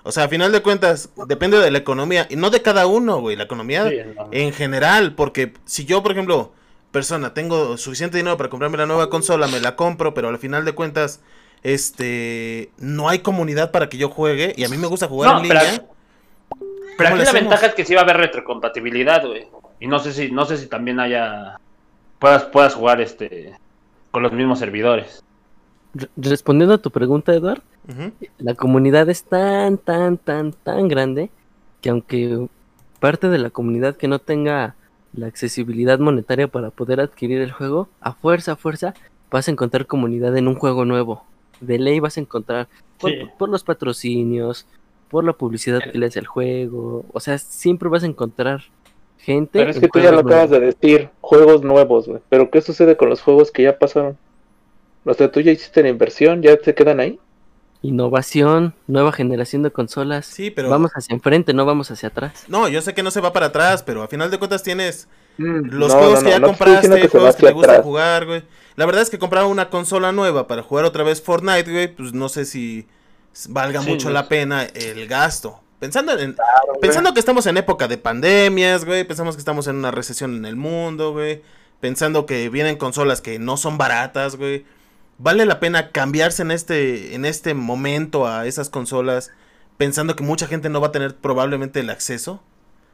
O 0.04 0.10
sea, 0.10 0.24
a 0.24 0.28
final 0.28 0.50
de 0.52 0.62
cuentas, 0.62 1.10
depende 1.28 1.58
de 1.58 1.70
la 1.70 1.78
economía. 1.78 2.26
Y 2.28 2.36
no 2.36 2.50
de 2.50 2.60
cada 2.60 2.86
uno, 2.86 3.20
güey. 3.20 3.36
La 3.36 3.44
economía 3.44 3.84
no. 3.84 4.28
en 4.32 4.52
general. 4.52 5.14
Porque 5.14 5.52
si 5.64 5.84
yo, 5.84 6.02
por 6.02 6.12
ejemplo, 6.12 6.52
persona, 6.90 7.34
tengo 7.34 7.76
suficiente 7.76 8.16
dinero 8.16 8.36
para 8.36 8.50
comprarme 8.50 8.78
la 8.78 8.86
nueva 8.86 9.08
consola, 9.10 9.46
me 9.46 9.60
la 9.60 9.76
compro, 9.76 10.12
pero 10.12 10.28
al 10.28 10.38
final 10.38 10.64
de 10.64 10.72
cuentas, 10.72 11.20
este, 11.62 12.70
no 12.78 13.08
hay 13.08 13.20
comunidad 13.20 13.70
para 13.70 13.88
que 13.88 13.96
yo 13.96 14.08
juegue. 14.08 14.54
Y 14.56 14.64
a 14.64 14.68
mí 14.68 14.76
me 14.76 14.86
gusta 14.88 15.06
jugar 15.08 15.34
No, 15.34 15.42
en 15.42 15.48
pero, 15.48 15.60
línea. 15.60 15.82
pero 16.50 16.56
¿Cómo 16.96 17.06
aquí 17.08 17.16
la 17.16 17.22
hacemos? 17.22 17.32
ventaja 17.42 17.66
es 17.66 17.74
que 17.74 17.84
sí 17.84 17.94
va 17.94 18.00
a 18.00 18.04
haber 18.04 18.16
retrocompatibilidad, 18.18 19.24
güey. 19.26 19.46
Y 19.80 19.86
no 19.86 19.98
sé 20.00 20.12
si, 20.12 20.30
no 20.30 20.44
sé 20.46 20.56
si 20.58 20.66
también 20.66 21.00
haya 21.00 21.58
puedas, 22.18 22.44
puedas 22.44 22.74
jugar 22.74 23.00
este 23.00 23.52
con 24.12 24.22
los 24.22 24.32
mismos 24.32 24.60
servidores. 24.60 25.24
re- 25.94 26.08
respondiendo 26.16 26.74
a 26.74 26.78
tu 26.78 26.90
pregunta, 26.92 27.34
Eduard, 27.34 27.62
la 28.38 28.54
comunidad 28.54 29.08
es 29.10 29.24
tan, 29.24 29.76
tan, 29.78 30.16
tan, 30.18 30.52
tan 30.52 30.86
grande 30.86 31.30
que 31.80 31.90
aunque 31.90 32.46
parte 33.00 33.28
de 33.28 33.38
la 33.38 33.50
comunidad 33.50 33.96
que 33.96 34.06
no 34.06 34.20
tenga 34.20 34.76
la 35.14 35.26
accesibilidad 35.26 35.98
monetaria 35.98 36.46
para 36.48 36.70
poder 36.70 37.00
adquirir 37.00 37.40
el 37.42 37.50
juego, 37.50 37.88
a 38.00 38.12
fuerza, 38.12 38.52
a 38.52 38.56
fuerza, 38.56 38.94
vas 39.30 39.48
a 39.48 39.50
encontrar 39.50 39.86
comunidad 39.86 40.36
en 40.36 40.46
un 40.48 40.54
juego 40.54 40.84
nuevo. 40.84 41.24
De 41.60 41.78
ley 41.78 41.98
vas 42.00 42.16
a 42.16 42.20
encontrar 42.20 42.68
por, 43.00 43.10
Sí. 43.10 43.16
por 43.38 43.48
los 43.48 43.64
patrocinios, 43.64 44.66
por 45.10 45.24
la 45.24 45.32
publicidad 45.32 45.80
que 45.90 45.98
le 45.98 46.06
hace 46.06 46.20
al 46.20 46.26
juego. 46.26 47.04
O 47.12 47.20
sea, 47.20 47.36
siempre 47.38 47.88
vas 47.88 48.04
a 48.04 48.06
encontrar 48.06 48.62
gente. 49.22 49.58
Pero 49.58 49.70
es 49.70 49.78
que 49.80 49.88
tú 49.88 50.00
ya 50.00 50.12
lo 50.12 50.20
acabas 50.20 50.50
nuevos. 50.50 50.50
de 50.50 50.60
decir, 50.60 51.10
juegos 51.20 51.62
nuevos, 51.62 52.08
güey. 52.08 52.20
Pero 52.28 52.50
¿qué 52.50 52.60
sucede 52.62 52.96
con 52.96 53.08
los 53.08 53.22
juegos 53.22 53.50
que 53.50 53.62
ya 53.64 53.78
pasaron? 53.78 54.18
O 55.04 55.14
sea, 55.14 55.30
tú 55.32 55.40
ya 55.40 55.52
hiciste 55.52 55.82
la 55.82 55.88
inversión, 55.88 56.42
ya 56.42 56.56
se 56.62 56.74
quedan 56.74 57.00
ahí. 57.00 57.20
Innovación, 57.84 58.74
nueva 58.86 59.10
generación 59.12 59.62
de 59.64 59.72
consolas. 59.72 60.26
Sí, 60.26 60.50
pero. 60.50 60.70
Vamos 60.70 60.92
hacia 60.94 61.14
enfrente, 61.14 61.52
no 61.52 61.66
vamos 61.66 61.90
hacia 61.90 62.10
atrás. 62.10 62.44
No, 62.46 62.68
yo 62.68 62.80
sé 62.80 62.94
que 62.94 63.02
no 63.02 63.10
se 63.10 63.20
va 63.20 63.32
para 63.32 63.46
atrás, 63.46 63.82
pero 63.82 64.02
a 64.02 64.08
final 64.08 64.30
de 64.30 64.38
cuentas 64.38 64.62
tienes 64.62 65.08
los 65.36 65.92
No, 65.92 65.98
juegos 65.98 66.20
no, 66.20 66.22
que 66.22 66.30
ya 66.30 66.40
compraste, 66.40 66.88
que 67.00 67.08
juegos 67.08 67.34
que 67.36 67.42
te 67.42 67.48
atrás. 67.48 67.82
jugar, 67.82 68.26
güey. 68.26 68.44
La 68.76 68.86
verdad 68.86 69.02
es 69.02 69.10
que 69.10 69.18
comprar 69.18 69.46
una 69.46 69.68
consola 69.68 70.12
nueva 70.12 70.46
para 70.46 70.62
jugar 70.62 70.84
otra 70.84 71.02
vez 71.02 71.20
Fortnite, 71.22 71.70
güey, 71.70 71.88
pues 71.94 72.12
no 72.12 72.28
sé 72.28 72.44
si 72.44 72.86
valga 73.48 73.82
Sí, 73.82 73.90
mucho 73.90 74.10
no 74.10 74.14
la 74.14 74.28
pena 74.28 74.64
el 74.64 75.06
gasto. 75.08 75.60
Pensando 75.82 76.16
en 76.16 76.36
pensando 76.80 77.12
que 77.12 77.18
estamos 77.18 77.44
en 77.46 77.56
época 77.56 77.88
de 77.88 77.98
pandemias, 77.98 78.84
güey, 78.84 79.02
pensamos 79.02 79.34
que 79.34 79.40
estamos 79.40 79.66
en 79.66 79.74
una 79.74 79.90
recesión 79.90 80.36
en 80.36 80.44
el 80.44 80.54
mundo, 80.54 81.10
güey, 81.10 81.42
pensando 81.80 82.24
que 82.24 82.48
vienen 82.50 82.76
consolas 82.76 83.20
que 83.20 83.40
no 83.40 83.56
son 83.56 83.78
baratas, 83.78 84.36
güey. 84.36 84.64
¿Vale 85.18 85.44
la 85.44 85.58
pena 85.58 85.90
cambiarse 85.90 86.42
en 86.42 86.52
este 86.52 87.16
en 87.16 87.24
este 87.24 87.54
momento 87.54 88.28
a 88.28 88.46
esas 88.46 88.70
consolas 88.70 89.32
pensando 89.76 90.14
que 90.14 90.22
mucha 90.22 90.46
gente 90.46 90.68
no 90.68 90.80
va 90.80 90.86
a 90.86 90.92
tener 90.92 91.16
probablemente 91.16 91.80
el 91.80 91.90
acceso? 91.90 92.40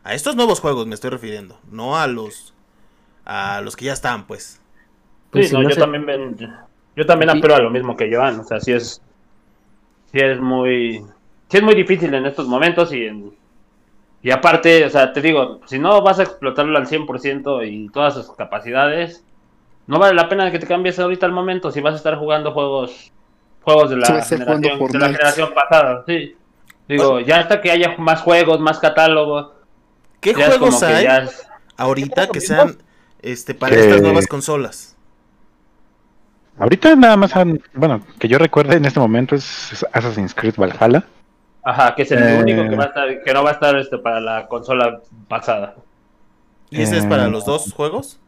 A 0.02 0.14
estos 0.14 0.34
nuevos 0.34 0.60
juegos 0.60 0.86
me 0.86 0.94
estoy 0.94 1.10
refiriendo, 1.10 1.60
no 1.70 1.98
a 1.98 2.06
los 2.06 2.54
a 3.26 3.60
los 3.60 3.76
que 3.76 3.84
ya 3.84 3.92
están, 3.92 4.26
pues. 4.26 4.62
Pues 5.30 5.44
sí, 5.44 5.50
si 5.50 5.56
no, 5.56 5.62
no 5.62 5.68
yo 5.68 5.74
se- 5.74 5.80
también 5.82 6.06
yo 6.96 7.04
también 7.04 7.30
Sí. 7.32 7.36
apelo 7.38 7.54
a 7.54 7.58
lo 7.60 7.68
mismo 7.68 7.98
que 7.98 8.10
Joan, 8.10 8.40
o 8.40 8.44
sea, 8.44 8.60
sí 8.60 8.72
es 8.72 9.02
sí 10.10 10.20
es 10.20 10.40
muy 10.40 11.04
sí 11.48 11.56
es 11.56 11.62
muy 11.62 11.74
difícil 11.74 12.12
en 12.14 12.26
estos 12.26 12.46
momentos 12.46 12.92
y 12.92 13.06
en 13.06 13.32
y 14.20 14.30
aparte, 14.32 14.84
o 14.84 14.90
sea, 14.90 15.12
te 15.12 15.20
digo, 15.20 15.60
si 15.66 15.78
no 15.78 16.02
vas 16.02 16.18
a 16.18 16.24
explotarlo 16.24 16.76
al 16.76 16.86
100% 16.88 17.62
y 17.62 17.88
todas 17.88 18.14
sus 18.14 18.32
capacidades, 18.32 19.24
no 19.86 20.00
vale 20.00 20.14
la 20.14 20.28
pena 20.28 20.50
que 20.50 20.58
te 20.58 20.66
cambies 20.66 20.98
ahorita 20.98 21.24
al 21.26 21.32
momento 21.32 21.70
si 21.70 21.80
vas 21.80 21.94
a 21.94 21.98
estar 21.98 22.16
jugando 22.16 22.52
juegos 22.52 23.12
juegos 23.62 23.90
de 23.90 23.96
la 23.96 24.06
generación 24.22 24.78
de 24.92 24.98
la 24.98 25.06
generación 25.06 25.54
pasada, 25.54 26.04
sí. 26.06 26.34
Digo, 26.88 27.20
ya 27.20 27.40
hasta 27.40 27.60
que 27.60 27.70
haya 27.70 27.94
más 27.98 28.22
juegos, 28.22 28.60
más 28.60 28.78
catálogo, 28.78 29.54
¿Qué 30.20 30.34
juegos 30.34 30.80
que 30.80 30.86
hay 30.86 31.06
es- 31.06 31.46
ahorita 31.76 32.28
que 32.30 32.40
sean 32.40 32.76
este 33.22 33.54
para 33.54 33.76
estas 33.76 34.02
nuevas 34.02 34.26
consolas? 34.26 34.96
Ahorita 36.58 36.96
nada 36.96 37.16
más 37.16 37.36
han, 37.36 37.60
bueno, 37.74 38.00
que 38.18 38.26
yo 38.26 38.38
recuerde 38.38 38.76
en 38.76 38.84
este 38.84 38.98
momento 38.98 39.36
es 39.36 39.86
Assassin's 39.92 40.34
Creed 40.34 40.54
Valhalla. 40.56 41.04
Ajá, 41.68 41.94
que 41.94 42.02
es 42.02 42.10
el 42.12 42.22
Eh. 42.22 42.38
único 42.40 42.68
que 42.68 42.76
va 42.76 42.84
a 42.84 42.86
estar, 42.86 43.22
que 43.22 43.34
no 43.34 43.42
va 43.42 43.50
a 43.50 43.52
estar 43.52 43.76
este 43.76 43.98
para 43.98 44.20
la 44.20 44.46
consola 44.46 45.00
pasada. 45.28 45.74
¿Y 46.70 46.80
ese 46.82 46.96
es 46.98 47.04
para 47.06 47.26
Eh, 47.26 47.30
los 47.30 47.44
dos 47.44 47.72
juegos? 47.74 48.18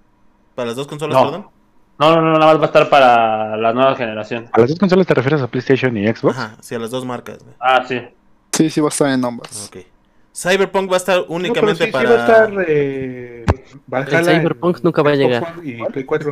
¿Para 0.54 0.68
las 0.68 0.76
dos 0.76 0.86
consolas, 0.86 1.16
No. 1.16 1.24
perdón? 1.24 1.46
No, 1.98 2.16
no, 2.16 2.22
no, 2.22 2.32
nada 2.34 2.46
más 2.52 2.58
va 2.58 2.62
a 2.62 2.66
estar 2.66 2.88
para 2.90 3.56
la 3.56 3.72
nueva 3.72 3.94
generación. 3.96 4.46
¿A 4.52 4.60
las 4.60 4.68
dos 4.70 4.78
consolas 4.78 5.06
te 5.06 5.14
refieres 5.14 5.40
a 5.40 5.46
PlayStation 5.46 5.96
y 5.96 6.06
Xbox? 6.06 6.36
Ajá, 6.38 6.56
sí, 6.60 6.74
a 6.74 6.78
las 6.78 6.90
dos 6.90 7.04
marcas, 7.06 7.38
güey. 7.42 7.54
Ah, 7.60 7.82
sí. 7.86 8.00
Sí, 8.52 8.68
sí 8.68 8.80
va 8.80 8.88
a 8.88 8.90
estar 8.90 9.08
en 9.08 9.24
ambas. 9.24 9.68
Ok. 9.74 9.84
Cyberpunk 10.34 10.90
va 10.90 10.94
a 10.94 10.96
estar 10.98 11.16
No, 11.16 11.22
pero 11.24 11.34
únicamente 11.36 11.78
sí, 11.78 11.84
sí 11.86 11.92
para 11.92 12.10
va 12.10 12.16
a 12.16 12.20
estar 12.20 12.64
eh, 12.68 13.44
Valhalla 13.86 14.18
El 14.18 14.24
Cyberpunk 14.40 14.76
en 14.76 14.82
nunca 14.84 15.02
va 15.02 15.10
a 15.10 15.14
llegar. 15.14 15.54
One 15.58 15.68
Y 15.68 15.82
Play 15.92 16.04
4. 16.04 16.30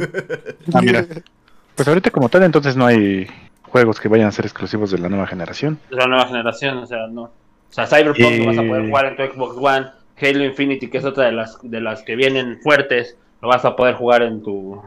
Ah, 0.74 0.80
mira. 0.82 1.06
Pues 1.74 1.86
ahorita 1.86 2.10
como 2.10 2.28
tal, 2.28 2.42
entonces 2.42 2.74
no 2.76 2.84
hay 2.86 3.28
juegos 3.70 4.00
que 4.00 4.08
vayan 4.08 4.28
a 4.28 4.32
ser 4.32 4.46
exclusivos 4.46 4.90
de 4.90 4.98
la 4.98 5.08
nueva 5.08 5.26
generación. 5.26 5.78
Es 5.90 5.96
la 5.96 6.06
nueva 6.06 6.26
generación, 6.26 6.78
o 6.78 6.86
sea, 6.86 7.06
no. 7.06 7.22
O 7.22 7.72
sea, 7.72 7.86
Cyberpunk 7.86 8.38
lo 8.38 8.46
vas 8.46 8.58
a 8.58 8.62
poder 8.62 8.88
jugar 8.88 9.06
en 9.06 9.16
tu 9.16 9.22
Xbox 9.22 9.56
One. 9.60 9.86
Halo 10.20 10.44
Infinity, 10.44 10.88
que 10.88 10.98
es 10.98 11.04
otra 11.04 11.26
de 11.26 11.32
las 11.32 11.58
de 11.62 11.80
las 11.80 12.02
que 12.02 12.16
vienen 12.16 12.58
fuertes, 12.60 13.16
lo 13.40 13.48
vas 13.48 13.64
a 13.64 13.76
poder 13.76 13.94
jugar 13.94 14.22
en 14.22 14.42
tu 14.42 14.82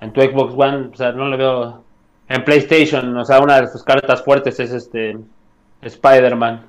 en 0.00 0.12
tu 0.12 0.20
Xbox 0.20 0.54
One. 0.56 0.90
O 0.92 0.96
sea, 0.96 1.12
no 1.12 1.28
le 1.28 1.36
veo 1.36 1.82
en 2.28 2.44
PlayStation. 2.44 3.16
O 3.16 3.24
sea, 3.24 3.40
una 3.40 3.60
de 3.60 3.68
sus 3.68 3.82
cartas 3.82 4.22
fuertes 4.22 4.60
es 4.60 4.70
este 4.70 5.16
Spider-Man, 5.82 6.66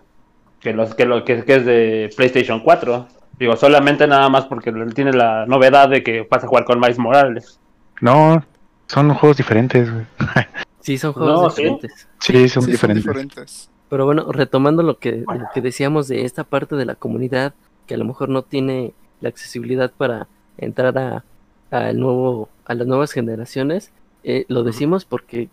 que 0.60 0.74
los 0.74 0.96
que 0.96 1.06
lo 1.06 1.24
que, 1.24 1.44
que 1.44 1.56
es 1.56 1.66
de 1.66 2.10
PlayStation 2.16 2.62
4. 2.62 3.08
Digo, 3.38 3.56
solamente 3.56 4.06
nada 4.08 4.28
más 4.30 4.46
porque 4.46 4.72
tiene 4.94 5.14
la 5.14 5.46
novedad 5.46 5.90
de 5.90 6.04
que 6.04 6.28
vas 6.30 6.44
a 6.44 6.48
jugar 6.48 6.66
con 6.66 6.80
Miles 6.80 7.00
Morales. 7.00 7.60
No, 8.02 8.44
son 8.88 9.14
juegos 9.14 9.38
diferentes, 9.38 9.92
güey. 9.92 10.06
Sí, 10.82 10.98
son 10.98 11.14
juegos 11.14 11.42
No, 11.42 11.50
diferentes. 11.50 12.08
Sí, 12.20 12.50
son 12.50 12.64
Sí, 12.64 12.78
son 12.78 12.94
diferentes. 12.94 13.70
Pero 13.90 14.06
bueno, 14.06 14.32
retomando 14.32 14.84
lo 14.84 15.00
que, 15.00 15.24
lo 15.28 15.48
que 15.54 15.62
decíamos 15.62 16.08
de 16.08 16.24
esta 16.24 16.44
parte 16.44 16.76
de 16.76 16.86
la 16.86 16.96
comunidad 16.96 17.54
que 17.88 17.96
a 17.96 17.98
lo 17.98 18.06
mejor 18.06 18.30
no 18.30 18.44
tiene 18.44 18.94
la 19.20 19.30
accesibilidad 19.30 19.92
para 19.92 20.28
entrar 20.58 20.98
a, 20.98 21.24
al 21.72 22.00
nuevo, 22.00 22.50
a 22.66 22.76
las 22.76 22.86
nuevas 22.86 23.12
generaciones, 23.12 23.92
eh, 24.24 24.46
lo 24.48 24.64
decimos 24.64 25.06
porque, 25.06 25.50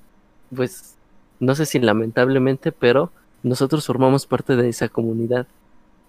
pues, 0.54 0.96
no 1.40 1.54
sé 1.54 1.64
si 1.64 1.78
lamentablemente, 1.78 2.72
pero 2.72 3.10
nosotros 3.42 3.86
formamos 3.86 4.26
parte 4.26 4.54
de 4.56 4.68
esa 4.68 4.88
comunidad 4.88 5.46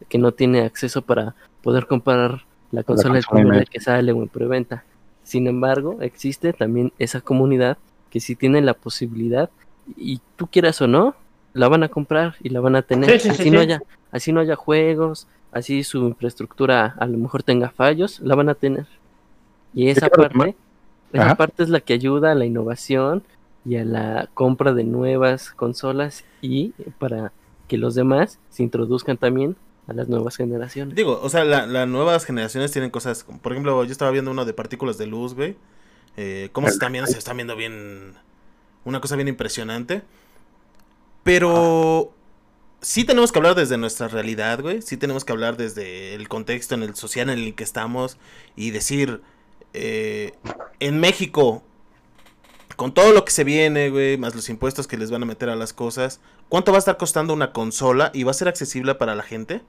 que 0.10 0.18
no 0.18 0.34
tiene 0.34 0.62
acceso 0.62 1.02
para 1.02 1.36
poder 1.64 1.88
comprar 1.88 2.46
la 2.72 2.84
consola 2.84 3.20
el 3.20 3.26
consola 3.26 3.64
que 3.66 3.80
sale 3.80 4.12
o 4.12 4.22
en 4.22 4.28
preventa. 4.28 4.84
Sin 5.24 5.48
embargo, 5.48 5.98
existe 6.02 6.54
también 6.54 6.92
esa 7.00 7.22
comunidad 7.22 7.78
que 8.10 8.20
sí 8.20 8.36
tiene 8.36 8.62
la 8.62 8.74
posibilidad 8.74 9.50
y 9.96 10.20
tú 10.36 10.48
quieras 10.48 10.82
o 10.82 10.88
no, 10.88 11.16
la 11.54 11.68
van 11.68 11.84
a 11.84 11.90
comprar 11.90 12.36
y 12.42 12.50
la 12.50 12.60
van 12.60 12.76
a 12.76 12.82
tener. 12.82 13.10
Sí, 13.20 13.20
sí, 13.20 13.30
así 13.30 13.44
sí, 13.44 13.52
no 13.52 13.60
sí. 13.60 13.64
haya, 13.64 13.82
así 14.12 14.32
no 14.32 14.40
haya 14.42 14.56
juegos, 14.56 15.28
así 15.52 15.84
su 15.84 16.00
infraestructura 16.08 16.96
a 17.00 17.06
lo 17.08 17.18
mejor 17.18 17.44
tenga 17.44 17.70
fallos, 17.70 18.20
la 18.20 18.36
van 18.36 18.50
a 18.50 18.56
tener. 18.56 18.86
Y 19.74 19.90
esa 19.90 20.10
parte, 20.10 20.56
esa 21.14 21.24
Ajá. 21.26 21.36
parte 21.36 21.64
es 21.64 21.70
la 21.70 21.80
que 21.80 21.94
ayuda 21.94 22.32
a 22.32 22.36
la 22.36 22.46
innovación 22.46 23.24
y 23.66 23.76
a 23.78 23.86
la 23.86 24.30
compra 24.34 24.74
de 24.74 24.84
nuevas 24.84 25.52
consolas 25.52 26.24
y 26.42 26.74
para 27.00 27.32
que 27.68 27.78
los 27.78 27.96
demás 27.96 28.40
se 28.50 28.64
introduzcan 28.64 29.18
también 29.18 29.56
a 29.88 29.94
las 29.94 30.08
nuevas 30.10 30.36
generaciones. 30.38 30.96
Digo, 30.96 31.20
o 31.22 31.30
sea, 31.30 31.44
la- 31.44 31.66
las 31.66 31.88
nuevas 31.88 32.26
generaciones 32.26 32.72
tienen 32.72 32.90
cosas, 32.92 33.24
como, 33.24 33.40
por 33.40 33.52
ejemplo, 33.54 33.84
yo 33.84 33.92
estaba 33.92 34.12
viendo 34.12 34.32
uno 34.32 34.46
de 34.46 34.54
partículas 34.54 34.98
de 34.98 35.08
luz, 35.08 35.34
güey. 35.34 35.56
Eh, 36.18 36.50
¿Cómo 36.52 36.68
se 36.68 36.74
están 36.74 36.92
viendo? 36.92 37.10
Se 37.10 37.18
están 37.18 37.38
viendo 37.38 37.56
bien, 37.56 38.16
una 38.84 39.00
cosa 39.00 39.16
bien 39.16 39.28
impresionante. 39.28 40.02
Pero 41.24 42.14
sí 42.82 43.04
tenemos 43.06 43.32
que 43.32 43.40
hablar 43.40 43.56
desde 43.56 43.78
nuestra 43.78 44.08
realidad, 44.08 44.62
güey. 44.62 44.82
Sí 44.82 44.98
tenemos 44.98 45.24
que 45.24 45.32
hablar 45.32 45.58
desde 45.58 46.16
el 46.16 46.28
contexto 46.28 46.76
en 46.76 46.84
el 46.84 46.96
social 46.96 47.30
en 47.30 47.40
el 47.40 47.56
que 47.56 47.64
estamos 47.64 48.18
y 48.56 48.72
decir, 48.72 49.22
eh, 49.74 50.34
en 50.80 51.00
México, 51.00 51.64
con 52.76 52.94
todo 52.94 53.14
lo 53.14 53.26
que 53.26 53.32
se 53.32 53.44
viene, 53.44 53.90
güey, 53.90 54.18
más 54.18 54.36
los 54.36 54.50
impuestos 54.50 54.88
que 54.88 54.98
les 54.98 55.12
van 55.12 55.24
a 55.24 55.26
meter 55.26 55.50
a 55.50 55.56
las 55.56 55.74
cosas, 55.74 56.20
¿cuánto 56.50 56.72
va 56.72 56.78
a 56.78 56.80
estar 56.80 56.98
costando 56.98 57.34
una 57.34 57.52
consola 57.52 58.12
y 58.14 58.24
va 58.24 58.32
a 58.32 58.36
ser 58.36 58.48
accesible 58.48 58.96
para 58.96 59.16
la 59.16 59.24
gente? 59.24 59.62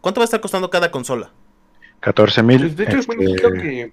¿Cuánto 0.00 0.20
va 0.20 0.24
a 0.24 0.26
estar 0.26 0.40
costando 0.40 0.70
cada 0.70 0.90
consola? 0.90 1.32
14 2.00 2.42
mil. 2.42 2.60
Pues, 2.60 2.76
de 2.76 2.84
hecho, 2.84 2.98
este, 2.98 3.16
bueno, 3.16 3.32
creo 3.36 3.52
que 3.52 3.92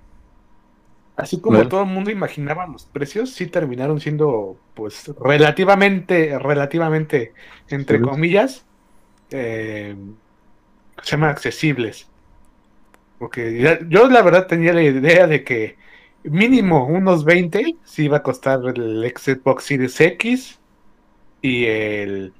así 1.15 1.41
como 1.41 1.67
todo 1.67 1.83
el 1.83 1.89
mundo 1.89 2.11
imaginaba 2.11 2.67
los 2.67 2.85
precios, 2.87 3.31
sí 3.33 3.47
terminaron 3.47 3.99
siendo, 3.99 4.63
pues, 4.73 5.07
relativamente, 5.19 6.37
relativamente, 6.39 7.33
entre 7.69 8.01
comillas, 8.01 8.67
eh, 9.31 9.95
se 11.03 11.11
llama 11.11 11.29
accesibles. 11.29 12.11
Porque 13.17 13.59
ya- 13.61 13.79
yo 13.87 14.07
la 14.09 14.21
verdad 14.21 14.47
tenía 14.47 14.73
la 14.73 14.83
idea 14.83 15.27
de 15.27 15.43
que 15.43 15.77
mínimo 16.23 16.85
unos 16.87 17.25
20 17.25 17.79
sí 17.83 18.05
iba 18.05 18.17
a 18.17 18.23
costar 18.23 18.59
el 18.75 19.03
Xbox 19.15 19.63
Series 19.65 19.99
X 20.01 20.61
y 21.41 21.65
el 21.65 22.35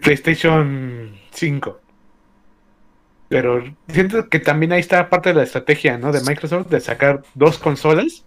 PlayStation 0.00 1.20
5. 1.32 1.81
Pero 3.32 3.64
siento 3.88 4.28
que 4.28 4.38
también 4.40 4.72
ahí 4.72 4.80
está 4.80 5.08
parte 5.08 5.30
de 5.30 5.34
la 5.36 5.42
estrategia 5.42 5.98
¿no? 5.98 6.12
de 6.12 6.20
Microsoft 6.20 6.68
de 6.68 6.80
sacar 6.80 7.22
dos 7.34 7.58
consolas. 7.58 8.24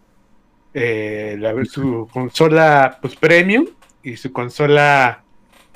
eh, 0.73 1.37
la- 1.39 1.53
su 1.65 2.09
consola 2.11 2.97
pues 3.01 3.15
premium 3.15 3.65
y 4.03 4.17
su 4.17 4.33
consola 4.33 5.23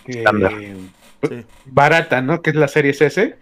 eh. 0.05 0.77
Sí. 1.21 1.45
barata, 1.65 2.21
¿no? 2.21 2.41
Que 2.41 2.49
es 2.49 2.55
la 2.57 2.67
Series 2.67 3.01
S. 3.01 3.38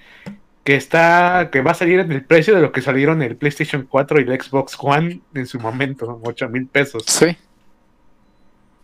Que 0.63 0.75
está, 0.75 1.49
que 1.51 1.61
va 1.61 1.71
a 1.71 1.75
salir 1.75 1.99
en 2.01 2.11
el 2.11 2.25
precio 2.25 2.53
de 2.53 2.61
lo 2.61 2.71
que 2.71 2.81
salieron 2.81 3.21
el 3.21 3.37
PlayStation 3.37 3.87
4 3.89 4.19
y 4.19 4.23
el 4.23 4.41
Xbox 4.41 4.75
One 4.79 5.21
en 5.33 5.47
su 5.47 5.59
momento, 5.59 6.19
8 6.23 6.49
mil 6.49 6.67
pesos. 6.67 7.03
Sí. 7.07 7.37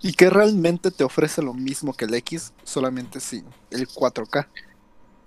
Y 0.02 0.14
que 0.14 0.30
realmente 0.30 0.92
te 0.92 1.04
ofrece 1.04 1.42
lo 1.42 1.54
mismo 1.54 1.94
que 1.94 2.06
el 2.06 2.14
X, 2.16 2.54
solamente 2.64 3.20
sin 3.20 3.46
el 3.72 3.88
4K. 3.88 4.48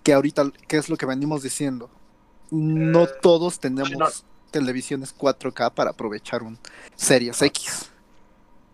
Que 0.07 0.13
ahorita, 0.13 0.53
¿qué 0.69 0.77
es 0.77 0.89
lo 0.89 0.97
que 0.97 1.05
venimos 1.05 1.43
diciendo? 1.43 1.91
No 2.53 3.09
todos 3.09 3.59
tenemos 3.59 3.91
no. 3.91 4.07
televisiones 4.53 5.13
4K 5.13 5.75
para 5.75 5.91
aprovechar 5.91 6.45
un 6.45 6.57
Series 6.95 7.43
X. 7.43 7.91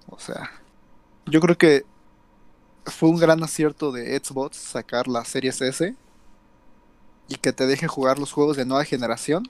O 0.08 0.18
sea, 0.18 0.50
yo 1.24 1.40
creo 1.40 1.56
que 1.56 1.86
fue 2.84 3.08
un 3.08 3.16
gran 3.16 3.42
acierto 3.42 3.92
de 3.92 4.20
Xbox 4.22 4.58
sacar 4.58 5.08
la 5.08 5.24
Series 5.24 5.62
S 5.62 5.96
y 7.28 7.36
que 7.36 7.54
te 7.54 7.66
deje 7.66 7.88
jugar 7.88 8.18
los 8.18 8.30
juegos 8.30 8.58
de 8.58 8.66
nueva 8.66 8.84
generación 8.84 9.48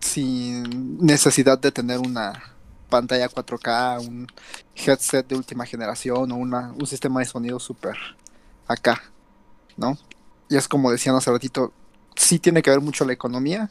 sin 0.00 0.98
necesidad 0.98 1.58
de 1.58 1.72
tener 1.72 2.00
una 2.00 2.54
pantalla 2.90 3.30
4K, 3.30 4.06
un 4.06 4.26
headset 4.74 5.26
de 5.26 5.36
última 5.36 5.64
generación 5.64 6.30
o 6.30 6.36
una, 6.36 6.74
un 6.78 6.86
sistema 6.86 7.20
de 7.20 7.24
sonido 7.24 7.58
super 7.58 7.96
acá, 8.66 9.02
¿no? 9.78 9.96
Y 10.48 10.56
es 10.56 10.68
como 10.68 10.90
decían 10.90 11.14
hace 11.16 11.30
ratito, 11.30 11.72
sí 12.14 12.38
tiene 12.38 12.62
que 12.62 12.70
ver 12.70 12.80
mucho 12.80 13.04
la 13.04 13.12
economía, 13.12 13.70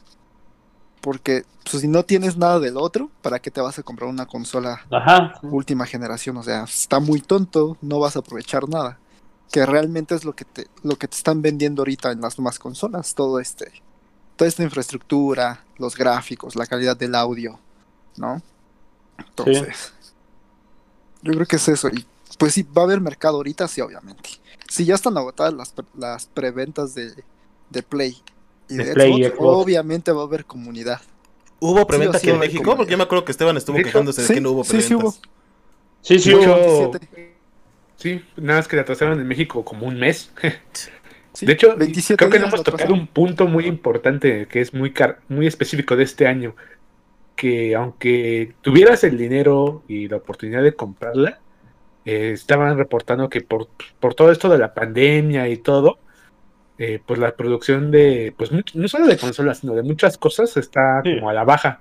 porque 1.00 1.44
pues, 1.70 1.80
si 1.80 1.88
no 1.88 2.04
tienes 2.04 2.36
nada 2.36 2.60
del 2.60 2.76
otro, 2.76 3.10
¿para 3.22 3.38
qué 3.38 3.50
te 3.50 3.60
vas 3.60 3.78
a 3.78 3.82
comprar 3.82 4.08
una 4.08 4.26
consola 4.26 4.86
Ajá. 4.90 5.34
última 5.42 5.86
generación? 5.86 6.36
O 6.36 6.42
sea, 6.42 6.64
está 6.64 7.00
muy 7.00 7.20
tonto, 7.20 7.76
no 7.80 7.98
vas 7.98 8.16
a 8.16 8.20
aprovechar 8.20 8.68
nada. 8.68 8.98
Que 9.50 9.64
realmente 9.64 10.14
es 10.14 10.24
lo 10.24 10.34
que 10.34 10.44
te, 10.44 10.66
lo 10.82 10.96
que 10.96 11.08
te 11.08 11.16
están 11.16 11.40
vendiendo 11.40 11.82
ahorita 11.82 12.12
en 12.12 12.20
las 12.20 12.36
demás 12.36 12.58
consolas, 12.58 13.14
todo 13.14 13.40
este, 13.40 13.72
toda 14.36 14.48
esta 14.48 14.62
infraestructura, 14.62 15.64
los 15.78 15.96
gráficos, 15.96 16.54
la 16.54 16.66
calidad 16.66 16.96
del 16.96 17.14
audio, 17.14 17.58
¿no? 18.16 18.42
Entonces, 19.16 19.92
yo 21.22 21.32
creo 21.32 21.46
que 21.46 21.56
es 21.56 21.68
eso. 21.68 21.88
Y 21.88 22.04
pues 22.38 22.52
sí, 22.54 22.62
va 22.62 22.82
a 22.82 22.84
haber 22.84 23.00
mercado 23.00 23.36
ahorita, 23.36 23.66
sí, 23.68 23.80
obviamente. 23.80 24.30
Si 24.68 24.84
ya 24.84 24.94
están 24.94 25.16
agotadas 25.18 25.54
las, 25.54 25.72
pre- 25.72 25.86
las 25.96 26.26
preventas 26.26 26.94
de, 26.94 27.12
de 27.70 27.82
Play 27.82 28.16
y 28.68 28.76
de, 28.76 28.84
De 28.84 28.92
Play 28.94 29.12
y 29.22 29.24
Xbox, 29.24 29.38
obviamente 29.40 30.12
va 30.12 30.22
a 30.22 30.24
haber 30.24 30.44
comunidad. 30.44 31.00
¿Hubo 31.60 31.86
preventa 31.86 32.18
sí 32.18 32.28
aquí 32.28 32.30
en 32.30 32.38
México? 32.38 32.62
comunidad. 32.62 32.76
Porque 32.76 32.90
yo 32.92 32.98
me 32.98 33.04
acuerdo 33.04 33.24
que 33.24 33.32
Esteban 33.32 33.56
estuvo 33.56 33.80
quejándose 33.82 34.22
de 34.22 34.28
sí, 34.28 34.34
que 34.34 34.40
no 34.40 34.52
hubo 34.52 34.64
sí, 34.64 34.80
sí 34.82 34.94
preventas. 34.94 35.20
hubo. 35.20 35.28
Sí, 36.02 36.18
sí, 36.20 36.34
hubo. 36.34 36.42
hecho, 36.42 36.54
27. 36.54 37.38
Sí, 37.96 38.22
nada 38.36 38.60
más 38.60 38.68
que 38.68 38.76
la 38.76 38.82
atrasaron 38.82 39.20
en 39.20 39.26
México 39.26 39.64
como 39.64 39.86
un 39.86 39.98
mes. 39.98 40.32
Sí, 41.34 41.46
de 41.46 41.52
hecho, 41.52 41.76
27 41.76 42.16
creo 42.16 42.30
que 42.30 42.40
no 42.40 42.46
hemos 42.48 42.64
tocado 42.64 42.92
un 42.94 43.06
punto 43.06 43.46
muy 43.46 43.66
importante 43.66 44.48
que 44.48 44.60
es 44.60 44.74
muy, 44.74 44.92
car- 44.92 45.20
muy 45.28 45.46
específico 45.46 45.94
de 45.94 46.02
este 46.02 46.26
año. 46.26 46.56
Que 47.36 47.76
aunque 47.76 48.54
tuvieras 48.62 49.04
el 49.04 49.16
dinero 49.18 49.84
y 49.86 50.08
la 50.08 50.16
oportunidad 50.16 50.62
de 50.64 50.74
comprarla, 50.74 51.40
eh, 52.08 52.30
estaban 52.32 52.76
reportando 52.78 53.28
que 53.28 53.40
por, 53.40 53.68
por 54.00 54.14
todo 54.14 54.30
esto 54.32 54.48
de 54.48 54.58
la 54.58 54.72
pandemia 54.74 55.48
y 55.48 55.56
todo, 55.58 55.98
eh, 56.78 57.00
pues 57.04 57.18
la 57.18 57.32
producción 57.34 57.90
de, 57.90 58.32
pues 58.38 58.50
no 58.52 58.88
solo 58.88 59.06
de 59.06 59.16
consolas, 59.18 59.58
sino 59.58 59.74
de 59.74 59.82
muchas 59.82 60.16
cosas 60.16 60.56
está 60.56 61.02
Sí. 61.04 61.16
como 61.16 61.28
a 61.30 61.32
la 61.34 61.44
baja. 61.44 61.80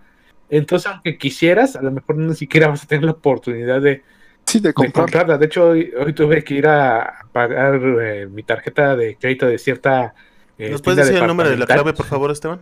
Entonces, 0.49 0.91
aunque 0.91 1.17
quisieras, 1.17 1.75
a 1.75 1.81
lo 1.81 1.91
mejor 1.91 2.17
ni 2.17 2.33
siquiera 2.33 2.67
vas 2.67 2.83
a 2.83 2.87
tener 2.87 3.03
la 3.05 3.11
oportunidad 3.11 3.81
de, 3.81 4.03
Sí, 4.45 4.59
de 4.59 4.69
de 4.69 4.73
comprar. 4.73 5.03
comprarla. 5.03 5.37
De 5.37 5.45
hecho, 5.45 5.69
hoy, 5.69 5.91
hoy 5.99 6.13
tuve 6.13 6.43
que 6.43 6.53
ir 6.55 6.67
a 6.67 7.25
pagar 7.33 7.81
eh, 8.01 8.27
mi 8.31 8.43
tarjeta 8.43 8.95
de 8.95 9.15
crédito 9.17 9.45
de 9.45 9.57
cierta. 9.57 10.13
eh, 10.57 10.69
¿Nos 10.71 10.81
puedes 10.81 11.05
decir 11.05 11.21
el 11.21 11.27
número 11.27 11.49
de 11.49 11.57
la 11.57 11.65
clave, 11.65 11.93
por 11.93 12.05
favor, 12.05 12.31
Esteban? 12.31 12.61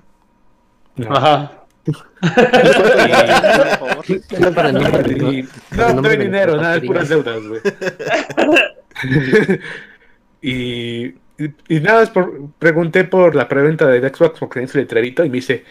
No. 0.97 1.16
Ajá. 1.16 1.64
No 4.39 4.51
para 4.53 4.71
no, 4.71 4.79
para 4.81 5.03
no- 5.07 5.93
no, 5.93 6.01
me 6.01 6.17
dinero, 6.17 6.57
nada, 6.57 6.77
es 6.77 6.83
puras 6.83 7.09
deudas, 7.09 7.41
güey. 7.45 7.61
y, 10.41 11.05
y, 11.38 11.53
y 11.69 11.79
nada, 11.81 12.03
es 12.03 12.09
por, 12.09 12.51
pregunté 12.59 13.03
por 13.03 13.36
la 13.36 13.47
preventa 13.47 13.88
de 13.88 14.07
Xbox 14.09 14.39
porque 14.39 14.55
tenía 14.55 14.67
su 14.67 14.77
letrerito 14.77 15.23
y 15.23 15.29
me 15.29 15.36
dice, 15.36 15.63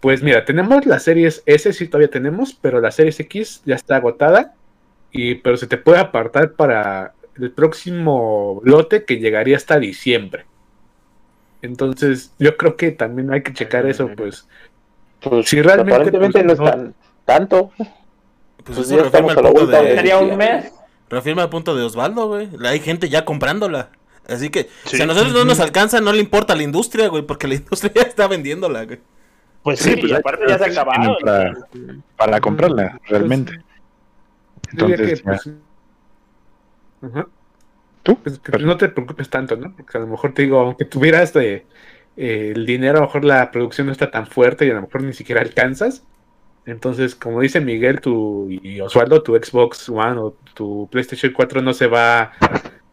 pues 0.00 0.22
mira, 0.22 0.44
tenemos 0.44 0.86
la 0.86 0.98
series 0.98 1.42
S, 1.46 1.72
sí 1.72 1.86
todavía 1.88 2.10
tenemos, 2.10 2.54
pero 2.60 2.80
la 2.80 2.90
series 2.90 3.20
X 3.20 3.62
ya 3.64 3.76
está 3.76 3.96
agotada, 3.96 4.54
y 5.12 5.36
pero 5.36 5.56
se 5.56 5.66
te 5.66 5.76
puede 5.78 5.98
apartar 5.98 6.52
para 6.52 7.14
el 7.36 7.50
próximo 7.52 8.60
lote 8.64 9.04
que 9.04 9.18
llegaría 9.18 9.56
hasta 9.56 9.78
diciembre. 9.78 10.44
Entonces, 11.62 12.32
yo 12.38 12.56
creo 12.56 12.76
que 12.76 12.90
también 12.90 13.32
hay 13.32 13.42
que 13.42 13.52
checar 13.52 13.86
eso, 13.86 14.08
pues. 14.16 14.48
Pues 15.22 15.48
Si 15.48 15.60
realmente, 15.62 15.92
aparentemente 15.94 16.44
pues, 16.44 16.46
no 16.46 16.52
es 16.52 16.58
no- 16.58 16.64
tan 16.70 16.94
tanto. 17.24 17.70
Pues 17.76 17.88
Pues 18.64 18.78
eso 18.78 18.96
ya 18.96 19.02
reafirma 19.02 19.06
estamos 19.06 19.32
el 19.32 19.38
a 19.38 19.42
la 19.42 19.48
punto 19.48 19.60
vuelta 19.66 19.82
de... 19.82 19.88
de- 19.90 19.96
Sería 19.96 20.18
un 20.18 20.36
mes. 20.36 20.72
Reafirma 21.08 21.42
el 21.42 21.48
punto 21.48 21.74
de 21.76 21.82
Osvaldo, 21.84 22.28
güey. 22.28 22.48
Hay 22.64 22.80
gente 22.80 23.08
ya 23.08 23.24
comprándola. 23.24 23.90
Así 24.28 24.50
que 24.50 24.68
Sí. 24.84 24.96
si 24.96 25.02
a 25.02 25.06
nosotros 25.06 25.32
no 25.34 25.44
nos 25.44 25.58
alcanza, 25.60 26.00
no 26.00 26.12
le 26.12 26.20
importa 26.20 26.52
a 26.52 26.56
la 26.56 26.62
industria, 26.62 27.08
güey, 27.08 27.22
porque 27.24 27.48
la 27.48 27.54
industria 27.56 27.92
ya 27.94 28.02
está 28.02 28.26
vendiéndola, 28.28 28.84
güey. 28.84 29.00
Pues 29.62 29.78
Sí, 29.80 29.90
sí, 29.90 29.96
pues 30.00 30.12
y 30.12 30.14
aparte 30.14 30.44
ya 30.48 30.58
se 30.58 30.64
ha 30.64 30.68
acabado. 30.68 31.16
para, 31.20 31.54
para 32.16 32.40
comprarla, 32.40 33.00
realmente. 33.08 33.52
Yo 34.72 34.86
diría 34.86 35.14
Entonces, 35.14 35.22
pues. 35.22 35.50
¿Tú? 38.02 38.16
Pues 38.22 38.38
que 38.40 38.58
no 38.58 38.76
te 38.76 38.88
preocupes 38.88 39.28
tanto, 39.30 39.54
¿no? 39.56 39.72
Porque 39.76 39.96
a 39.98 40.00
lo 40.00 40.08
mejor 40.08 40.32
te 40.34 40.42
digo, 40.42 40.58
aunque 40.60 40.84
tuvieras 40.84 41.32
de, 41.32 41.66
eh, 42.16 42.52
el 42.54 42.66
dinero, 42.66 42.98
a 42.98 43.00
lo 43.00 43.06
mejor 43.06 43.24
la 43.24 43.50
producción 43.50 43.86
no 43.86 43.92
está 43.92 44.10
tan 44.10 44.26
fuerte 44.26 44.66
y 44.66 44.70
a 44.70 44.74
lo 44.74 44.82
mejor 44.82 45.02
ni 45.02 45.12
siquiera 45.12 45.40
alcanzas. 45.40 46.04
Entonces, 46.64 47.14
como 47.14 47.40
dice 47.40 47.60
Miguel 47.60 48.00
tu, 48.00 48.48
y 48.50 48.80
Osvaldo, 48.80 49.22
tu 49.22 49.34
Xbox 49.34 49.88
One 49.88 50.18
o 50.20 50.36
tu 50.54 50.88
PlayStation 50.90 51.32
4 51.32 51.60
no 51.60 51.74
se 51.74 51.88
va 51.88 52.20
a 52.22 52.32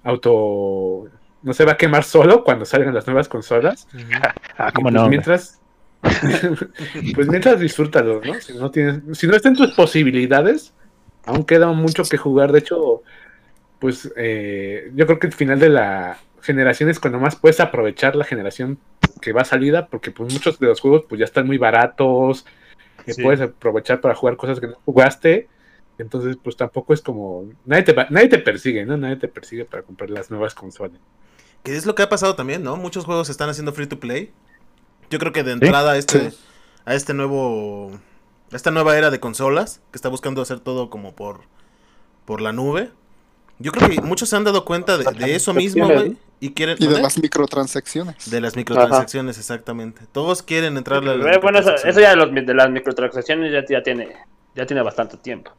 auto. 0.03 1.07
no 1.43 1.53
se 1.53 1.65
va 1.65 1.74
a 1.74 1.78
quemar 1.78 2.03
solo 2.03 2.43
cuando 2.43 2.65
salgan 2.65 2.93
las 2.93 3.05
nuevas 3.05 3.28
consolas. 3.28 3.88
ah, 4.57 4.70
Y, 4.70 4.74
cómo 4.74 4.89
pues, 4.89 4.93
no. 4.93 5.09
Mientras. 5.09 5.55
pues 7.13 7.28
mientras 7.28 7.59
disfrútalo, 7.59 8.22
¿no? 8.24 8.34
Si 8.36 8.53
no 8.53 8.72
tienes, 8.72 9.01
si 9.17 9.28
no 9.28 9.36
está 9.36 9.49
en 9.49 9.55
tus 9.55 9.74
posibilidades, 9.74 10.74
aún 11.26 11.43
queda 11.43 11.67
mucho 11.74 12.03
que 12.03 12.17
jugar. 12.17 12.53
De 12.53 12.59
hecho, 12.59 13.03
pues 13.80 14.11
eh, 14.15 14.91
yo 14.95 15.05
creo 15.05 15.20
que 15.20 15.28
el 15.28 15.34
final 15.34 15.59
de 15.59 15.70
la 15.70 16.17
generación 16.42 16.90
es 16.90 17.00
cuando 17.00 17.20
más 17.20 17.36
puedes 17.36 17.60
aprovechar 17.60 18.16
la 18.16 18.26
generación 18.26 18.80
que 19.22 19.34
va 19.34 19.44
salida, 19.46 19.88
porque 19.88 20.12
pues 20.12 20.32
muchos 20.34 20.60
de 20.60 20.68
los 20.68 20.80
juegos 20.82 21.04
pues 21.08 21.20
ya 21.20 21.26
están 21.26 21.46
muy 21.48 21.58
baratos, 21.58 22.46
que 23.06 23.14
Sí. 23.14 23.24
puedes 23.24 23.42
aprovechar 23.42 24.02
para 24.02 24.16
jugar 24.16 24.38
cosas 24.38 24.60
que 24.60 24.68
no 24.68 24.76
jugaste. 24.86 25.48
Entonces, 25.98 26.38
pues 26.42 26.56
tampoco 26.56 26.94
es 26.94 27.02
como. 27.02 27.46
Nadie 27.66 27.84
te, 27.84 27.94
va- 27.94 28.08
nadie 28.10 28.30
te 28.30 28.38
persigue, 28.40 28.86
¿no? 28.86 28.96
Nadie 28.98 29.18
te 29.18 29.28
persigue 29.28 29.66
para 29.66 29.84
comprar 29.84 30.10
las 30.10 30.30
nuevas 30.32 30.56
consolas. 30.56 31.00
Que 31.64 31.76
es 31.76 31.86
lo 31.86 31.94
que 31.96 32.04
ha 32.04 32.10
pasado 32.10 32.36
también, 32.36 32.64
¿no? 32.64 32.78
Muchos 32.78 33.04
juegos 33.04 33.28
se 33.28 33.34
están 33.34 33.50
haciendo 33.50 33.74
free 33.74 33.88
to 33.88 34.00
play. 34.00 34.32
Yo 35.10 35.20
creo 35.20 35.34
que 35.34 35.44
de 35.44 35.52
entrada 35.52 35.92
a 35.92 35.98
este, 35.98 36.32
Sí. 36.32 36.38
a 36.86 36.94
este 36.96 37.14
nuevo, 37.14 37.92
a 38.52 38.56
esta 38.56 38.72
nueva 38.72 38.98
era 38.98 39.10
de 39.10 39.20
consolas, 39.20 39.82
que 39.92 39.98
está 39.98 40.08
buscando 40.08 40.42
hacer 40.42 40.62
todo 40.62 40.90
como 40.90 41.14
por, 41.14 41.42
por 42.26 42.40
la 42.40 42.54
nube. 42.54 42.92
Yo 43.58 43.74
creo 43.74 43.90
que 43.90 44.00
muchos 44.02 44.30
se 44.30 44.38
han 44.38 44.46
dado 44.46 44.64
cuenta 44.64 44.98
de, 44.98 45.04
de 45.04 45.36
eso 45.36 45.54
mismo, 45.54 45.86
güey, 45.86 46.16
y 46.40 46.54
quieren 46.54 46.78
Y 46.80 46.88
de 46.88 47.02
las 47.02 47.18
microtransacciones. 47.18 48.30
de 48.30 48.42
las 48.42 48.56
microtransacciones, 48.56 49.38
exactamente. 49.38 50.02
Todos 50.12 50.42
quieren 50.44 50.78
entrarle 50.78 51.12
a 51.12 51.16
las 51.16 51.42
Bueno, 51.42 51.60
eso, 51.60 51.76
ya 52.00 52.10
de, 52.12 52.16
los, 52.16 52.34
de 52.34 52.54
las 52.54 52.70
microtransacciones 52.70 53.52
ya, 53.52 53.66
ya 53.68 53.84
tiene 53.84 54.16
ya 54.56 54.66
tiene 54.66 54.82
bastante 54.82 55.18
tiempo. 55.18 55.52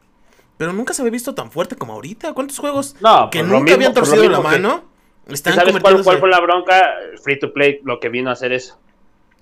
Pero 0.57 0.73
nunca 0.73 0.93
se 0.93 1.01
había 1.01 1.11
visto 1.11 1.33
tan 1.33 1.49
fuerte 1.51 1.75
como 1.75 1.93
ahorita. 1.93 2.33
¿Cuántos 2.33 2.59
juegos 2.59 2.95
No, 3.01 3.29
que 3.31 3.39
pues 3.39 3.49
lo 3.49 3.57
nunca 3.59 3.71
mismo- 3.71 3.75
habían 3.77 3.93
pues 3.93 4.09
torcido 4.09 4.29
la 4.29 4.37
mismo 4.37 4.51
que- 4.51 4.59
mano 4.59 4.83
están 5.27 5.53
¿Sabes 5.55 5.79
cuál, 5.79 6.03
cuál 6.03 6.19
fue 6.19 6.29
la 6.29 6.39
bronca? 6.39 6.83
Free 7.23 7.39
to 7.39 7.51
play, 7.53 7.79
lo 7.83 7.99
que 7.99 8.09
vino 8.09 8.29
a 8.29 8.33
hacer 8.33 8.51
eso. 8.51 8.77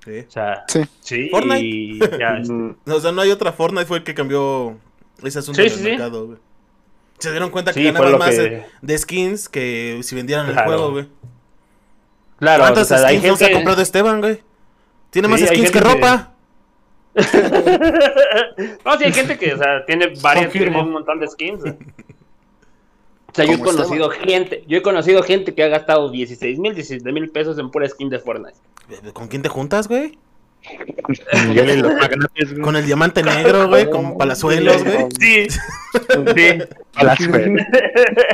Sí. 0.05 0.19
O 0.27 0.31
sea, 0.31 0.63
Sí. 0.67 0.81
sí, 1.01 1.29
Fortnite. 1.29 1.59
y 1.61 1.99
ya, 1.99 2.37
este, 2.37 2.53
O 2.93 2.99
sea, 3.01 3.11
no 3.11 3.21
hay 3.21 3.31
otra 3.31 3.51
Fortnite 3.51 3.85
fue 3.85 3.97
el 3.97 4.03
que 4.03 4.13
cambió 4.13 4.77
ese 5.23 5.39
asunto 5.39 5.57
Sí, 5.61 5.63
del 5.63 5.71
sí, 5.71 5.77
sí. 5.83 5.89
mercado, 5.89 6.27
güey. 6.27 6.37
Se 7.19 7.31
dieron 7.31 7.49
cuenta 7.51 7.71
que 7.73 7.79
sí, 7.79 7.85
ganaban 7.85 8.17
más 8.17 8.29
que... 8.35 8.65
de, 8.81 8.97
skins 8.97 9.49
que 9.49 9.99
si 10.03 10.15
vendieran 10.15 10.47
el 10.47 10.53
Claro. 10.53 10.67
juego, 10.69 10.91
güey. 10.91 11.07
Claro, 12.37 12.63
o 12.63 12.65
¿Cuántas 12.65 12.87
sea, 12.87 13.05
hay 13.07 13.17
skins 13.17 13.31
no 13.31 13.35
se 13.37 13.43
ha 13.43 13.47
gente... 13.47 13.57
comprado 13.59 13.81
Esteban, 13.81 14.21
güey? 14.21 14.41
Tiene 15.09 15.27
Sí, 15.27 15.31
más 15.31 15.39
skins 15.41 15.51
que 15.71 15.79
gente 15.79 15.79
que- 15.79 15.93
ropa. 15.95 16.33
no, 18.85 18.97
sí, 18.97 19.03
hay 19.03 19.13
gente 19.13 19.37
que, 19.37 19.53
o 19.53 19.57
sea, 19.57 19.85
tiene 19.85 20.13
varias, 20.21 20.51
tiene 20.51 20.79
un 20.79 20.91
montón 20.91 21.19
de 21.19 21.27
skins. 21.27 21.61
güey. 21.61 21.73
O 21.73 23.35
sea, 23.35 23.45
yo 23.45 23.53
he 23.53 23.59
conocido 23.59 24.09
gente, 24.09 24.63
yo 24.67 24.77
he 24.77 24.81
conocido 24.81 25.21
gente 25.23 25.53
que 25.53 25.63
ha 25.63 25.67
gastado 25.67 26.09
16 26.09 26.57
mil, 26.59 26.73
17 26.73 27.11
mil 27.11 27.29
pesos 27.29 27.59
en 27.59 27.69
pura 27.69 27.87
skin 27.87 28.09
de 28.09 28.19
Fortnite. 28.19 28.57
¿Con 29.13 29.27
quién 29.27 29.41
te 29.43 29.49
juntas, 29.49 29.87
güey? 29.87 30.17
Miguel 31.47 31.69
y 31.71 31.81
los 31.81 31.93
magnates, 31.93 32.51
güey. 32.51 32.61
Con 32.61 32.75
el 32.75 32.85
diamante 32.85 33.23
negro, 33.23 33.67
güey, 33.67 33.89
con 33.89 34.17
palazuelos, 34.17 34.83
güey. 34.83 35.07
Sí, 35.19 35.47
sí. 35.49 36.59
Palazuelos. 36.93 37.61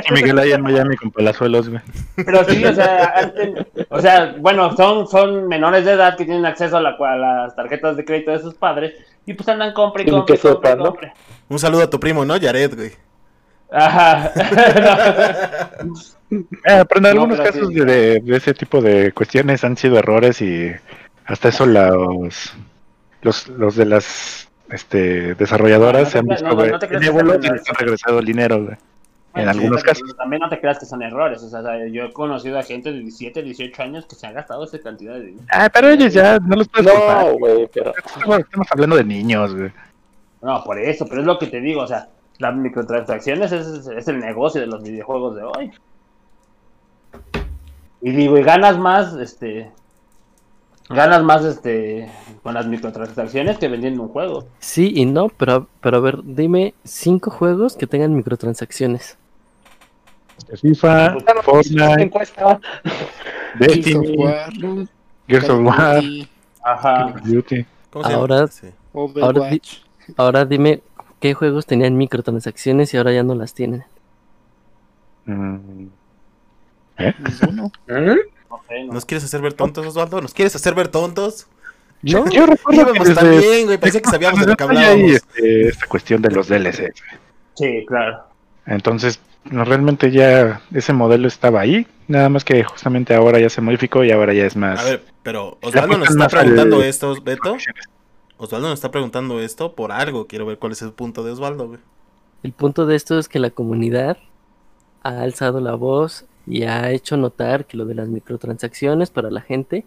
Sí, 0.06 0.12
Miguel 0.14 0.38
ahí 0.38 0.52
en 0.52 0.60
Miami 0.62 0.96
con 0.96 1.10
palazuelos, 1.10 1.68
güey. 1.68 1.80
Pero 2.16 2.44
sí, 2.44 2.64
o 2.64 2.74
sea, 2.74 3.12
antes- 3.16 3.66
o 3.88 4.00
sea, 4.00 4.34
bueno, 4.38 4.76
son, 4.76 5.06
son 5.08 5.48
menores 5.48 5.84
de 5.84 5.92
edad 5.92 6.16
que 6.16 6.24
tienen 6.24 6.44
acceso 6.44 6.76
a, 6.76 6.80
la, 6.82 6.90
a 6.98 7.16
las 7.16 7.56
tarjetas 7.56 7.96
de 7.96 8.04
crédito 8.04 8.32
de 8.32 8.40
sus 8.40 8.54
padres 8.54 8.94
y 9.24 9.34
pues 9.34 9.48
andan 9.48 9.72
compre 9.72 10.04
y 10.04 10.36
sepan, 10.36 10.78
¿no? 10.78 10.94
Un 11.48 11.58
saludo 11.58 11.82
a 11.84 11.90
tu 11.90 11.98
primo, 12.00 12.24
¿no? 12.24 12.34
Jared, 12.40 12.74
güey. 12.74 12.90
Ajá. 13.70 14.32
Eh, 16.28 16.84
pero 16.88 16.96
en 16.96 17.02
No, 17.02 17.08
algunos 17.08 17.38
pero 17.38 17.52
casos 17.52 17.68
sí. 17.68 17.74
de, 17.74 17.84
de- 17.84 18.20
de 18.20 18.36
ese 18.36 18.52
tipo 18.52 18.80
de 18.82 19.12
cuestiones 19.12 19.62
han 19.62 19.76
sido 19.76 19.96
errores 19.96 20.42
y 20.42 20.72
hasta 21.26 21.48
eso 21.48 21.66
los 21.66 22.54
los, 23.22 23.48
los 23.48 23.76
de 23.76 23.86
las 23.86 24.48
este, 24.70 25.34
desarrolladoras 25.34 26.04
No, 26.04 26.10
se 26.10 26.18
han 26.18 26.26
visto 26.26 26.44
no, 26.44 26.54
no 26.54 26.78
te 26.78 26.88
creas 26.88 27.02
que 27.02 27.10
benévolos 27.10 27.38
sean 27.40 27.54
y 27.54 27.58
les 27.58 27.68
han 27.68 27.76
regresado 27.76 28.18
el 28.18 28.24
dinero 28.24 28.64
güey, 28.64 28.76
en 29.36 29.44
Bueno, 29.44 29.50
algunos 29.50 29.80
sí, 29.82 29.86
casos. 29.86 30.16
También 30.16 30.40
no 30.40 30.48
te 30.48 30.58
creas 30.58 30.78
que 30.78 30.86
son 30.86 31.02
errores. 31.02 31.42
O 31.42 31.50
sea, 31.50 31.60
yo 31.88 32.04
he 32.04 32.12
conocido 32.12 32.58
a 32.58 32.62
gente 32.62 32.90
de 32.90 33.00
17, 33.00 33.42
18 33.42 33.82
años 33.82 34.06
que 34.06 34.16
se 34.16 34.26
ha 34.26 34.32
gastado 34.32 34.64
esa 34.64 34.78
cantidad 34.80 35.12
de 35.12 35.26
dinero. 35.26 35.46
Ah, 35.52 35.68
pero 35.70 35.90
ellos 35.90 36.14
ya 36.14 36.38
no 36.38 36.56
los 36.56 36.68
puedes. 36.68 36.90
No, 36.90 37.34
güey, 37.34 37.68
pero. 37.70 37.92
Estamos, 37.94 38.38
estamos 38.38 38.66
hablando 38.70 38.96
de 38.96 39.04
niños, 39.04 39.54
güey. 39.54 39.70
No, 40.40 40.64
por 40.64 40.78
eso, 40.78 41.06
pero 41.06 41.20
es 41.20 41.26
lo 41.26 41.38
que 41.38 41.48
te 41.48 41.60
digo. 41.60 41.82
O 41.82 41.86
sea, 41.86 42.08
las 42.38 42.56
microtransacciones 42.56 43.52
es, 43.52 43.86
es 43.86 44.08
el 44.08 44.20
negocio 44.20 44.58
de 44.58 44.68
los 44.68 44.82
videojuegos 44.82 45.36
de 45.36 45.42
hoy. 45.42 45.70
Y 48.00 48.12
digo, 48.12 48.38
y 48.38 48.42
ganas 48.42 48.78
más, 48.78 49.14
este. 49.16 49.70
Ganas 50.88 51.22
más, 51.22 51.44
este. 51.44 52.08
Con 52.42 52.54
las 52.54 52.66
microtransacciones 52.66 53.58
que 53.58 53.68
vendiendo 53.68 54.02
un 54.02 54.08
juego. 54.08 54.46
Sí 54.60 54.92
y 54.94 55.04
no, 55.04 55.28
pero, 55.28 55.66
pero 55.80 55.96
a 55.96 56.00
ver, 56.00 56.20
dime 56.22 56.74
cinco 56.84 57.30
juegos 57.30 57.76
que 57.76 57.86
tengan 57.86 58.14
microtransacciones. 58.14 59.18
FIFA, 60.60 61.16
Fortnite, 61.42 62.02
Encuesta. 62.02 62.60
Gears 63.58 63.96
of 63.96 64.02
Destiny, 64.02 64.16
War, 64.18 64.52
Gears 65.26 65.48
of 65.48 65.60
War, 65.64 66.02
Ajá. 66.62 66.94
Call 66.94 67.14
of 67.14 67.22
Duty. 67.22 67.66
¿Cómo 67.90 68.04
se 68.04 68.12
Ahora-. 68.12 69.50
Ahora 70.16 70.44
dime 70.44 70.82
qué 71.20 71.34
juegos 71.34 71.66
tenían 71.66 71.96
microtransacciones 71.96 72.92
y 72.94 72.96
ahora 72.96 73.12
ya 73.12 73.22
no 73.22 73.34
las 73.34 73.54
tienen. 73.54 73.84
Mm, 75.24 75.88
Ninguno. 76.98 77.72
¿Nos 78.90 79.04
quieres 79.04 79.24
hacer 79.24 79.40
ver 79.40 79.54
tontos, 79.54 79.86
Osvaldo? 79.86 80.20
¿Nos 80.20 80.34
quieres 80.34 80.54
hacer 80.54 80.74
ver 80.74 80.88
tontos? 80.88 81.46
No, 82.02 82.28
Yo 82.30 82.46
recuerdo 82.46 82.92
que 82.92 83.38
bien, 83.38 83.66
güey. 83.66 83.78
Pensé 83.78 84.00
que 84.02 84.10
sabíamos 84.10 84.40
de 84.40 84.46
lo 84.46 84.56
que 84.56 84.64
hay, 84.64 84.68
hablábamos. 84.70 85.10
este, 85.12 85.68
esta 85.68 85.86
cuestión 85.86 86.22
de 86.22 86.30
los 86.30 86.48
DLC. 86.48 86.92
Sí, 87.54 87.84
claro. 87.86 88.24
Entonces, 88.66 89.20
no, 89.44 89.64
realmente 89.64 90.10
ya 90.10 90.60
ese 90.72 90.92
modelo 90.92 91.28
estaba 91.28 91.60
ahí, 91.60 91.86
nada 92.08 92.28
más 92.28 92.44
que 92.44 92.64
justamente 92.64 93.14
ahora 93.14 93.38
ya 93.38 93.48
se 93.48 93.60
modificó 93.60 94.02
y 94.04 94.10
ahora 94.10 94.32
ya 94.34 94.44
es 94.44 94.56
más. 94.56 94.80
A 94.80 94.84
ver, 94.84 95.04
pero 95.22 95.58
Osvaldo 95.62 95.98
nos 95.98 96.10
está 96.10 96.28
preguntando 96.28 96.82
esto, 96.82 97.14
Beto. 97.22 97.56
Osvaldo 98.38 98.68
nos 98.68 98.74
está 98.78 98.90
preguntando 98.90 99.40
esto 99.40 99.74
por 99.74 99.92
algo. 99.92 100.26
Quiero 100.26 100.46
ver 100.46 100.58
cuál 100.58 100.72
es 100.72 100.82
el 100.82 100.92
punto 100.92 101.22
de 101.24 101.30
Osvaldo, 101.32 101.68
güey. 101.68 101.80
el 102.42 102.52
punto 102.52 102.86
de 102.86 102.96
esto 102.96 103.18
es 103.18 103.28
que 103.28 103.38
la 103.38 103.50
comunidad 103.50 104.18
ha 105.02 105.20
alzado 105.22 105.60
la 105.60 105.74
voz 105.74 106.26
y 106.46 106.62
ha 106.64 106.90
hecho 106.92 107.16
notar 107.16 107.64
que 107.66 107.76
lo 107.76 107.84
de 107.84 107.94
las 107.94 108.08
microtransacciones 108.08 109.10
para 109.10 109.30
la 109.30 109.40
gente 109.40 109.84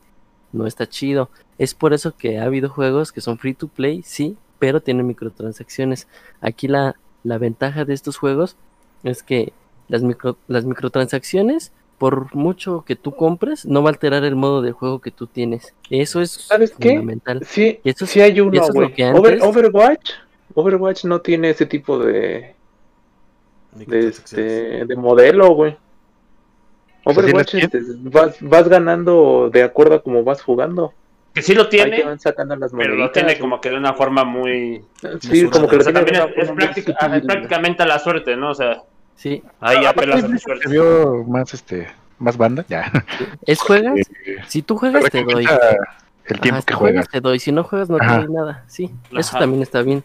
no 0.52 0.66
está 0.68 0.88
chido. 0.88 1.30
Es 1.58 1.74
por 1.74 1.94
eso 1.94 2.16
que 2.18 2.40
ha 2.40 2.44
habido 2.46 2.70
juegos 2.70 3.12
que 3.12 3.22
son 3.22 3.38
free 3.38 3.54
to 3.54 3.68
play, 3.68 4.02
sí, 4.04 4.36
pero 4.60 4.82
tienen 4.82 5.08
microtransacciones. 5.08 6.08
Aquí 6.42 6.68
la, 6.68 6.96
la 7.24 7.38
ventaja 7.38 7.86
de 7.86 7.94
estos 7.94 8.18
juegos 8.18 8.56
es 9.04 9.24
que 9.24 9.54
las, 9.88 10.04
micro, 10.04 10.38
las 10.48 10.66
microtransacciones, 10.66 11.72
por 11.98 12.34
mucho 12.36 12.84
que 12.86 12.96
tú 12.96 13.16
compres, 13.16 13.66
no 13.66 13.82
va 13.84 13.90
a 13.90 13.94
alterar 13.94 14.24
el 14.24 14.36
modo 14.36 14.62
de 14.62 14.72
juego 14.72 15.00
que 15.00 15.12
tú 15.12 15.28
tienes. 15.28 15.74
Eso 15.90 16.22
es 16.22 16.32
¿Sabes 16.32 16.72
qué? 16.78 16.90
fundamental. 16.92 17.42
Sí, 17.46 17.80
Y 17.84 17.90
eso 17.90 18.06
es- 18.06 18.12
sí 18.12 18.22
hay 18.22 18.40
uno, 18.40 18.54
eso 18.54 18.72
es 18.72 19.14
Over- 19.14 19.42
Overwatch, 19.44 20.12
Overwatch 20.56 21.06
no 21.06 21.22
tiene 21.22 21.52
ese 21.52 21.66
tipo 21.66 22.00
de, 22.00 22.56
de, 23.76 24.08
este, 24.08 24.86
de 24.86 24.96
modelo, 24.96 25.54
güey. 25.54 25.78
Overwatch 27.04 27.56
este, 27.56 27.80
vas, 28.04 28.36
vas 28.42 28.68
ganando 28.68 29.50
de 29.52 29.64
acuerdo 29.64 29.96
a 29.96 30.04
cómo 30.04 30.24
vas 30.24 30.42
jugando. 30.42 30.94
Que 31.34 31.42
sí 31.44 31.54
lo 31.54 31.70
tiene, 31.70 32.04
van 32.04 32.20
sacando 32.20 32.56
las 32.56 32.72
pero 32.72 32.96
lo 32.96 33.12
tiene 33.12 33.38
como 33.38 33.62
que 33.62 33.70
de 33.70 33.78
una 33.78 33.94
forma 33.94 34.24
muy. 34.24 34.84
Sí, 35.22 35.46
como 35.48 35.68
que 35.68 35.76
O 35.76 35.78
lo 35.80 35.84
sea, 35.84 35.94
tiene 35.94 36.12
también 36.18 36.34
es, 36.38 36.52
práctica- 36.52 37.16
es 37.16 37.22
prácticamente 37.24 37.84
a 37.84 37.86
la 37.86 38.00
suerte, 38.00 38.36
¿no? 38.36 38.50
O 38.52 38.56
sea, 38.56 38.82
Sí, 39.16 39.44
ahí 39.60 39.86
apelas 39.86 40.24
a 40.24 40.28
se 40.28 40.38
suerte. 40.40 40.70
vio 40.70 41.24
más 41.28 41.54
este 41.54 41.88
más 42.18 42.36
banda, 42.36 42.66
ya. 42.68 42.92
es 43.46 43.60
juegas. 43.62 44.00
Eh, 44.26 44.38
Si 44.48 44.62
tú 44.62 44.78
juegas, 44.78 45.04
te 45.10 45.24
doy. 45.24 45.46
el 46.26 46.40
tiempo 46.40 46.58
Ajá, 46.60 46.66
que 46.66 46.74
si 46.74 46.80
juegas. 46.80 47.10
te 47.10 47.22
doy. 47.22 47.40
Si 47.40 47.52
no 47.52 47.64
juegas, 47.64 47.90
no 47.90 47.98
Ajá. 48.02 48.20
te 48.22 48.26
doy 48.26 48.36
nada. 48.36 48.64
Sí, 48.68 48.90
eso 49.12 49.30
Ajá. 49.32 49.40
también 49.40 49.62
está 49.62 49.82
bien. 49.84 50.04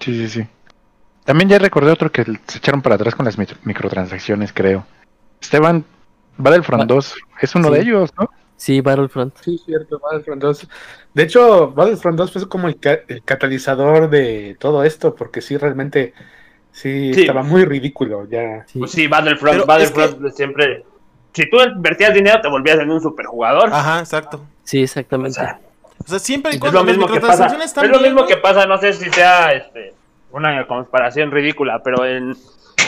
Sí, 0.00 0.16
sí, 0.16 0.28
sí. 0.28 0.46
También 1.24 1.48
ya 1.50 1.58
recordé 1.58 1.92
otro 1.92 2.10
que 2.10 2.24
se 2.24 2.58
echaron 2.58 2.82
para 2.82 2.96
atrás 2.96 3.14
con 3.14 3.24
las 3.26 3.38
micro- 3.38 3.58
microtransacciones, 3.64 4.52
creo. 4.52 4.84
Esteban, 5.42 5.84
Battlefront 6.38 6.82
Ba- 6.82 6.94
2, 6.94 7.14
es 7.40 7.54
uno 7.54 7.68
Sí. 7.68 7.74
de 7.74 7.80
ellos, 7.80 8.10
¿no? 8.18 8.30
Sí, 8.56 8.80
Battlefront. 8.80 9.34
Sí, 9.42 9.60
cierto, 9.64 9.98
Battlefront 9.98 10.40
2. 10.40 10.68
De 11.14 11.22
hecho, 11.24 11.72
Battlefront 11.72 12.16
2 12.16 12.32
fue 12.32 12.48
como 12.48 12.68
el, 12.68 12.78
ca- 12.78 13.00
el 13.08 13.22
catalizador 13.24 14.08
de 14.08 14.56
todo 14.58 14.84
esto, 14.84 15.14
porque 15.14 15.40
sí, 15.40 15.56
realmente, 15.56 16.14
sí, 16.70 17.12
Sí. 17.12 17.22
estaba 17.22 17.42
muy 17.42 17.64
ridículo 17.64 18.28
ya. 18.28 18.64
Sí. 18.66 18.78
Pues 18.78 18.92
sí, 18.92 19.08
Battlefront, 19.08 19.54
Pero 19.54 19.66
Battlefront 19.66 20.32
siempre. 20.34 20.84
Si 21.34 21.48
tú 21.50 21.56
invertías 21.60 22.14
dinero, 22.14 22.40
te 22.40 22.48
volvías 22.48 22.78
en 22.78 22.90
un 22.90 23.00
superjugador. 23.00 23.70
Ajá, 23.72 24.00
exacto. 24.00 24.44
Sí, 24.64 24.80
O 24.80 24.84
exactamente. 24.84 25.32
sea, 25.34 25.58
O 26.04 26.08
sea, 26.08 26.18
siempre 26.18 26.52
y 26.52 26.56
es 26.56 26.62
lo 26.62 26.70
las 26.72 26.84
mismo 26.84 27.06
que 27.08 27.20
pasa. 27.20 27.46
Es 27.46 27.76
lo 27.76 27.82
bien, 27.98 28.02
mismo 28.02 28.26
que 28.26 28.34
güey. 28.34 28.42
pasa, 28.42 28.66
no 28.66 28.76
sé 28.78 28.92
si 28.92 29.08
sea 29.10 29.52
este, 29.52 29.94
una 30.30 30.66
comparación 30.66 31.30
ridícula, 31.30 31.80
pero 31.82 32.04
en 32.04 32.36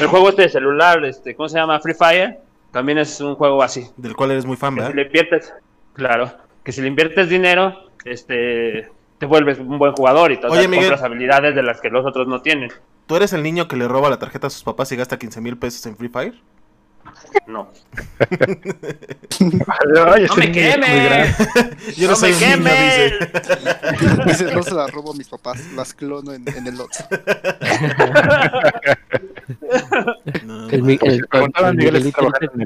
el 0.01 0.07
juego 0.09 0.29
este 0.31 0.43
de 0.43 0.49
celular, 0.51 1.05
este, 1.05 1.35
¿cómo 1.35 1.49
se 1.49 1.57
llama? 1.59 1.79
Free 1.81 1.95
Fire, 1.95 2.39
también 2.75 2.99
es 2.99 3.21
un 3.21 3.37
juego 3.37 3.63
así. 3.63 3.87
Del 3.97 4.17
cual 4.17 4.33
eres 4.33 4.45
muy 4.45 4.57
fan, 4.57 4.75
Que 4.75 4.85
si 4.85 4.93
le 4.95 5.03
inviertes, 5.03 5.55
claro, 5.93 6.33
que 6.65 6.73
si 6.73 6.81
le 6.81 6.89
inviertes 6.89 7.29
dinero, 7.29 7.89
este, 8.05 8.91
te 9.19 9.27
vuelves 9.27 9.61
un 9.61 9.79
buen 9.79 9.93
jugador 9.93 10.33
y 10.33 10.41
todas 10.41 10.67
compras 10.67 11.05
habilidades 11.05 11.55
de 11.55 11.63
las 11.63 11.81
que 11.81 11.89
los 11.89 12.05
otros 12.05 12.27
no 12.27 12.43
tienen. 12.43 12.73
¿Tú 13.07 13.15
eres 13.15 13.33
el 13.33 13.45
niño 13.45 13.69
que 13.69 13.77
le 13.77 13.87
roba 13.87 14.11
la 14.11 14.19
tarjeta 14.19 14.49
a 14.49 14.51
sus 14.51 14.65
papás 14.65 14.91
y 14.91 14.97
gasta 14.97 15.21
15 15.21 15.41
mil 15.41 15.57
pesos 15.57 15.87
en 15.87 15.97
Free 15.97 16.09
Fire? 16.09 16.35
No. 17.47 17.71
Ay, 19.41 20.27
¡No 20.27 20.37
me 20.37 20.53
quemes! 20.53 21.37
Yo 21.97 22.11
¡No 22.11 22.19
me 22.19 22.33
quemes! 22.33 23.13
dice. 23.13 23.31
Dice, 24.27 24.55
no 24.55 24.63
se 24.63 24.75
las 24.75 24.91
robo 24.91 25.13
a 25.13 25.15
mis 25.15 25.29
papás, 25.29 25.61
las 25.75 25.93
clono 25.95 26.33
en, 26.33 26.47
en 26.49 26.67
el. 26.67 26.75
No, 30.45 30.69
El. 30.71 30.83
Mi- 30.83 30.99
el- 31.03 31.27
el 31.33 31.75
Miguel, 31.75 31.97
¿está 31.97 32.13
Miguelito 32.13 32.21
ahorita, 32.23 32.47
el 32.55 32.61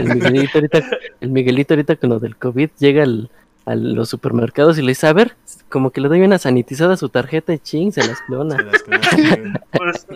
el 0.00 0.14
Miguelito 0.14 0.58
ahorita, 0.58 0.78
el 1.20 1.30
Miguelito 1.30 1.74
ahorita 1.74 1.96
con 1.96 2.10
lo 2.10 2.18
del 2.20 2.36
COVID 2.36 2.70
llega 2.78 3.02
al, 3.02 3.30
a 3.66 3.74
los 3.74 4.08
supermercados 4.08 4.78
y 4.78 4.82
le 4.82 4.88
dice, 4.88 5.06
a 5.06 5.12
ver, 5.12 5.36
como 5.68 5.90
que 5.90 6.00
le 6.00 6.08
doy 6.08 6.20
una 6.22 6.38
sanitizada 6.38 6.94
a 6.94 6.96
su 6.96 7.08
tarjeta 7.08 7.52
y 7.54 7.58
ching, 7.58 7.92
se 7.92 8.06
las 8.06 8.18
Se 8.18 8.24
clona. 8.26 8.56
las 8.62 8.82
creo. 8.84 9.52
Pues, 9.70 10.06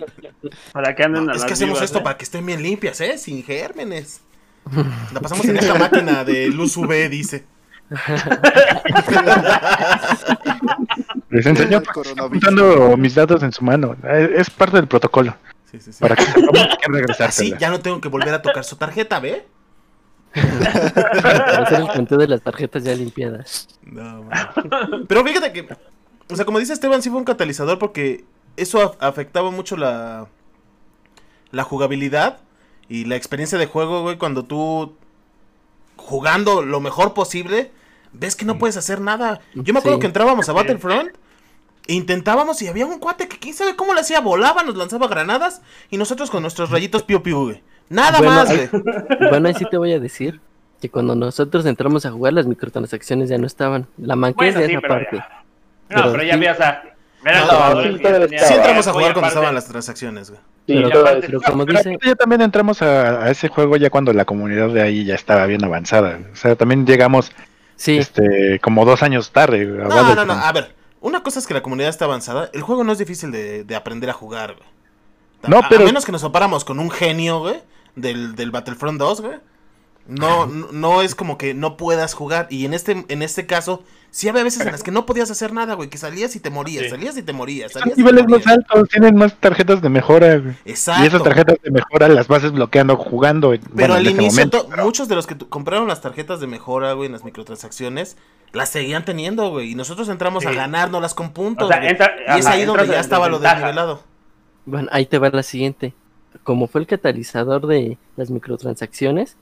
para 0.71 0.95
que 0.95 1.03
anden 1.03 1.25
No, 1.25 1.31
a 1.31 1.33
es 1.33 1.39
las 1.41 1.47
que 1.47 1.53
hacemos 1.53 1.75
vivas, 1.75 1.85
esto 1.85 1.99
¿eh? 1.99 2.03
para 2.03 2.17
que 2.17 2.23
estén 2.23 2.45
bien 2.45 2.61
limpias, 2.61 3.01
¿eh? 3.01 3.17
Sin 3.17 3.43
gérmenes. 3.43 4.21
La 5.13 5.19
pasamos 5.19 5.45
en 5.45 5.57
esta 5.57 5.73
máquina 5.75 6.23
de 6.23 6.47
luz 6.47 6.77
UV, 6.77 7.09
dice. 7.09 7.45
Les 11.29 11.45
enseñó 11.45 11.81
coronavirus. 11.83 12.43
apuntando 12.43 12.97
mis 12.97 13.15
datos 13.15 13.41
en 13.41 13.51
su 13.51 13.63
mano. 13.63 13.95
Es 14.03 14.49
parte 14.49 14.77
del 14.77 14.87
protocolo. 14.87 15.35
Sí, 15.71 15.79
sí, 15.79 15.91
sí. 15.91 15.99
Para 15.99 16.15
que 16.15 16.23
sepamos 16.23 16.77
que 16.81 16.91
regresar. 16.91 17.29
Así 17.29 17.53
ya 17.59 17.69
no 17.69 17.79
tengo 17.79 17.99
que 18.01 18.09
volver 18.09 18.33
a 18.33 18.41
tocar 18.41 18.63
su 18.63 18.75
tarjeta, 18.75 19.19
¿ve? 19.19 19.47
Hacer 21.59 21.81
el 21.81 21.87
conteo 21.87 22.17
de 22.17 22.27
las 22.27 22.41
tarjetas 22.41 22.83
ya 22.83 22.93
limpiadas. 22.95 23.67
No, 23.83 24.23
man. 24.23 25.05
Pero 25.07 25.23
fíjate 25.23 25.51
que, 25.53 25.67
o 26.29 26.35
sea, 26.35 26.45
como 26.45 26.59
dice 26.59 26.73
Esteban, 26.73 27.01
sí 27.01 27.09
fue 27.09 27.19
un 27.19 27.25
catalizador 27.25 27.79
porque 27.79 28.25
eso 28.57 28.79
af- 28.79 28.97
afectaba 28.99 29.51
mucho 29.51 29.77
la, 29.77 30.27
la 31.51 31.63
jugabilidad 31.63 32.39
y 32.87 33.05
la 33.05 33.15
experiencia 33.15 33.57
de 33.57 33.65
juego, 33.67 34.01
güey, 34.03 34.17
cuando 34.17 34.43
tú 34.45 34.95
jugando 35.95 36.61
lo 36.63 36.79
mejor 36.79 37.13
posible, 37.13 37.71
ves 38.13 38.35
que 38.35 38.45
no 38.45 38.57
puedes 38.57 38.77
hacer 38.77 39.01
nada. 39.01 39.41
Yo 39.53 39.73
me 39.73 39.79
acuerdo 39.79 39.97
Sí. 39.97 40.01
que 40.01 40.07
entrábamos 40.07 40.49
a 40.49 40.53
Battlefront, 40.53 41.11
e 41.87 41.93
intentábamos 41.93 42.61
y 42.61 42.67
había 42.67 42.85
un 42.85 42.99
cuate 42.99 43.27
que 43.27 43.37
quién 43.39 43.55
sabe 43.55 43.75
cómo 43.75 43.93
le 43.95 44.01
hacía, 44.01 44.19
volaba, 44.21 44.63
nos 44.63 44.75
lanzaba 44.75 45.07
granadas 45.07 45.61
y 45.89 45.97
nosotros 45.97 46.29
con 46.29 46.41
nuestros 46.43 46.69
rayitos 46.69 47.03
piu 47.03 47.21
piu, 47.23 47.43
güey. 47.45 47.63
Nada 47.89 48.19
Bueno, 48.19 48.33
más, 48.33 48.49
ahí- 48.49 48.67
güey. 48.71 48.83
Bueno, 49.29 49.47
ahí 49.47 49.53
sí 49.55 49.65
te 49.69 49.77
voy 49.77 49.93
a 49.93 49.99
decir 49.99 50.39
que 50.81 50.89
cuando 50.89 51.15
nosotros 51.15 51.65
entramos 51.65 52.05
a 52.05 52.11
jugar 52.11 52.33
las 52.33 52.45
microtransacciones 52.45 53.29
ya 53.29 53.37
no 53.37 53.47
estaban. 53.47 53.87
La 53.97 54.15
manquez 54.15 54.53
Bueno, 54.55 54.59
ya 54.61 54.67
sí, 54.67 54.73
es 54.75 54.81
pero 54.81 54.93
aparte. 54.93 55.17
ya. 55.17 55.43
Pero 55.89 56.05
No, 56.05 56.11
pero 56.11 56.23
ya 56.23 56.33
había, 56.35 56.51
o 56.53 56.55
sea, 56.55 56.83
No, 57.25 57.31
jugadores 57.47 57.97
sí, 58.47 58.53
entramos 58.53 58.87
a 58.87 58.91
jugar 58.93 59.13
cuando 59.13 59.27
estaban 59.27 59.55
las 59.55 59.65
transacciones, 59.67 60.29
güey. 60.29 60.41
Sí, 60.67 60.83
aparte- 60.83 61.21
Pero 61.27 61.41
como 61.41 61.65
Pero 61.65 61.77
dice, 61.79 61.97
ya 62.05 62.15
también 62.15 62.41
entramos 62.41 62.81
a, 62.81 63.23
a 63.25 63.29
ese 63.31 63.47
juego 63.49 63.75
ya 63.75 63.89
cuando 63.89 64.13
la 64.13 64.23
comunidad 64.25 64.69
de 64.69 64.81
ahí 64.81 65.03
ya 65.03 65.15
estaba 65.15 65.45
bien 65.47 65.63
avanzada. 65.65 66.19
O 66.31 66.35
sea, 66.35 66.55
también 66.55 66.85
llegamos 66.85 67.31
sí, 67.75 67.97
este 67.97 68.59
como 68.61 68.85
dos 68.85 69.01
años 69.03 69.31
tarde. 69.31 69.65
No, 69.65 70.15
no, 70.15 70.25
no, 70.25 70.33
a 70.33 70.51
ver, 70.53 70.73
una 71.01 71.23
cosa 71.23 71.39
es 71.39 71.47
que 71.47 71.53
la 71.55 71.61
comunidad 71.63 71.89
está 71.89 72.05
avanzada, 72.05 72.49
el 72.53 72.61
juego 72.61 72.83
no 72.83 72.91
es 72.91 72.99
difícil 72.99 73.31
de, 73.31 73.63
de 73.63 73.75
aprender 73.75 74.09
a 74.09 74.13
jugar, 74.13 74.53
güey. 74.55 74.69
No, 75.47 75.59
a, 75.59 75.69
pero- 75.69 75.83
a 75.83 75.85
menos 75.85 76.05
que 76.05 76.11
nos 76.11 76.21
topáramos 76.21 76.65
con 76.65 76.79
un 76.79 76.89
genio, 76.91 77.39
güey, 77.39 77.61
del, 77.95 78.35
del 78.35 78.51
Battlefront 78.51 78.99
2, 78.99 79.21
güey. 79.21 79.37
No, 80.07 80.47
no, 80.47 80.67
no 80.71 81.01
es 81.03 81.13
como 81.13 81.37
que 81.37 81.53
no 81.53 81.77
puedas 81.77 82.15
jugar. 82.15 82.47
Y 82.49 82.65
en 82.65 82.73
este, 82.73 83.05
en 83.09 83.21
este 83.21 83.45
caso, 83.45 83.83
sí 84.09 84.27
había 84.27 84.41
veces 84.43 84.61
en 84.65 84.71
las 84.71 84.81
que 84.81 84.89
no 84.89 85.05
podías 85.05 85.29
hacer 85.29 85.53
nada, 85.53 85.75
güey. 85.75 85.87
Que 85.89 85.99
salías 85.99 86.35
y 86.35 86.39
te 86.39 86.49
morías, 86.49 86.85
Sí. 86.85 86.89
salías 86.89 87.15
y 87.15 87.21
te 87.21 87.31
morías, 87.31 87.71
Son 87.71 87.81
salías 87.81 87.99
y 87.99 88.03
te 88.03 88.11
niveles 88.11 88.27
más 88.27 88.47
altos, 88.47 88.89
tienen 88.89 89.15
más 89.15 89.35
tarjetas 89.35 89.83
de 89.83 89.89
mejora, 89.89 90.37
güey. 90.39 90.55
Exacto. 90.65 91.03
Y 91.03 91.07
esas 91.07 91.21
tarjetas 91.21 91.57
de 91.61 91.69
mejora 91.69 92.07
las 92.07 92.27
vas 92.27 92.41
desbloqueando 92.41 92.97
jugando. 92.97 93.51
Pero 93.51 93.61
bueno, 93.71 93.93
al 93.93 94.07
inicio, 94.07 94.31
momento, 94.31 94.61
to- 94.63 94.69
pero- 94.69 94.83
muchos 94.83 95.07
de 95.09 95.15
los 95.15 95.27
que 95.27 95.37
compraron 95.37 95.87
las 95.87 96.01
tarjetas 96.01 96.39
de 96.39 96.47
mejora, 96.47 96.93
güey, 96.93 97.05
en 97.05 97.11
las 97.13 97.23
microtransacciones, 97.23 98.17
las 98.51 98.69
seguían 98.69 99.05
teniendo, 99.05 99.51
güey. 99.51 99.73
Y 99.73 99.75
nosotros 99.75 100.09
entramos 100.09 100.43
a 100.43 100.49
Sí. 100.49 100.55
ganárnoslas 100.55 101.13
con 101.13 101.33
puntos. 101.33 101.67
O 101.67 101.71
sea, 101.71 101.77
güey. 101.81 101.91
entra- 101.91 102.15
y 102.35 102.39
es 102.39 102.47
ahí 102.47 102.65
donde 102.65 102.87
ya 102.87 102.99
estaba 102.99 103.29
lo 103.29 103.37
desnivelado. 103.37 104.01
Bueno, 104.69 104.87
ahí 104.91 105.07
te 105.07 105.17
va 105.17 105.31
la 105.31 105.41
siguiente. 105.41 105.95
Como 106.43 106.67
fue 106.67 106.81
el 106.81 106.87
catalizador 106.87 107.65
de 107.65 107.97
las 108.17 108.29
microtransacciones, 108.29 109.35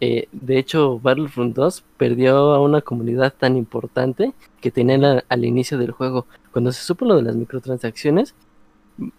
eh, 0.00 0.28
de 0.30 0.58
hecho 0.58 1.00
Battlefront 1.00 1.56
2 1.56 1.82
perdió 1.96 2.36
a 2.54 2.62
una 2.62 2.80
comunidad 2.80 3.34
tan 3.36 3.56
importante 3.56 4.34
que 4.60 4.70
tenían 4.70 5.24
al 5.28 5.44
inicio 5.44 5.78
del 5.78 5.90
juego. 5.90 6.26
Cuando 6.52 6.70
se 6.70 6.84
supo 6.84 7.06
lo 7.06 7.16
de 7.16 7.22
las 7.22 7.34
microtransacciones, 7.34 8.36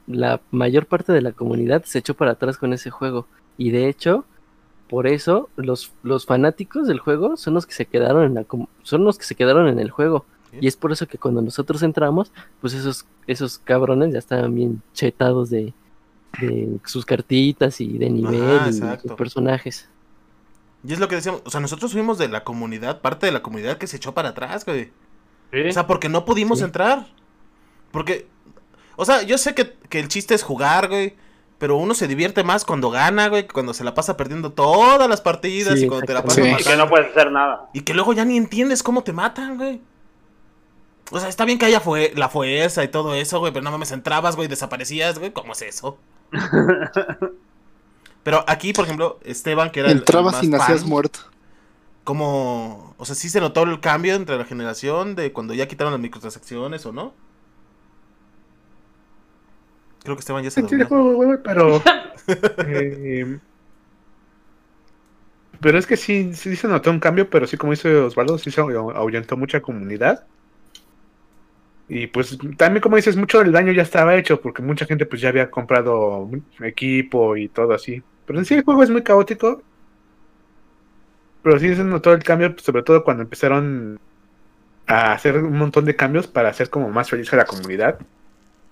la 0.07 0.39
mayor 0.51 0.85
parte 0.85 1.11
de 1.11 1.21
la 1.21 1.33
comunidad 1.33 1.83
se 1.83 1.99
echó 1.99 2.13
para 2.13 2.31
atrás 2.31 2.57
con 2.57 2.71
ese 2.71 2.89
juego. 2.89 3.27
Y 3.57 3.71
de 3.71 3.89
hecho, 3.89 4.23
por 4.87 5.07
eso 5.07 5.49
los, 5.57 5.91
los 6.03 6.25
fanáticos 6.25 6.87
del 6.87 6.99
juego 6.99 7.35
son 7.35 7.53
los 7.55 7.65
que 7.65 7.73
se 7.73 7.85
quedaron 7.85 8.23
en 8.23 8.33
la 8.35 8.45
son 8.83 9.03
los 9.03 9.17
que 9.17 9.25
se 9.25 9.35
quedaron 9.35 9.67
en 9.67 9.79
el 9.79 9.91
juego. 9.91 10.25
Y 10.59 10.67
es 10.67 10.75
por 10.75 10.91
eso 10.91 11.07
que 11.07 11.17
cuando 11.17 11.41
nosotros 11.41 11.83
entramos, 11.83 12.31
pues 12.61 12.73
esos, 12.73 13.05
esos 13.27 13.59
cabrones 13.59 14.13
ya 14.13 14.19
estaban 14.19 14.53
bien 14.55 14.81
chetados 14.93 15.49
de, 15.49 15.73
de 16.41 16.77
sus 16.85 17.05
cartitas 17.05 17.79
y 17.81 17.97
de 17.97 18.09
nivel 18.09 18.41
Ajá, 18.57 18.65
y 18.67 18.69
exacto. 18.69 19.07
sus 19.09 19.17
personajes. 19.17 19.89
Y 20.83 20.93
es 20.93 20.99
lo 20.99 21.07
que 21.07 21.15
decíamos. 21.15 21.41
O 21.45 21.49
sea, 21.49 21.59
nosotros 21.59 21.91
fuimos 21.91 22.17
de 22.17 22.29
la 22.29 22.43
comunidad, 22.43 23.01
parte 23.01 23.25
de 23.25 23.31
la 23.31 23.41
comunidad 23.43 23.77
que 23.77 23.87
se 23.87 23.97
echó 23.97 24.13
para 24.13 24.29
atrás, 24.29 24.65
güey. 24.65 24.91
Sí. 25.51 25.61
O 25.69 25.71
sea, 25.73 25.87
porque 25.87 26.09
no 26.09 26.25
pudimos 26.25 26.59
Sí. 26.59 26.65
entrar. 26.65 27.07
Porque, 27.91 28.27
o 28.95 29.05
sea, 29.05 29.23
yo 29.23 29.37
sé 29.37 29.53
que, 29.55 29.73
que 29.89 29.99
el 29.99 30.07
chiste 30.07 30.35
es 30.35 30.43
jugar, 30.43 30.87
güey. 30.87 31.15
Pero 31.57 31.75
uno 31.75 31.93
se 31.93 32.07
divierte 32.07 32.45
más 32.45 32.63
cuando 32.63 32.89
gana, 32.89 33.27
güey, 33.27 33.43
que 33.45 33.51
cuando 33.53 33.73
se 33.73 33.83
la 33.83 33.93
pasa 33.93 34.15
perdiendo 34.15 34.53
todas 34.53 35.09
las 35.09 35.19
partidas 35.19 35.77
Sí, 35.77 35.85
y 35.85 35.87
cuando 35.89 36.05
te 36.05 36.13
la 36.13 36.21
pasas 36.23 36.37
exactamente. 36.37 36.61
Y 36.61 36.63
que 36.63 36.69
matando. 36.69 36.85
no 36.85 36.89
puedes 36.89 37.11
hacer 37.11 37.31
nada. 37.33 37.69
Y 37.73 37.81
que 37.81 37.93
luego 37.93 38.13
ya 38.13 38.23
ni 38.23 38.37
entiendes 38.37 38.81
cómo 38.81 39.03
te 39.03 39.11
matan, 39.11 39.57
güey. 39.57 39.81
O 41.11 41.19
sea, 41.19 41.27
está 41.29 41.45
bien 41.45 41.57
que 41.57 41.65
haya 41.65 41.79
fue 41.79 42.13
la 42.15 42.29
fuerza 42.29 42.83
y 42.83 42.87
todo 42.87 43.15
eso, 43.15 43.39
güey, 43.39 43.51
pero 43.51 43.63
no 43.63 43.71
mames, 43.71 43.91
entrabas, 43.91 44.35
güey, 44.35 44.47
desaparecías, 44.47 45.17
güey. 45.17 45.31
¿Cómo 45.33 45.53
es 45.53 45.61
eso? 45.63 45.97
pero 48.23 48.43
aquí, 48.47 48.73
por 48.73 48.85
ejemplo, 48.85 49.19
Esteban, 49.23 49.71
que 49.71 49.79
era 49.79 49.89
el- 49.89 49.93
el 49.97 49.99
Entrabas 49.99 50.33
más 50.35 50.43
y 50.43 50.47
nacías 50.49 50.83
muerto. 50.85 51.21
como, 52.03 52.93
o 52.97 53.05
sea, 53.05 53.15
sí 53.15 53.29
se 53.29 53.39
notó 53.41 53.63
el 53.63 53.79
cambio 53.79 54.13
entre 54.15 54.37
la 54.37 54.45
generación 54.45 55.15
de 55.15 55.31
cuando 55.33 55.53
ya 55.53 55.67
quitaron 55.67 55.93
las 55.93 56.01
microtransacciones 56.01 56.85
o 56.85 56.91
no. 56.91 57.13
Creo 60.03 60.15
que 60.15 60.19
Esteban 60.21 60.43
ya 60.43 60.51
se 60.51 60.61
durmió. 60.61 60.87
juego, 60.87 61.13
güey, 61.13 61.37
pero. 61.43 61.81
eh, 62.67 63.39
pero 65.59 65.77
es 65.77 65.85
que 65.87 65.97
sí, 65.97 66.33
sí 66.35 66.55
se 66.55 66.67
notó 66.67 66.89
un 66.89 66.99
cambio, 66.99 67.29
pero 67.29 67.45
sí, 67.47 67.57
como 67.57 67.71
dice 67.73 67.93
Osvaldo, 67.95 68.37
sí 68.37 68.49
se 68.51 68.61
ahu- 68.61 68.95
ahuyentó 68.95 69.35
mucha 69.35 69.59
comunidad. 69.61 70.25
Y 71.89 72.05
pues 72.07 72.37
también, 72.55 72.81
como 72.81 72.97
dices, 72.97 73.17
mucho 73.17 73.39
del 73.39 73.51
daño 73.51 73.71
ya 73.73 73.81
estaba 73.81 74.15
hecho, 74.15 74.39
porque 74.39 74.61
mucha 74.61 74.85
gente 74.85 75.07
pues 75.07 75.21
ya 75.21 75.29
había 75.29 75.49
comprado 75.49 76.29
equipo 76.61 77.35
y 77.35 77.49
todo 77.49 77.73
así. 77.73 78.03
Pero 78.27 78.39
en 78.39 78.45
sí 78.45 78.53
el 78.53 78.63
juego 78.63 78.83
es 78.83 78.91
muy 78.91 79.01
caótico. 79.03 79.63
Pero 81.41 81.59
sí 81.59 81.75
se 81.75 81.83
notó 81.83 82.13
el 82.13 82.23
cambio, 82.23 82.53
pues, 82.53 82.63
sobre 82.63 82.83
todo 82.83 83.03
cuando 83.03 83.23
empezaron 83.23 83.99
a 84.85 85.13
hacer 85.13 85.37
un 85.37 85.57
montón 85.57 85.85
de 85.85 85.95
cambios 85.95 86.27
para 86.27 86.49
hacer 86.49 86.69
como 86.69 86.89
más 86.89 87.09
feliz 87.09 87.33
a 87.33 87.37
la 87.37 87.45
comunidad. 87.45 87.99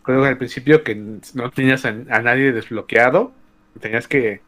Creo 0.04 0.22
que 0.22 0.28
al 0.28 0.38
principio 0.38 0.84
que 0.84 0.96
no 0.96 1.52
tenías 1.52 1.86
a, 1.86 1.90
a 1.90 2.22
nadie 2.22 2.52
desbloqueado, 2.52 3.34
tenías 3.80 4.08
que 4.08 4.42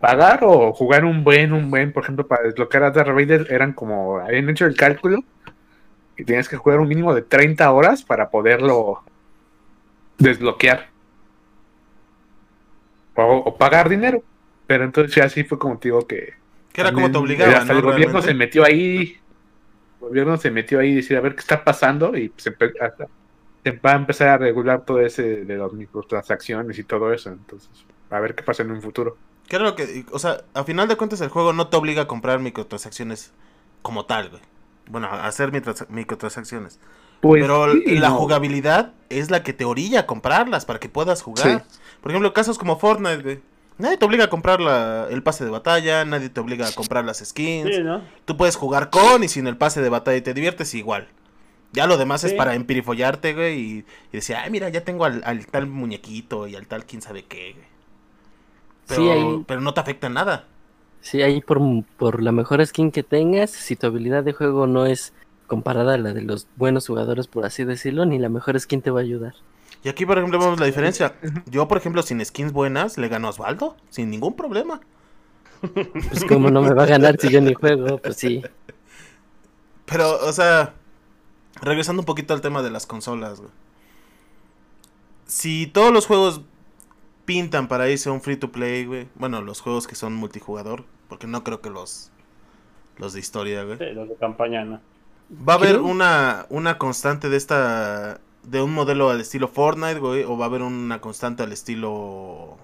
pagar 0.00 0.40
o 0.42 0.72
jugar 0.72 1.04
un 1.04 1.24
buen, 1.24 1.52
un 1.52 1.70
buen, 1.70 1.92
por 1.92 2.02
ejemplo, 2.02 2.26
para 2.26 2.42
desbloquear 2.44 2.84
a 2.84 2.90
Darth 2.90 3.14
Vader 3.14 3.46
eran 3.50 3.72
como, 3.72 4.18
habían 4.18 4.50
hecho 4.50 4.66
el 4.66 4.76
cálculo 4.76 5.24
y 6.16 6.24
tenías 6.24 6.48
que 6.48 6.56
jugar 6.56 6.80
un 6.80 6.88
mínimo 6.88 7.14
de 7.14 7.22
30 7.22 7.70
horas 7.72 8.02
para 8.02 8.30
poderlo 8.30 9.02
desbloquear. 10.18 10.88
O, 13.16 13.22
o 13.46 13.56
pagar 13.56 13.88
dinero. 13.88 14.22
Pero 14.66 14.84
entonces 14.84 15.14
ya 15.14 15.24
así 15.24 15.44
fue 15.44 15.58
como 15.58 15.78
te 15.78 15.88
digo 15.88 16.06
que... 16.06 16.34
Que 16.72 16.80
era 16.80 16.92
como 16.92 17.10
te 17.10 17.18
obligaban, 17.18 17.54
Hasta 17.54 17.72
¿no? 17.72 17.78
el 17.78 17.84
gobierno 17.84 18.20
Realmente. 18.20 18.28
se 18.28 18.34
metió 18.34 18.64
ahí. 18.64 19.18
El 20.00 20.08
gobierno 20.08 20.36
se 20.36 20.50
metió 20.50 20.80
ahí 20.80 20.88
y 20.90 20.94
decir 20.96 21.16
a 21.16 21.20
ver 21.20 21.34
qué 21.34 21.40
está 21.40 21.62
pasando 21.62 22.16
y 22.16 22.32
se, 22.36 22.50
hasta- 22.80 23.06
se 23.62 23.70
va 23.72 23.92
a 23.92 23.96
empezar 23.96 24.28
a 24.28 24.38
regular 24.38 24.84
todo 24.84 25.00
ese 25.00 25.44
de 25.44 25.56
las 25.56 25.72
microtransacciones 25.72 26.78
y 26.78 26.84
todo 26.84 27.12
eso. 27.12 27.30
Entonces, 27.30 27.70
a 28.10 28.20
ver 28.20 28.34
qué 28.34 28.42
pasa 28.42 28.62
en 28.62 28.72
un 28.72 28.82
futuro. 28.82 29.16
Lo 29.50 29.76
que, 29.76 30.04
o 30.10 30.18
sea, 30.18 30.38
a 30.54 30.64
final 30.64 30.88
de 30.88 30.96
cuentas 30.96 31.20
el 31.20 31.28
juego 31.28 31.52
no 31.52 31.68
te 31.68 31.76
obliga 31.76 32.02
a 32.02 32.06
comprar 32.08 32.40
microtransacciones 32.40 33.32
como 33.82 34.06
tal, 34.06 34.30
güey. 34.30 34.42
Bueno, 34.88 35.08
hacer 35.10 35.50
microtrans- 35.52 35.88
microtransacciones. 35.88 36.78
Pues, 37.20 37.42
Pero 37.42 37.72
sí 37.72 37.96
la 37.98 38.10
no. 38.10 38.16
jugabilidad 38.16 38.92
es 39.08 39.30
la 39.30 39.42
que 39.42 39.52
te 39.54 39.64
orilla 39.64 40.00
a 40.00 40.06
comprarlas 40.06 40.64
para 40.66 40.78
que 40.78 40.88
puedas 40.90 41.22
jugar. 41.22 41.64
Por 42.02 42.10
ejemplo, 42.12 42.32
casos 42.34 42.58
como 42.58 42.78
Fortnite, 42.78 43.22
güey. 43.22 43.40
Nadie 43.78 43.96
te 43.96 44.04
obliga 44.04 44.24
a 44.24 44.30
comprar 44.30 44.60
la- 44.60 45.08
el 45.10 45.22
pase 45.22 45.44
de 45.44 45.50
batalla, 45.50 46.04
nadie 46.04 46.28
te 46.28 46.38
obliga 46.40 46.68
a 46.68 46.72
comprar 46.72 47.04
las 47.04 47.18
skins. 47.24 47.74
Sí, 47.74 47.82
¿no? 47.82 48.02
Tú 48.24 48.36
puedes 48.36 48.56
jugar 48.56 48.90
con 48.90 49.24
y 49.24 49.28
sin 49.28 49.46
el 49.46 49.56
pase 49.56 49.80
de 49.80 49.88
batalla 49.88 50.16
y 50.18 50.22
te 50.22 50.34
diviertes 50.34 50.74
igual. 50.74 51.08
Ya 51.72 51.86
lo 51.88 51.96
demás 51.96 52.22
es 52.22 52.32
Sí. 52.32 52.36
para 52.36 52.54
empirifollarte, 52.54 53.34
güey, 53.34 53.58
y, 53.58 53.78
y 53.78 54.12
decir, 54.12 54.36
ay, 54.36 54.48
mira, 54.50 54.68
ya 54.68 54.84
tengo 54.84 55.04
al, 55.06 55.22
al 55.24 55.46
tal 55.46 55.66
muñequito 55.66 56.46
y 56.46 56.54
al 56.54 56.68
tal 56.68 56.84
quién 56.84 57.02
sabe 57.02 57.24
qué, 57.24 57.54
güey. 57.54 57.66
Pero, 58.86 59.02
Sí, 59.02 59.08
ahí- 59.10 59.44
pero 59.48 59.60
no 59.60 59.74
te 59.74 59.80
afecta 59.80 60.06
en 60.06 60.12
nada. 60.14 60.44
Sí, 61.04 61.20
ahí 61.20 61.42
por, 61.42 61.60
por 61.98 62.22
la 62.22 62.32
mejor 62.32 62.64
skin 62.64 62.90
que 62.90 63.02
tengas, 63.02 63.50
si 63.50 63.76
tu 63.76 63.86
habilidad 63.86 64.24
de 64.24 64.32
juego 64.32 64.66
no 64.66 64.86
es 64.86 65.12
comparada 65.46 65.92
a 65.92 65.98
la 65.98 66.14
de 66.14 66.22
los 66.22 66.46
buenos 66.56 66.86
jugadores, 66.86 67.26
por 67.26 67.44
así 67.44 67.62
decirlo, 67.62 68.06
ni 68.06 68.18
la 68.18 68.30
mejor 68.30 68.58
skin 68.58 68.80
te 68.80 68.90
va 68.90 69.00
a 69.00 69.02
ayudar. 69.02 69.34
Y 69.82 69.90
aquí, 69.90 70.06
por 70.06 70.16
ejemplo, 70.16 70.38
vemos 70.38 70.58
la 70.58 70.64
diferencia. 70.64 71.14
Yo, 71.44 71.68
por 71.68 71.76
ejemplo, 71.76 72.02
sin 72.02 72.24
skins 72.24 72.52
buenas, 72.52 72.96
le 72.96 73.08
gano 73.08 73.26
a 73.26 73.30
Osvaldo, 73.32 73.76
sin 73.90 74.08
ningún 74.08 74.34
problema. 74.34 74.80
Pues 76.08 76.24
como 76.24 76.50
no 76.50 76.62
me 76.62 76.72
va 76.72 76.84
a 76.84 76.86
ganar 76.86 77.20
si 77.20 77.28
yo 77.28 77.42
ni 77.42 77.52
juego, 77.52 77.98
pues 77.98 78.16
sí. 78.16 78.42
Pero, 79.84 80.26
o 80.26 80.32
sea, 80.32 80.72
regresando 81.60 82.00
un 82.00 82.06
poquito 82.06 82.32
al 82.32 82.40
tema 82.40 82.62
de 82.62 82.70
las 82.70 82.86
consolas, 82.86 83.40
güey. 83.40 83.52
Si 85.26 85.66
todos 85.66 85.92
los 85.92 86.06
juegos 86.06 86.40
pintan 87.24 87.68
para 87.68 87.88
irse 87.88 88.08
a 88.08 88.12
un 88.12 88.20
free 88.20 88.36
to 88.36 88.52
play, 88.52 88.84
güey. 88.84 89.08
Bueno, 89.14 89.42
los 89.42 89.60
juegos 89.60 89.86
que 89.86 89.94
son 89.94 90.14
multijugador, 90.14 90.84
porque 91.08 91.26
no 91.26 91.44
creo 91.44 91.60
que 91.60 91.70
los 91.70 92.10
los 92.98 93.12
de 93.12 93.20
historia, 93.20 93.64
güey. 93.64 93.78
Sí, 93.78 93.86
los 93.92 94.08
de 94.08 94.14
campaña, 94.16 94.64
¿no? 94.64 94.80
Va 95.48 95.54
a 95.54 95.56
haber 95.56 95.80
una 95.80 96.46
una 96.50 96.78
constante 96.78 97.28
de 97.28 97.36
esta 97.36 98.20
de 98.42 98.62
un 98.62 98.72
modelo 98.72 99.10
al 99.10 99.20
estilo 99.20 99.48
Fortnite, 99.48 99.98
güey, 100.00 100.24
o 100.24 100.36
va 100.36 100.44
a 100.44 100.48
haber 100.48 100.62
una 100.62 101.00
constante 101.00 101.42
al 101.42 101.52
estilo 101.52 102.56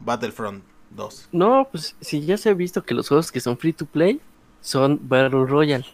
Battlefront 0.00 0.62
2. 0.90 1.28
No, 1.32 1.68
pues 1.70 1.96
si 2.00 2.20
ya 2.20 2.36
se 2.36 2.50
ha 2.50 2.54
visto 2.54 2.82
que 2.82 2.94
los 2.94 3.08
juegos 3.08 3.32
que 3.32 3.40
son 3.40 3.56
free 3.56 3.72
to 3.72 3.86
play 3.86 4.20
son 4.60 5.00
Battle 5.02 5.46
Royale. 5.46 5.86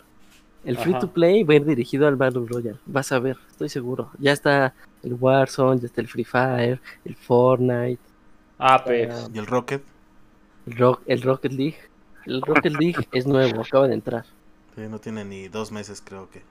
El 0.64 0.76
free 0.76 0.98
to 0.98 1.08
play 1.08 1.44
va 1.44 1.54
a 1.54 1.56
ir 1.56 1.64
dirigido 1.64 2.08
al 2.08 2.16
Battle 2.16 2.44
Royale. 2.46 2.78
Vas 2.84 3.12
a 3.12 3.18
ver, 3.20 3.38
estoy 3.48 3.68
seguro. 3.68 4.10
Ya 4.18 4.32
está 4.32 4.74
el 5.02 5.14
Warzone, 5.14 5.80
ya 5.80 5.86
está 5.86 6.00
el 6.00 6.08
Free 6.08 6.24
Fire, 6.24 6.80
el 7.04 7.14
Fortnite, 7.14 8.00
Apex. 8.59 9.11
ah, 9.11 9.28
Y 9.32 9.38
el 9.38 9.46
Rocket, 9.46 9.82
el, 10.66 10.76
Rock- 10.76 11.02
el 11.06 11.22
Rocket 11.22 11.52
League. 11.52 11.78
El 12.24 12.42
Rocket 12.42 12.72
League 12.74 13.09
es 13.12 13.26
nuevo, 13.26 13.62
acaba 13.62 13.88
de 13.88 13.94
entrar. 13.94 14.24
sí, 14.74 14.82
no 14.88 14.98
tiene 15.00 15.24
ni 15.24 15.48
dos 15.48 15.72
meses, 15.72 16.00
creo 16.00 16.30
que. 16.30 16.42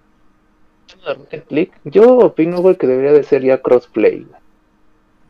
Rocket 1.05 1.51
League, 1.51 1.72
Yo 1.84 2.18
opino, 2.18 2.62
güey, 2.62 2.78
que 2.78 2.88
debería 2.88 3.12
de 3.14 3.24
ser 3.24 3.43
ya 3.43 3.62
crossplay. 3.62 4.26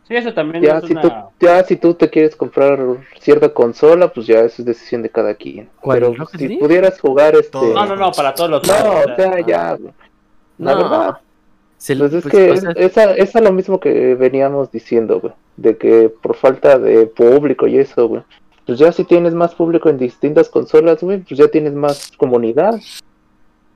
Sí, 0.08 0.16
eso 0.16 0.34
también 0.34 0.64
Ya 0.64 0.78
es 0.78 0.86
si, 0.86 0.94
una... 0.94 1.02
tú, 1.02 1.10
ya 1.40 1.64
si 1.64 1.76
tú 1.76 1.94
te 1.94 2.10
quieres 2.10 2.36
comprar 2.36 2.80
cierta 3.20 3.54
consola, 3.54 4.12
pues 4.14 4.26
ya 4.28 4.40
eso 4.40 4.62
es 4.62 4.66
decisión 4.66 5.02
de 5.02 5.10
cada 5.10 5.36
quien. 5.36 5.70
¿Cuál, 5.82 6.00
Pero 6.00 6.14
si 6.38 6.48
League? 6.48 6.60
pudieras 6.60 7.00
jugar 7.00 7.36
este... 7.36 7.58
No, 7.58 7.86
no, 7.86 7.96
no, 7.96 8.12
para 8.12 8.34
todos 8.34 8.50
los 8.50 8.68
No, 8.68 8.74
o 8.74 9.16
sea, 9.16 9.40
ya... 9.42 9.74
güey. 9.76 9.94
La 10.58 10.74
No, 10.74 10.78
verdad, 10.78 11.18
se- 11.78 11.96
pues 11.96 12.14
es 12.14 12.24
pues, 12.24 12.34
que 12.34 12.52
o 12.52 12.54
es, 12.54 12.62
sea, 12.62 12.72
esa, 12.72 13.14
esa 13.16 13.40
es 13.40 13.44
lo 13.46 13.52
mismo 13.52 13.80
que 13.80 14.16
veníamos 14.16 14.72
diciendo, 14.72 15.20
güey. 15.20 15.34
De 15.58 15.78
que 15.78 16.10
por 16.10 16.36
falta 16.36 16.78
de 16.80 17.08
público 17.08 17.68
y 17.68 17.78
eso, 17.78 18.08
güey. 18.08 18.22
Pues 18.66 18.80
ya 18.80 18.92
si 18.92 19.04
tienes 19.06 19.34
más 19.34 19.56
público 19.56 19.88
en 19.90 19.98
distintas 19.98 20.50
consolas, 20.50 21.02
güey, 21.02 21.20
pues 21.20 21.38
ya 21.40 21.48
tienes 21.48 21.74
más 21.74 22.12
comunidad. 22.18 22.80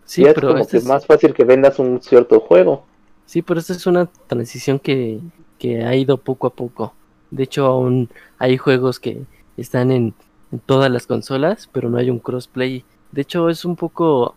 sí, 0.06 0.24
ya 0.24 0.32
es 0.32 0.36
como 0.39 0.58
este 0.58 0.72
que 0.72 0.78
es- 0.78 0.86
más 0.86 1.06
fácil 1.06 1.34
que 1.34 1.43
vendas 1.45 1.80
un 1.80 2.02
cierto 2.02 2.39
juego. 2.39 2.86
Sí, 3.26 3.41
pero 3.41 3.60
esta 3.60 3.74
es 3.74 3.88
una 3.88 4.08
transición 4.28 4.78
que, 4.80 5.20
que 5.58 5.84
ha 5.84 5.95
ido 5.95 6.18
poco 6.18 6.47
a 6.47 6.49
poco. 6.54 6.93
De 7.30 7.43
hecho, 7.43 7.66
aún 7.66 8.10
hay 8.38 8.58
juegos 8.58 8.99
que 8.99 9.22
están 9.56 9.91
en, 9.91 10.14
en 10.52 10.60
todas 10.60 10.91
las 10.91 11.08
consolas, 11.08 11.70
pero 11.72 11.89
no 11.89 11.97
hay 11.97 12.10
un 12.10 12.20
crossplay. 12.20 12.84
De 13.14 13.22
hecho, 13.22 13.49
es 13.49 13.64
un 13.64 13.78
poco 13.78 14.36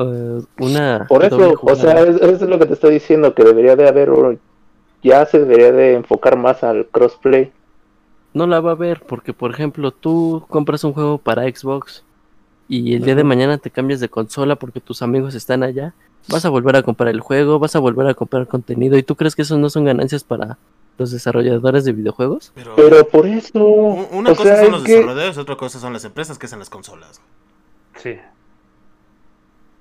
eh, 0.00 0.42
una. 0.58 1.06
Por 1.08 1.24
eso, 1.24 1.54
o 1.60 1.74
sea, 1.76 2.00
es- 2.00 2.16
eso 2.16 2.44
es 2.44 2.50
lo 2.50 2.58
que 2.58 2.66
te 2.66 2.74
estoy 2.74 2.94
diciendo, 2.94 3.34
que 3.34 3.44
debería 3.44 3.76
de 3.76 3.88
haber, 3.88 4.10
ya 5.02 5.24
se 5.26 5.38
debería 5.38 5.72
de 5.72 5.94
enfocar 5.94 6.36
más 6.36 6.62
al 6.64 6.86
crossplay. 6.86 7.52
No 8.34 8.46
la 8.46 8.60
va 8.60 8.72
a 8.72 8.76
ver, 8.76 9.02
porque 9.06 9.32
por 9.32 9.50
ejemplo, 9.50 9.90
tú 9.90 10.44
compras 10.48 10.84
un 10.84 10.92
juego 10.92 11.18
para 11.18 11.42
Xbox 11.44 12.04
y 12.68 12.94
el 12.94 13.02
día 13.04 13.14
de 13.16 13.24
mañana 13.24 13.58
te 13.58 13.70
cambias 13.70 13.98
de 14.00 14.08
consola 14.08 14.56
porque 14.56 14.80
tus 14.80 15.02
amigos 15.02 15.34
están 15.34 15.62
allá. 15.62 15.94
Vas 16.28 16.44
a 16.44 16.50
volver 16.50 16.76
a 16.76 16.82
comprar 16.82 17.08
el 17.08 17.20
juego, 17.20 17.58
vas 17.58 17.74
a 17.74 17.78
volver 17.80 18.06
a 18.06 18.14
comprar 18.14 18.46
contenido. 18.46 18.96
¿Y 18.98 19.02
tú 19.02 19.16
crees 19.16 19.34
que 19.34 19.42
eso 19.42 19.58
no 19.58 19.70
son 19.70 19.84
ganancias 19.84 20.22
para 20.22 20.58
los 20.98 21.10
desarrolladores 21.10 21.84
de 21.84 21.92
videojuegos? 21.92 22.52
Pero, 22.54 22.76
Pero 22.76 23.08
por 23.08 23.26
eso, 23.26 23.64
una 23.64 24.30
o 24.32 24.36
cosa 24.36 24.54
sea, 24.56 24.62
son 24.64 24.72
los 24.72 24.84
que- 24.84 24.92
desarrolladores, 24.92 25.38
otra 25.38 25.56
cosa 25.56 25.80
son 25.80 25.92
las 25.94 26.04
empresas 26.04 26.38
que 26.38 26.46
hacen 26.46 26.58
las 26.58 26.70
consolas. 26.70 27.20
Sí. 27.96 28.16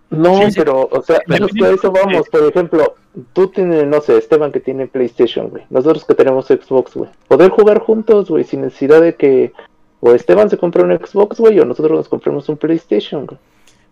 No, 0.10 0.38
Sí, 0.45 0.51
sí. 0.51 0.60
pero, 0.60 0.89
o 0.91 1.01
sea, 1.03 1.20
que 1.20 1.34
a 1.66 1.70
eso 1.70 1.91
vamos. 1.91 2.28
Por 2.30 2.43
ejemplo, 2.49 2.95
tú 3.34 3.47
tienes, 3.49 3.86
no 3.86 4.01
sé, 4.01 4.18
Esteban 4.18 4.51
que 4.51 4.60
tiene 4.60 4.88
PlayStation, 4.88 5.49
güey. 5.49 5.64
Nosotros 5.70 6.03
que 6.05 6.16
tenemos 6.16 6.47
Xbox, 6.47 6.95
güey. 6.95 7.10
Poder 7.28 7.51
jugar 7.51 7.80
juntos, 7.80 8.30
güey, 8.30 8.43
sin 8.43 8.62
necesidad 8.62 9.01
de 9.01 9.16
que 9.16 9.53
o 9.99 10.14
Esteban 10.14 10.49
se 10.49 10.57
compre 10.57 10.82
un 10.84 10.97
Xbox, 10.97 11.39
güey, 11.39 11.60
o 11.60 11.66
nosotros 11.66 11.95
nos 11.97 12.07
compremos 12.10 12.49
un 12.49 12.57
PlayStation, 12.57 13.26
güey. 13.28 13.39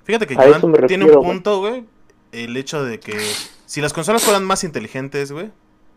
Fíjate 0.06 0.26
que 0.26 0.34
A 0.36 0.38
Joan 0.38 0.50
eso 0.56 0.68
me 0.68 0.78
tiene 0.88 1.04
refiero, 1.06 1.22
un 1.22 1.28
punto, 1.28 1.60
güey. 1.60 1.84
El 2.32 2.56
hecho 2.58 2.84
de 2.84 3.00
que 3.00 3.18
si 3.66 3.82
las 3.82 3.94
consolas 3.94 4.24
fueran 4.24 4.44
más 4.46 4.64
inteligentes, 4.64 5.32
güey. 5.32 5.52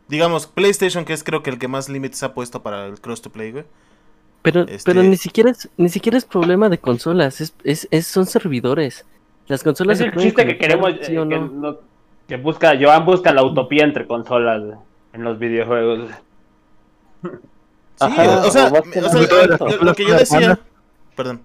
Digamos, 0.09 0.47
PlayStation, 0.49 1.05
que 1.05 1.13
es 1.13 1.23
creo 1.23 1.43
que 1.43 1.51
el 1.51 1.59
que 1.59 1.69
más 1.69 1.89
límites 1.89 2.23
ha 2.25 2.35
puesto 2.35 2.63
para 2.63 2.87
el 2.87 3.01
cross 3.01 3.23
to 3.23 3.31
play, 3.31 3.53
güey. 3.53 3.65
Pero, 4.43 4.63
Este- 4.63 4.81
pero 4.85 5.03
ni 5.03 5.17
siquiera 5.17 5.51
es, 5.51 5.69
ni 5.77 5.89
siquiera 5.89 6.19
es 6.19 6.25
problema 6.25 6.69
de 6.69 6.79
consolas, 6.79 7.41
es, 7.41 7.55
es, 7.63 7.87
es- 7.91 8.07
son 8.07 8.27
servidores. 8.27 9.07
Las 9.51 9.63
consolas 9.65 10.01
Es 10.01 10.07
el 10.07 10.15
chiste 10.17 10.47
que 10.47 10.57
queremos, 10.57 10.93
¿sí 11.03 11.13
eh, 11.13 11.27
que, 11.29 11.39
no? 11.41 11.77
que 12.29 12.37
busca, 12.37 12.73
Joan 12.81 13.05
busca 13.05 13.33
la 13.35 13.43
utopía 13.43 13.83
entre 13.85 14.07
consolas 14.07 14.63
en 15.13 15.25
los 15.25 15.39
videojuegos. 15.41 16.09
Sí, 17.23 17.29
Ajá, 17.99 18.47
o 18.47 18.51
sea, 18.51 18.67
o 18.69 18.71
lo, 18.71 19.67
lo- 19.69 19.85
lo 19.85 19.95
que 19.95 20.07
yo 20.07 20.15
decía. 20.15 20.59
Perdón. 21.17 21.41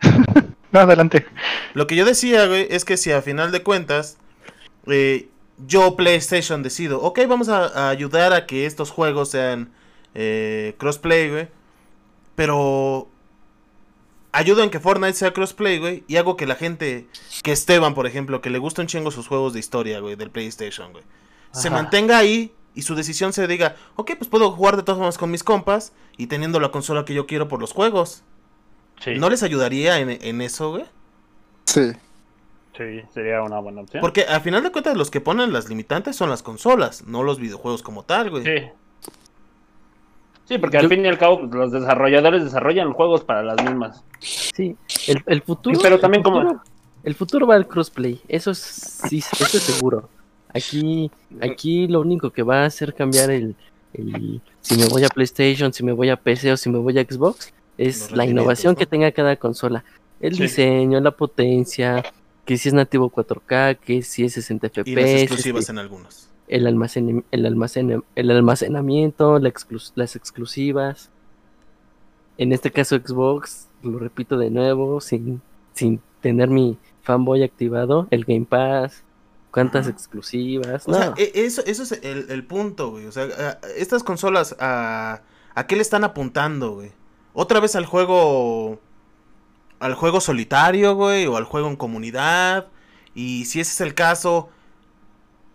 No, 0.72 0.78
adelante. 0.78 1.26
Lo 1.74 1.88
que 1.88 1.96
yo 1.96 2.04
decía, 2.04 2.46
güey, 2.46 2.68
es 2.70 2.84
que 2.84 2.96
si 2.96 3.10
a 3.10 3.22
final 3.22 3.50
de 3.50 3.64
cuentas, 3.64 4.18
eh, 4.86 5.28
yo 5.66 5.96
PlayStation 5.96 6.62
decido, 6.62 7.02
ok, 7.02 7.18
vamos 7.28 7.48
a, 7.48 7.66
a 7.66 7.88
ayudar 7.88 8.32
a 8.32 8.46
que 8.46 8.66
estos 8.66 8.92
juegos 8.92 9.30
sean 9.30 9.70
eh, 10.14 10.76
crossplay, 10.78 11.28
güey. 11.28 11.48
Pero 12.36 13.08
ayudo 14.32 14.62
en 14.62 14.70
que 14.70 14.80
Fortnite 14.80 15.14
sea 15.14 15.32
crossplay, 15.32 15.78
güey. 15.78 16.04
Y 16.06 16.16
hago 16.16 16.36
que 16.36 16.46
la 16.46 16.54
gente, 16.54 17.06
que 17.42 17.52
Esteban, 17.52 17.94
por 17.94 18.06
ejemplo, 18.06 18.40
que 18.40 18.50
le 18.50 18.58
gusta 18.58 18.82
un 18.82 18.88
chingo 18.88 19.10
sus 19.10 19.28
juegos 19.28 19.52
de 19.52 19.60
historia, 19.60 20.00
güey, 20.00 20.16
del 20.16 20.30
PlayStation, 20.30 20.92
güey. 20.92 21.04
Se 21.52 21.68
mantenga 21.68 22.18
ahí 22.18 22.52
y 22.74 22.82
su 22.82 22.94
decisión 22.94 23.32
se 23.32 23.46
diga, 23.48 23.74
ok, 23.96 24.12
pues 24.16 24.30
puedo 24.30 24.52
jugar 24.52 24.76
de 24.76 24.82
todas 24.82 24.98
formas 24.98 25.18
con 25.18 25.30
mis 25.30 25.42
compas 25.42 25.92
y 26.16 26.28
teniendo 26.28 26.60
la 26.60 26.70
consola 26.70 27.04
que 27.04 27.14
yo 27.14 27.26
quiero 27.26 27.48
por 27.48 27.60
los 27.60 27.72
juegos. 27.72 28.22
Sí, 29.00 29.14
¿No 29.16 29.30
les 29.30 29.42
ayudaría 29.42 29.98
en, 29.98 30.10
en 30.10 30.40
eso, 30.42 30.70
güey? 30.70 30.84
Sí. 31.64 31.92
sí, 32.76 33.02
sería 33.12 33.42
una 33.42 33.58
buena 33.58 33.80
opción. 33.80 34.00
Porque 34.00 34.22
al 34.22 34.42
final 34.42 34.62
de 34.62 34.70
cuentas 34.70 34.96
los 34.96 35.10
que 35.10 35.20
ponen 35.20 35.52
las 35.52 35.68
limitantes 35.68 36.16
son 36.16 36.30
las 36.30 36.42
consolas, 36.42 37.04
no 37.06 37.22
los 37.22 37.40
videojuegos 37.40 37.82
como 37.82 38.04
tal, 38.04 38.30
güey. 38.30 38.44
Sí. 38.44 38.70
Sí, 40.50 40.58
porque 40.58 40.78
al 40.78 40.82
Yo- 40.82 40.88
fin 40.88 41.04
y 41.04 41.08
al 41.08 41.16
cabo 41.16 41.38
pues, 41.38 41.52
los 41.52 41.70
desarrolladores 41.70 42.42
desarrollan 42.42 42.92
juegos 42.92 43.22
para 43.22 43.44
las 43.44 43.62
mismas. 43.64 44.02
Sí, 44.18 44.74
el, 45.06 45.22
el 45.26 45.42
futuro. 45.42 45.78
Pero 45.80 45.94
el 45.94 46.00
también 46.00 46.24
como- 46.24 46.60
El 47.04 47.14
futuro 47.14 47.46
va 47.46 47.54
al 47.54 47.68
crossplay, 47.68 48.20
eso 48.26 48.50
es, 48.50 48.58
sí, 48.58 49.18
eso 49.18 49.56
es 49.56 49.62
seguro. 49.62 50.08
Aquí, 50.52 51.08
aquí 51.40 51.86
lo 51.86 52.00
único 52.00 52.30
que 52.30 52.42
va 52.42 52.64
a 52.64 52.66
hacer 52.66 52.94
cambiar 52.94 53.30
el, 53.30 53.54
el 53.94 54.40
si 54.60 54.76
me 54.76 54.86
voy 54.86 55.04
a 55.04 55.08
PlayStation, 55.08 55.72
si 55.72 55.84
me 55.84 55.92
voy 55.92 56.08
a 56.10 56.16
PC 56.16 56.50
o 56.50 56.56
si 56.56 56.68
me 56.68 56.78
voy 56.78 56.98
a 56.98 57.04
Xbox, 57.04 57.52
es 57.78 58.10
la 58.10 58.26
innovación 58.26 58.74
que 58.74 58.86
tenga 58.86 59.12
cada 59.12 59.36
consola. 59.36 59.84
El 60.18 60.34
Sí. 60.34 60.42
diseño, 60.42 60.98
la 61.00 61.12
potencia, 61.12 62.02
que 62.44 62.58
si 62.58 62.68
es 62.70 62.74
nativo 62.74 63.08
4K, 63.08 63.76
que 63.76 64.02
si 64.02 64.24
es 64.24 64.32
60 64.32 64.66
FPS, 64.68 64.90
Y 64.90 64.94
las 64.96 65.04
exclusivas 65.22 65.60
este, 65.60 65.72
en 65.72 65.78
algunos. 65.78 66.28
El, 66.50 66.66
almacen, 66.66 67.24
el, 67.30 67.46
almacen, 67.46 68.04
el 68.14 68.30
almacenamiento, 68.30 69.38
la 69.38 69.52
las 69.94 70.16
exclusivas. 70.16 71.10
En 72.36 72.52
este 72.52 72.70
caso 72.70 72.96
Xbox, 72.96 73.68
lo 73.82 73.98
repito 73.98 74.36
de 74.36 74.50
nuevo, 74.50 75.00
sin, 75.00 75.40
sin 75.72 76.00
tener 76.20 76.48
mi 76.50 76.76
fanboy 77.02 77.42
activado, 77.42 78.06
el 78.10 78.24
Game 78.24 78.46
Pass, 78.46 79.04
cuántas 79.50 79.88
exclusivas. 79.88 80.86
O 80.86 80.90
no. 80.90 80.98
sea, 80.98 81.14
eso, 81.16 81.62
eso 81.66 81.82
es 81.82 81.92
el, 82.02 82.30
el 82.30 82.44
punto, 82.44 82.90
güey. 82.90 83.06
O 83.06 83.12
sea, 83.12 83.58
estas 83.76 84.02
consolas, 84.02 84.56
a, 84.60 85.22
¿a 85.54 85.66
qué 85.66 85.76
le 85.76 85.82
están 85.82 86.04
apuntando, 86.04 86.72
güey? 86.72 86.92
¿Otra 87.32 87.60
vez 87.60 87.76
al 87.76 87.86
juego... 87.86 88.80
al 89.78 89.94
juego 89.94 90.20
solitario, 90.20 90.94
güey? 90.94 91.26
¿O 91.26 91.36
al 91.36 91.44
juego 91.44 91.68
en 91.68 91.76
comunidad? 91.76 92.68
Y 93.14 93.44
si 93.46 93.60
ese 93.60 93.72
es 93.72 93.80
el 93.80 93.94
caso, 93.94 94.48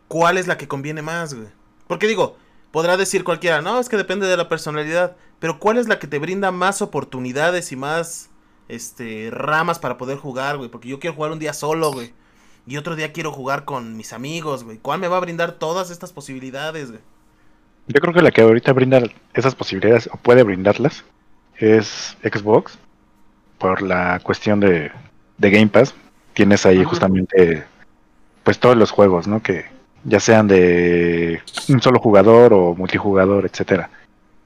¿cuál 0.07 0.37
es 0.37 0.47
la 0.47 0.57
que 0.57 0.67
conviene 0.67 1.01
más, 1.01 1.33
güey? 1.33 1.47
Porque 1.87 2.07
digo, 2.07 2.37
podrá 2.71 2.97
decir 2.97 3.23
cualquiera, 3.23 3.61
no, 3.61 3.79
es 3.79 3.89
que 3.89 3.97
depende 3.97 4.27
de 4.27 4.37
la 4.37 4.49
personalidad. 4.49 5.15
Pero 5.39 5.59
¿cuál 5.59 5.77
es 5.77 5.87
la 5.87 5.99
que 5.99 6.07
te 6.07 6.19
brinda 6.19 6.51
más 6.51 6.81
oportunidades 6.81 7.71
y 7.71 7.75
más 7.75 8.29
este 8.67 9.29
ramas 9.31 9.79
para 9.79 9.97
poder 9.97 10.17
jugar, 10.17 10.57
güey? 10.57 10.69
Porque 10.69 10.87
yo 10.89 10.99
quiero 10.99 11.15
jugar 11.15 11.31
un 11.31 11.39
día 11.39 11.53
solo, 11.53 11.91
güey. 11.91 12.13
Y 12.67 12.77
otro 12.77 12.95
día 12.95 13.13
quiero 13.13 13.31
jugar 13.31 13.63
con 13.63 13.95
mis 13.95 14.11
amigos, 14.11 14.63
güey. 14.63 14.77
¿Cuál 14.77 14.99
me 14.99 15.07
va 15.07 15.17
a 15.17 15.21
brindar 15.21 15.53
todas 15.53 15.91
estas 15.91 16.11
posibilidades, 16.11 16.89
güey? 16.89 17.01
Yo 17.87 18.01
creo 18.01 18.13
que 18.13 18.21
la 18.21 18.31
que 18.31 18.41
ahorita 18.41 18.73
brinda 18.73 19.03
esas 19.33 19.53
posibilidades, 19.53 20.09
o 20.11 20.17
puede 20.17 20.41
brindarlas, 20.41 21.03
es 21.57 22.17
Xbox. 22.23 22.79
Por 23.59 23.83
la 23.83 24.19
cuestión 24.23 24.59
de, 24.59 24.91
de 25.37 25.49
Game 25.51 25.67
Pass. 25.67 25.93
Tienes 26.33 26.65
ahí 26.65 26.79
Ajá. 26.79 26.89
justamente, 26.89 27.63
pues 28.43 28.59
todos 28.59 28.75
los 28.75 28.91
juegos, 28.91 29.27
¿no? 29.27 29.41
Que 29.41 29.65
ya 30.05 30.19
sean 30.19 30.47
de 30.47 31.41
un 31.67 31.81
solo 31.81 31.99
jugador 31.99 32.53
o 32.53 32.75
multijugador, 32.75 33.45
etcétera. 33.45 33.89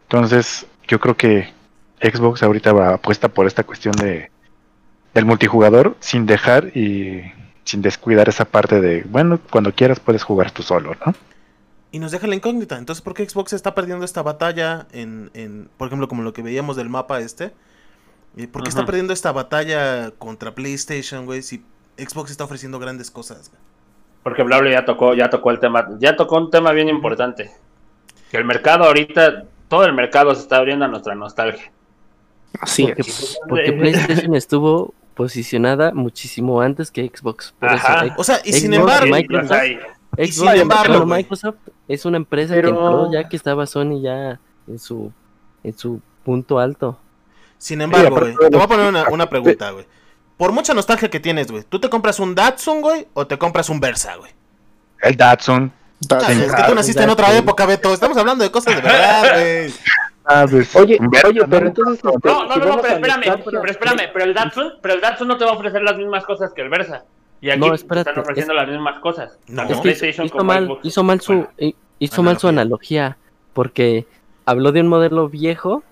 Entonces, 0.04 0.66
yo 0.88 1.00
creo 1.00 1.16
que 1.16 1.54
Xbox 2.02 2.42
ahorita 2.42 2.74
va 2.74 2.96
apuesta 2.96 3.28
por 3.30 3.46
esta 3.46 3.64
cuestión 3.64 3.94
de 3.96 4.32
del 5.14 5.26
multijugador 5.26 5.96
sin 6.00 6.26
dejar 6.26 6.76
y 6.78 7.24
sin 7.64 7.82
descuidar 7.82 8.30
esa 8.30 8.46
parte 8.46 8.80
de, 8.80 9.04
bueno, 9.04 9.40
cuando 9.52 9.74
quieras 9.74 10.00
puedes 10.00 10.24
jugar 10.24 10.52
tú 10.52 10.64
solo, 10.64 10.96
¿no? 11.06 11.14
Y 11.92 12.00
nos 12.00 12.12
deja 12.12 12.28
la 12.28 12.36
incógnita. 12.36 12.78
Entonces, 12.78 13.02
¿por 13.02 13.14
qué 13.16 13.28
Xbox 13.28 13.54
está 13.54 13.74
perdiendo 13.74 14.06
esta 14.06 14.22
batalla 14.22 14.88
en, 14.92 15.32
en 15.34 15.70
por 15.78 15.88
ejemplo, 15.88 16.08
como 16.08 16.22
lo 16.22 16.34
que 16.34 16.44
veíamos 16.44 16.76
del 16.76 16.90
mapa 16.90 17.20
este? 17.20 17.52
Eh, 18.38 18.48
¿Por 18.48 18.64
qué 18.64 18.70
está 18.70 18.86
perdiendo 18.86 19.12
esta 19.12 19.32
batalla 19.32 20.12
contra 20.12 20.54
PlayStation, 20.54 21.26
güey? 21.26 21.42
Si 21.42 21.64
Xbox 21.98 22.30
está 22.30 22.44
ofreciendo 22.44 22.78
grandes 22.78 23.10
cosas, 23.10 23.50
güey. 23.50 23.62
Porque 24.24 24.44
Blablo 24.44 24.70
ya 24.70 24.86
tocó, 24.86 25.14
ya 25.14 25.30
tocó 25.30 25.52
el 25.52 25.60
tema, 25.60 25.88
ya 26.00 26.16
tocó 26.16 26.38
un 26.38 26.52
tema 26.52 26.72
bien 26.72 26.90
importante. 26.90 27.52
Que 28.32 28.38
el 28.38 28.46
mercado 28.46 28.84
ahorita, 28.86 29.46
todo 29.68 29.86
el 29.86 29.94
mercado 29.94 30.36
se 30.36 30.42
está 30.42 30.58
abriendo 30.58 30.86
a 30.86 30.88
nuestra 30.88 31.16
nostalgia. 31.16 31.72
Así 32.62 32.86
porque, 32.86 33.02
es. 33.02 33.40
porque 33.48 33.74
PlayStation 33.74 34.36
estuvo 34.36 34.94
posicionada 35.14 35.92
muchísimo 35.94 36.62
antes 36.62 36.92
que 36.92 37.08
Xbox. 37.08 37.54
Por 37.60 37.70
Ajá. 37.70 38.14
O 38.18 38.24
sea, 38.24 38.40
y 38.44 38.54
sin 38.54 38.74
embargo, 38.74 39.14
Microsoft, 39.14 39.64
y- 39.66 39.76
Xbox, 40.26 40.52
sin 40.52 40.62
embargo. 40.62 41.06
Microsoft 41.06 41.56
es 41.88 42.06
una 42.06 42.18
empresa 42.18 42.54
Pero- 42.56 42.70
que 42.70 42.76
entró 42.76 43.12
ya 43.12 43.28
que 43.30 43.36
estaba 43.36 43.66
Sony 43.66 44.02
ya 44.02 44.40
en 44.68 44.80
su 44.80 45.12
en 45.64 45.78
su 45.78 46.02
punto 46.24 46.60
alto. 46.60 46.98
sin 47.58 47.82
embargo, 47.82 48.16
aparte 48.16 48.36
güey, 48.36 48.50
te 48.50 48.56
voy 48.56 48.66
a 48.66 48.68
poner 48.68 48.88
una, 48.88 49.10
una 49.10 49.30
pregunta, 49.30 49.72
güey. 49.72 49.86
Por 50.40 50.54
mucha 50.54 50.74
nostalgia 50.74 51.10
que 51.10 51.20
tienes, 51.20 51.52
güey, 51.52 51.64
¿tú 51.68 51.82
te 51.82 51.90
compras 51.90 52.18
un 52.18 52.34
Datsun, 52.34 52.80
güey, 52.80 53.06
o 53.14 53.28
te 53.28 53.38
compras 53.38 53.68
un 53.68 53.82
Versa, 53.82 54.16
güey? 54.16 54.32
El 55.02 55.18
Datsun. 55.18 55.70
Da- 56.00 56.22
Ah, 56.26 56.32
es 56.32 56.56
que 56.56 56.64
tú 56.64 56.74
naciste 56.76 57.04
en 57.04 57.10
otra 57.10 57.36
época, 57.36 57.66
Beto. 57.66 57.94
Estamos 57.94 58.18
hablando 58.18 58.46
de 58.46 58.50
cosas 58.50 58.74
de 58.74 58.82
verdad, 58.82 59.34
güey. 59.36 59.74
Ah, 60.24 60.46
pues, 60.50 60.74
Oye, 60.78 60.98
oye, 61.26 61.40
¿no? 61.42 61.50
pero 61.50 61.68
entonces... 61.68 61.96
este, 62.06 62.30
No, 62.30 62.46
no, 62.46 62.54
si 62.54 62.60
no, 62.60 62.66
no, 62.66 62.70
vamos 62.70 62.82
pero 62.88 62.96
espérame, 62.96 63.44
pero 63.44 63.66
espérame, 63.66 64.10
pero 64.14 64.26
el 64.26 64.34
Datsun, 64.34 64.74
pero 64.82 64.94
el 64.94 65.02
Datsun 65.02 65.28
no 65.28 65.38
te 65.38 65.44
va 65.44 65.52
a 65.52 65.54
ofrecer 65.56 65.82
las 65.82 65.98
mismas 65.98 66.24
cosas 66.24 66.54
que 66.54 66.62
el 66.62 66.70
Versa. 66.70 67.04
Y 67.42 67.50
aquí 67.50 67.60
No, 67.60 67.70
te 67.70 67.76
espérate, 67.76 68.10
están 68.12 68.22
ofreciendo 68.22 68.54
las 68.54 68.70
mismas 68.70 69.00
cosas. 69.00 69.38
No. 69.48 69.64
Es 69.64 70.00
que 70.00 70.10
hizo, 70.24 70.44
mal, 70.46 70.80
hizo 70.84 71.04
mal 71.04 71.20
su 71.20 71.34
Bueno, 71.34 71.74
hizo 72.00 72.24
mal 72.24 72.40
su 72.40 72.48
analogía 72.48 73.18
porque 73.52 74.06
habló 74.46 74.72
de 74.72 74.80
un 74.82 74.88
modelo 74.88 75.28
viejo 75.28 75.84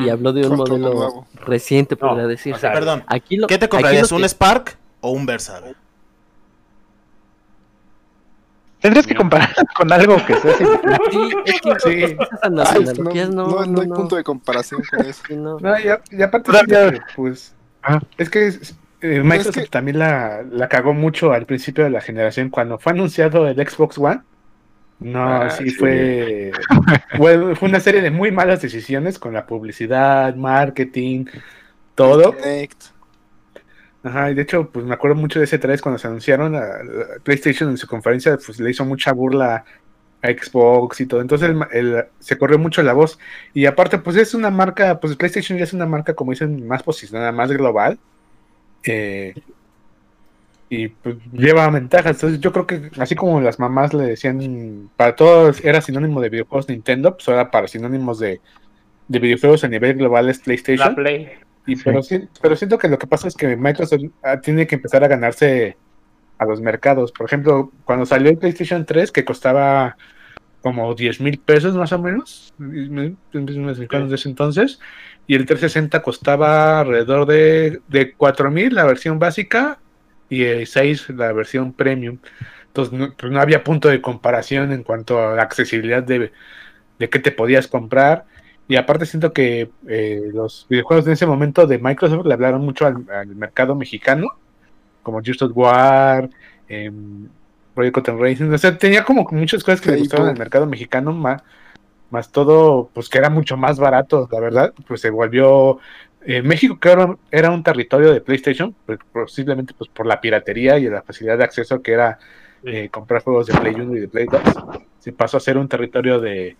y 0.00 0.08
habló 0.08 0.32
de 0.32 0.46
un 0.46 0.56
modelo 0.56 1.26
reciente, 1.34 1.96
No, 2.00 2.08
podría 2.08 2.26
decirse. 2.26 2.56
o 2.56 2.60
sea, 2.60 2.72
Perdón. 2.72 3.04
aquí 3.06 3.36
lo, 3.36 3.46
¿Qué 3.46 3.58
te 3.58 3.66
aquí 3.66 3.70
comprarías? 3.70 4.10
¿Un 4.12 4.22
que- 4.22 4.28
Spark 4.28 4.76
o 5.00 5.10
un 5.10 5.24
Versa? 5.26 5.60
Tendrías 8.80 9.06
que 9.06 9.14
comparar 9.14 9.50
con 9.76 9.92
algo 9.92 10.16
que 10.24 10.34
sea 10.36 10.54
similar. 10.56 11.00
Sí, 11.10 11.30
es 11.46 11.60
que 11.60 11.70
Sí. 11.80 12.02
esas 12.04 12.28
Ay, 12.42 12.50
no, 12.50 13.04
no, 13.04 13.64
no- 13.64 13.66
no 13.66 13.80
hay 13.82 13.88
no. 13.88 13.94
punto 13.94 14.16
de 14.16 14.22
comparación 14.24 14.82
con 14.88 15.04
eso. 15.04 15.22
No. 15.30 15.58
No, 15.58 15.78
y, 15.80 15.88
a- 15.88 16.00
y 16.10 16.22
aparte, 16.22 16.52
que, 16.66 17.00
pues, 17.16 17.54
Ah. 17.82 18.00
es 18.16 18.30
que 18.30 18.46
eh, 19.00 19.22
Microsoft 19.22 19.56
Es 19.58 19.64
que- 19.64 19.70
también 19.70 19.98
la, 19.98 20.42
la 20.50 20.68
cagó 20.68 20.92
mucho 20.94 21.32
al 21.32 21.46
principio 21.46 21.84
de 21.84 21.90
la 21.90 22.00
generación. 22.00 22.50
Cuando 22.50 22.78
fue 22.78 22.92
anunciado 22.92 23.46
el 23.48 23.56
Xbox 23.56 23.98
One, 23.98 24.20
no, 25.00 25.20
Ah, 25.42 25.50
sí, 25.50 25.70
sí. 25.70 25.76
Fue, 25.76 26.52
fue, 27.16 27.56
fue 27.56 27.68
una 27.68 27.80
serie 27.80 28.00
de 28.00 28.10
muy 28.10 28.32
malas 28.32 28.60
decisiones 28.62 29.18
con 29.18 29.32
la 29.32 29.46
publicidad, 29.46 30.34
marketing, 30.34 31.26
todo. 31.94 32.34
Ajá, 34.02 34.30
y 34.30 34.34
de 34.34 34.42
hecho, 34.42 34.70
pues 34.70 34.84
me 34.86 34.94
acuerdo 34.94 35.16
mucho 35.16 35.38
de 35.40 35.44
ese 35.44 35.58
3 35.58 35.82
cuando 35.82 35.98
se 35.98 36.06
anunciaron 36.06 36.54
a, 36.54 36.60
a 36.60 37.20
PlayStation 37.22 37.68
en 37.70 37.76
su 37.76 37.86
conferencia, 37.86 38.36
pues 38.44 38.60
le 38.60 38.70
hizo 38.70 38.84
mucha 38.84 39.12
burla 39.12 39.64
a 40.22 40.28
Xbox 40.28 41.00
y 41.00 41.06
todo. 41.06 41.20
Entonces 41.20 41.50
el- 41.50 41.62
el- 41.72 42.04
se 42.18 42.38
corrió 42.38 42.58
mucho 42.58 42.82
la 42.82 42.92
voz. 42.92 43.18
Y 43.54 43.66
aparte, 43.66 43.98
pues 43.98 44.16
es 44.16 44.34
una 44.34 44.50
marca, 44.50 45.00
pues 45.00 45.16
PlayStation 45.16 45.58
ya 45.58 45.64
es 45.64 45.72
una 45.72 45.86
marca, 45.86 46.14
como 46.14 46.30
dicen, 46.32 46.66
más 46.66 46.82
posicionada, 46.82 47.32
más 47.32 47.50
global. 47.52 47.98
Eh, 48.84 49.34
y 50.68 50.88
pues 50.88 51.16
lleva 51.32 51.68
ventajas. 51.70 52.16
Entonces 52.16 52.40
yo 52.40 52.52
creo 52.52 52.66
que 52.66 52.90
así 52.98 53.14
como 53.14 53.40
las 53.40 53.58
mamás 53.58 53.94
le 53.94 54.04
decían, 54.04 54.90
para 54.96 55.16
todos 55.16 55.64
era 55.64 55.80
sinónimo 55.80 56.20
de 56.20 56.28
videojuegos 56.28 56.68
Nintendo, 56.68 57.16
pues 57.16 57.28
ahora 57.28 57.50
para 57.50 57.68
sinónimos 57.68 58.18
de, 58.18 58.40
de 59.08 59.18
videojuegos 59.18 59.64
a 59.64 59.68
nivel 59.68 59.96
global 59.96 60.28
es 60.28 60.40
PlayStation. 60.40 60.88
La 60.88 60.94
Play. 60.94 61.30
Y 61.66 61.76
Sí. 61.76 61.82
pero, 61.84 62.00
pero 62.40 62.56
siento 62.56 62.78
que 62.78 62.88
lo 62.88 62.98
que 62.98 63.06
pasa 63.06 63.28
es 63.28 63.34
que 63.34 63.56
Microsoft 63.56 64.00
ah, 64.22 64.40
tiene 64.40 64.66
que 64.66 64.76
empezar 64.76 65.04
a 65.04 65.08
ganarse 65.08 65.76
a 66.38 66.46
los 66.46 66.60
mercados. 66.60 67.12
Por 67.12 67.26
ejemplo, 67.26 67.72
cuando 67.84 68.06
salió 68.06 68.30
el 68.30 68.38
PlayStation 68.38 68.86
3, 68.86 69.12
que 69.12 69.24
costaba 69.24 69.96
como 70.62 70.94
10 70.94 71.20
mil 71.20 71.38
pesos 71.38 71.74
más 71.74 71.92
o 71.92 71.98
menos, 71.98 72.54
10 72.58 72.88
mil 72.88 73.16
pesos 73.32 73.56
mexicanos 73.56 74.08
de 74.08 74.16
ese 74.16 74.28
entonces, 74.28 74.80
y 75.26 75.34
el 75.34 75.44
360 75.44 76.00
costaba 76.00 76.80
alrededor 76.80 77.26
de, 77.26 77.80
de 77.88 78.12
4 78.14 78.50
mil 78.50 78.74
la 78.74 78.84
versión 78.84 79.18
básica 79.18 79.78
y 80.28 80.44
el 80.44 80.66
6 80.66 81.10
la 81.10 81.32
versión 81.32 81.72
premium. 81.72 82.18
Entonces 82.68 82.92
no, 82.92 83.14
pues 83.16 83.32
no 83.32 83.40
había 83.40 83.64
punto 83.64 83.88
de 83.88 84.00
comparación 84.00 84.72
en 84.72 84.82
cuanto 84.82 85.20
a 85.20 85.34
la 85.34 85.42
accesibilidad 85.42 86.02
de, 86.02 86.32
de 86.98 87.08
qué 87.08 87.18
te 87.18 87.32
podías 87.32 87.66
comprar. 87.66 88.26
Y 88.68 88.76
aparte 88.76 89.06
siento 89.06 89.32
que 89.32 89.70
eh, 89.88 90.30
los 90.32 90.66
videojuegos 90.68 91.06
en 91.06 91.12
ese 91.14 91.26
momento 91.26 91.66
de 91.66 91.78
Microsoft 91.78 92.26
le 92.26 92.34
hablaron 92.34 92.60
mucho 92.60 92.86
al, 92.86 93.06
al 93.10 93.28
mercado 93.28 93.74
mexicano, 93.74 94.28
como 95.02 95.22
Just 95.24 95.40
of 95.42 95.52
War, 95.54 96.28
eh, 96.68 96.92
Project 97.74 98.08
Racing. 98.08 98.52
O 98.52 98.58
sea, 98.58 98.76
tenía 98.76 99.04
como 99.04 99.26
muchas 99.30 99.64
cosas 99.64 99.80
que 99.80 99.92
le 99.92 99.98
gustaban 99.98 100.28
al 100.28 100.38
mercado 100.38 100.66
mexicano, 100.66 101.12
más, 101.12 101.42
más 102.10 102.30
todo, 102.30 102.90
pues 102.92 103.08
que 103.08 103.18
era 103.18 103.30
mucho 103.30 103.56
más 103.56 103.78
barato, 103.78 104.28
la 104.30 104.40
verdad. 104.40 104.74
Pues 104.86 105.00
se 105.00 105.10
volvió... 105.10 105.78
eh, 106.28 106.42
México 106.42 106.78
que 106.80 106.90
era, 106.90 107.16
era 107.30 107.50
un 107.50 107.62
territorio 107.64 108.12
de 108.12 108.20
PlayStation, 108.20 108.74
pues, 108.86 108.98
posiblemente 109.12 109.74
pues 109.74 109.90
por 109.90 110.06
la 110.06 110.20
piratería 110.20 110.78
y 110.78 110.88
la 110.88 111.02
facilidad 111.02 111.38
de 111.38 111.44
acceso 111.44 111.82
que 111.82 111.92
era 111.92 112.18
eh, 112.62 112.90
comprar 112.90 113.22
juegos 113.22 113.46
de 113.48 113.54
Play 113.54 113.80
1 113.80 113.96
y 113.96 114.00
de 114.00 114.08
Play 114.08 114.26
2, 114.30 114.42
se 114.98 115.12
pasó 115.12 115.38
a 115.38 115.40
ser 115.40 115.58
un 115.58 115.68
territorio 115.68 116.20
de, 116.20 116.58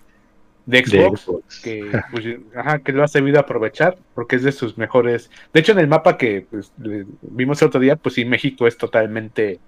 de 0.66 0.82
De 0.82 0.84
Xbox 0.84 1.30
que, 1.62 2.02
pues, 2.10 2.24
ajá, 2.54 2.80
que 2.80 2.92
lo 2.92 3.04
ha 3.04 3.08
sabido 3.08 3.40
aprovechar 3.40 3.98
porque 4.14 4.36
es 4.36 4.42
de 4.44 4.52
sus 4.52 4.78
mejores. 4.78 5.30
De 5.52 5.60
hecho, 5.60 5.72
en 5.72 5.80
el 5.80 5.88
mapa 5.88 6.16
que 6.18 6.46
pues, 6.50 6.72
le- 6.78 7.06
vimos 7.22 7.60
el 7.62 7.68
otro 7.68 7.80
día, 7.80 7.96
pues 7.96 8.14
sí, 8.16 8.24
México 8.24 8.66
es 8.66 8.78
totalmente 8.78 9.62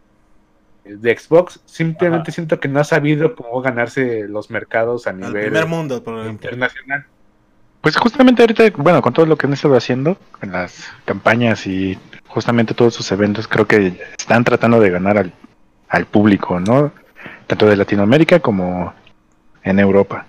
eh, 0.85 0.97
de 0.97 1.17
Xbox. 1.19 1.63
Simplemente 1.67 2.33
siento 2.33 2.61
que 2.61 2.69
no 2.69 2.81
ha 2.81 2.85
sabido 2.85 3.35
cómo 3.35 3.61
ganarse 3.63 4.29
los 4.29 4.51
mercados 4.51 5.07
a 5.07 5.11
Al 5.11 5.17
nivel 5.19 5.43
primer 5.43 5.67
mundo, 5.67 6.03
por 6.03 6.19
ejemplo. 6.21 6.33
internacional. 6.33 7.07
Pues 7.81 7.97
justamente 7.97 8.43
ahorita, 8.43 8.65
bueno, 8.77 9.01
con 9.01 9.13
todo 9.13 9.27
lo 9.27 9.37
que 9.37 9.47
han 9.47 9.53
estado 9.55 9.77
haciendo, 9.77 10.19
en 10.43 10.53
las 10.53 10.91
campañas 11.05 11.67
y 11.67 11.99
justamente 12.27 12.75
todos 12.75 12.95
sus 12.95 13.11
eventos, 13.11 13.49
creo 13.49 13.67
que 13.67 13.99
están 14.19 14.45
tratando 14.45 14.81
de 14.81 14.91
ganar 14.91 15.17
al, 15.17 15.33
al 15.89 16.07
público, 16.07 16.61
¿no? 16.61 16.93
Tanto 17.47 17.67
de 17.67 17.77
Latinoamérica 17.77 18.41
como 18.41 18.93
en 19.63 19.79
Europa. 19.79 20.27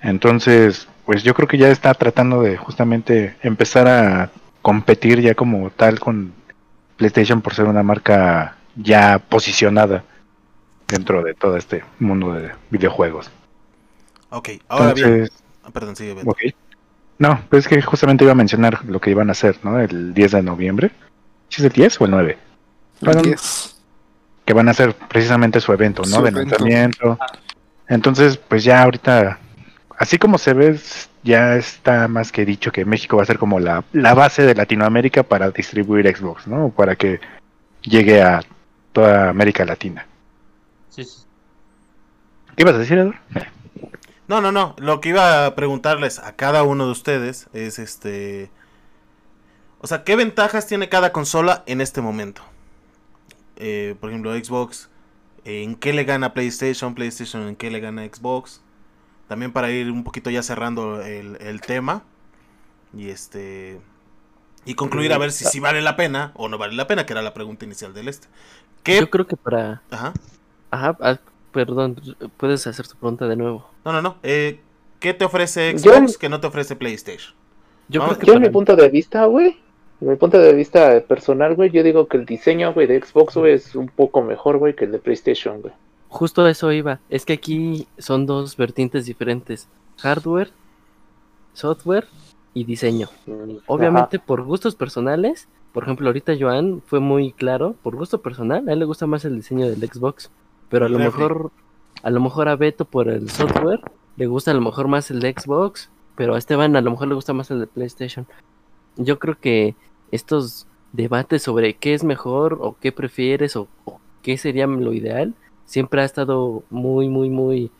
Entonces, 0.00 0.88
pues 1.04 1.22
yo 1.22 1.34
creo 1.34 1.48
que 1.48 1.58
ya 1.58 1.68
está 1.68 1.92
tratando 1.94 2.42
de 2.42 2.56
justamente 2.56 3.36
empezar 3.42 3.88
a 3.88 4.30
competir 4.62 5.20
ya 5.20 5.34
como 5.34 5.70
tal 5.70 5.98
con 5.98 6.32
PlayStation 6.96 7.42
por 7.42 7.54
ser 7.54 7.66
una 7.66 7.82
marca 7.82 8.56
ya 8.76 9.18
posicionada 9.18 10.04
dentro 10.86 11.22
de 11.22 11.34
todo 11.34 11.56
este 11.56 11.82
mundo 11.98 12.32
de 12.32 12.52
videojuegos. 12.70 13.30
Ok, 14.30 14.50
ahora 14.68 14.94
bien. 14.94 15.08
Entonces, 15.08 15.42
Ah, 15.64 15.70
perdón, 15.70 15.96
sigue. 15.96 16.14
Beto. 16.14 16.34
No, 17.22 17.40
pues 17.48 17.66
es 17.66 17.68
que 17.68 17.80
justamente 17.80 18.24
iba 18.24 18.32
a 18.32 18.34
mencionar 18.34 18.84
lo 18.84 19.00
que 19.00 19.12
iban 19.12 19.28
a 19.28 19.32
hacer, 19.32 19.56
¿no? 19.62 19.78
El 19.78 20.12
10 20.12 20.32
de 20.32 20.42
noviembre. 20.42 20.90
¿Sí 21.50 21.62
es 21.62 21.66
el 21.66 21.70
10 21.70 22.00
o 22.00 22.04
el 22.06 22.10
9? 22.10 22.38
Bueno, 23.00 23.22
Yes. 23.22 23.80
Que 24.44 24.52
van 24.52 24.66
a 24.66 24.72
hacer 24.72 24.92
precisamente 25.08 25.60
su 25.60 25.72
evento, 25.72 26.02
¿no? 26.02 26.16
Su 26.16 26.22
de 26.22 26.30
evento. 26.30 26.50
lanzamiento. 26.50 27.18
Entonces, 27.86 28.36
pues 28.36 28.64
ya 28.64 28.82
ahorita, 28.82 29.38
así 29.96 30.18
como 30.18 30.36
se 30.36 30.52
ve, 30.52 30.76
ya 31.22 31.54
está 31.54 32.08
más 32.08 32.32
que 32.32 32.44
dicho 32.44 32.72
que 32.72 32.84
México 32.84 33.18
va 33.18 33.22
a 33.22 33.26
ser 33.26 33.38
como 33.38 33.60
la, 33.60 33.84
la 33.92 34.14
base 34.14 34.42
de 34.42 34.56
Latinoamérica 34.56 35.22
para 35.22 35.52
distribuir 35.52 36.12
Xbox, 36.12 36.48
¿no? 36.48 36.70
Para 36.70 36.96
que 36.96 37.20
llegue 37.82 38.20
a 38.20 38.42
toda 38.92 39.28
América 39.28 39.64
Latina. 39.64 40.04
Sí, 40.88 41.04
sí. 41.04 41.22
¿Qué 42.56 42.64
ibas 42.64 42.74
a 42.74 42.78
decir, 42.78 42.98
Eduardo? 42.98 43.20
No, 44.28 44.40
no, 44.40 44.52
no. 44.52 44.74
Lo 44.78 45.00
que 45.00 45.10
iba 45.10 45.46
a 45.46 45.54
preguntarles 45.54 46.18
a 46.18 46.36
cada 46.36 46.62
uno 46.62 46.86
de 46.86 46.92
ustedes 46.92 47.48
es 47.52 47.78
este. 47.78 48.50
O 49.80 49.86
sea, 49.86 50.04
¿qué 50.04 50.16
ventajas 50.16 50.66
tiene 50.66 50.88
cada 50.88 51.12
consola 51.12 51.64
en 51.66 51.80
este 51.80 52.00
momento? 52.00 52.42
Eh, 53.56 53.96
por 54.00 54.10
ejemplo, 54.10 54.32
Xbox. 54.32 54.88
¿En 55.44 55.74
qué 55.74 55.92
le 55.92 56.04
gana 56.04 56.34
PlayStation? 56.34 56.94
PlayStation, 56.94 57.48
¿en 57.48 57.56
qué 57.56 57.70
le 57.70 57.80
gana 57.80 58.04
Xbox? 58.04 58.62
También 59.26 59.52
para 59.52 59.70
ir 59.70 59.90
un 59.90 60.04
poquito 60.04 60.30
ya 60.30 60.42
cerrando 60.42 61.02
el, 61.02 61.36
el 61.40 61.60
tema. 61.60 62.04
Y 62.96 63.08
este. 63.08 63.80
Y 64.64 64.74
concluir 64.74 65.12
a 65.12 65.18
ver 65.18 65.32
si, 65.32 65.44
si 65.44 65.58
vale 65.58 65.82
la 65.82 65.96
pena 65.96 66.30
o 66.34 66.48
no 66.48 66.58
vale 66.58 66.74
la 66.74 66.86
pena, 66.86 67.04
que 67.04 67.12
era 67.12 67.22
la 67.22 67.34
pregunta 67.34 67.64
inicial 67.64 67.92
del 67.92 68.06
este. 68.06 68.28
¿Qué? 68.84 69.00
Yo 69.00 69.10
creo 69.10 69.26
que 69.26 69.36
para. 69.36 69.82
Ajá. 69.90 70.12
Ajá, 70.70 70.96
ah, 71.00 71.18
perdón, 71.52 71.96
puedes 72.36 72.66
hacer 72.66 72.86
tu 72.88 72.96
pregunta 72.96 73.28
de 73.28 73.36
nuevo. 73.36 73.68
No, 73.84 73.92
no, 73.92 74.02
no. 74.02 74.16
Eh, 74.22 74.60
¿Qué 75.00 75.14
te 75.14 75.24
ofrece 75.24 75.74
Yo- 75.78 75.94
Xbox 75.94 76.18
que 76.18 76.28
no 76.28 76.40
te 76.40 76.46
ofrece 76.46 76.76
PlayStation? 76.76 77.34
Yo 77.88 78.02
creo 78.04 78.18
que 78.18 78.26
Yo 78.26 78.34
en 78.34 78.42
mi 78.42 78.50
punto 78.50 78.74
de 78.76 78.88
vista, 78.88 79.24
güey, 79.26 79.56
en 80.00 80.08
mi 80.08 80.16
punto 80.16 80.38
de 80.38 80.52
vista 80.54 81.00
personal, 81.06 81.54
güey, 81.54 81.70
yo 81.70 81.82
digo 81.82 82.06
que 82.06 82.16
el 82.16 82.24
diseño, 82.24 82.72
güey, 82.72 82.86
de 82.86 83.00
Xbox, 83.02 83.36
güey, 83.36 83.52
es 83.54 83.74
un 83.74 83.88
poco 83.88 84.22
mejor, 84.22 84.58
güey, 84.58 84.74
que 84.74 84.84
el 84.86 84.92
de 84.92 84.98
PlayStation, 84.98 85.60
güey. 85.60 85.74
Justo 86.08 86.42
a 86.42 86.50
eso 86.50 86.70
iba. 86.72 87.00
Es 87.08 87.24
que 87.24 87.32
aquí 87.32 87.86
son 87.98 88.26
dos 88.26 88.56
vertientes 88.56 89.06
diferentes. 89.06 89.68
Hardware, 89.98 90.50
software 91.52 92.06
y 92.54 92.64
diseño. 92.64 93.08
Obviamente 93.66 94.18
por 94.18 94.42
gustos 94.42 94.74
personales. 94.74 95.48
Por 95.72 95.84
ejemplo, 95.84 96.06
ahorita 96.08 96.34
Joan 96.38 96.82
fue 96.86 97.00
muy 97.00 97.32
claro. 97.32 97.74
Por 97.82 97.96
gusto 97.96 98.20
personal, 98.20 98.68
a 98.68 98.72
él 98.72 98.78
le 98.78 98.84
gusta 98.84 99.06
más 99.06 99.24
el 99.24 99.36
diseño 99.36 99.68
del 99.68 99.80
Xbox. 99.88 100.30
Pero 100.72 100.86
a 100.86 100.88
lo 100.88 100.98
mejor, 100.98 101.50
a 102.02 102.10
lo 102.10 102.20
mejor 102.20 102.48
a 102.48 102.56
Beto 102.56 102.84
por 102.84 103.08
el 103.08 103.30
software, 103.30 103.80
le 104.16 104.26
gusta 104.26 104.50
a 104.50 104.54
lo 104.54 104.60
mejor 104.60 104.88
más 104.88 105.08
el 105.12 105.20
de 105.20 105.32
Xbox. 105.38 105.88
Pero 106.16 106.34
a 106.34 106.38
Esteban 106.38 106.74
a 106.74 106.80
lo 106.80 106.90
mejor 106.90 107.06
le 107.08 107.14
gusta 107.14 107.32
más 107.32 107.50
el 107.52 107.60
de 107.60 107.66
PlayStation. 107.68 108.26
Yo 108.96 109.18
creo 109.20 109.38
que 109.40 109.74
estos 110.10 110.66
debates 110.92 111.42
sobre 111.42 111.74
qué 111.74 111.94
es 111.94 112.02
mejor 112.04 112.58
o 112.60 112.76
qué 112.80 112.90
prefieres 112.92 113.54
o, 113.56 113.68
o 113.84 113.98
qué 114.22 114.36
sería 114.36 114.66
lo 114.66 114.92
ideal, 114.92 115.32
siempre 115.64 116.02
ha 116.02 116.04
estado 116.04 116.64
muy, 116.68 117.08
muy, 117.08 117.30
muy, 117.30 117.70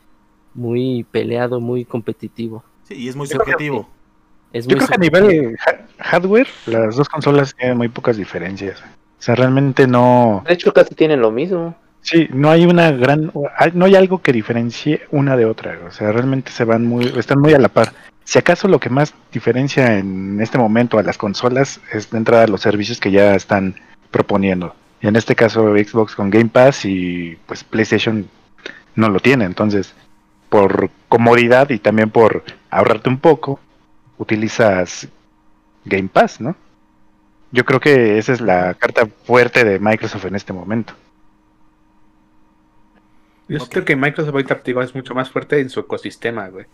muy 0.55 1.05
peleado, 1.11 1.61
muy 1.61 1.84
competitivo. 1.84 2.64
Sí, 2.84 2.95
y 2.95 3.09
es 3.09 3.16
muy 3.16 3.26
Yo 3.28 3.36
subjetivo. 3.38 3.88
Es 4.55 4.66
Yo 4.66 4.76
muy 4.76 4.86
creo 4.86 4.88
que 4.88 4.95
a 4.95 4.99
nivel 4.99 5.57
ha- 5.66 6.03
hardware, 6.05 6.49
las 6.66 6.97
dos 6.97 7.09
consolas 7.09 7.55
tienen 7.55 7.76
muy 7.76 7.88
pocas 7.88 8.16
diferencias. 8.16 8.80
O 8.80 9.22
sea, 9.22 9.34
realmente 9.34 9.86
no. 9.86 10.43
De 10.47 10.55
hecho, 10.55 10.72
casi 10.72 10.95
tienen 10.95 11.20
lo 11.20 11.30
mismo. 11.30 11.74
Sí, 12.03 12.28
no 12.32 12.50
hay 12.50 12.66
una 12.66 12.90
gran. 12.90 13.32
No 13.74 13.84
hay 13.84 13.94
algo 13.94 14.20
que 14.22 14.32
diferencie 14.32 15.03
una 15.11 15.36
de 15.36 15.46
otra. 15.46 15.78
O 15.86 15.90
sea, 15.90 16.12
realmente 16.12 16.50
se 16.50 16.64
van 16.64 16.84
muy. 16.84 17.07
Están 17.16 17.38
muy 17.40 17.55
a 17.55 17.59
la 17.59 17.68
par. 17.68 17.92
Si 18.24 18.38
acaso 18.38 18.68
lo 18.68 18.80
que 18.80 18.90
más 18.90 19.14
diferencia 19.32 19.98
en 19.98 20.40
este 20.40 20.59
momento 20.59 20.98
a 20.98 21.03
las 21.03 21.18
consolas 21.18 21.80
es 21.92 22.11
de 22.11 22.18
entrada 22.18 22.46
los 22.46 22.61
servicios 22.61 23.00
que 23.00 23.11
ya 23.11 23.34
están 23.34 23.76
proponiendo. 24.11 24.74
Y 25.00 25.09
en 25.09 25.16
este 25.16 25.34
caso, 25.34 25.74
Xbox 25.76 26.14
con 26.14 26.30
Game 26.30 26.48
Pass 26.48 26.84
y 26.84 27.36
pues 27.46 27.64
PlayStation 27.64 28.28
no 28.94 29.09
lo 29.09 29.20
tiene. 29.20 29.44
Entonces, 29.44 29.94
por 30.48 30.90
comodidad 31.09 31.70
y 31.70 31.78
también 31.78 32.11
por 32.11 32.44
ahorrarte 32.70 33.09
un 33.09 33.18
poco, 33.18 33.61
utilizas 34.18 35.09
Game 35.84 36.09
Pass, 36.12 36.40
¿no? 36.40 36.57
Yo 37.53 37.64
creo 37.64 37.80
que 37.80 38.18
esa 38.18 38.32
es 38.32 38.40
la 38.40 38.74
carta 38.74 39.07
fuerte 39.24 39.64
de 39.64 39.78
Microsoft 39.78 40.24
en 40.26 40.36
este 40.36 40.53
momento. 40.53 40.94
Yo 43.53 43.59
Ok. 43.59 43.70
siento 43.72 43.84
que 43.84 43.96
Microsoft 43.96 44.34
ahorita 44.34 44.62
digo, 44.64 44.82
es 44.82 44.94
mucho 44.94 45.14
más 45.14 45.30
fuerte 45.30 45.61
en 45.61 45.70
su 45.70 45.80
ecosistema, 45.80 46.48
güey. 46.48 46.66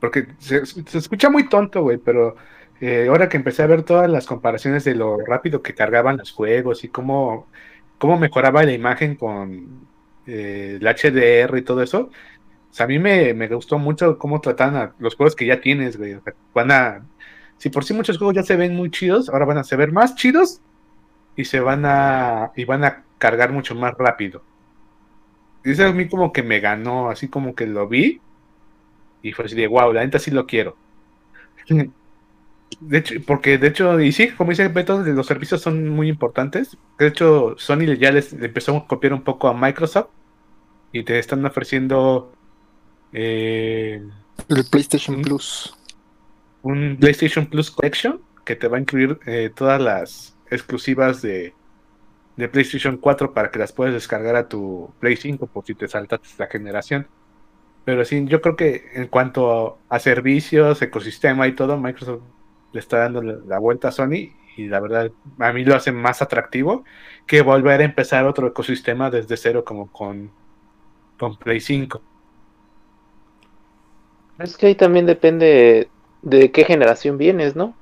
Porque 0.00 0.28
se, 0.38 0.66
se 0.66 0.98
escucha 0.98 1.30
muy 1.30 1.48
tonto, 1.48 1.82
güey, 1.82 1.98
pero 1.98 2.36
eh, 2.80 3.08
ahora 3.08 3.28
que 3.28 3.38
empecé 3.38 3.62
a 3.62 3.66
ver 3.68 3.84
todas 3.84 4.10
las 4.10 4.26
comparaciones 4.26 4.84
de 4.84 4.94
lo 4.96 5.18
rápido 5.26 5.62
que 5.62 5.74
cargaban 5.74 6.18
los 6.18 6.32
juegos 6.32 6.84
y 6.84 6.90
cómo, 6.90 7.50
cómo 7.98 8.18
mejoraba 8.18 8.64
la 8.64 8.72
imagen 8.74 9.16
con 9.16 9.90
eh, 10.26 10.78
el 10.80 10.86
HDR 10.88 11.58
y 11.58 11.62
todo 11.62 11.82
eso, 11.82 12.10
o 12.70 12.74
sea, 12.74 12.84
a 12.86 12.88
mí 12.88 12.98
me, 12.98 13.34
me 13.34 13.48
gustó 13.48 13.78
mucho 13.78 14.18
cómo 14.18 14.40
tratan 14.40 14.76
a 14.76 14.94
los 14.98 15.16
juegos 15.16 15.36
que 15.36 15.46
ya 15.46 15.60
tienes, 15.60 15.96
güey. 15.98 16.14
O 16.14 16.22
sea, 16.22 16.34
van 16.54 16.70
a, 16.72 17.08
si 17.58 17.70
por 17.70 17.84
sí 17.84 17.94
muchos 17.94 18.18
juegos 18.18 18.34
ya 18.36 18.42
se 18.44 18.56
ven 18.56 18.74
muy 18.76 18.90
chidos, 18.90 19.28
ahora 19.30 19.46
van 19.46 19.58
a 19.58 19.64
se 19.64 19.76
ver 19.76 19.92
más 19.92 20.14
chidos 20.16 20.62
y 21.36 21.44
se 21.46 21.60
van 21.60 21.84
a, 21.86 22.52
y 22.56 22.64
van 22.64 22.84
a 22.84 23.06
cargar 23.18 23.52
mucho 23.52 23.74
más 23.74 23.94
rápido. 23.98 24.46
Y 25.66 25.72
eso 25.72 25.84
a 25.84 25.92
mí 25.92 26.06
como 26.06 26.32
que 26.32 26.44
me 26.44 26.60
ganó, 26.60 27.10
así 27.10 27.26
como 27.26 27.56
que 27.56 27.66
lo 27.66 27.88
vi 27.88 28.20
y 29.20 29.32
fue 29.32 29.46
así 29.46 29.56
de 29.56 29.66
wow, 29.66 29.92
la 29.92 30.04
neta 30.04 30.20
sí 30.20 30.30
lo 30.30 30.46
quiero. 30.46 30.76
De 32.80 32.98
hecho, 32.98 33.14
porque 33.26 33.58
de 33.58 33.68
hecho, 33.68 34.00
y 34.00 34.10
sí, 34.10 34.30
como 34.30 34.50
dice 34.50 34.66
Beto, 34.68 34.98
los 34.98 35.26
servicios 35.26 35.62
son 35.62 35.88
muy 35.88 36.08
importantes. 36.08 36.76
De 36.98 37.06
hecho, 37.06 37.54
Sony 37.58 37.94
ya 37.96 38.10
les 38.10 38.32
empezó 38.32 38.76
a 38.76 38.86
copiar 38.86 39.12
un 39.12 39.22
poco 39.22 39.46
a 39.48 39.54
Microsoft 39.54 40.08
y 40.92 41.04
te 41.04 41.18
están 41.18 41.46
ofreciendo 41.46 42.32
eh, 43.12 44.02
El 44.48 44.64
PlayStation. 44.68 45.22
Plus. 45.22 45.76
un 46.62 46.96
PlayStation 46.98 47.46
Plus 47.46 47.70
Collection 47.70 48.20
que 48.44 48.56
te 48.56 48.66
va 48.66 48.78
a 48.78 48.80
incluir 48.80 49.20
eh, 49.26 49.50
todas 49.54 49.80
las 49.80 50.36
exclusivas 50.50 51.22
de, 51.22 51.54
de 52.36 52.48
PlayStation 52.48 52.96
4 52.98 53.32
para 53.32 53.50
que 53.50 53.58
las 53.58 53.72
puedas 53.72 53.94
descargar 53.94 54.36
a 54.36 54.48
tu 54.48 54.90
Play 55.00 55.16
5 55.16 55.46
por 55.46 55.64
si 55.64 55.74
te 55.74 55.88
saltas 55.88 56.20
la 56.38 56.46
generación. 56.46 57.06
Pero 57.84 58.04
sí, 58.04 58.24
yo 58.26 58.40
creo 58.40 58.56
que 58.56 58.90
en 58.94 59.06
cuanto 59.06 59.78
a 59.88 59.98
servicios, 59.98 60.82
ecosistema 60.82 61.46
y 61.46 61.52
todo, 61.52 61.76
Microsoft 61.76 62.22
le 62.72 62.80
está 62.80 62.98
dando 62.98 63.22
la 63.22 63.58
vuelta 63.58 63.88
a 63.88 63.92
Sony 63.92 64.34
y 64.56 64.66
la 64.66 64.80
verdad 64.80 65.10
a 65.38 65.52
mí 65.52 65.64
lo 65.64 65.74
hace 65.74 65.92
más 65.92 66.22
atractivo 66.22 66.84
que 67.26 67.42
volver 67.42 67.80
a 67.80 67.84
empezar 67.84 68.26
otro 68.26 68.48
ecosistema 68.48 69.10
desde 69.10 69.36
cero 69.36 69.64
como 69.64 69.90
con, 69.92 70.30
con 71.18 71.36
Play 71.36 71.60
5. 71.60 72.02
Es 74.38 74.56
que 74.56 74.66
ahí 74.66 74.74
también 74.74 75.06
depende 75.06 75.88
de 76.22 76.50
qué 76.50 76.64
generación 76.64 77.18
vienes, 77.18 77.56
¿no? 77.56 77.74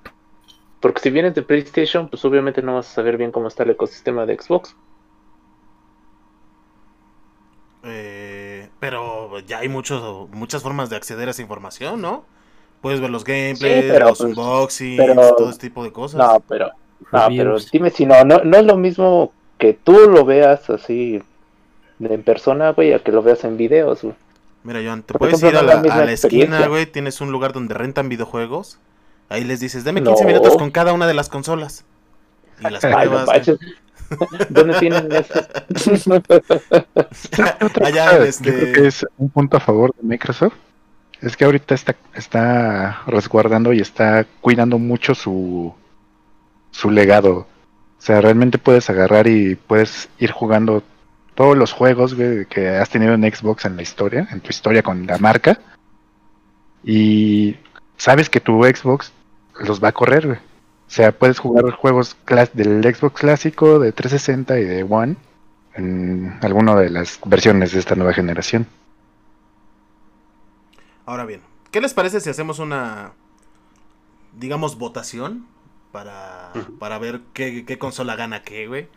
Porque 0.85 1.01
si 1.01 1.09
vienes 1.09 1.35
de 1.35 1.41
PlayStation, 1.41 2.11
pues 2.11 2.23
obviamente 2.27 2.61
no 2.61 2.75
vas 2.75 2.91
a 2.91 2.95
saber 2.97 3.17
bien 3.17 3.33
cómo 3.33 3.49
está 3.49 3.63
el 3.63 3.71
ecosistema 3.71 4.27
de 4.27 4.37
Xbox. 4.39 4.77
Eh, 7.85 8.69
pero 8.81 9.39
ya 9.47 9.61
hay 9.61 9.71
muchos, 9.71 10.29
muchas 10.29 10.63
formas 10.63 10.91
de 10.91 10.97
acceder 10.97 11.29
a 11.29 11.31
esa 11.31 11.41
información, 11.41 12.03
¿no? 12.03 12.27
Puedes 12.83 13.01
ver 13.01 13.09
los 13.09 13.25
gameplays, 13.25 13.91
pero, 13.91 14.09
los 14.11 14.19
pues, 14.19 14.29
unboxings, 14.29 15.03
pero- 15.03 15.35
todo 15.37 15.49
este 15.49 15.69
tipo 15.69 15.83
de 15.83 15.91
cosas. 15.91 16.19
No, 16.19 16.39
pero, 16.47 16.71
no, 17.11 17.29
pero 17.29 17.57
dime 17.73 17.89
si 17.89 18.05
no, 18.05 18.23
no, 18.23 18.45
no 18.45 18.59
es 18.59 18.67
lo 18.67 18.77
mismo 18.77 19.33
que 19.57 19.73
tú 19.73 20.11
lo 20.11 20.27
veas 20.27 20.69
así 20.69 21.23
en 21.99 22.23
persona, 22.25 22.73
güey, 22.73 22.93
a 22.93 22.99
que 22.99 23.11
lo 23.11 23.23
veas 23.23 23.43
en 23.45 23.57
videos, 23.57 24.03
güey. 24.03 24.15
Mira, 24.65 24.83
Joan, 24.85 25.03
te 25.03 25.15
Por 25.15 25.21
puedes 25.21 25.43
ejemplo, 25.43 25.63
ir 25.63 25.71
a 25.71 25.81
la, 25.83 25.95
a 25.95 26.05
la 26.05 26.13
esquina, 26.13 26.69
güey. 26.69 26.85
Tienes 26.85 27.23
un 27.23 27.33
lugar 27.33 27.55
donde 27.55 27.73
rentan 27.73 28.11
videojuegos. 28.11 28.79
Ahí 29.29 29.45
les 29.45 29.61
dices, 29.61 29.85
deme 29.85 30.01
No. 30.01 30.11
15 30.11 30.27
minutos 30.27 30.57
con 30.57 30.71
cada 30.71 30.93
una 30.93 31.07
de 31.07 31.15
las 31.15 31.29
consolas. 31.29 31.85
Y 32.61 32.71
las 32.71 32.85
Ay, 32.85 33.09
pruebas. 33.09 33.29
¿Dónde 34.51 34.79
tienen 34.79 35.09
eso? 35.11 36.15
Allá 37.83 38.17
en 38.17 38.25
Yo 38.27 38.53
creo 38.53 38.73
que 38.73 38.87
este. 38.87 38.87
es 38.87 39.07
un 39.17 39.31
punto 39.31 39.57
a 39.57 39.61
favor 39.61 39.95
de 39.97 40.07
Microsoft. 40.07 40.55
Es 41.21 41.37
que 41.37 41.45
ahorita 41.45 41.75
está, 41.75 41.97
está 42.15 43.03
resguardando 43.07 43.73
y 43.73 43.81
está 43.81 44.27
cuidando 44.43 44.79
mucho 44.79 45.15
su, 45.15 45.75
su 46.71 46.91
legado. 46.91 47.47
O 47.99 48.03
sea, 48.07 48.21
realmente 48.21 48.59
puedes 48.59 48.91
agarrar 48.91 49.27
y 49.27 49.55
puedes 49.55 50.11
ir 50.19 50.31
jugando 50.33 50.83
todos 51.35 51.57
los 51.57 51.73
juegos 51.73 52.15
güey, 52.15 52.45
que 52.47 52.69
has 52.69 52.91
tenido 52.91 53.15
en 53.15 53.23
Xbox 53.23 53.65
en 53.65 53.77
la 53.77 53.83
historia, 53.83 54.29
en 54.31 54.41
tu 54.41 54.51
historia 54.51 54.83
con 54.83 55.07
la 55.07 55.19
marca. 55.19 55.59
Y 56.85 57.57
sabes 57.97 58.29
que 58.29 58.41
tu 58.41 58.63
Xbox 58.65 59.13
los 59.61 59.83
va 59.83 59.89
a 59.89 59.93
correr, 59.93 60.27
güey. 60.27 60.39
O 60.39 60.91
sea, 60.95 61.13
puedes 61.13 61.39
jugar 61.39 61.71
juegos 61.73 62.17
del 62.53 62.83
Xbox 62.83 63.21
clásico, 63.21 63.79
de 63.79 63.93
360 63.93 64.59
y 64.59 64.65
de 64.65 64.83
One 64.83 65.17
en 65.75 66.39
alguna 66.43 66.77
de 66.77 66.91
las 66.91 67.19
versiones 67.25 67.73
de 67.73 67.81
esta 67.81 67.95
nueva 67.95 68.13
generación. 68.13 68.67
Ahora 71.07 71.25
bien, 71.25 71.43
¿qué 71.71 71.81
les 71.81 71.95
parece 71.95 72.21
si 72.21 72.31
hacemos 72.31 72.59
una, 72.59 73.13
digamos, 74.39 74.79
votación 74.79 75.47
para, 75.93 76.53
para 76.79 76.99
ver 76.99 77.21
qué, 77.33 77.65
qué 77.65 77.79
consola 77.79 78.17
gana 78.17 78.43
qué, 78.43 78.67
güey? 78.67 78.89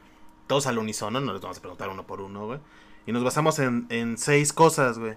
Todos 0.46 0.68
al 0.68 0.78
unísono, 0.78 1.20
no 1.20 1.34
les 1.34 1.42
vamos 1.42 1.58
a 1.58 1.62
preguntar 1.62 1.90
uno 1.90 2.06
por 2.06 2.22
uno, 2.22 2.46
güey. 2.46 2.60
Y 3.06 3.12
nos 3.12 3.24
basamos 3.24 3.60
en, 3.60 3.88
en 3.90 4.18
seis 4.18 4.54
cosas, 4.54 5.00
güey. 5.00 5.16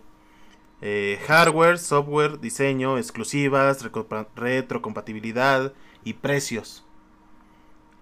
Eh, 0.82 1.18
hardware, 1.26 1.78
software, 1.78 2.40
diseño, 2.40 2.96
exclusivas, 2.98 3.84
retrocompatibilidad 4.36 5.72
y 6.04 6.14
precios. 6.14 6.84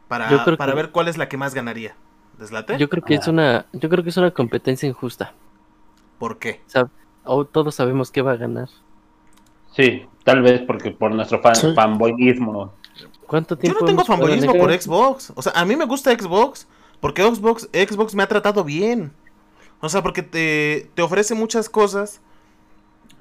Para, 0.07 0.31
Yo 0.31 0.57
para 0.57 0.72
que- 0.72 0.76
ver 0.76 0.91
cuál 0.91 1.09
es 1.09 1.18
la 1.18 1.29
que 1.29 1.37
más 1.37 1.55
ganaría. 1.55 1.95
¿Deslate? 2.39 2.79
Yo 2.79 2.89
creo 2.89 3.03
que 3.03 3.14
es 3.14 3.26
una, 3.26 3.66
yo 3.72 3.89
creo 3.89 4.05
que 4.05 4.11
es 4.11 4.16
una 4.16 4.31
competencia 4.31 4.89
injusta. 4.89 5.35
¿Por 6.18 6.39
qué? 6.39 6.61
O 7.24 7.45
todos 7.45 7.74
sabemos 7.74 8.11
que 8.12 8.22
va 8.22 8.33
a 8.33 8.37
ganar. 8.37 8.68
Sí, 9.74 10.07
tal 10.24 10.43
vez 10.43 10.62
porque 10.62 10.93
por 10.93 11.11
nuestro 11.12 11.41
fan, 11.43 11.57
Sí. 11.57 11.74
fanboyismo. 11.74 12.72
¿Cuánto 13.26 13.55
Yo 13.57 13.61
tiempo 13.61 13.81
no 13.81 13.87
tengo 13.87 14.05
fanboyismo 14.05 14.53
Xbox? 14.53 14.59
por 14.61 14.81
Xbox. 14.81 15.33
O 15.35 15.43
sea, 15.43 15.53
a 15.55 15.64
mí 15.64 15.74
me 15.76 15.85
gusta 15.85 16.12
Xbox 16.16 16.66
porque 17.01 17.22
Xbox, 17.22 17.68
Xbox 17.72 18.14
me 18.14 18.22
ha 18.22 18.29
tratado 18.29 18.62
bien. 18.64 19.12
O 19.81 19.89
sea, 19.89 20.03
porque 20.03 20.22
te, 20.22 20.91
te 20.95 21.03
ofrece 21.03 21.35
muchas 21.35 21.68
cosas 21.68 22.20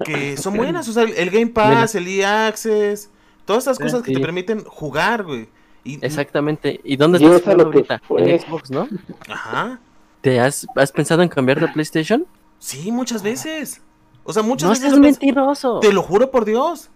que 0.04 0.36
son 0.38 0.56
buenas. 0.56 0.88
O 0.88 0.92
sea, 0.92 1.02
el, 1.04 1.30
Game 1.30 1.48
Pass, 1.48 1.94
el 1.94 2.06
EA 2.08 2.46
Access, 2.46 3.10
todas 3.44 3.64
esas 3.64 3.78
cosas 3.78 4.02
que 4.02 4.12
te 4.12 4.20
permiten 4.20 4.64
jugar, 4.64 5.24
güey. 5.24 5.48
Y, 5.84 6.04
Exactamente. 6.04 6.80
¿Y 6.84 6.96
dónde 6.96 7.18
estás 7.18 7.42
jugando 7.42 7.64
ahorita? 7.66 8.00
fue. 8.06 8.30
En 8.34 8.40
Xbox, 8.40 8.70
¿no? 8.70 8.88
Ajá. 9.28 9.78
¿Te 10.20 10.40
has, 10.40 10.66
has 10.74 10.92
pensado 10.92 11.22
en 11.22 11.28
cambiar 11.28 11.60
de 11.60 11.68
PlayStation? 11.68 12.26
Sí, 12.58 12.90
muchas 12.92 13.22
veces. 13.22 13.80
O 14.24 14.32
sea, 14.32 14.42
muchas 14.42 14.64
no 14.68 14.70
veces. 14.70 14.88
seas 14.88 14.98
pens- 14.98 15.02
mentiroso. 15.02 15.80
Te 15.80 15.92
lo 15.92 16.02
juro 16.02 16.30
por 16.30 16.44
Dios. 16.44 16.90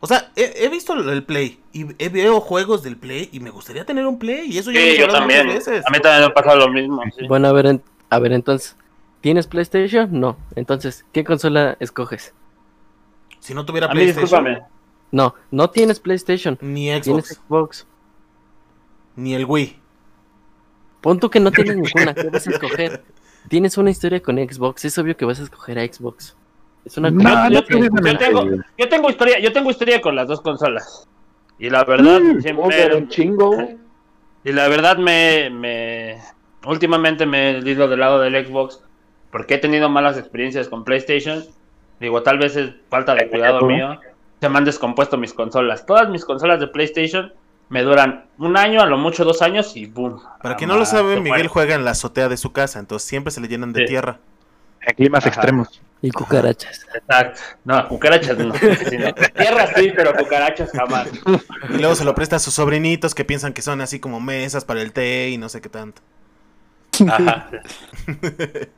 O 0.00 0.06
sea, 0.06 0.30
he, 0.36 0.52
he 0.64 0.68
visto 0.68 0.92
el 0.92 1.24
Play 1.24 1.58
y 1.72 1.86
he- 1.98 2.08
veo 2.10 2.40
juegos 2.40 2.82
del 2.82 2.96
Play 2.98 3.30
y 3.32 3.40
me 3.40 3.48
gustaría 3.50 3.86
tener 3.86 4.06
un 4.06 4.18
Play. 4.18 4.50
Y 4.52 4.58
eso 4.58 4.70
Sí, 4.70 4.76
yo 4.98 5.06
muchas 5.06 5.20
también. 5.20 5.46
veces. 5.46 5.84
A 5.86 5.90
mí 5.90 5.98
también 6.00 6.20
me 6.20 6.26
ha 6.26 6.34
pasado 6.34 6.58
lo 6.58 6.68
mismo. 6.68 7.00
sí. 7.18 7.26
Bueno, 7.28 7.48
a 7.48 7.52
ver, 7.52 7.80
a 8.10 8.18
ver, 8.18 8.32
entonces, 8.32 8.76
¿tienes 9.20 9.46
PlayStation? 9.46 10.08
No. 10.12 10.36
Entonces, 10.54 11.04
¿qué 11.12 11.24
consola 11.24 11.76
escoges? 11.80 12.34
Si 13.40 13.54
no 13.54 13.64
tuviera 13.64 13.86
A 13.86 13.90
mí, 13.90 14.00
PlayStation, 14.00 14.44
discúlpame. 14.44 14.62
No, 15.12 15.34
no 15.50 15.70
tienes 15.70 16.00
PlayStation. 16.00 16.58
ni 16.60 16.86
Tienes 17.00 17.04
Xbox, 17.06 17.28
Xbox. 17.46 17.86
ni 19.16 19.34
el 19.34 19.44
Wii. 19.44 19.80
Pon 21.00 21.20
tú 21.20 21.30
que 21.30 21.38
no 21.40 21.50
tienes 21.52 21.76
ninguna. 21.76 22.14
¿Qué 22.14 22.28
vas 22.30 22.46
a 22.46 22.50
escoger? 22.50 23.04
Tienes 23.48 23.78
una 23.78 23.90
historia 23.90 24.20
con 24.20 24.36
Xbox. 24.36 24.84
Es 24.84 24.98
obvio 24.98 25.16
que 25.16 25.24
vas 25.24 25.38
a 25.38 25.44
escoger 25.44 25.78
a 25.78 25.84
Xbox. 25.86 26.36
Es 26.84 26.96
una 26.98 27.10
No. 27.10 27.50
Yo 27.50 27.64
tengo, 27.64 28.44
yo 28.76 28.88
tengo 28.88 29.10
historia, 29.10 29.38
yo 29.38 29.52
tengo 29.52 29.70
historia 29.70 30.00
con 30.00 30.16
las 30.16 30.26
dos 30.28 30.40
consolas. 30.40 31.06
Y 31.58 31.70
la 31.70 31.84
verdad, 31.84 32.20
Mm, 32.20 32.40
siempre, 32.40 32.94
un 32.96 33.08
chingo, 33.08 33.52
güey. 33.52 33.76
y 34.44 34.52
la 34.52 34.68
verdad 34.68 34.98
me, 34.98 35.48
me, 35.50 36.18
últimamente 36.66 37.24
me 37.24 37.58
he 37.58 37.70
ido 37.70 37.88
del 37.88 38.00
lado 38.00 38.20
del 38.20 38.44
Xbox 38.46 38.82
porque 39.36 39.56
he 39.56 39.58
tenido 39.58 39.90
malas 39.90 40.16
experiencias 40.16 40.66
con 40.66 40.82
PlayStation. 40.82 41.44
Digo, 42.00 42.22
tal 42.22 42.38
vez 42.38 42.56
es 42.56 42.70
falta 42.88 43.14
de 43.14 43.28
cuidado 43.28 43.60
mío. 43.66 44.00
Se 44.40 44.48
me 44.48 44.56
han 44.56 44.64
descompuesto 44.64 45.18
mis 45.18 45.34
consolas. 45.34 45.84
Todas 45.84 46.08
mis 46.08 46.24
consolas 46.24 46.58
de 46.58 46.68
PlayStation 46.68 47.34
me 47.68 47.82
duran 47.82 48.24
un 48.38 48.56
año, 48.56 48.80
a 48.80 48.86
lo 48.86 48.96
mucho 48.96 49.26
dos 49.26 49.42
años 49.42 49.76
y 49.76 49.84
boom. 49.84 50.22
Para 50.42 50.56
quien 50.56 50.68
no 50.70 50.78
lo 50.78 50.86
sabe, 50.86 51.16
Miguel 51.16 51.28
muere. 51.28 51.48
juega 51.48 51.74
en 51.74 51.84
la 51.84 51.90
azotea 51.90 52.30
de 52.30 52.38
su 52.38 52.52
casa, 52.52 52.78
entonces 52.78 53.06
siempre 53.06 53.30
se 53.30 53.42
le 53.42 53.48
llenan 53.48 53.74
de 53.74 53.80
Sí. 53.82 53.86
tierra. 53.88 54.18
En 54.80 54.94
climas 54.94 55.26
Ajá. 55.26 55.28
extremos. 55.34 55.82
Y 56.00 56.10
cucarachas. 56.12 56.86
Exacto. 56.94 57.40
No, 57.64 57.88
cucarachas 57.88 58.38
no. 58.38 58.54
Tierra 59.36 59.66
sí, 59.76 59.92
pero 59.94 60.14
cucarachas 60.14 60.70
jamás. 60.72 61.08
Y 61.68 61.76
luego 61.76 61.94
se 61.94 62.04
lo 62.06 62.14
presta 62.14 62.36
a 62.36 62.38
sus 62.38 62.54
sobrinitos 62.54 63.14
que 63.14 63.26
piensan 63.26 63.52
que 63.52 63.60
son 63.60 63.82
así 63.82 64.00
como 64.00 64.18
mesas 64.18 64.64
para 64.64 64.80
el 64.80 64.92
té 64.94 65.28
y 65.28 65.36
no 65.36 65.50
sé 65.50 65.60
qué 65.60 65.68
tanto. 65.68 66.00
Ajá. 67.06 67.50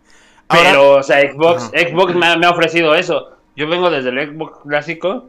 Ahora- 0.48 0.70
Pero, 0.70 0.92
o 0.96 1.02
sea, 1.02 1.20
Xbox. 1.20 1.64
Xbox 1.74 2.14
me 2.14 2.26
ha, 2.26 2.36
me 2.36 2.46
ha 2.46 2.50
ofrecido 2.50 2.94
eso. 2.94 3.30
Yo 3.56 3.68
vengo 3.68 3.90
desde 3.90 4.10
el 4.10 4.30
Xbox 4.34 4.58
clásico 4.62 5.26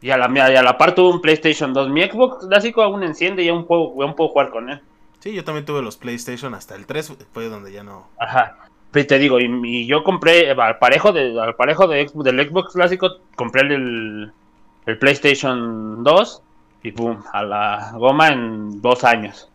y 0.00 0.10
a 0.10 0.16
la, 0.16 0.30
y 0.50 0.56
a 0.56 0.62
la 0.62 0.78
par 0.78 0.94
tuve 0.94 1.10
un 1.14 1.20
PlayStation 1.20 1.72
2. 1.72 1.88
Mi 1.88 2.02
Xbox 2.02 2.46
clásico 2.46 2.82
aún 2.82 3.02
enciende 3.02 3.42
y 3.42 3.48
aún 3.48 3.66
puedo, 3.66 3.94
aún 4.02 4.14
puedo 4.14 4.30
jugar 4.30 4.50
con 4.50 4.70
él. 4.70 4.80
Sí, 5.20 5.32
yo 5.32 5.44
también 5.44 5.64
tuve 5.64 5.82
los 5.82 5.96
PlayStation 5.96 6.54
hasta 6.54 6.74
el 6.74 6.84
3, 6.86 7.16
fue 7.32 7.48
donde 7.48 7.72
ya 7.72 7.82
no. 7.84 8.08
Ajá. 8.18 8.56
Pues 8.90 9.06
te 9.06 9.18
digo, 9.18 9.38
y, 9.40 9.46
y 9.64 9.86
yo 9.86 10.04
compré 10.04 10.50
eh, 10.50 10.56
al 10.58 10.78
parejo, 10.78 11.12
de, 11.12 11.40
al 11.40 11.54
parejo 11.54 11.86
de, 11.86 12.10
del 12.14 12.48
Xbox 12.48 12.72
clásico, 12.74 13.08
compré 13.36 13.62
el, 13.62 14.32
el 14.84 14.98
PlayStation 14.98 16.02
2 16.04 16.42
y 16.82 16.90
boom, 16.90 17.22
a 17.32 17.42
la 17.42 17.92
goma 17.94 18.28
en 18.28 18.82
dos 18.82 19.04
años. 19.04 19.48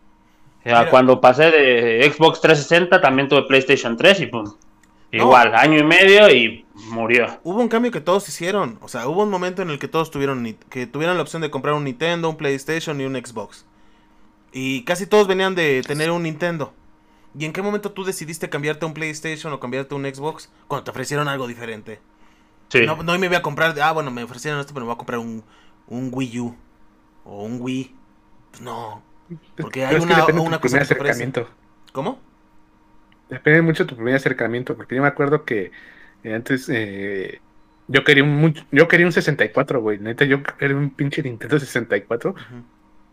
O 0.65 0.69
sea, 0.69 0.89
cuando 0.89 1.21
pasé 1.21 1.51
de 1.51 2.11
Xbox 2.11 2.41
360 2.41 2.99
también 2.99 3.27
tuve 3.29 3.43
PlayStation 3.43 3.95
3 3.95 4.21
y 4.21 4.25
boom. 4.25 4.55
Igual, 5.11 5.55
año 5.55 5.79
y 5.79 5.83
medio 5.83 6.29
y 6.29 6.65
murió. 6.89 7.39
Hubo 7.43 7.61
un 7.61 7.69
cambio 7.69 7.91
que 7.91 8.01
todos 8.01 8.27
hicieron. 8.27 8.77
O 8.81 8.87
sea, 8.87 9.07
hubo 9.07 9.23
un 9.23 9.29
momento 9.29 9.61
en 9.61 9.69
el 9.69 9.79
que 9.79 9.87
todos 9.87 10.11
tuvieron 10.11 10.57
que 10.69 10.85
tuvieron 10.85 11.15
la 11.15 11.23
opción 11.23 11.41
de 11.41 11.49
comprar 11.49 11.75
un 11.75 11.85
Nintendo, 11.85 12.29
un 12.29 12.37
PlayStation 12.37 12.99
y 12.99 13.05
un 13.05 13.15
Xbox. 13.15 13.65
Y 14.51 14.83
casi 14.83 15.07
todos 15.07 15.27
venían 15.27 15.55
de 15.55 15.81
tener 15.83 16.11
un 16.11 16.23
Nintendo. 16.23 16.73
¿Y 17.37 17.45
en 17.45 17.53
qué 17.53 17.61
momento 17.61 17.91
tú 17.91 18.03
decidiste 18.03 18.49
cambiarte 18.49 18.85
a 18.85 18.87
un 18.87 18.93
PlayStation 18.93 19.53
o 19.53 19.59
cambiarte 19.59 19.93
a 19.93 19.97
un 19.97 20.05
Xbox? 20.05 20.49
Cuando 20.67 20.85
te 20.85 20.91
ofrecieron 20.91 21.27
algo 21.27 21.47
diferente. 21.47 21.99
Sí. 22.69 22.85
No, 22.85 23.01
no 23.01 23.17
me 23.17 23.27
voy 23.27 23.37
a 23.37 23.41
comprar, 23.41 23.79
ah, 23.79 23.91
bueno, 23.91 24.11
me 24.11 24.23
ofrecieron 24.23 24.59
esto, 24.59 24.73
pero 24.73 24.85
me 24.85 24.87
voy 24.87 24.95
a 24.95 24.97
comprar 24.97 25.19
un, 25.19 25.43
un 25.87 26.09
Wii 26.11 26.39
U 26.39 26.55
o 27.23 27.43
un 27.43 27.61
Wii. 27.61 27.95
Pues 28.51 28.61
no. 28.61 29.03
Porque 29.55 29.85
hay 29.85 29.97
una, 29.97 30.25
una 30.25 30.59
cosa 30.59 30.79
que 30.79 30.85
te 30.85 30.93
ofrece. 30.93 31.23
acercamiento. 31.23 31.47
¿Cómo? 31.91 32.19
Depende 33.29 33.61
mucho 33.61 33.83
de 33.83 33.89
tu 33.89 33.95
primer 33.95 34.15
acercamiento, 34.15 34.75
porque 34.75 34.95
yo 34.95 35.01
me 35.01 35.07
acuerdo 35.07 35.43
que 35.43 35.71
eh, 36.23 36.33
antes 36.33 36.69
eh, 36.69 37.41
yo 37.87 38.03
quería 38.03 38.23
un 38.23 38.35
mucho- 38.37 38.65
yo 38.71 38.87
quería 38.87 39.05
un 39.05 39.11
64, 39.11 39.81
güey. 39.81 39.99
Neta, 39.99 40.25
yo 40.25 40.41
quería 40.43 40.77
un 40.77 40.89
pinche 40.91 41.21
Nintendo 41.23 41.59
64 41.59 42.31
Ujú. 42.31 42.39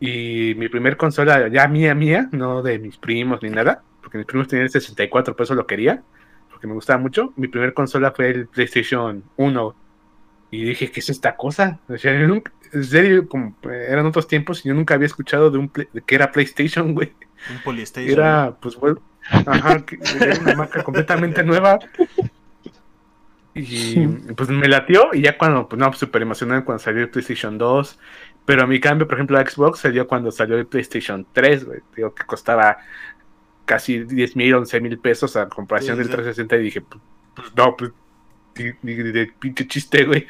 y 0.01 0.55
mi 0.57 0.69
primer 0.69 0.97
consola 0.97 1.49
ya 1.49 1.67
mía 1.69 1.95
mía, 1.95 2.29
no 2.33 2.63
de 2.63 2.79
mis 2.79 2.97
primos 2.97 3.43
ni 3.43 3.51
nada, 3.51 3.83
porque 4.03 4.19
mis 4.19 4.27
primos 4.27 4.49
tenían 4.49 4.65
el 4.67 4.71
64, 4.71 5.35
por 5.37 5.45
eso 5.45 5.55
lo 5.55 5.67
quería, 5.67 6.03
porque 6.51 6.67
me 6.67 6.75
gustaba 6.75 6.99
mucho. 7.01 7.33
Mi 7.37 7.49
primer 7.49 7.75
consola 7.75 8.13
fue 8.13 8.31
el 8.31 8.47
PlayStation 8.47 9.25
1 9.37 9.75
y 10.53 10.65
dije, 10.65 10.91
¿qué 10.93 11.01
es 11.01 11.11
esta 11.11 11.35
cosa? 11.37 11.81
O 11.89 11.97
sea, 11.99 12.19
yo 12.19 12.29
nunca- 12.29 12.53
en 12.73 12.85
serio, 12.85 13.29
como 13.29 13.57
eran 13.65 14.07
otros 14.07 14.27
tiempos 14.29 14.65
y 14.65 14.69
yo 14.69 14.75
nunca 14.75 14.95
había 14.95 15.07
escuchado 15.07 15.51
de 15.51 15.59
un 15.59 15.69
play- 15.69 15.89
de 15.93 16.01
que 16.03 16.15
era 16.15 16.31
PlayStation, 16.33 16.95
güey. 16.95 17.13
Un 17.51 17.63
PlayStation. 17.63 18.13
Era, 18.13 18.57
pues, 18.61 18.77
bueno, 18.77 19.01
ajá, 19.29 19.85
que 19.85 19.99
era 20.21 20.39
una 20.41 20.55
marca 20.55 20.83
completamente 20.83 21.43
nueva. 21.43 21.79
Y 23.55 24.07
pues 24.35 24.49
me 24.49 24.69
latió. 24.69 25.11
Y 25.13 25.23
ya 25.23 25.39
cuando, 25.39 25.69
pues 25.69 25.79
no, 25.79 25.93
súper 25.93 26.23
emocionado 26.23 26.65
cuando 26.65 26.83
salió 26.83 27.03
el 27.03 27.09
PlayStation 27.11 27.57
2. 27.57 27.99
Pero 28.45 28.65
a 28.65 28.67
mi 28.67 28.81
cambio, 28.81 29.07
por 29.07 29.17
ejemplo, 29.17 29.39
Xbox 29.39 29.81
salió 29.81 30.07
cuando 30.07 30.31
salió 30.31 30.59
el 30.59 30.67
PlayStation 30.67 31.27
3, 31.33 31.65
güey. 31.65 31.81
Digo 31.97 32.15
que 32.15 32.25
costaba 32.25 32.79
casi 33.65 34.01
10 34.05 34.37
mil, 34.37 34.55
11 34.55 34.81
mil 34.81 34.99
pesos 34.99 35.37
a 35.37 35.49
comparación 35.49 35.97
Sí, 35.97 35.99
del 35.99 36.09
sí. 36.09 36.13
360. 36.13 36.57
Y 36.57 36.63
dije, 36.63 36.81
pues, 36.81 37.01
pues, 37.37 37.53
no, 37.57 37.77
pues, 37.77 37.93
ni 38.83 38.95
de 38.95 39.33
pinche 39.39 39.67
chiste, 39.67 40.05
güey. 40.05 40.27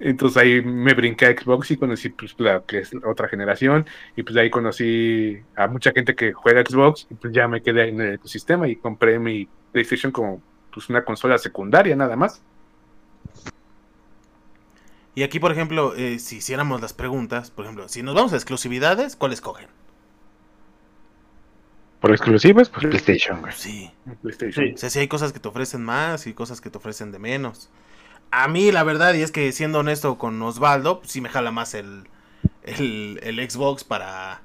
Entonces 0.00 0.42
ahí 0.42 0.62
me 0.62 0.94
brinqué 0.94 1.26
a 1.26 1.32
Xbox 1.32 1.70
y 1.72 1.76
conocí 1.76 2.08
pues 2.08 2.34
la 2.38 2.62
que 2.66 2.78
es 2.78 2.90
otra 3.04 3.28
generación 3.28 3.86
y 4.16 4.22
pues 4.22 4.34
ahí 4.38 4.48
conocí 4.48 5.38
a 5.54 5.66
mucha 5.66 5.92
gente 5.92 6.14
que 6.14 6.32
juega 6.32 6.64
Xbox 6.64 7.06
y 7.10 7.14
pues 7.14 7.34
ya 7.34 7.46
me 7.46 7.62
quedé 7.62 7.90
en 7.90 8.00
el 8.00 8.14
ecosistema 8.14 8.66
y 8.66 8.76
compré 8.76 9.18
mi 9.18 9.46
PlayStation 9.72 10.10
como 10.10 10.42
pues 10.72 10.88
una 10.88 11.04
consola 11.04 11.36
secundaria 11.36 11.94
nada 11.96 12.16
más. 12.16 12.42
Y 15.14 15.22
aquí, 15.22 15.38
por 15.38 15.52
ejemplo, 15.52 15.94
eh, 15.94 16.18
si 16.18 16.36
hiciéramos 16.36 16.80
las 16.80 16.94
preguntas, 16.94 17.50
por 17.50 17.66
ejemplo, 17.66 17.88
si 17.88 18.02
nos 18.02 18.14
vamos 18.14 18.32
a 18.32 18.36
exclusividades, 18.36 19.16
¿cuál 19.16 19.34
escogen? 19.34 19.68
Por 22.00 22.12
exclusivas, 22.12 22.70
pues 22.70 22.86
PlayStation, 22.86 23.40
güey. 23.42 23.52
Sí. 23.52 23.90
PlayStation. 24.22 24.66
Sí. 24.66 24.72
O 24.72 24.78
sea, 24.78 24.88
sí 24.88 24.98
hay 25.00 25.08
cosas 25.08 25.34
que 25.34 25.40
te 25.40 25.48
ofrecen 25.48 25.84
más 25.84 26.26
y 26.26 26.32
cosas 26.32 26.62
que 26.62 26.70
te 26.70 26.78
ofrecen 26.78 27.12
de 27.12 27.18
menos. 27.18 27.68
A 28.30 28.48
mí, 28.48 28.70
la 28.70 28.84
verdad, 28.84 29.14
y 29.14 29.22
es 29.22 29.32
que 29.32 29.50
siendo 29.52 29.80
honesto 29.80 30.18
con 30.18 30.40
Osvaldo, 30.42 31.00
pues, 31.00 31.12
sí 31.12 31.20
me 31.20 31.28
jala 31.28 31.50
más 31.50 31.74
el, 31.74 32.04
el, 32.62 33.18
el 33.22 33.50
Xbox 33.50 33.82
para, 33.84 34.42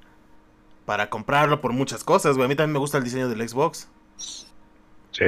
para 0.86 1.10
comprarlo 1.10 1.62
por 1.62 1.74
muchas 1.74 2.04
cosas, 2.04 2.36
güey. 2.36 2.46
A 2.46 2.48
mí 2.48 2.56
también 2.56 2.74
me 2.74 2.80
gusta 2.80 2.98
el 2.98 3.04
diseño 3.04 3.30
del 3.30 3.48
Xbox. 3.48 3.88
Sí. 5.12 5.26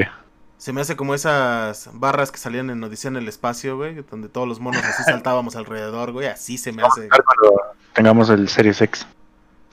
Se 0.57 0.73
me 0.73 0.81
hace 0.81 0.95
como 0.95 1.13
esas 1.13 1.89
barras 1.93 2.31
que 2.31 2.39
salían 2.39 2.69
en 2.69 2.83
Odisea 2.83 3.09
en 3.09 3.17
el 3.17 3.27
espacio, 3.27 3.77
güey, 3.77 4.03
donde 4.09 4.27
todos 4.27 4.47
los 4.47 4.59
monos 4.59 4.83
así 4.83 5.03
saltábamos 5.05 5.55
alrededor, 5.55 6.11
güey. 6.11 6.27
Así 6.27 6.57
se 6.57 6.71
me 6.71 6.83
hace. 6.83 7.09
Cuando 7.09 7.61
tengamos 7.93 8.29
el 8.29 8.49
Series 8.49 8.81
X. 8.81 9.05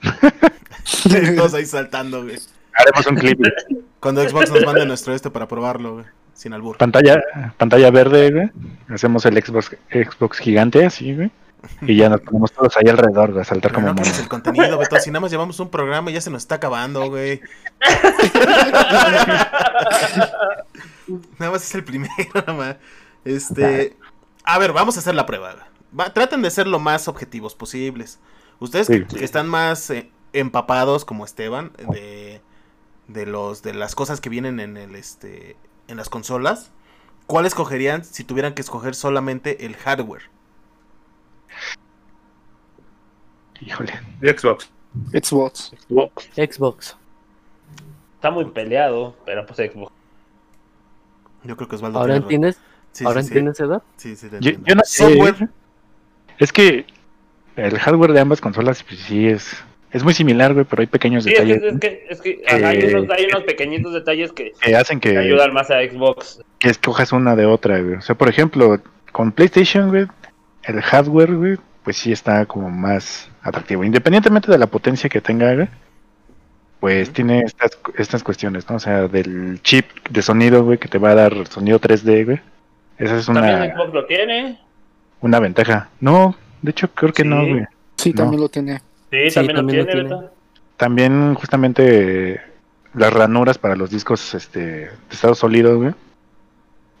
todos 1.35 1.53
ahí 1.55 1.65
saltando, 1.65 2.23
güey. 2.23 2.37
Haremos 2.73 3.07
un 3.07 3.15
clip. 3.15 3.39
Cuando 3.99 4.27
Xbox 4.27 4.51
nos 4.51 4.65
mande 4.65 4.85
nuestro 4.85 5.15
este 5.15 5.31
para 5.31 5.47
probarlo, 5.47 5.93
güey. 5.93 6.05
Sin 6.33 6.53
albur. 6.53 6.77
pantalla, 6.77 7.23
pantalla 7.57 7.89
verde, 7.91 8.31
güey. 8.31 8.51
Hacemos 8.89 9.25
el 9.25 9.41
Xbox, 9.43 9.75
Xbox 9.91 10.37
gigante 10.39 10.85
así, 10.85 11.15
güey. 11.15 11.31
Y 11.81 11.95
ya 11.97 12.09
nos 12.09 12.21
ponemos 12.21 12.51
todos 12.51 12.77
ahí 12.77 12.87
alrededor, 12.87 13.31
güey, 13.31 13.41
a 13.41 13.43
saltar 13.45 13.71
Pero 13.71 13.81
como 13.81 13.87
no 13.87 13.93
monos. 13.95 14.19
el 14.19 14.27
contenido, 14.27 14.77
Beto. 14.77 14.99
Si 14.99 15.09
nada 15.09 15.21
más 15.21 15.31
llevamos 15.31 15.59
un 15.59 15.69
programa 15.71 16.11
y 16.11 16.13
ya 16.13 16.21
se 16.21 16.29
nos 16.29 16.43
está 16.43 16.55
acabando, 16.55 17.09
güey. 17.09 17.41
nada 21.39 21.51
más 21.51 21.63
es 21.63 21.75
el 21.75 21.83
primero, 21.83 22.13
nada 22.35 22.53
más. 22.53 22.75
Este. 23.23 23.95
A 24.43 24.59
ver, 24.59 24.73
vamos 24.73 24.95
a 24.97 24.99
hacer 24.99 25.15
la 25.15 25.25
prueba. 25.25 25.55
Va- 25.97 26.13
traten 26.13 26.41
de 26.41 26.51
ser 26.51 26.67
lo 26.67 26.79
más 26.79 27.07
objetivos 27.07 27.55
posibles. 27.55 28.19
Ustedes 28.59 28.87
Sí. 28.87 29.03
que, 29.05 29.17
que 29.17 29.25
están 29.25 29.47
más 29.47 29.89
eh, 29.89 30.11
empapados, 30.33 31.03
como 31.05 31.25
Esteban, 31.25 31.71
de, 31.91 32.41
de 33.07 33.25
los 33.25 33.63
de 33.63 33.73
las 33.73 33.95
cosas 33.95 34.21
que 34.21 34.29
vienen 34.29 34.59
en 34.59 34.77
el 34.77 34.95
este 34.95 35.57
en 35.87 35.97
las 35.97 36.09
consolas, 36.09 36.71
¿cuál 37.27 37.45
escogerían 37.45 38.03
si 38.03 38.23
tuvieran 38.23 38.53
que 38.53 38.61
escoger 38.61 38.95
solamente 38.95 39.65
el 39.65 39.75
hardware? 39.75 40.23
Híjole. 43.61 43.93
Xbox. 44.21 44.69
Xbox. 45.11 45.73
Xbox. 45.87 46.29
Xbox. 46.35 46.97
Está 48.15 48.31
muy 48.31 48.45
peleado, 48.45 49.15
pero 49.25 49.45
pues 49.45 49.57
Xbox. 49.71 49.91
Yo 51.43 51.55
creo 51.55 51.67
que 51.69 51.75
Osvaldo 51.75 51.99
¿Ahora 51.99 52.13
tiene 52.13 52.19
razón. 52.19 52.33
entiendes? 52.33 52.57
Sí, 52.91 53.05
¿Ahora 53.05 53.21
sí, 53.21 53.27
sí. 53.27 53.33
entiendes, 53.33 53.59
Edad? 53.59 53.83
Sí, 53.97 54.15
sí, 54.15 54.29
te 54.29 54.39
Yo, 54.39 54.51
entiendo. 54.51 54.65
yo 54.67 54.75
no 54.75 54.81
sé. 54.83 55.49
Es 56.39 56.51
que 56.51 56.85
el 57.55 57.77
hardware 57.79 58.13
de 58.13 58.19
ambas 58.21 58.41
consolas, 58.41 58.83
pues 58.83 58.99
sí 59.01 59.27
es. 59.27 59.55
Es 59.95 60.03
muy 60.03 60.13
similar, 60.13 60.53
güey, 60.53 60.65
pero 60.69 60.81
hay 60.81 60.87
pequeños 60.87 61.23
Sí, 61.23 61.31
es 61.31 61.39
que, 61.39 61.45
detalles 61.45 61.73
es 61.73 61.79
que, 61.79 62.05
es 62.09 62.21
que 62.21 62.41
ajá, 62.47 62.67
hay, 62.69 62.79
Eh, 62.79 62.95
unos, 62.97 63.09
hay 63.17 63.25
unos 63.25 63.43
pequeñitos 63.43 63.93
detalles 63.93 64.31
que, 64.33 64.51
que 64.59 64.75
hacen 64.75 64.99
que 64.99 65.11
que, 65.11 65.17
ayudan 65.17 65.53
más 65.53 65.71
a 65.71 65.75
Xbox. 65.81 66.41
que 66.59 66.69
escojas 66.69 67.13
una 67.13 67.35
de 67.37 67.45
otra, 67.45 67.79
güey. 67.79 67.95
O 67.95 68.01
sea, 68.01 68.15
por 68.15 68.27
ejemplo, 68.27 68.81
con 69.13 69.31
PlayStation, 69.31 69.87
güey, 69.89 70.05
el 70.63 70.81
hardware, 70.81 71.33
güey, 71.35 71.57
pues 71.83 71.95
sí 71.97 72.11
está 72.11 72.45
como 72.45 72.69
más 72.69 73.29
atractivo. 73.41 73.83
Independientemente 73.85 74.51
de 74.51 74.57
la 74.57 74.67
potencia 74.67 75.09
que 75.09 75.21
tenga, 75.21 75.53
güey, 75.55 75.69
pues 76.81 77.11
tiene 77.13 77.39
estas, 77.41 77.79
estas 77.97 78.21
cuestiones, 78.23 78.69
¿no? 78.69 78.75
O 78.75 78.79
sea, 78.79 79.07
del 79.07 79.61
chip 79.63 79.85
de 80.09 80.21
sonido, 80.21 80.63
güey, 80.65 80.77
que 80.77 80.89
te 80.89 80.97
va 80.97 81.11
a 81.11 81.15
dar 81.15 81.47
sonido 81.47 81.79
3D, 81.79 82.25
güey. 82.25 82.41
Esa 82.97 83.17
es 83.17 83.25
También 83.27 83.45
una, 83.55 83.73
Xbox 83.75 83.93
lo 83.93 84.05
tiene. 84.05 84.59
una 85.21 85.39
ventaja. 85.39 85.89
No, 86.01 86.35
de 86.61 86.71
hecho 86.71 86.89
creo 86.93 87.13
que 87.13 87.23
Sí. 87.23 87.29
no, 87.29 87.47
güey. 87.47 87.63
Sí, 87.95 88.09
No. 88.09 88.15
también 88.17 88.41
lo 88.41 88.49
tiene. 88.49 88.81
Sí, 89.23 89.29
Sí, 89.29 89.35
también, 89.35 89.55
también 89.57 89.77
lo 89.79 89.83
lo 89.85 89.91
tiene. 89.91 90.09
tiene. 90.09 90.21
Beto. 90.21 90.33
También 90.77 91.33
justamente 91.35 92.41
las 92.93 93.13
ranuras 93.13 93.57
para 93.57 93.75
los 93.75 93.89
discos 93.89 94.33
este, 94.33 94.59
de 94.59 94.89
estado 95.11 95.35
sólido, 95.35 95.77
güey, 95.77 95.93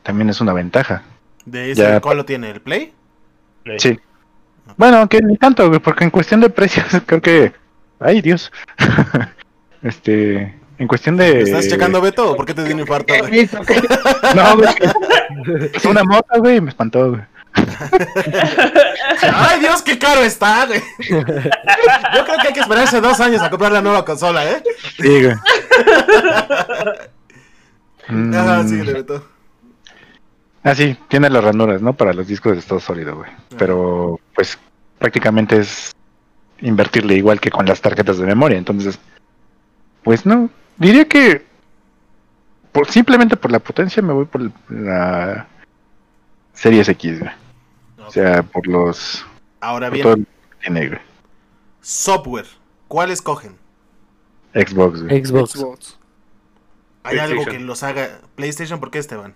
también 0.03 0.29
es 0.29 0.39
una 0.41 0.53
ventaja. 0.53 1.03
¿De 1.45 1.71
ese 1.71 1.81
Ya. 1.81 1.99
cuál 2.01 2.17
lo 2.17 2.25
tiene? 2.25 2.49
¿El 2.51 2.61
Play? 2.61 2.93
Sí. 3.77 3.99
Bueno, 4.77 5.07
que 5.09 5.21
ni 5.21 5.37
tanto, 5.37 5.67
güey, 5.67 5.79
porque 5.79 6.03
en 6.03 6.09
cuestión 6.09 6.41
de 6.41 6.49
precios 6.49 6.85
creo 7.05 7.21
que... 7.21 7.53
Ay, 7.99 8.21
Dios. 8.21 8.51
este... 9.83 10.53
En 10.77 10.87
cuestión 10.87 11.15
de... 11.15 11.41
¿Estás 11.43 11.69
checando, 11.69 12.01
Beto? 12.01 12.31
¿O 12.31 12.35
por 12.35 12.45
qué 12.45 12.53
te 12.53 12.63
dio 12.65 12.73
un 12.73 12.81
infarto? 12.81 13.13
güey? 13.29 13.49
No, 14.35 14.57
güey. 14.57 15.69
Es 15.73 15.85
una 15.85 16.03
mota, 16.03 16.37
güey, 16.37 16.59
me 16.59 16.69
espantó, 16.69 17.11
güey. 17.11 17.21
¡Ay, 19.33 19.59
Dios, 19.59 19.81
qué 19.81 19.97
caro 19.97 20.21
está, 20.21 20.65
güey! 20.65 20.81
Yo 21.09 21.23
creo 22.25 22.37
que 22.41 22.47
hay 22.47 22.53
que 22.53 22.59
esperarse 22.59 23.01
dos 23.01 23.19
años 23.19 23.41
a 23.41 23.49
comprar 23.49 23.71
la 23.71 23.81
nueva 23.81 24.05
consola, 24.05 24.49
¿eh? 24.49 24.63
Sí, 24.97 25.23
güey. 25.23 25.35
Mm. 28.07 28.33
Ah, 30.63 30.75
sí, 30.75 30.97
tiene 31.07 31.29
las 31.29 31.43
ranuras, 31.43 31.81
¿no? 31.81 31.93
Para 31.93 32.13
los 32.13 32.27
discos 32.27 32.53
de 32.53 32.59
estado 32.59 32.79
sólido, 32.79 33.15
güey. 33.15 33.31
Pero, 33.57 34.19
pues, 34.35 34.57
prácticamente 34.99 35.59
es 35.59 35.91
invertirle 36.61 37.15
igual 37.15 37.39
que 37.39 37.51
con 37.51 37.65
las 37.65 37.81
tarjetas 37.81 38.17
de 38.17 38.25
memoria. 38.25 38.57
Entonces, 38.57 38.99
pues 40.03 40.25
no. 40.25 40.49
Diría 40.77 41.05
que 41.05 41.45
por, 42.71 42.89
simplemente 42.91 43.37
por 43.37 43.51
la 43.51 43.59
potencia 43.59 44.01
me 44.01 44.13
voy 44.13 44.25
por 44.25 44.51
la 44.69 45.47
Series 46.53 46.89
X, 46.89 47.19
güey. 47.19 47.31
O 48.07 48.11
sea, 48.11 48.43
por 48.43 48.67
los... 48.67 49.25
Ahora 49.61 49.89
Por 49.89 49.99
todo 50.01 50.15
bien, 50.15 50.89
güey. 50.89 50.99
software. 51.81 52.45
¿Cuál 52.87 53.11
escogen? 53.11 53.57
Xbox, 54.53 55.03
güey. 55.03 55.25
Xbox. 55.25 55.51
Xbox. 55.51 55.99
¿Hay 57.03 57.19
algo 57.19 57.45
que 57.45 57.59
los 57.59 57.83
haga 57.83 58.19
PlayStation? 58.35 58.79
¿Por 58.79 58.91
qué, 58.91 58.99
Esteban? 58.99 59.35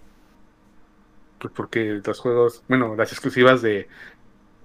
Pues 1.39 1.53
porque 1.55 2.01
los 2.03 2.19
juegos, 2.19 2.63
bueno, 2.67 2.95
las 2.95 3.11
exclusivas 3.11 3.61
de, 3.61 3.87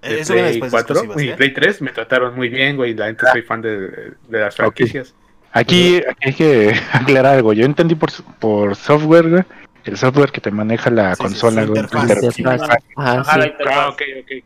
de 0.01 0.19
Eso 0.19 0.33
Play 0.33 0.43
después 0.45 0.71
de 0.71 0.75
4 0.77 0.95
exclusivas, 0.97 1.23
y 1.23 1.29
¿eh? 1.29 1.35
Play 1.37 1.53
3 1.53 1.81
me 1.81 1.91
trataron 1.91 2.35
muy 2.35 2.49
bien, 2.49 2.75
güey. 2.77 2.93
La 2.93 3.05
gente 3.07 3.25
soy 3.31 3.41
fan 3.43 3.61
de, 3.61 4.13
de 4.27 4.39
las 4.39 4.55
franquicias. 4.55 5.15
Aquí, 5.51 5.97
aquí 5.97 6.27
hay 6.27 6.33
que 6.33 6.73
aclarar 6.91 7.35
algo. 7.35 7.53
Yo 7.53 7.65
entendí 7.65 7.95
por, 7.95 8.11
por 8.39 8.75
software, 8.75 9.29
güey, 9.29 9.43
el 9.85 9.97
software 9.97 10.31
que 10.31 10.41
te 10.41 10.51
maneja 10.51 10.89
la 10.89 11.11
Sí, 11.15 11.17
sí, 11.17 11.23
consola, 11.23 11.65
güey, 11.65 11.79
interfaz. 11.81 12.03
inter- 12.03 12.23
Interfaz. 12.37 12.69
Ajá, 12.95 13.19
Ajá, 13.21 13.37
la 13.37 13.43
sí. 13.43 13.49
interfaz. 13.51 13.77
Ah, 13.77 13.89
ok, 13.89 14.01
ok. 14.21 14.43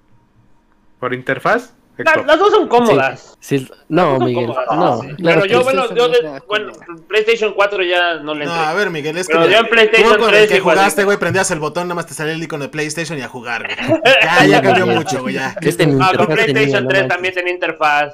¿Por 1.00 1.14
interfaz? 1.14 1.74
La- 1.98 2.16
las 2.26 2.40
dos 2.40 2.52
son 2.52 2.70
cómodas. 2.70 3.36
Sí, 3.42 3.68
no, 3.90 4.04
dos 4.12 4.18
son 4.20 4.26
Miguel, 4.28 4.46
cómodas, 4.48 4.68
no. 4.72 5.02
sí. 5.02 5.08
claro 5.18 5.42
Pero 5.42 5.46
yo, 5.54 5.64
bueno, 5.66 5.88
sí. 5.90 5.94
yo 5.98 6.08
de- 6.08 6.24
No, 6.24 6.38
bueno. 6.48 6.72
PlayStation 7.10 7.54
4 7.54 7.84
ya 7.84 8.16
no 8.20 8.34
le 8.36 8.46
No, 8.46 8.52
entré. 8.56 8.68
a 8.68 8.74
ver, 8.74 8.90
Miguel, 8.90 9.18
es 9.18 9.28
que. 9.28 9.34
Pero 9.34 9.50
yo 9.50 9.58
en 9.58 9.68
PlayStation 9.68 10.14
tú 10.14 10.20
con 10.20 10.30
3 10.30 10.44
el 10.44 10.48
que 10.50 10.60
jugaste, 10.62 11.04
güey, 11.04 11.18
prendías 11.18 11.52
el 11.52 11.60
botón, 11.60 11.90
nada 11.90 11.96
más 11.96 12.06
te 12.06 12.14
salía 12.14 12.34
el 12.34 12.42
icono 12.44 12.64
de 12.64 12.70
PlayStation 12.70 13.20
y 13.20 13.22
a 13.22 13.28
jugar, 13.28 13.66
güey. 13.66 13.76
Ya, 14.24 14.46
ya 14.46 14.62
cambió 14.62 14.88
mucho, 14.88 15.22
güey, 15.22 15.36
ya. 15.36 15.56
Este 15.60 15.84
Ah, 15.84 15.88
con 15.88 15.94
interfaz 15.96 16.28
tenía, 16.28 16.36
PlayStation 16.46 16.84
no 16.84 16.90
3 16.90 17.02
manches. 17.02 17.08
también 17.16 17.34
tenía 17.34 17.54
interfaz. 17.54 18.14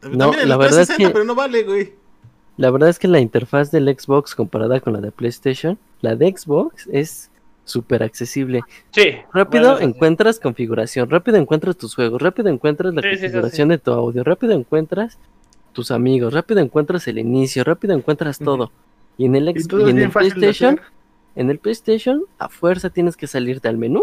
También 0.00 0.34
el 0.40 0.48
la 0.48 0.56
verdad 0.56 0.80
es 0.80 0.88
360, 0.88 1.08
que- 1.08 1.12
pero 1.12 1.24
no 1.24 1.34
vale, 1.36 1.62
güey. 1.62 1.92
La 2.56 2.70
verdad 2.70 2.88
es 2.90 2.98
que 2.98 3.08
la 3.08 3.20
interfaz 3.20 3.70
del 3.70 3.86
Xbox 3.98 4.34
comparada 4.34 4.80
con 4.80 4.92
la 4.92 5.00
de 5.00 5.10
PlayStation, 5.10 5.78
la 6.00 6.16
de 6.16 6.34
Xbox 6.36 6.86
es 6.92 7.30
súper 7.64 8.02
accesible. 8.02 8.60
Sí. 8.90 9.12
Rápido 9.32 9.62
bueno, 9.64 9.68
eso 9.70 9.78
sí. 9.78 9.84
encuentras 9.84 10.38
configuración, 10.40 11.08
rápido 11.10 11.38
encuentras 11.38 11.76
tus 11.76 11.94
juegos, 11.94 12.20
rápido 12.20 12.48
encuentras 12.48 12.92
la 12.92 13.02
Sí, 13.02 13.08
sí, 13.10 13.16
sí, 13.16 13.22
configuración 13.22 13.68
de 13.68 13.78
tu 13.78 13.92
audio, 13.92 14.22
rápido 14.24 14.52
encuentras 14.52 15.18
tus 15.72 15.90
amigos, 15.90 16.34
rápido 16.34 16.60
encuentras 16.60 17.08
el 17.08 17.18
inicio, 17.18 17.64
rápido 17.64 17.94
encuentras 17.94 18.38
todo. 18.38 18.70
Y 19.16 19.24
en 19.26 19.36
el, 19.36 19.46
Y 19.48 19.50
X- 19.52 19.68
todo 19.68 19.80
y 19.80 19.84
es 19.84 19.88
en 19.90 19.98
el 20.02 20.10
PlayStation, 20.10 20.80
en 21.36 21.50
el 21.50 21.58
PlayStation 21.58 22.24
a 22.38 22.48
fuerza 22.48 22.90
tienes 22.90 23.16
que 23.16 23.26
salirte 23.26 23.68
al 23.68 23.78
menú. 23.78 24.02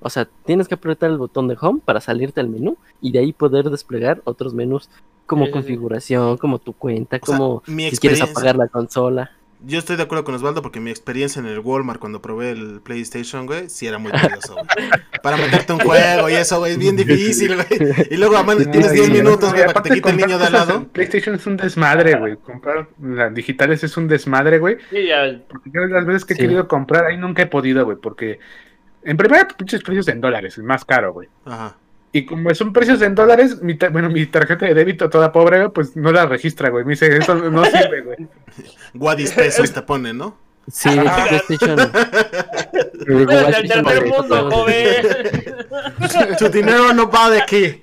O 0.00 0.10
sea, 0.10 0.28
tienes 0.44 0.68
que 0.68 0.74
apretar 0.74 1.10
el 1.10 1.16
botón 1.18 1.48
de 1.48 1.56
home 1.58 1.80
para 1.84 2.00
salirte 2.00 2.38
al 2.40 2.48
menú 2.48 2.76
y 3.00 3.10
de 3.10 3.20
ahí 3.20 3.32
poder 3.32 3.70
desplegar 3.70 4.20
otros 4.24 4.52
menús 4.52 4.90
como 5.26 5.50
configuración, 5.50 6.36
como 6.38 6.58
tu 6.58 6.72
cuenta, 6.72 7.18
O 7.22 7.26
sea, 7.26 7.36
como 7.38 7.62
mi 7.66 7.90
si 7.90 7.96
quieres 7.98 8.20
apagar 8.22 8.56
la 8.56 8.68
consola. 8.68 9.30
Yo 9.66 9.78
estoy 9.78 9.96
de 9.96 10.02
acuerdo 10.02 10.24
con 10.24 10.34
Osvaldo 10.34 10.60
porque 10.60 10.78
mi 10.78 10.90
experiencia 10.90 11.40
en 11.40 11.46
el 11.46 11.58
Walmart 11.60 11.98
cuando 11.98 12.20
probé 12.20 12.50
el 12.50 12.82
PlayStation, 12.82 13.46
güey, 13.46 13.70
sí 13.70 13.86
era 13.86 13.96
muy 13.96 14.12
tedioso, 14.12 14.52
güey. 14.56 14.90
Para 15.22 15.38
meterte 15.38 15.72
un 15.72 15.78
juego 15.78 16.28
y 16.28 16.34
eso, 16.34 16.58
güey, 16.58 16.72
es 16.72 16.78
bien 16.78 16.96
difícil, 16.96 17.54
güey. 17.54 17.66
Y 18.10 18.18
luego 18.18 18.36
además, 18.36 18.58
tienes 18.70 18.90
Ay, 18.90 18.98
10 18.98 19.10
minutos, 19.10 19.52
güey, 19.54 19.62
para 19.62 19.64
que 19.64 19.70
aparte 19.70 19.88
te 19.88 19.94
quite 19.94 20.10
el 20.10 20.16
niño 20.18 20.38
de 20.38 20.44
al 20.44 20.52
lado. 20.52 20.84
PlayStation 20.88 21.34
es 21.36 21.46
un 21.46 21.56
desmadre, 21.56 22.18
güey. 22.18 22.36
Comprar 22.36 22.88
las 23.00 23.32
digitales 23.32 23.82
es 23.82 23.96
un 23.96 24.06
desmadre, 24.06 24.58
güey. 24.58 24.76
Sí, 24.90 25.06
ya. 25.06 25.40
Porque 25.48 25.70
yo 25.72 25.80
las 25.86 26.04
veces 26.04 26.26
que 26.26 26.34
he 26.34 26.36
Sí. 26.36 26.42
querido 26.42 26.68
comprar, 26.68 27.06
ahí 27.06 27.16
nunca 27.16 27.40
he 27.40 27.46
podido, 27.46 27.86
güey. 27.86 27.96
Porque 27.96 28.40
en 29.02 29.16
primera, 29.16 29.48
pinches 29.48 29.82
precios 29.82 30.08
en 30.08 30.20
dólares, 30.20 30.58
el 30.58 30.64
más 30.64 30.84
caro, 30.84 31.14
güey. 31.14 31.28
Ajá. 31.46 31.78
Y 32.14 32.24
como 32.26 32.54
son 32.54 32.72
precios 32.72 33.02
en 33.02 33.16
dólares, 33.16 33.60
mi 33.60 33.74
ta- 33.74 33.88
bueno, 33.88 34.08
mi 34.08 34.24
tarjeta 34.26 34.66
de 34.66 34.72
débito 34.74 35.10
toda 35.10 35.32
pobre, 35.32 35.58
güey, 35.58 35.70
pues 35.70 35.96
no 35.96 36.12
la 36.12 36.26
registra, 36.26 36.68
güey. 36.70 36.84
Me 36.84 36.90
dice, 36.92 37.14
eso 37.16 37.34
no 37.34 37.64
sirve, 37.64 38.02
güey. 38.02 38.16
Guadis 38.94 39.32
pesos 39.32 39.72
te 39.72 39.82
ponen, 39.82 40.18
¿no? 40.18 40.38
Sí, 40.70 40.88
Ah. 41.06 41.26
PlayStation. 41.28 41.76
Del 43.04 44.06
mundo, 44.06 44.50
joven. 44.50 44.94
Tu 46.38 46.48
dinero 46.50 46.94
no 46.94 47.10
va 47.10 47.30
de 47.30 47.42
aquí. 47.42 47.82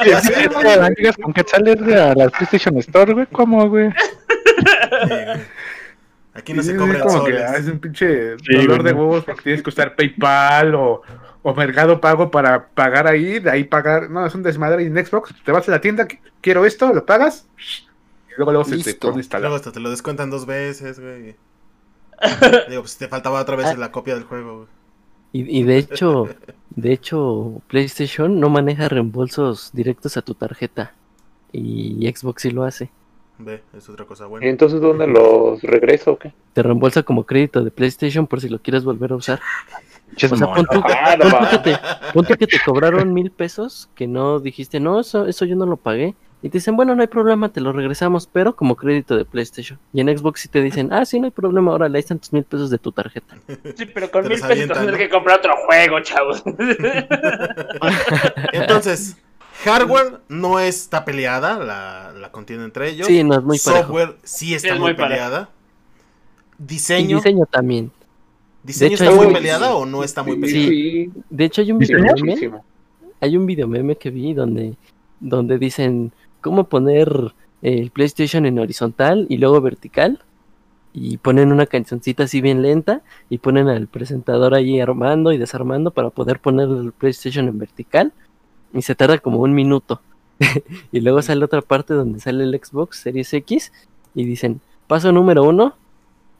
Oye, 0.00 0.20
¿sí 0.22 0.32
te 0.32 0.76
la 0.76 0.88
ligas 0.90 1.16
con 1.16 1.32
quetzales, 1.32 1.76
güey, 1.82 1.94
a 1.98 2.14
la 2.14 2.28
PlayStation 2.28 2.76
Store, 2.78 3.12
güey? 3.14 3.26
¿Cómo, 3.32 3.68
güey? 3.68 3.90
Aquí 6.34 6.52
no 6.52 6.62
Sí, 6.62 6.70
se 6.70 6.76
que 6.76 6.98
soles. 7.10 7.42
ah, 7.48 7.56
es 7.56 7.66
un 7.66 7.78
pinche 7.78 8.36
Sí, 8.38 8.54
dolor 8.56 8.82
de 8.82 8.92
huevos 8.92 9.24
porque 9.24 9.42
tienes 9.42 9.62
que 9.62 9.70
usar 9.70 9.94
PayPal 9.94 10.74
o, 10.74 11.02
o 11.44 11.54
Mercado 11.54 12.00
Pago 12.00 12.32
para 12.32 12.66
pagar 12.70 13.06
ahí, 13.06 13.38
de 13.38 13.50
ahí 13.50 13.62
pagar. 13.62 14.10
No, 14.10 14.26
es 14.26 14.34
un 14.34 14.42
desmadre. 14.42 14.82
Y 14.82 14.86
en 14.86 15.06
Xbox 15.06 15.32
te 15.44 15.52
vas 15.52 15.68
a 15.68 15.70
la 15.72 15.80
tienda, 15.80 16.08
qu- 16.08 16.18
quiero 16.40 16.64
esto, 16.64 16.92
lo 16.92 17.06
pagas. 17.06 17.46
Y 18.28 18.32
luego, 18.36 18.50
luego 18.50 18.64
se 18.64 18.78
te 18.78 18.94
pone 18.94 18.98
Luego 19.02 19.18
instalado. 19.18 19.54
hasta 19.54 19.70
te 19.70 19.78
lo 19.78 19.90
descuentan 19.90 20.30
dos 20.30 20.44
veces, 20.46 20.98
güey. 20.98 21.36
Digo, 22.68 22.82
pues 22.82 22.96
te 22.96 23.06
faltaba 23.08 23.40
otra 23.40 23.54
vez 23.56 23.78
la 23.78 23.92
copia 23.92 24.14
del 24.14 24.24
juego, 24.24 24.56
güey. 24.56 24.68
Y, 25.32 25.60
y 25.60 25.62
de 25.64 25.78
hecho, 25.78 26.28
de 26.70 26.92
hecho, 26.92 27.60
PlayStation 27.68 28.40
no 28.40 28.48
maneja 28.50 28.88
reembolsos 28.88 29.70
directos 29.72 30.16
a 30.16 30.22
tu 30.22 30.34
tarjeta. 30.34 30.92
Y 31.52 32.10
Xbox 32.12 32.42
sí 32.42 32.50
lo 32.50 32.64
hace. 32.64 32.90
Ve, 33.38 33.62
es 33.76 33.88
otra 33.88 34.04
cosa 34.06 34.26
¿Y 34.26 34.28
buena. 34.28 34.46
entonces 34.46 34.80
dónde 34.80 35.08
los 35.08 35.60
regreso 35.62 36.12
o 36.12 36.18
qué? 36.18 36.32
Te 36.52 36.62
reembolsa 36.62 37.02
como 37.02 37.24
crédito 37.24 37.62
de 37.64 37.70
PlayStation 37.72 38.26
por 38.28 38.40
si 38.40 38.48
lo 38.48 38.60
quieres 38.60 38.84
volver 38.84 39.10
a 39.12 39.16
usar. 39.16 39.40
O 40.30 40.36
sea, 40.36 40.54
pon 40.54 40.66
tú, 40.66 40.82
Ah, 40.84 41.16
no 41.18 41.30
pon 41.30 41.38
tú 41.38 41.44
va. 41.44 41.50
que 41.50 41.58
te, 41.58 41.78
pon 42.12 42.24
tú 42.26 42.34
que 42.34 42.46
te 42.46 42.58
cobraron 42.64 43.12
mil 43.12 43.30
pesos, 43.30 43.88
que 43.94 44.06
no 44.06 44.38
dijiste, 44.40 44.80
no, 44.80 45.00
eso, 45.00 45.26
eso 45.26 45.44
yo 45.44 45.56
no 45.56 45.66
lo 45.66 45.76
pagué. 45.76 46.14
Y 46.42 46.50
te 46.50 46.58
dicen, 46.58 46.76
bueno, 46.76 46.94
no 46.94 47.00
hay 47.00 47.08
problema, 47.08 47.48
te 47.50 47.62
lo 47.62 47.72
regresamos, 47.72 48.28
pero 48.30 48.54
como 48.54 48.76
crédito 48.76 49.16
de 49.16 49.24
PlayStation. 49.24 49.78
Y 49.94 50.02
en 50.02 50.18
Xbox 50.18 50.42
sí 50.42 50.48
te 50.48 50.60
dicen, 50.60 50.92
ah, 50.92 51.06
sí, 51.06 51.18
no 51.18 51.24
hay 51.24 51.30
problema, 51.30 51.70
ahora 51.72 51.88
le 51.88 51.98
están 51.98 52.18
tus 52.18 52.34
mil 52.34 52.44
pesos 52.44 52.68
de 52.68 52.76
tu 52.76 52.92
tarjeta. 52.92 53.34
Sí, 53.74 53.86
pero 53.86 54.10
con 54.10 54.28
mil 54.28 54.32
pesos 54.38 54.48
tienes 54.48 54.92
¿no? 54.92 54.96
que 54.98 55.08
comprar 55.08 55.38
otro 55.38 55.54
juego, 55.64 56.00
chavos. 56.00 56.42
Entonces, 58.52 59.16
hardware 59.64 60.20
no 60.28 60.60
está 60.60 61.06
peleada, 61.06 61.58
la, 61.58 62.12
la 62.12 62.30
contiene 62.30 62.64
entre 62.64 62.90
ellos. 62.90 63.06
Sí, 63.06 63.24
no 63.24 63.36
es 63.36 63.42
muy 63.42 63.58
parejo. 63.58 63.80
Software 63.86 64.16
sí 64.22 64.54
está 64.54 64.68
Sí, 64.68 64.74
es 64.74 64.80
muy, 64.80 64.92
peleada. 64.94 65.48
Y 66.58 66.64
Diseño, 66.66 67.16
diseño 67.16 67.46
también. 67.46 67.90
¿Diseño 68.64 68.88
de 68.90 68.94
hecho, 68.94 69.04
está 69.04 69.16
muy 69.16 69.26
un- 69.26 69.32
peleada 69.32 69.74
o 69.76 69.86
no 69.86 70.02
está 70.02 70.22
muy 70.22 70.36
peleada? 70.38 70.68
Sí. 70.68 71.10
De 71.30 71.44
hecho, 71.44 71.60
hay 71.62 71.70
un 71.72 71.78
video 71.78 71.98
meme, 72.00 72.60
hay 73.20 73.36
un 73.36 73.46
video 73.46 73.68
meme 73.68 73.96
que 73.96 74.10
vi 74.10 74.32
donde, 74.34 74.74
donde 75.20 75.58
dicen 75.58 76.12
cómo 76.40 76.64
poner 76.64 77.32
el 77.62 77.90
PlayStation 77.90 78.44
en 78.46 78.58
horizontal 78.58 79.26
y 79.28 79.36
luego 79.38 79.60
vertical. 79.60 80.22
Y 80.96 81.16
ponen 81.16 81.50
una 81.50 81.66
cancioncita 81.66 82.22
así 82.22 82.40
bien 82.40 82.62
lenta 82.62 83.02
y 83.28 83.38
ponen 83.38 83.66
al 83.68 83.88
presentador 83.88 84.54
ahí 84.54 84.78
armando 84.78 85.32
y 85.32 85.38
desarmando 85.38 85.90
para 85.90 86.10
poder 86.10 86.38
poner 86.38 86.68
el 86.68 86.92
PlayStation 86.92 87.48
en 87.48 87.58
vertical. 87.58 88.12
Y 88.72 88.82
se 88.82 88.94
tarda 88.94 89.18
como 89.18 89.38
un 89.38 89.54
minuto. 89.54 90.00
y 90.92 91.00
luego 91.00 91.20
sale 91.20 91.44
otra 91.44 91.62
parte 91.62 91.94
donde 91.94 92.20
sale 92.20 92.44
el 92.44 92.60
Xbox 92.62 92.98
Series 92.98 93.32
X 93.34 93.72
y 94.14 94.24
dicen, 94.24 94.60
paso 94.86 95.10
número 95.10 95.42
uno, 95.42 95.74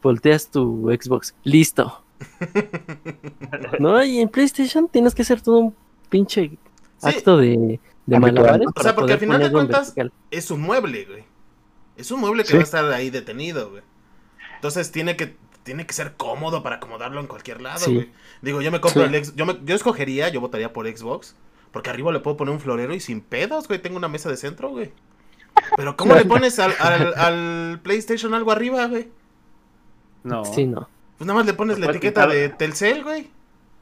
volteas 0.01 0.49
tu 0.49 0.89
Xbox. 0.91 1.35
Listo. 1.43 2.04
no, 3.79 4.03
y 4.05 4.21
en 4.21 4.29
PlayStation 4.29 4.89
tienes 4.89 5.15
que 5.15 5.23
hacer 5.23 5.41
todo 5.41 5.59
un 5.59 5.75
pinche 6.09 6.51
Sí, 6.99 7.09
acto 7.09 7.37
de, 7.37 7.81
de 8.07 8.19
malabares 8.21 8.67
O 8.75 8.83
sea, 8.83 8.95
porque 8.95 9.15
al 9.15 9.19
final 9.19 9.41
de 9.43 9.51
cuentas- 9.51 9.95
es 10.31 10.51
un 10.51 10.61
mueble, 10.63 11.05
güey. 11.05 11.25
Es 11.97 12.11
un 12.11 12.21
mueble 12.21 12.43
que 12.45 12.51
Sí. 12.51 12.55
va 12.55 12.61
a 12.61 12.65
estar 12.65 12.85
ahí 12.93 13.11
detenido, 13.11 13.71
güey. 13.71 13.83
Entonces 14.57 14.91
tiene 14.91 15.17
que 15.17 15.37
tiene 15.65 15.87
que 15.87 15.95
ser 15.95 16.13
cómodo 16.19 16.63
para 16.63 16.77
acomodarlo 16.77 17.21
en 17.21 17.27
cualquier 17.27 17.63
lado, 17.63 17.79
Sí. 17.79 17.95
güey. 17.95 18.11
Digo, 18.43 18.61
yo 18.61 18.71
me 18.71 18.81
compro 18.83 19.03
Sí. 19.03 19.09
el 19.09 19.15
X, 19.15 19.35
yo 19.35 19.47
me- 19.47 19.59
yo 19.65 19.75
escogería, 19.75 20.29
yo 20.29 20.41
votaría 20.43 20.73
por 20.75 20.87
Xbox, 20.87 21.37
porque 21.73 21.89
arriba 21.89 22.13
le 22.13 22.21
puedo 22.21 22.37
poner 22.37 22.53
un 22.53 22.61
florero 22.61 22.95
y 22.95 23.01
sin 23.01 23.23
pedos, 23.23 23.67
güey, 23.67 23.81
tengo 23.81 23.97
una 23.97 24.09
mesa 24.09 24.29
de 24.29 24.37
centro, 24.37 24.69
güey. 24.71 24.93
Pero 25.77 25.97
¿cómo 25.97 26.15
le 26.15 26.25
pones 26.45 26.59
al, 26.59 26.75
al, 26.81 27.15
al 27.15 27.81
PlayStation 27.83 28.35
algo 28.35 28.53
arriba, 28.53 28.87
güey? 28.87 29.09
No. 30.23 30.45
Sí, 30.45 30.67
no. 30.67 30.87
Pues 31.19 31.27
nada 31.27 31.39
más 31.39 31.47
le 31.47 31.55
pones 31.55 31.79
la 31.79 31.87
etiqueta 31.87 32.23
quitar. 32.23 32.37
de 32.37 32.49
Telcel, 32.51 33.03
güey. 33.05 33.31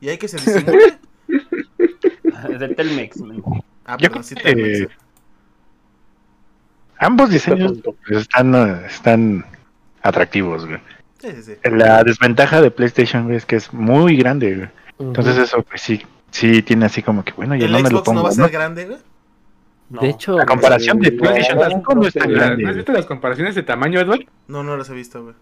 Y 0.00 0.08
hay 0.08 0.18
que 0.18 0.28
se 0.28 0.36
disimule. 0.44 0.98
De 2.58 2.68
Telmex. 2.74 3.18
man. 3.20 3.42
Ah, 3.84 3.96
Yo 3.98 4.08
perdón, 4.08 4.24
sí 4.24 4.34
Telmex. 4.34 4.88
Ambos 6.98 7.30
diseños 7.30 7.78
pues, 7.82 8.20
están, 8.22 8.54
eh, 8.54 8.86
están 8.86 9.44
atractivos, 10.02 10.66
güey. 10.66 10.78
Sí, 11.18 11.28
sí, 11.36 11.42
sí. 11.42 11.70
La 11.70 12.02
desventaja 12.04 12.60
de 12.60 12.70
PlayStation, 12.70 13.24
güey, 13.24 13.36
es 13.36 13.46
que 13.46 13.56
es 13.56 13.72
muy 13.72 14.16
grande, 14.16 14.54
güey. 14.56 14.68
Entonces 14.98 15.34
Ujú. 15.34 15.42
eso, 15.44 15.62
pues 15.62 15.80
sí, 15.80 16.02
sí 16.30 16.62
tiene 16.62 16.86
así 16.86 17.02
como 17.02 17.24
que, 17.24 17.32
bueno, 17.32 17.54
¿El 17.54 17.72
no 17.72 17.78
me 17.78 17.82
lo 17.84 17.88
Xbox 17.98 18.04
pongo. 18.04 18.18
no 18.20 18.22
va 18.24 18.28
a 18.30 18.34
¿no? 18.34 18.44
ser 18.44 18.52
grande, 18.52 18.84
güey? 18.86 18.98
No. 19.90 20.00
De 20.00 20.08
hecho, 20.10 20.36
La 20.38 20.46
comparación 20.46 20.98
de 21.00 21.12
PlayStation 21.12 21.58
No, 21.58 21.68
5 21.68 21.94
no 21.94 22.06
es 22.06 22.14
tan 22.14 22.32
no, 22.32 22.40
¿Has 22.40 22.46
grande. 22.56 22.72
visto 22.72 22.92
las 22.92 23.06
comparaciones 23.06 23.54
de 23.54 23.62
tamaño, 23.62 24.00
Edward? 24.00 24.20
No, 24.48 24.62
no 24.62 24.76
los 24.76 24.88
he 24.88 24.94
visto, 24.94 25.22
güey. 25.22 25.34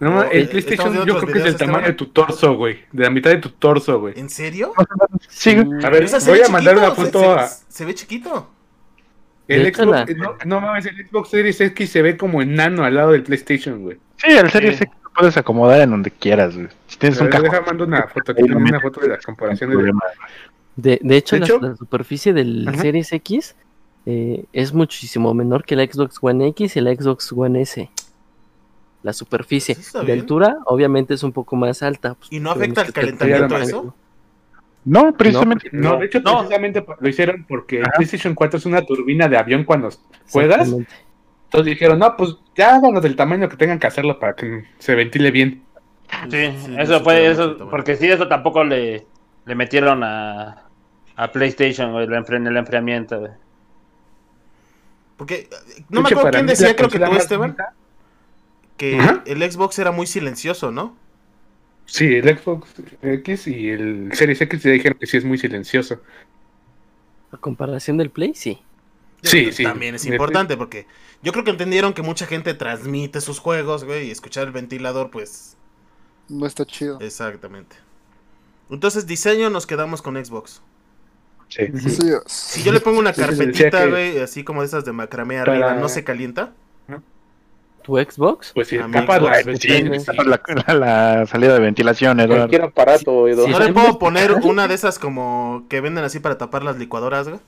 No, 0.00 0.10
No, 0.10 0.22
el 0.24 0.44
eh, 0.44 0.48
PlayStation 0.48 0.94
yo 1.06 1.18
creo 1.18 1.32
que 1.32 1.38
es 1.38 1.44
del 1.44 1.56
tamaño 1.56 1.86
de 1.86 1.92
tu 1.92 2.06
torso, 2.06 2.54
güey. 2.54 2.78
De 2.90 3.04
la 3.04 3.10
mitad 3.10 3.30
de 3.30 3.36
tu 3.36 3.50
torso, 3.50 4.00
güey. 4.00 4.18
¿En 4.18 4.30
serio? 4.30 4.72
Sí. 5.28 5.50
A 5.84 5.90
ver, 5.90 6.08
voy 6.26 6.40
a 6.42 6.48
mandar 6.48 6.78
una 6.78 6.92
foto 6.92 7.20
se, 7.20 7.26
a... 7.26 7.46
se 7.46 7.84
ve 7.84 7.94
chiquito. 7.94 8.48
El 9.46 9.74
Xbox, 9.74 9.88
la- 9.90 10.06
no, 10.16 10.36
no 10.46 10.60
mames, 10.60 10.86
el 10.86 11.06
Xbox 11.06 11.28
Series 11.30 11.60
X 11.60 11.90
se 11.90 12.02
ve 12.02 12.16
como 12.16 12.40
enano 12.40 12.84
al 12.84 12.94
lado 12.94 13.10
del 13.12 13.22
PlayStation, 13.24 13.82
güey. 13.82 13.98
Sí, 14.16 14.30
el 14.30 14.48
Series. 14.50 14.80
X 14.80 14.94
lo 15.02 15.10
puedes 15.12 15.36
acomodar 15.36 15.80
en 15.80 15.90
donde 15.90 16.10
quieras, 16.10 16.54
güey. 16.56 16.68
Si 16.86 16.96
tienes 16.98 17.20
A 17.20 17.24
un 17.24 17.30
deja 17.30 17.60
mando 17.62 17.84
una 17.84 18.06
foto 18.06 18.32
una 18.38 18.80
foto 18.80 19.00
de 19.00 19.08
las 19.08 19.24
comparaciones. 19.26 19.76
de- 19.76 19.92
de, 20.76 21.00
de 21.02 21.16
hecho, 21.16 21.36
De 21.36 21.40
la, 21.40 21.46
hecho- 21.46 21.60
la 21.60 21.76
superficie 21.76 22.32
del 22.32 22.66
Ajá. 22.68 22.80
Series 22.80 23.12
X 23.12 23.54
eh, 24.06 24.44
es 24.52 24.72
muchísimo 24.72 25.34
menor 25.34 25.64
que 25.64 25.76
la 25.76 25.84
Xbox 25.84 26.16
One 26.22 26.46
X 26.48 26.76
y 26.76 26.80
la 26.80 26.94
Xbox 26.94 27.32
One 27.32 27.60
S. 27.60 27.90
la 29.02 29.12
superficie. 29.12 29.74
Pues 29.76 30.06
de 30.06 30.12
altura, 30.12 30.58
obviamente 30.66 31.14
es 31.14 31.22
un 31.22 31.32
poco 31.32 31.56
más 31.56 31.82
alta. 31.82 32.14
pues, 32.14 32.32
¿Y 32.32 32.40
no 32.40 32.50
afecta 32.50 32.82
el 32.82 32.92
calentamiento 32.92 33.56
a 33.56 33.62
eso? 33.62 33.94
No, 34.84 35.12
precisamente. 35.12 35.68
No, 35.72 35.98
de 35.98 36.06
hecho, 36.06 36.20
No. 36.20 36.38
precisamente 36.38 36.84
lo 37.00 37.08
hicieron 37.08 37.44
porque 37.48 37.78
el. 37.80 37.86
PlayStation 37.96 38.34
4 38.34 38.58
es 38.58 38.66
una 38.66 38.82
turbina 38.82 39.28
de 39.28 39.36
avión 39.36 39.64
cuando 39.64 39.90
juegas. 40.30 40.68
Entonces 40.68 41.64
dijeron, 41.66 41.98
no, 41.98 42.16
pues 42.16 42.36
ya 42.56 42.76
háganlo 42.76 43.00
del 43.00 43.16
tamaño 43.16 43.48
que 43.48 43.56
tengan 43.56 43.78
que 43.78 43.86
hacerlo 43.88 44.18
para 44.18 44.34
que 44.34 44.64
se 44.78 44.94
ventile 44.94 45.30
bien. 45.30 45.64
Sí, 46.30 46.52
Sí, 46.64 46.76
eso 46.78 47.00
fue 47.00 47.26
eso, 47.30 47.56
porque 47.70 47.96
sí, 47.96 48.06
eso 48.08 48.26
tampoco 48.28 48.64
le, 48.64 49.06
le 49.46 49.54
metieron 49.54 50.02
a, 50.04 50.64
a 51.16 51.32
PlayStation, 51.32 51.92
güey, 51.92 52.06
en 52.06 52.46
el 52.46 52.56
enfriamiento, 52.56 53.18
güey. 53.20 53.32
Porque 55.16 55.34
eh, 55.50 55.84
no 55.90 56.00
me 56.02 56.08
acuerdo 56.08 56.30
quién 56.30 56.46
decía, 56.46 56.74
creo 56.74 56.88
que 56.88 56.98
tú, 56.98 57.04
Esteban, 57.12 57.50
bonita- 57.50 57.74
que 58.80 58.98
Ajá. 58.98 59.22
el 59.26 59.52
Xbox 59.52 59.78
era 59.78 59.92
muy 59.92 60.06
silencioso, 60.06 60.72
¿no? 60.72 60.96
Sí, 61.84 62.06
el 62.14 62.24
Xbox 62.38 62.70
X 63.02 63.46
y 63.46 63.68
el 63.68 64.10
Series 64.14 64.40
X 64.40 64.62
ya 64.62 64.70
dijeron 64.70 64.96
que 64.98 65.06
sí 65.06 65.18
es 65.18 65.24
muy 65.26 65.36
silencioso. 65.36 66.00
A 67.30 67.36
comparación 67.36 67.98
del 67.98 68.08
Play, 68.10 68.32
sí. 68.34 68.62
Sí, 69.22 69.52
sí. 69.52 69.64
También 69.64 69.94
es 69.96 70.06
importante 70.06 70.56
porque 70.56 70.86
yo 71.22 71.30
creo 71.32 71.44
que 71.44 71.50
entendieron 71.50 71.92
que 71.92 72.00
mucha 72.00 72.24
gente 72.26 72.54
transmite 72.54 73.20
sus 73.20 73.38
juegos, 73.38 73.84
güey, 73.84 74.08
y 74.08 74.10
escuchar 74.10 74.46
el 74.46 74.52
ventilador, 74.54 75.10
pues, 75.10 75.58
No 76.30 76.46
está 76.46 76.64
chido. 76.64 76.98
exactamente. 77.00 77.76
Entonces, 78.70 79.06
diseño, 79.06 79.50
nos 79.50 79.66
quedamos 79.66 80.00
con 80.00 80.16
Xbox. 80.24 80.62
Sí. 81.48 81.66
Si 82.26 82.62
yo 82.62 82.72
le 82.72 82.80
pongo 82.80 82.98
una 82.98 83.12
Sí, 83.12 83.20
sí, 83.22 83.26
decía 83.28 83.36
carpetita, 83.46 83.84
que- 83.84 83.90
güey, 83.90 84.18
así 84.20 84.42
como 84.42 84.62
de 84.62 84.68
esas 84.68 84.86
de 84.86 84.92
macramé 84.92 85.38
Para- 85.38 85.52
arriba, 85.52 85.74
¿no 85.74 85.88
se 85.90 86.02
calienta? 86.02 86.54
¿Tu 87.82 87.96
Xbox? 87.96 88.52
Pues 88.54 88.68
sí, 88.68 88.78
A 88.78 88.86
mi 88.86 88.92
capa 88.92 89.16
Xbox, 89.18 89.46
la- 89.46 89.56
Sí, 89.56 89.82
la, 90.26 90.40
la- 90.66 90.74
la 90.74 91.26
salida 91.26 91.54
de 91.54 91.60
ventilación, 91.60 92.20
Eduardo. 92.20 92.42
Cualquier 92.42 92.62
aparato, 92.62 93.26
Eduardo. 93.28 93.58
¿No 93.58 93.64
le 93.64 93.72
puedo 93.72 93.98
poner 93.98 94.32
una 94.42 94.68
de 94.68 94.74
esas 94.74 94.98
como 94.98 95.64
que 95.68 95.80
venden 95.80 96.04
así 96.04 96.20
para 96.20 96.36
tapar 96.38 96.62
las 96.62 96.76
licuadoras, 96.76 97.28
güey? 97.28 97.40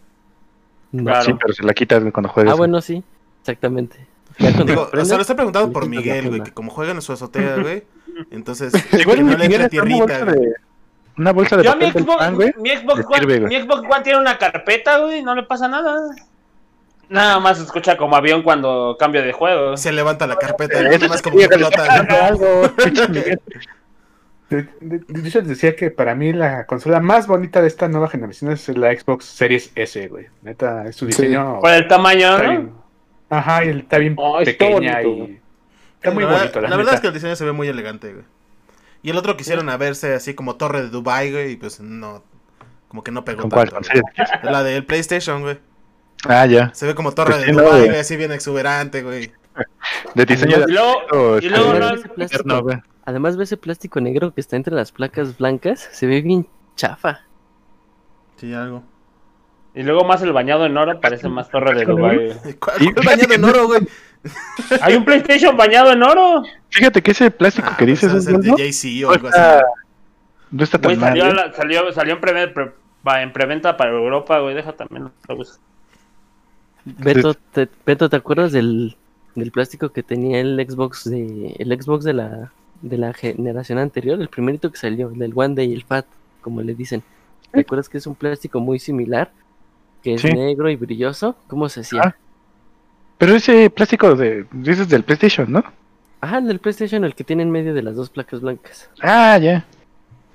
No. 0.93 1.05
Claro. 1.05 1.23
Sí, 1.25 1.35
pero 1.41 1.53
se 1.55 1.63
la 1.65 1.75
quitas 1.75 2.03
cuando 2.13 2.29
juegas. 2.31 2.53
Ah, 2.53 2.57
bueno, 2.57 2.81
sí. 2.81 3.03
Exactamente. 3.41 4.07
Digo, 4.39 4.83
o 4.83 4.91
prende, 4.91 5.07
sea, 5.07 5.17
lo 5.17 5.21
estoy 5.23 5.37
preguntando 5.37 5.69
le 5.69 5.73
por 5.75 5.87
Miguel, 5.89 6.29
güey, 6.29 6.43
que 6.43 6.53
como 6.53 6.71
juega 6.71 6.93
en 6.93 7.03
su 7.03 7.13
azotea, 7.13 7.57
güey, 7.61 7.83
entonces, 8.31 8.73
Igual 8.99 9.19
que 9.19 9.23
no 9.25 9.31
ni 9.33 9.37
le 9.49 9.55
está 9.57 9.69
tierrita, 9.69 9.99
bolsa 9.99 10.25
güey. 10.25 10.41
de, 10.41 10.55
una 11.19 11.33
bolsa 11.33 11.57
de 11.59 11.65
Yo 11.65 11.77
mi 11.77 11.91
Xbox, 11.91 12.17
pan, 12.17 12.35
güey. 12.37 12.55
mi 12.59 12.71
Xbox 12.71 13.05
One, 13.07 13.19
sirve, 13.19 13.41
mi 13.41 13.61
Xbox 13.61 13.81
One 13.91 14.03
tiene 14.03 14.19
una 14.19 14.39
carpeta, 14.39 14.99
güey, 15.01 15.23
no 15.23 15.35
le 15.35 15.43
pasa 15.43 15.69
nada. 15.69 15.99
Nada 17.12 17.40
más 17.40 17.59
se 17.59 17.64
escucha 17.64 17.97
como 17.98 18.16
avión 18.16 18.43
cuando 18.43 18.97
cambia 18.98 19.20
de 19.22 19.32
juego. 19.32 19.76
Se 19.76 19.93
levanta 19.93 20.26
la 20.26 20.36
carpeta 20.36 20.80
y 20.82 20.86
Eso 20.86 20.94
nada 20.98 21.09
más 21.09 21.20
como 21.22 21.36
que 21.36 21.44
está 21.44 21.59
pasando 21.70 22.14
algo, 22.22 22.62
decía 25.44 25.76
que 25.76 25.90
para 25.90 26.14
mí 26.14 26.32
la 26.32 26.66
consola 26.66 27.01
más 27.01 27.26
bonita 27.26 27.60
de 27.60 27.68
esta 27.68 27.89
nueva 27.89 28.09
generación 28.09 28.51
es 28.52 28.68
la 28.68 28.93
Xbox 28.98 29.24
Series 29.24 29.72
S, 29.74 30.09
güey. 30.09 30.26
Neta, 30.43 30.86
es 30.86 30.97
su 30.97 31.06
Sí. 31.06 31.22
diseño. 31.22 31.60
Por 31.60 31.70
el 31.70 31.86
tamaño, 31.89 32.32
está 32.36 32.43
¿no? 32.43 32.51
bien- 32.51 32.72
Ajá, 33.30 33.64
y 33.64 33.68
está 33.70 33.98
bien 33.98 34.14
Oh, 34.18 34.40
está 34.40 34.51
pequeña 34.52 35.01
bonito. 35.02 35.32
y. 35.32 35.40
Está 35.97 36.10
muy 36.10 36.22
la 36.24 36.28
verdad, 36.30 36.43
bonito, 36.44 36.60
la, 36.62 36.68
la 36.68 36.76
verdad 36.76 36.94
es 36.94 37.01
que 37.01 37.06
el 37.06 37.14
diseño 37.14 37.36
se 37.36 37.44
ve 37.44 37.52
muy 37.52 37.68
elegante, 37.68 38.12
güey. 38.12 38.24
Y 39.02 39.10
el 39.10 39.16
otro 39.16 39.36
quisieron 39.36 39.68
a 39.68 39.76
verse 39.76 40.14
así 40.14 40.34
como 40.34 40.56
torre 40.56 40.82
de 40.82 40.89
Dubai, 40.89 41.30
güey, 41.32 41.52
y 41.52 41.56
pues 41.56 41.80
no, 41.80 42.22
como 42.89 43.02
que 43.05 43.10
no 43.10 43.24
pegó 43.24 43.48
tanto. 43.48 43.76
La 44.43 44.62
del 44.62 44.84
PlayStation, 44.84 45.43
güey. 45.43 45.59
Ah, 46.28 46.47
ya. 46.47 46.73
Se 46.74 46.86
ve 46.86 46.94
como 46.94 47.12
torre 47.12 47.32
Pues 47.35 47.47
de 47.47 47.53
no, 47.53 47.59
Dubai, 47.62 47.77
güey. 47.78 47.89
güey, 47.89 48.01
así 48.01 48.16
bien 48.16 48.32
exuberante, 48.32 49.03
güey. 49.03 49.32
De 50.15 50.24
diseño 50.24 50.59
de 50.59 50.65
Y 50.69 50.73
luego, 50.74 51.39
y 51.40 51.49
luego 51.49 51.73
este, 51.74 51.78
no- 51.78 51.86
Además, 51.86 51.99
ese 51.99 52.09
plástico, 52.09 52.62
güey. 52.62 52.77
además 53.05 53.36
ve 53.36 53.44
ese 53.44 53.57
plástico 53.57 54.01
negro 54.01 54.32
que 54.35 54.40
está 54.40 54.57
entre 54.57 54.74
las 54.74 54.93
placas 54.93 55.36
blancas, 55.36 55.89
se 55.93 56.07
ve 56.07 56.20
bien 56.23 56.47
chafa. 56.77 57.20
Sí, 58.36 58.53
algo. 58.55 58.82
y 59.74 59.82
luego 59.82 60.05
más 60.05 60.20
el 60.23 60.32
bañado 60.32 60.66
en 60.66 60.77
oro 60.77 61.01
parece 61.01 61.28
más 61.28 61.49
torre 61.51 61.74
de 61.78 61.85
Dubai. 61.85 62.16
güey. 62.16 62.55
¿Cuál, 62.59 62.78
Sí, 62.78 62.93
cuál 62.93 63.07
bañado 63.07 63.35
en 63.35 63.44
oro, 63.44 63.66
güey? 63.66 63.81
Hay 64.82 64.94
un 64.94 65.05
PlayStation 65.05 65.57
bañado 65.57 65.93
en 65.93 66.03
oro. 66.03 66.43
Fíjate 66.70 67.03
que 67.03 67.11
ese 67.11 67.31
plástico 67.31 67.69
Ah, 67.73 67.77
que 67.77 67.86
dices 67.86 68.12
es 68.12 68.27
es 68.27 68.28
el 68.28 68.40
de 68.40 68.51
JC 68.51 69.05
o 69.05 69.09
no 69.09 69.12
algo 69.15 69.28
así. 69.28 69.39
está, 69.39 69.65
no 70.51 70.65
está 70.65 70.78
Güey, 70.78 70.97
tan 70.97 71.01
mal. 71.01 71.09
salió, 71.11 71.27
¿eh? 71.27 71.35
la- 71.35 71.53
salió, 71.53 71.93
salió 71.93 72.15
en, 72.15 72.20
pre- 72.20 72.49
pre- 72.49 72.73
va, 73.07 73.23
en 73.23 73.32
preventa 73.32 73.77
para 73.77 73.90
Europa, 73.90 74.39
güey. 74.40 74.55
Deja 74.55 74.73
también. 74.73 75.11
lo 75.28 75.36
busco. 75.36 75.59
Beto, 76.85 77.35
te, 77.35 77.69
Beto, 77.87 78.09
¿te 78.09 78.17
acuerdas 78.17 78.53
del, 78.53 78.97
del 79.35 79.51
plástico 79.53 79.91
que 79.91 80.03
tenía 80.03 80.41
el 80.41 80.65
Xbox 80.69 81.09
de 81.09 81.55
el 81.59 81.81
Xbox 81.83 82.05
de 82.05 82.13
la 82.15 82.53
de 82.83 82.99
la 82.99 83.13
generación 83.13 83.79
anterior, 83.79 84.21
el 84.21 84.29
primerito 84.29 84.71
que 84.73 84.79
salió, 84.79 85.11
el 85.11 85.19
del 85.19 85.33
One 85.35 85.55
Day, 85.55 85.73
el 85.73 85.85
Fat, 85.85 86.07
como 86.41 86.61
le 86.63 86.75
dicen? 86.75 87.03
¿Te 87.53 87.61
acuerdas 87.61 87.89
que 87.89 87.99
es 87.99 88.07
un 88.07 88.15
plástico 88.17 88.59
muy 88.61 88.79
similar? 88.81 89.31
Que 90.03 90.15
es 90.15 90.23
Sí. 90.23 90.33
negro 90.33 90.69
y 90.69 90.75
brilloso. 90.77 91.37
¿Cómo 91.47 91.69
se 91.69 91.81
hacía? 91.81 92.01
Ah. 92.05 92.17
Pero 93.19 93.37
ese 93.37 93.71
plástico 93.71 94.17
de, 94.17 94.47
dices 94.51 94.89
del 94.89 95.05
PlayStation, 95.05 95.53
¿no? 95.53 95.63
Ajá, 96.21 96.39
el 96.39 96.49
del 96.49 96.59
PlayStation, 96.59 97.05
el 97.05 97.15
que 97.15 97.23
tiene 97.23 97.45
en 97.45 97.51
medio 97.53 97.73
de 97.75 97.83
las 97.83 97.95
dos 97.95 98.11
placas 98.11 98.41
blancas. 98.41 98.91
Ah, 99.01 99.39
ya. 99.39 99.65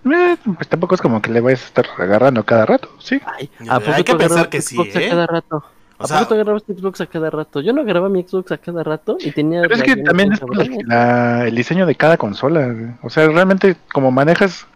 Eh, 0.06 0.38
pues 0.56 0.68
tampoco 0.70 0.96
es 0.96 1.02
como 1.02 1.22
que 1.22 1.32
le 1.32 1.42
vayas 1.42 1.64
a 1.64 1.66
estar 1.66 1.86
agarrando 1.98 2.46
cada 2.46 2.66
rato, 2.66 2.90
¿sí? 3.00 3.20
Ay, 3.26 3.50
Hay 3.60 3.68
¿a 3.68 3.80
poco 3.82 4.04
que 4.06 4.16
pensar 4.16 4.50
que 4.50 4.62
sí, 4.62 4.78
¿eh? 4.80 5.06
a 5.06 5.10
cada 5.10 5.28
rato? 5.28 5.66
O 6.00 6.04
¿A 6.04 6.08
sea, 6.08 6.18
poco 6.20 6.30
tú 6.30 6.34
agarrabas 6.36 6.64
tu 6.64 6.74
Xbox 6.74 7.02
a 7.02 7.08
cada 7.08 7.30
rato? 7.30 7.60
Yo 7.62 7.74
no 7.74 7.82
agarraba 7.82 8.08
mi 8.10 8.22
Xbox 8.24 8.52
a 8.52 8.58
cada 8.58 8.84
rato 8.84 9.18
y 9.20 9.32
tenía... 9.32 9.62
Pero 9.64 9.76
es 9.76 9.84
que 9.84 9.96
también 9.98 10.34
es 10.34 10.40
por 10.40 10.56
la- 10.56 10.68
la- 10.86 11.48
el 11.48 11.56
diseño 11.56 11.86
de 11.88 11.96
cada 11.96 12.18
consola. 12.18 12.98
O 13.02 13.10
sea, 13.10 13.28
realmente 13.28 13.76
como 13.92 14.12
manejas, 14.12 14.68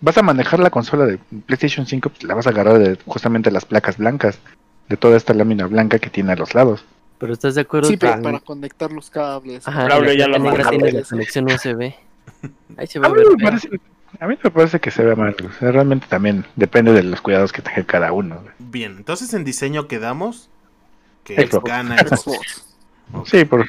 vas 0.00 0.16
a 0.18 0.22
manejar 0.22 0.60
la 0.60 0.70
consola 0.70 1.04
de 1.06 1.18
PlayStation 1.46 1.84
5, 1.86 2.10
pues 2.10 2.22
la 2.22 2.34
vas 2.34 2.46
a 2.46 2.50
agarrar 2.50 2.78
de 2.78 2.96
justamente 3.06 3.50
las 3.50 3.64
placas 3.64 3.98
blancas, 3.98 4.38
de 4.88 4.96
toda 4.96 5.16
esta 5.16 5.34
lámina 5.34 5.66
blanca 5.66 5.98
que 5.98 6.10
tiene 6.10 6.32
a 6.32 6.36
los 6.36 6.54
lados. 6.54 6.84
Pero 7.18 7.32
¿estás 7.32 7.56
de 7.56 7.62
acuerdo? 7.62 7.88
Sí, 7.88 7.96
pero 7.96 8.22
para 8.22 8.38
conectar 8.38 8.92
los 8.92 9.10
cables. 9.10 9.66
Ajá, 9.66 9.88
y 10.12 10.16
ya 10.16 10.28
la 10.28 10.38
negra 10.38 10.70
tiene 10.70 10.92
la 10.92 11.02
conexión 11.02 11.46
USB. 11.46 11.92
Ahí 12.76 12.86
se 12.86 13.00
ve 13.00 13.06
A 13.06 13.10
mí, 13.10 13.16
me 13.36 13.44
parece, 13.44 13.68
a 14.20 14.26
mí 14.28 14.38
me 14.42 14.50
parece 14.52 14.78
que 14.78 14.92
se 14.92 15.02
ve 15.04 15.16
mal. 15.16 15.34
o 15.44 15.52
sea, 15.58 15.72
realmente 15.72 16.06
también 16.08 16.44
depende 16.54 16.92
de 16.92 17.02
los 17.02 17.20
cuidados 17.20 17.52
que 17.52 17.62
tenga 17.62 17.82
cada 17.82 18.12
uno. 18.12 18.40
Bien, 18.60 18.94
entonces 18.98 19.34
en 19.34 19.42
diseño 19.44 19.88
quedamos 19.88 20.48
que 21.36 21.46
Xbox. 21.46 21.64
gana 21.68 21.98
Xbox. 21.98 22.64
Xbox. 23.12 23.30
Sí, 23.30 23.44
por 23.44 23.66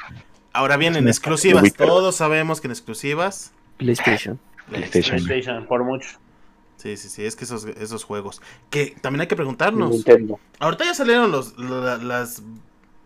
Ahora 0.51 0.77
bien, 0.77 0.95
en 0.95 1.07
exclusivas, 1.07 1.73
todos 1.73 2.15
sabemos 2.15 2.59
que 2.59 2.67
en 2.67 2.71
exclusivas. 2.71 3.51
PlayStation. 3.77 4.39
PlayStation. 4.67 5.17
PlayStation, 5.23 5.65
por 5.67 5.83
mucho. 5.83 6.09
Sí, 6.77 6.97
sí, 6.97 7.09
sí, 7.09 7.25
es 7.25 7.35
que 7.35 7.43
esos, 7.45 7.65
esos 7.65 8.03
juegos. 8.03 8.41
Que 8.69 8.95
también 9.01 9.21
hay 9.21 9.27
que 9.27 9.35
preguntarnos. 9.35 9.91
Nintendo. 9.91 10.39
Ahorita 10.59 10.85
ya 10.85 10.93
salieron 10.93 11.31
los, 11.31 11.57
la- 11.57 11.97
las, 11.97 12.41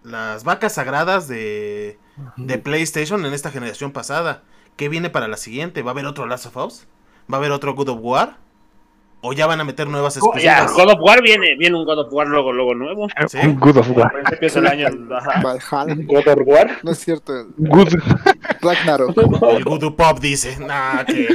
las 0.04 0.44
vacas 0.44 0.74
sagradas 0.74 1.28
de, 1.28 1.98
de 2.38 2.58
PlayStation 2.60 3.26
en 3.26 3.34
esta 3.34 3.52
generación 3.52 3.92
pasada. 3.92 4.44
¿Qué 4.78 4.90
viene 4.90 5.10
para 5.10 5.28
la 5.28 5.38
siguiente? 5.38 5.82
¿Va 5.84 5.92
a 5.92 5.94
haber 5.94 6.06
otro 6.06 6.26
Last 6.26 6.46
of 6.48 6.58
Us? 6.58 6.88
¿Va 7.32 7.38
a 7.38 7.40
haber 7.40 7.52
otro 7.52 7.74
God 7.76 7.90
of 7.90 8.00
War? 8.02 8.38
¿O 9.26 9.32
ya 9.32 9.48
van 9.48 9.62
a 9.62 9.64
meter 9.64 9.88
nuevas 9.88 10.18
Oh, 10.22 10.34
ya, 10.38 10.64
exclusivas? 10.64 10.74
God 10.74 10.94
of 10.96 11.00
War 11.02 11.22
viene, 11.24 11.56
viene 11.56 11.78
un 11.78 11.86
God 11.86 12.00
of 12.00 12.12
War 12.12 12.28
luego, 12.28 12.52
luego 12.52 12.76
nuevo. 12.76 13.08
Sí. 13.30 13.38
un 13.42 13.58
Good 13.58 13.78
of 13.78 13.90
War. 13.96 14.08
A 14.08 14.10
principios 14.12 14.54
del 14.56 14.68
año. 14.68 14.88
Valhalla. 15.42 15.96
God 16.06 16.28
of 16.28 16.40
War. 16.46 16.78
No 16.84 16.92
es 16.92 17.00
cierto. 17.00 17.34
el 17.40 17.46
Good. 17.58 17.94
Ragnarok. 18.62 19.18
El 19.58 19.64
Voodoo 19.64 19.96
Pop 19.96 20.20
dice. 20.20 20.58
Nah, 20.60 21.06
que. 21.06 21.30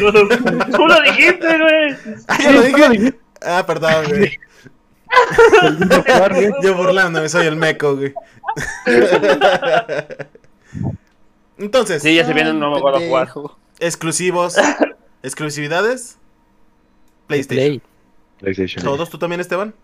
God 0.00 0.14
Tú 0.76 0.86
lo 0.86 1.00
dijiste, 1.02 1.58
güey. 1.58 1.96
Ah, 2.28 2.50
lo 2.50 2.62
dije. 2.62 3.14
Ah, 3.42 3.64
perdón, 3.66 4.06
güey. 4.08 4.38
Yo 6.62 6.74
burlándome, 6.74 7.28
soy 7.28 7.46
el 7.46 7.56
meco, 7.56 7.94
güey. 7.96 8.14
Entonces, 11.58 12.02
Sí, 12.02 12.14
ya 12.14 12.24
se 12.24 12.32
viene 12.32 12.52
un 12.52 12.58
nuevo 12.58 12.80
God 12.80 12.94
of 12.94 13.02
War. 13.10 13.28
Exclusivos. 13.80 14.56
Exclusividades. 15.22 16.18
PlayStation. 17.26 17.66
Play. 17.66 17.82
PlayStation. 18.38 18.84
¿Todos? 18.84 19.10
¿Tú 19.10 19.18
también, 19.18 19.40
Esteban? 19.40 19.74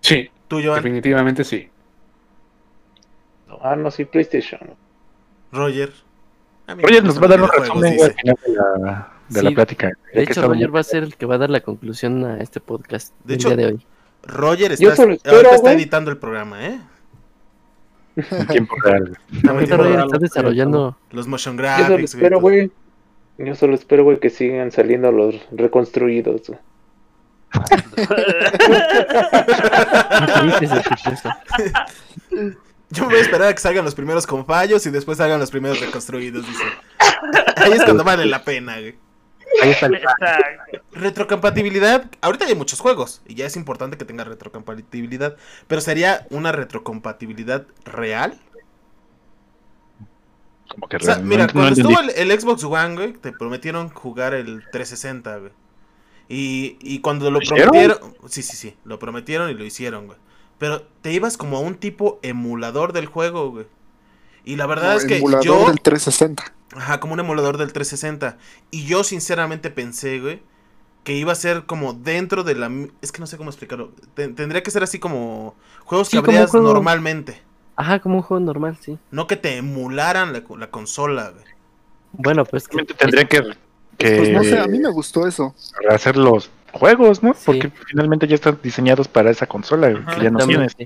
Sí, 0.00 0.30
¿Tú, 0.48 0.60
Joan? 0.62 0.76
definitivamente 0.76 1.44
sí. 1.44 1.68
Ah, 3.62 3.76
no, 3.76 3.90
sí, 3.90 4.04
PlayStation. 4.04 4.60
Roger. 5.52 5.92
A 6.66 6.74
mí 6.74 6.82
Oye, 6.86 7.02
me 7.02 7.08
nos 7.08 7.20
va 7.20 7.26
a 7.26 7.28
dar 7.28 7.42
un 7.42 7.48
resumen 7.48 7.96
al 8.02 8.12
final 8.14 8.36
de 8.46 8.52
la, 8.54 9.12
de 9.28 9.40
Sí, 9.40 9.44
la 9.44 9.50
plática. 9.52 9.92
De 10.14 10.22
hecho, 10.22 10.46
Roger 10.46 10.74
va 10.74 10.80
a 10.80 10.84
ser 10.84 11.02
el 11.02 11.16
que 11.16 11.26
va 11.26 11.34
a 11.34 11.38
dar 11.38 11.50
la 11.50 11.60
conclusión 11.60 12.24
a 12.24 12.38
este 12.38 12.60
podcast 12.60 13.12
De 13.24 13.34
del 13.34 13.34
hecho, 13.36 13.48
día 13.48 13.56
de 13.56 13.66
hoy. 13.66 13.86
Roger 14.22 14.76
Yo 14.78 14.90
está, 14.90 15.04
espero, 15.04 15.36
ahorita 15.36 15.54
está 15.56 15.72
editando 15.72 16.10
el 16.10 16.18
programa, 16.18 16.64
¿eh? 16.66 16.80
en 18.16 18.46
tiempo 18.48 18.76
real. 18.82 19.18
Ahorita 19.48 19.76
Roger 19.76 20.00
está 20.00 20.18
desarrollando... 20.18 20.96
los 21.10 21.26
motion 21.26 21.56
Yo 21.56 21.62
solo 21.64 21.76
graphics. 21.78 22.14
espero, 22.14 22.36
todo. 22.36 22.40
güey. 22.42 22.70
Yo 23.42 23.54
solo 23.54 23.74
espero, 23.74 24.04
güey, 24.04 24.20
que 24.20 24.28
sigan 24.28 24.70
saliendo 24.70 25.10
los 25.10 25.34
reconstruidos. 25.50 26.52
Yo 32.90 33.04
me 33.04 33.08
voy 33.08 33.18
a 33.18 33.22
esperar 33.22 33.48
a 33.48 33.54
que 33.54 33.60
salgan 33.60 33.86
los 33.86 33.94
primeros 33.94 34.26
con 34.26 34.44
fallos 34.44 34.84
y 34.84 34.90
después 34.90 35.16
salgan 35.16 35.40
los 35.40 35.50
primeros 35.50 35.80
reconstruidos, 35.80 36.46
dice. 36.46 36.64
Ahí 37.56 37.72
es 37.72 37.82
cuando 37.84 38.04
vale 38.04 38.26
la 38.26 38.44
pena, 38.44 38.78
güey. 38.78 38.96
Ahí 39.62 39.70
está 39.70 39.86
el. 39.86 39.98
Retrocompatibilidad, 40.92 42.10
ahorita 42.20 42.44
hay 42.44 42.54
muchos 42.54 42.80
juegos 42.80 43.22
y 43.26 43.36
ya 43.36 43.46
es 43.46 43.56
importante 43.56 43.96
que 43.96 44.04
tenga 44.04 44.24
retrocompatibilidad, 44.24 45.38
pero 45.66 45.80
sería 45.80 46.26
una 46.28 46.52
retrocompatibilidad 46.52 47.66
real. 47.84 48.38
Como 50.70 50.88
que 50.88 50.96
O 50.96 51.00
sea, 51.00 51.16
mira, 51.18 51.46
no 51.46 51.52
cuando 51.52 51.72
estuvo 51.74 52.00
el, 52.00 52.10
el 52.30 52.40
Xbox 52.40 52.64
One, 52.64 52.94
güey, 52.94 53.12
te 53.12 53.32
prometieron 53.32 53.88
jugar 53.90 54.34
el 54.34 54.62
360, 54.72 55.36
güey. 55.38 55.52
Y, 56.28 56.78
y 56.80 57.00
cuando 57.00 57.30
lo 57.30 57.40
prometieron, 57.40 57.98
sí, 58.28 58.42
sí, 58.42 58.56
sí, 58.56 58.76
lo 58.84 58.98
prometieron 58.98 59.50
y 59.50 59.54
lo 59.54 59.64
hicieron, 59.64 60.06
güey. 60.06 60.18
Pero 60.58 60.82
te 61.02 61.12
ibas 61.12 61.36
como 61.36 61.56
a 61.56 61.60
un 61.60 61.74
tipo 61.74 62.20
emulador 62.22 62.92
del 62.92 63.06
juego, 63.06 63.50
güey. 63.50 63.66
Y 64.44 64.56
la 64.56 64.66
verdad 64.66 64.96
es 64.96 65.04
que 65.04 65.16
emulador 65.18 65.44
yo, 65.44 65.66
del 65.68 65.80
360. 65.80 66.44
ajá, 66.76 67.00
como 67.00 67.14
un 67.14 67.20
emulador 67.20 67.58
del 67.58 67.72
360. 67.72 68.38
Y 68.70 68.84
yo 68.86 69.02
sinceramente 69.04 69.70
pensé, 69.70 70.20
güey, 70.20 70.42
que 71.02 71.14
iba 71.14 71.32
a 71.32 71.34
ser 71.34 71.64
como 71.66 71.94
dentro 71.94 72.44
de 72.44 72.54
la... 72.54 72.70
Es 73.02 73.10
que 73.10 73.20
no 73.20 73.26
sé 73.26 73.36
cómo 73.36 73.50
explicarlo. 73.50 73.92
Te- 74.14 74.28
tendría 74.28 74.62
que 74.62 74.70
ser 74.70 74.82
así 74.82 74.98
como 74.98 75.56
juegos 75.84 76.08
Sí, 76.08 76.16
que 76.18 76.22
como 76.22 76.30
un 76.30 76.36
abrías 76.36 76.50
juego- 76.50 76.66
normalmente. 76.72 77.42
Ajá, 77.80 77.98
como 78.00 78.16
un 78.16 78.22
juego 78.22 78.44
normal, 78.44 78.76
sí. 78.80 78.98
No 79.10 79.26
que 79.26 79.36
te 79.36 79.56
emularan 79.56 80.32
la, 80.34 80.42
la 80.58 80.66
consola, 80.70 81.30
güey. 81.30 81.44
Bueno, 82.12 82.44
pues 82.44 82.68
que- 82.68 82.84
tendría 82.84 83.24
que, 83.24 83.42
que 83.96 84.16
Pues 84.16 84.30
no 84.30 84.42
sé, 84.44 84.58
a 84.58 84.66
mí 84.66 84.78
me 84.78 84.90
gustó 84.90 85.26
eso. 85.26 85.54
hacer 85.88 86.16
los 86.16 86.50
juegos, 86.72 87.22
¿no? 87.22 87.32
Sí. 87.32 87.40
Porque 87.46 87.70
finalmente 87.86 88.26
ya 88.28 88.34
están 88.34 88.58
diseñados 88.62 89.08
para 89.08 89.30
esa 89.30 89.46
consola 89.46 89.88
Ajá. 89.88 90.14
que 90.16 90.24
ya 90.24 90.30
no 90.30 90.46
tienes. 90.46 90.76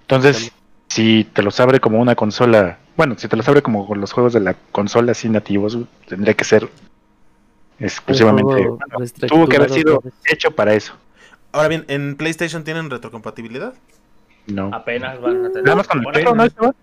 Entonces, 0.00 0.50
si 0.88 1.24
te 1.32 1.42
los 1.42 1.60
abre 1.60 1.78
como 1.78 2.00
una 2.00 2.16
consola, 2.16 2.78
bueno, 2.96 3.14
si 3.18 3.28
te 3.28 3.36
los 3.36 3.46
abre 3.48 3.62
como 3.62 3.86
con 3.86 4.00
los 4.00 4.12
juegos 4.12 4.32
de 4.32 4.40
la 4.40 4.54
consola 4.72 5.12
así 5.12 5.28
nativos, 5.28 5.78
tendría 6.08 6.34
que 6.34 6.44
ser 6.44 6.68
exclusivamente. 7.78 8.66
Bueno, 8.66 8.78
tuvo 9.28 9.46
que 9.48 9.56
haber 9.58 9.70
sido 9.70 10.02
hecho 10.24 10.50
para 10.50 10.74
eso. 10.74 10.94
Ahora 11.52 11.68
bien, 11.68 11.84
¿en 11.88 12.16
PlayStation 12.16 12.64
tienen 12.64 12.90
retrocompatibilidad? 12.90 13.74
No. 14.46 14.70
Apenas 14.72 15.20
van 15.20 15.44
a 15.44 15.48
tener. 15.48 15.64
Nada 15.64 15.76
más 15.76 15.88
con 15.88 15.98
el 15.98 16.04
Bueno, 16.04 16.20
Play, 16.22 16.34
¿no? 16.34 16.44
Esteban? 16.44 16.74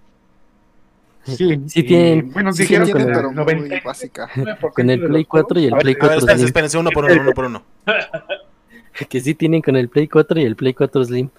Sí, 1.26 1.62
Sí 1.68 1.80
y, 1.80 1.84
tienen- 1.84 2.32
Bueno, 2.34 2.52
Sí, 2.52 2.64
dijeron 2.64 2.88
que 2.88 2.94
pero 2.94 3.30
el 3.30 3.36
muy 3.36 3.46
99% 3.46 3.84
básica. 3.84 4.30
Con 4.74 4.90
el 4.90 5.00
Play 5.08 5.22
los 5.24 5.28
4 5.28 5.60
y 5.60 5.66
el 5.66 5.72
Play 5.78 5.82
A 5.82 5.86
ver, 5.86 5.98
4 6.00 6.18
espérense, 6.18 6.36
Slim. 6.36 6.46
espérense, 6.48 6.78
uno 6.78 6.90
por 6.92 7.06
uno, 7.06 7.22
uno 7.22 7.32
por 7.32 7.46
uno. 7.46 7.64
Que 9.10 9.20
sí 9.22 9.34
tienen 9.34 9.62
con 9.62 9.76
el 9.76 9.90
Play 9.90 10.08
4 10.08 10.40
y 10.40 10.44
el 10.44 10.56
Play 10.56 10.74
4 10.74 11.04
Slim. 11.06 11.30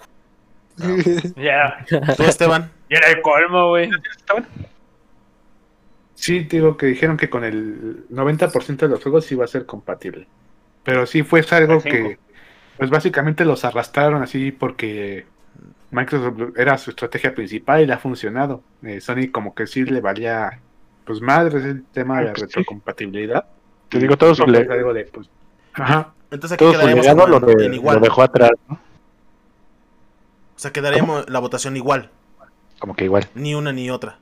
Ya, 1.37 1.85
Tú, 2.17 2.23
Esteban. 2.23 2.69
ya 2.89 2.97
era 2.97 3.09
el 3.11 3.21
colmo, 3.21 3.69
güey. 3.69 3.89
Sí, 6.15 6.39
digo 6.39 6.77
que 6.77 6.85
dijeron 6.87 7.17
que 7.17 7.29
con 7.29 7.43
el 7.43 8.07
90% 8.09 8.77
de 8.77 8.87
los 8.87 9.01
juegos 9.03 9.25
sí 9.25 9.35
iba 9.35 9.45
a 9.45 9.47
ser 9.49 9.65
compatible. 9.65 10.27
Pero 10.83 11.05
sí 11.05 11.23
fue 11.23 11.45
algo 11.51 11.81
que, 11.81 12.17
pues 12.77 12.89
básicamente 12.89 13.45
los 13.45 13.65
arrastraron 13.65 14.21
así 14.23 14.51
porque 14.51 15.25
Microsoft 15.95 16.57
era 16.57 16.77
su 16.77 16.89
estrategia 16.91 17.33
principal 17.33 17.81
y 17.81 17.85
le 17.87 17.93
ha 17.93 17.97
funcionado. 17.97 18.61
Eh, 18.83 18.99
Sony 19.01 19.31
como 19.31 19.55
que 19.55 19.65
sí 19.65 19.83
le 19.85 20.01
valía, 20.01 20.59
pues 21.05 21.21
madre 21.21 21.57
el 21.59 21.83
tema 21.85 22.19
de 22.19 22.25
la 22.25 22.31
Pues 22.33 22.41
sí. 22.41 22.45
retrocompatibilidad. 22.47 23.45
Te 23.89 23.99
digo, 23.99 24.17
todo 24.17 24.35
su, 24.35 24.43
Sí, 24.43 24.51
le- 24.51 24.65
fue 24.65 24.75
algo 24.77 24.93
de, 24.93 25.05
pues, 25.05 25.29
ajá. 25.73 26.13
Entonces 26.31 26.53
aquí 26.55 26.63
todo 26.65 26.73
su 26.73 26.79
quedaríamos 26.79 27.29
lo, 27.29 27.49
en, 27.49 27.57
de- 27.57 27.65
en 27.67 27.73
igual. 27.75 27.95
lo 27.95 28.01
dejó 28.01 28.21
atrás, 28.23 28.51
¿no? 28.67 28.75
O 28.75 30.59
sea, 30.59 30.71
quedaríamos 30.71 31.29
la 31.29 31.39
votación 31.39 31.75
igual. 31.77 32.09
Como 32.79 32.95
que 32.95 33.05
igual. 33.05 33.27
Ni 33.35 33.55
una 33.55 33.71
ni 33.71 33.89
otra. 33.89 34.17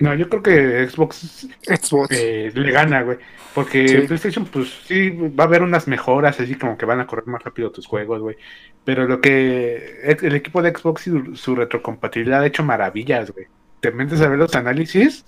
No, 0.00 0.12
yo 0.14 0.28
creo 0.28 0.42
que 0.42 0.88
Xbox 0.88 1.46
Xbox. 1.62 2.08
eh, 2.10 2.50
le 2.54 2.72
gana, 2.72 3.02
güey. 3.02 3.18
Porque 3.54 3.86
Sí. 3.86 3.98
PlayStation, 4.08 4.44
pues 4.46 4.68
sí, 4.86 5.10
va 5.10 5.44
a 5.44 5.46
haber 5.46 5.62
unas 5.62 5.86
mejoras, 5.86 6.40
así 6.40 6.56
como 6.56 6.76
que 6.76 6.84
van 6.86 6.98
a 7.00 7.06
correr 7.06 7.26
más 7.28 7.44
rápido 7.44 7.70
tus 7.70 7.86
juegos, 7.86 8.20
güey. 8.20 8.36
Pero 8.84 9.06
lo 9.06 9.20
que 9.20 10.00
el 10.04 10.34
equipo 10.34 10.60
de 10.62 10.74
Xbox 10.76 11.06
y 11.06 11.10
su, 11.10 11.36
su 11.36 11.54
retrocompatibilidad 11.54 12.42
ha 12.42 12.46
hecho 12.46 12.64
maravillas, 12.64 13.30
güey. 13.30 13.46
Te 13.80 13.92
metes 13.92 14.20
a 14.20 14.28
ver 14.28 14.38
los 14.38 14.54
análisis 14.56 15.24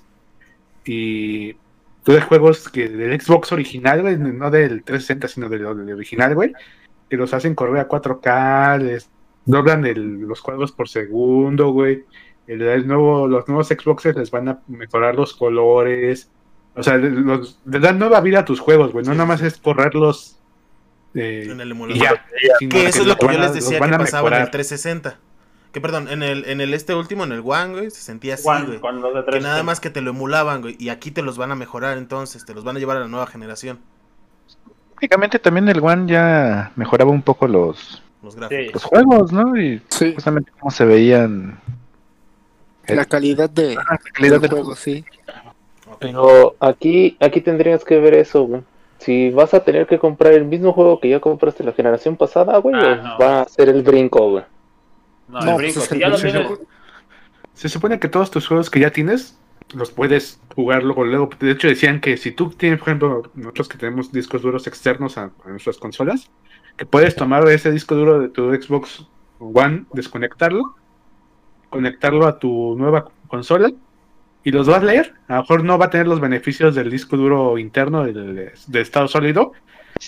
y 0.84 1.54
tú 2.02 2.12
de 2.12 2.20
juegos 2.20 2.68
que 2.68 2.88
del 2.88 3.20
Xbox 3.20 3.52
original, 3.52 4.02
güey, 4.02 4.16
no 4.16 4.50
del 4.50 4.82
360, 4.82 5.28
sino 5.28 5.48
del, 5.48 5.60
del 5.62 5.94
original, 5.94 6.34
güey, 6.34 6.52
que 7.08 7.16
los 7.16 7.32
hacen 7.34 7.54
correr 7.54 7.78
a 7.78 7.88
4K, 7.88 8.78
les 8.82 9.08
doblan 9.44 9.86
el- 9.86 10.20
los 10.22 10.40
cuadros 10.42 10.72
por 10.72 10.88
segundo, 10.88 11.70
güey. 11.70 12.04
El, 12.46 12.62
el 12.62 12.86
nuevo, 12.86 13.26
los 13.26 13.46
nuevos 13.48 13.68
Xboxes 13.68 14.14
les 14.16 14.30
van 14.30 14.48
a 14.48 14.58
mejorar 14.68 15.14
los 15.16 15.34
colores. 15.34 16.30
O 16.74 16.82
sea, 16.82 16.96
los, 16.96 17.58
le 17.64 17.80
dan 17.80 17.98
nueva 17.98 18.20
vida 18.20 18.40
a 18.40 18.44
tus 18.44 18.60
juegos, 18.60 18.92
güey. 18.92 19.04
No 19.04 19.12
Sí, 19.12 19.16
nada 19.18 19.26
más 19.28 19.40
es 19.42 19.56
correrlos. 19.58 20.38
eh, 21.14 21.48
En 21.50 21.60
el 21.60 21.70
emulador. 21.72 22.02
ya. 22.02 22.68
Que 22.68 22.86
eso 22.86 23.00
es 23.02 23.06
lo 23.06 23.16
que 23.16 23.26
yo 23.26 23.38
les 23.38 23.54
decía 23.54 23.78
van 23.80 23.90
que 23.90 23.98
pasaba 23.98 24.28
en 24.28 24.34
el 24.34 24.40
mejorar. 24.40 24.50
360. 24.52 25.18
Que 25.72 25.80
perdón, 25.80 26.08
en 26.08 26.22
el, 26.22 26.44
en 26.46 26.60
el 26.60 26.72
este 26.72 26.94
último, 26.94 27.24
en 27.24 27.32
el 27.32 27.40
One, 27.44 27.72
güey, 27.72 27.90
se 27.90 28.00
sentía 28.00 28.34
así, 28.34 28.44
Juan, 28.44 28.66
güey. 28.66 28.80
con 28.80 29.00
los 29.00 29.12
de 29.14 29.20
Que 29.20 29.30
360. 29.32 29.48
nada 29.48 29.62
más 29.62 29.80
que 29.80 29.90
te 29.90 30.00
lo 30.00 30.10
emulaban, 30.10 30.60
güey. 30.62 30.76
Y 30.78 30.88
aquí 30.90 31.10
te 31.10 31.22
los 31.22 31.36
van 31.38 31.50
a 31.50 31.54
mejorar 31.54 31.98
entonces, 31.98 32.44
te 32.46 32.54
los 32.54 32.64
van 32.64 32.76
a 32.76 32.78
llevar 32.78 32.96
a 32.96 33.00
la 33.00 33.08
nueva 33.08 33.26
generación. 33.26 33.78
Técnicamente 34.94 35.38
también 35.38 35.68
el 35.68 35.80
One 35.82 36.10
ya 36.10 36.72
mejoraba 36.76 37.10
un 37.10 37.20
poco 37.22 37.46
los, 37.46 38.02
Los 38.22 38.34
gráficos. 38.36 38.72
los 38.74 38.84
juegos, 38.84 39.32
¿no? 39.32 39.56
Y 39.60 39.82
Sí, 39.88 40.12
justamente 40.14 40.50
cómo 40.58 40.70
se 40.70 40.84
veían. 40.86 41.58
La 42.94 43.04
calidad 43.04 43.50
de 43.50 43.74
la 43.74 43.98
calidad 44.12 44.40
del 44.40 44.50
juego, 44.50 44.74
sí. 44.76 45.04
Pero 45.98 46.56
aquí, 46.60 47.16
aquí 47.20 47.40
tendrías 47.40 47.84
que 47.84 47.98
ver 48.00 48.14
eso, 48.14 48.42
güey. 48.44 48.62
Si 48.98 49.30
vas 49.30 49.54
a 49.54 49.60
tener 49.62 49.86
que 49.86 49.98
comprar 49.98 50.32
el 50.32 50.44
mismo 50.44 50.72
juego 50.72 51.00
que 51.00 51.08
ya 51.10 51.20
compraste 51.20 51.62
la 51.64 51.72
generación 51.72 52.16
pasada, 52.16 52.56
güey, 52.58 52.74
Ah, 52.78 52.96
no. 53.18 53.24
va 53.24 53.42
a 53.42 53.48
ser 53.48 53.68
el 53.68 53.82
brinco, 53.82 54.30
güey. 54.30 54.44
No, 55.28 55.40
No, 55.40 55.50
el 55.50 55.54
pues 55.56 55.56
brinco. 55.74 55.80
es 55.80 55.86
Si 55.86 55.94
el 55.94 56.00
ya 56.00 56.08
lo 56.08 56.18
Se, 56.18 56.30
tienes. 56.30 56.52
se 57.54 57.68
supone 57.68 57.98
que 58.00 58.08
todos 58.08 58.30
tus 58.30 58.46
juegos 58.48 58.70
que 58.70 58.80
ya 58.80 58.90
tienes 58.90 59.38
los 59.74 59.90
puedes 59.90 60.40
jugar 60.54 60.82
luego, 60.82 61.04
luego. 61.04 61.28
De 61.40 61.50
hecho, 61.50 61.68
decían 61.68 62.00
que 62.00 62.16
si 62.16 62.30
tú 62.30 62.50
tienes, 62.50 62.78
por 62.78 62.88
ejemplo, 62.88 63.22
nosotros 63.34 63.68
que 63.68 63.78
tenemos 63.78 64.12
discos 64.12 64.42
duros 64.42 64.66
externos 64.66 65.18
a, 65.18 65.30
a 65.44 65.48
nuestras 65.48 65.76
consolas, 65.78 66.30
que 66.76 66.86
puedes 66.86 67.16
tomar 67.16 67.46
ese 67.48 67.70
disco 67.70 67.94
duro 67.94 68.20
de 68.20 68.28
tu 68.28 68.52
Xbox 68.54 69.06
One, 69.38 69.84
desconectarlo, 69.92 70.74
conectarlo 71.70 72.26
a 72.26 72.38
tu 72.38 72.74
nueva 72.76 73.06
consola 73.28 73.70
y 74.44 74.50
los 74.50 74.68
vas 74.68 74.82
a 74.82 74.86
leer. 74.86 75.14
A 75.28 75.36
lo 75.36 75.40
mejor 75.42 75.64
no 75.64 75.78
va 75.78 75.86
a 75.86 75.90
tener 75.90 76.06
los 76.06 76.20
beneficios 76.20 76.74
del 76.74 76.90
disco 76.90 77.16
duro 77.16 77.58
interno 77.58 78.04
de 78.04 78.80
estado 78.80 79.08
sólido, 79.08 79.52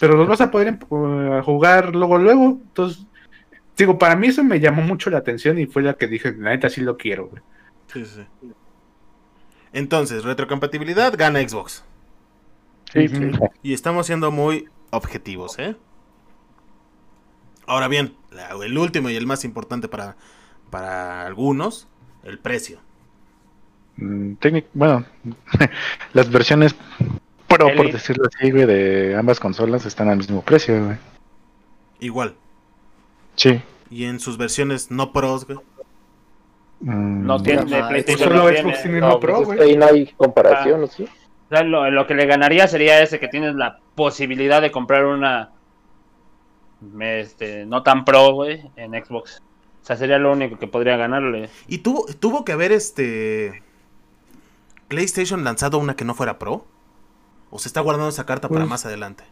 pero 0.01 0.17
los 0.17 0.29
vas 0.29 0.41
a 0.41 0.51
poder 0.51 0.79
eh, 0.79 1.41
jugar 1.45 1.95
luego, 1.95 2.19
luego. 2.19 2.59
Entonces, 2.63 3.07
digo, 3.77 3.99
para 3.99 4.17
mí 4.17 4.29
eso 4.29 4.45
me 4.45 4.61
llamó 4.61 4.83
mucho 4.83 5.11
la 5.11 5.19
atención 5.19 5.59
y 5.59 5.67
fue 5.67 5.83
la 5.83 5.95
que 5.95 6.07
dije, 6.07 6.35
la 6.37 6.51
neta 6.51 6.69
sí 6.69 6.81
lo 6.83 6.97
quiero. 6.97 7.29
güey. 7.29 7.43
Sí, 7.93 8.05
sí. 8.05 8.23
Entonces, 9.73 10.25
retrocompatibilidad 10.25 11.15
gana 11.17 11.41
Xbox. 11.41 11.85
Sí, 12.93 13.07
Ujú. 13.07 13.51
Y 13.63 13.75
estamos 13.75 14.07
siendo 14.07 14.31
muy 14.31 14.69
objetivos, 14.91 15.59
¿eh? 15.59 15.77
Ahora 17.67 17.89
bien, 17.89 18.15
el 18.63 18.79
último 18.79 19.11
y 19.11 19.17
el 19.17 19.27
más 19.27 19.45
importante 19.45 19.89
para, 19.89 20.17
para 20.71 21.27
algunos, 21.27 21.89
el 22.25 22.39
precio. 22.39 22.79
Mm, 23.97 24.33
técnic- 24.41 24.67
bueno, 24.75 25.05
las 26.13 26.31
versiones 26.31 26.75
Pro, 27.49 27.69
por 27.75 27.91
decirlo 27.91 28.25
así, 28.33 28.51
güey, 28.51 28.67
de 28.67 29.17
ambas 29.17 29.41
consolas 29.41 29.87
están 29.87 30.09
al 30.11 30.19
mismo 30.19 30.43
precio, 30.43 30.85
güey. 30.85 30.97
Igual. 32.01 32.35
Sí. 33.37 33.61
Y 33.91 34.05
en 34.05 34.21
sus 34.21 34.37
versiones 34.37 34.91
no 34.91 35.13
pros, 35.13 35.47
güey. 35.47 35.59
Mm, 36.81 37.25
No 37.27 37.43
tiene 37.43 37.63
PlayStation. 37.65 38.29
solo 38.29 38.43
no 38.43 38.49
Xbox 38.51 38.63
tiene. 38.63 38.83
tiene 38.83 39.01
No, 39.01 39.09
no 39.09 39.21
pro, 39.21 39.41
es 39.41 39.47
güey. 39.47 39.59
que 39.59 39.65
ahí 39.65 39.77
no 39.77 39.87
hay 39.87 40.07
comparación, 40.13 40.85
¿o 40.85 40.87
sí? 40.87 41.05
O 41.05 41.49
sea, 41.49 41.63
lo, 41.65 41.91
lo 41.91 42.07
que 42.07 42.15
le 42.15 42.27
ganaría 42.27 42.69
sería 42.69 43.01
ese 43.03 43.19
que 43.19 43.29
tienes 43.29 43.55
la 43.55 43.79
posibilidad 43.95 44.61
de 44.61 44.71
comprar 44.71 45.07
una 45.07 45.51
este, 47.01 47.65
no 47.67 47.83
tan 47.83 48.05
pro, 48.05 48.33
güey, 48.35 48.63
en 48.77 48.93
Xbox. 48.93 49.43
O 49.83 49.87
sea, 49.89 49.97
sería 49.97 50.19
lo 50.19 50.33
único 50.33 50.59
que 50.59 50.67
podría 50.67 50.97
ganarle. 50.97 51.49
Y 51.67 51.79
tuvo, 51.79 52.07
tuvo 52.19 52.45
que 52.45 52.53
haber 52.53 52.73
este. 52.73 53.63
PlayStation 54.89 55.45
lanzado 55.45 55.79
una 55.79 55.97
que 55.97 56.05
no 56.05 56.15
fuera 56.15 56.39
pro. 56.39 56.67
¿O 57.51 57.59
se 57.59 57.69
está 57.69 57.81
guardando 57.81 58.09
esa 58.11 58.27
carta 58.27 58.49
para 58.49 58.61
Pues- 58.61 58.71
más 58.71 58.87
adelante? 58.87 59.25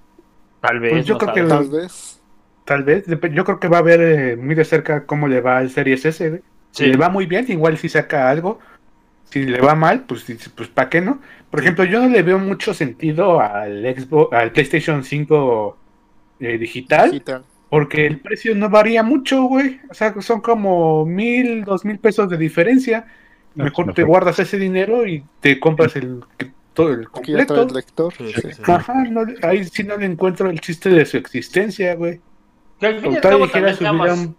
Tal 0.61 0.81
vez. 0.81 0.93
Pues 0.93 1.07
yo 1.07 1.15
no 1.15 1.19
creo 1.19 1.35
que 1.35 1.43
Tal 1.45 1.69
vez. 1.69 2.21
Tal 2.65 2.83
vez, 2.83 3.05
yo 3.33 3.45
creo 3.45 3.61
que 3.61 3.69
va 3.69 3.79
a 3.79 3.83
ver 3.83 4.01
eh, 4.01 4.37
muy 4.37 4.57
de 4.57 4.65
cerca 4.65 5.07
cómo 5.07 5.29
le 5.29 5.41
va 5.41 5.59
al 5.59 5.71
Series 5.71 6.05
S. 6.05 6.43
Si 6.73 6.85
Sí. 6.85 6.91
le 6.91 6.97
va 6.97 7.09
muy 7.09 7.27
bien, 7.27 7.47
igual 7.49 7.79
si 7.79 7.89
saca 7.89 8.29
algo. 8.29 8.59
Si 9.25 9.45
le 9.45 9.61
va 9.61 9.75
mal, 9.77 10.05
pues, 10.05 10.25
pues 10.55 10.69
¿para 10.69 10.89
qué 10.89 11.01
no? 11.01 11.21
Por 11.51 11.61
ejemplo, 11.61 11.85
yo 11.85 12.01
no 12.01 12.09
le 12.09 12.23
veo 12.23 12.39
mucho 12.39 12.75
sentido 12.75 13.41
al 13.41 13.83
Xbox, 13.97 14.33
al 14.33 14.51
PlayStation 14.53 15.05
5 15.05 15.77
eh, 16.41 16.59
digital, 16.59 17.11
Digital. 17.13 17.45
Porque 17.69 18.07
el 18.07 18.21
precio 18.21 18.55
no 18.55 18.71
varía 18.71 19.03
mucho, 19.03 19.43
güey. 19.45 19.81
O 19.91 19.95
sea, 19.95 20.15
son 20.21 20.41
como 20.41 21.05
mil, 21.05 21.65
dos 21.65 21.85
mil 21.85 21.99
pesos 21.99 22.29
de 22.31 22.37
diferencia. 22.37 23.07
No, 23.55 23.65
Mejor 23.65 23.87
no 23.89 23.95
te 23.95 24.03
guardas 24.05 24.39
ese 24.39 24.59
dinero 24.59 25.07
y 25.07 25.25
te 25.41 25.59
compras 25.59 25.97
el 25.97 26.21
todo 26.75 26.93
el 26.93 27.09
completo. 27.09 27.63
el 27.63 27.73
lector. 27.75 28.13
Sí, 28.15 28.33
Sí. 28.35 28.41
sí, 28.43 28.53
sí. 28.53 28.63
Ajá, 28.67 29.05
no, 29.05 29.23
ahí 29.43 29.65
sí 29.65 29.83
no 29.83 29.97
le 29.97 30.07
encuentro 30.07 30.49
el 30.51 30.61
chiste 30.61 30.91
de 30.91 31.05
su 31.07 31.17
existencia, 31.17 31.95
güey. 31.95 32.21
Que 32.79 32.87
al 32.87 33.01
fin 33.01 33.13
y 33.13 33.15
al 33.17 33.21
Todavía 33.23 33.31
cabo 33.31 33.47
dijera 33.47 33.75
también 33.75 33.77
subir 33.77 33.89
a 33.89 34.15
seamos, 34.15 34.27
un- 34.27 34.37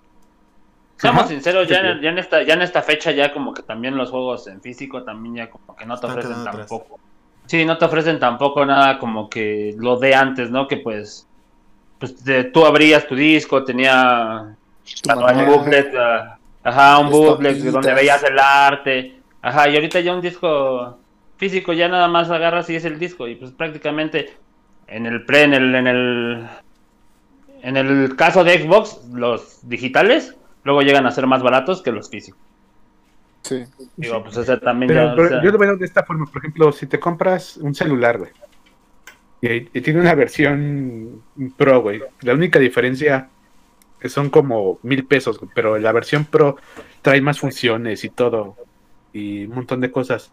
seamos 0.97 1.19
Ajá. 1.23 1.29
sinceros, 1.31 1.67
ya, 1.67 1.99
ya, 2.01 2.09
en 2.09 2.17
esta, 2.19 2.43
ya 2.43 2.53
en 2.53 2.61
esta 2.61 2.81
fecha 2.83 3.11
ya 3.11 3.33
como 3.33 3.53
que 3.53 3.63
también 3.63 3.97
los 3.97 4.09
juegos 4.11 4.47
en 4.47 4.61
físico 4.61 5.03
también 5.03 5.35
ya 5.35 5.49
como 5.49 5.75
que 5.75 5.85
no 5.85 5.97
te 5.99 6.05
ofrecen 6.07 6.31
quedando 6.31 6.49
atrás. 6.51 6.67
tampoco. 6.69 6.99
Sí, 7.47 7.65
no 7.65 7.77
te 7.77 7.85
ofrecen 7.85 8.19
tampoco 8.19 8.65
nada 8.65 8.99
como 8.99 9.29
que 9.29 9.73
lo 9.77 9.97
de 9.97 10.13
antes, 10.15 10.51
¿no? 10.51 10.67
Que 10.67 10.77
pues, 10.77 11.26
pues 11.99 12.23
de- 12.23 12.45
tú 12.45 12.65
abrías 12.65 13.07
tu 13.07 13.15
disco, 13.15 13.63
tenía 13.63 14.55
Tu 15.03 15.11
un 15.11 15.45
booklet, 15.45 15.93
ah, 15.97 16.37
ajá, 16.63 16.99
un 16.99 17.09
booklet 17.09 17.57
de 17.57 17.71
donde 17.71 17.93
veías 17.93 18.23
el 18.23 18.37
arte, 18.39 19.19
ajá, 19.41 19.69
y 19.69 19.75
ahorita 19.75 19.99
ya 19.99 20.13
un 20.13 20.21
disco 20.21 20.97
físico 21.37 21.73
ya 21.73 21.87
nada 21.87 22.07
más 22.07 22.29
agarras 22.29 22.69
y 22.69 22.75
es 22.75 22.85
el 22.85 22.97
disco 22.97 23.27
y 23.27 23.35
pues 23.35 23.51
prácticamente 23.51 24.33
en 24.87 25.05
el 25.05 25.25
pre, 25.25 25.43
en 25.43 25.53
el, 25.53 25.75
en 25.75 25.87
el, 25.87 26.47
en 27.61 27.77
el 27.77 28.15
caso 28.15 28.43
de 28.43 28.59
Xbox, 28.59 29.01
los 29.13 29.67
digitales 29.67 30.35
luego 30.63 30.81
llegan 30.81 31.05
a 31.05 31.11
ser 31.11 31.27
más 31.27 31.43
baratos 31.43 31.81
que 31.81 31.91
los 31.91 32.09
físicos. 32.09 32.39
Sí. 33.43 33.63
Digo, 33.95 34.23
pues 34.23 34.35
ese 34.37 34.57
también 34.57 34.89
Pero, 34.89 35.05
ya, 35.07 35.13
o 35.13 35.15
pero 35.15 35.29
sea, 35.29 35.43
yo 35.43 35.51
lo 35.51 35.57
veo 35.57 35.77
de 35.77 35.85
esta 35.85 36.03
forma, 36.03 36.25
por 36.25 36.39
ejemplo, 36.39 36.71
si 36.71 36.85
te 36.87 36.99
compras 36.99 37.57
un 37.57 37.73
celular, 37.73 38.17
güey, 38.17 38.31
y, 39.41 39.77
y 39.77 39.81
tiene 39.81 39.99
una 40.01 40.15
versión 40.15 41.21
Pro, 41.57 41.81
güey, 41.81 42.01
la 42.21 42.33
única 42.33 42.59
diferencia 42.59 43.29
son 44.05 44.29
como 44.29 44.79
mil 44.83 45.05
pesos, 45.05 45.39
pero 45.55 45.77
la 45.79 45.91
versión 45.91 46.25
Pro 46.25 46.57
trae 47.01 47.21
más 47.21 47.39
funciones 47.39 48.03
y 48.03 48.09
todo, 48.09 48.55
y 49.13 49.45
un 49.45 49.55
montón 49.55 49.81
de 49.81 49.91
cosas. 49.91 50.31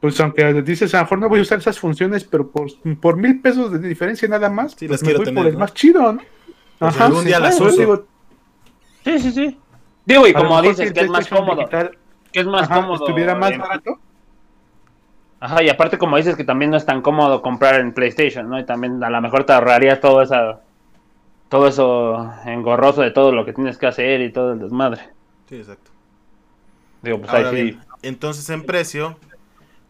Pues 0.00 0.18
aunque 0.20 0.52
dices, 0.62 0.94
a 0.94 0.98
lo 0.98 1.04
mejor 1.04 1.18
no 1.20 1.28
voy 1.28 1.38
a 1.38 1.42
usar 1.42 1.58
esas 1.58 1.78
funciones, 1.78 2.24
pero 2.24 2.50
por, 2.50 2.68
por 3.00 3.16
mil 3.16 3.40
pesos 3.40 3.72
de 3.72 3.78
diferencia 3.78 4.28
nada 4.28 4.50
más, 4.50 4.76
Sí, 4.76 4.88
pues 4.88 5.00
las 5.00 5.02
me 5.02 5.14
quiero 5.14 5.20
voy 5.20 5.26
tener, 5.26 5.44
por 5.44 5.46
el 5.46 5.54
¿no? 5.54 5.58
más 5.58 5.74
chido, 5.74 6.12
¿no? 6.12 6.20
Algún 6.80 7.24
día 7.24 7.38
las 7.40 7.54
eso 7.56 7.64
uso. 7.66 7.76
digo, 7.78 8.06
sí, 9.04 9.18
sí, 9.20 9.32
sí. 9.32 9.58
Digo, 10.04 10.26
y 10.26 10.32
como 10.34 10.60
dices, 10.62 10.92
que 10.92 11.00
es 11.00 11.08
más 11.08 11.28
cómodo, 11.28 11.56
digital, 11.60 11.98
que 12.32 12.40
es 12.40 12.46
más 12.46 12.70
ajá, 12.70 12.74
cómodo. 12.74 12.94
estuviera 12.96 13.34
más 13.36 13.56
barato, 13.56 14.00
Ajá, 15.44 15.60
y 15.60 15.68
aparte 15.68 15.98
como 15.98 16.16
dices 16.16 16.36
que 16.36 16.44
también 16.44 16.70
no 16.70 16.76
es 16.76 16.86
tan 16.86 17.02
cómodo 17.02 17.42
comprar 17.42 17.80
en 17.80 17.92
PlayStation, 17.92 18.48
¿no? 18.48 18.60
Y 18.60 18.64
también 18.64 19.02
a 19.02 19.10
lo 19.10 19.20
mejor 19.20 19.44
te 19.44 19.52
ahorrarías 19.52 20.00
todo 20.00 20.22
esa 20.22 20.60
todo 21.48 21.66
eso 21.68 22.32
engorroso 22.46 23.02
de 23.02 23.10
todo 23.10 23.32
lo 23.32 23.44
que 23.44 23.52
tienes 23.52 23.78
que 23.78 23.86
hacer 23.86 24.20
y 24.22 24.32
todo 24.32 24.52
el 24.52 24.60
desmadre. 24.60 25.10
Sí, 25.48 25.56
exacto. 25.56 25.90
Digo, 27.02 27.18
pues 27.18 27.30
Ahora 27.30 27.50
ahí 27.50 27.56
sí. 27.56 27.62
bien, 27.62 27.80
entonces 28.02 28.48
en 28.50 28.64
precio, 28.64 29.18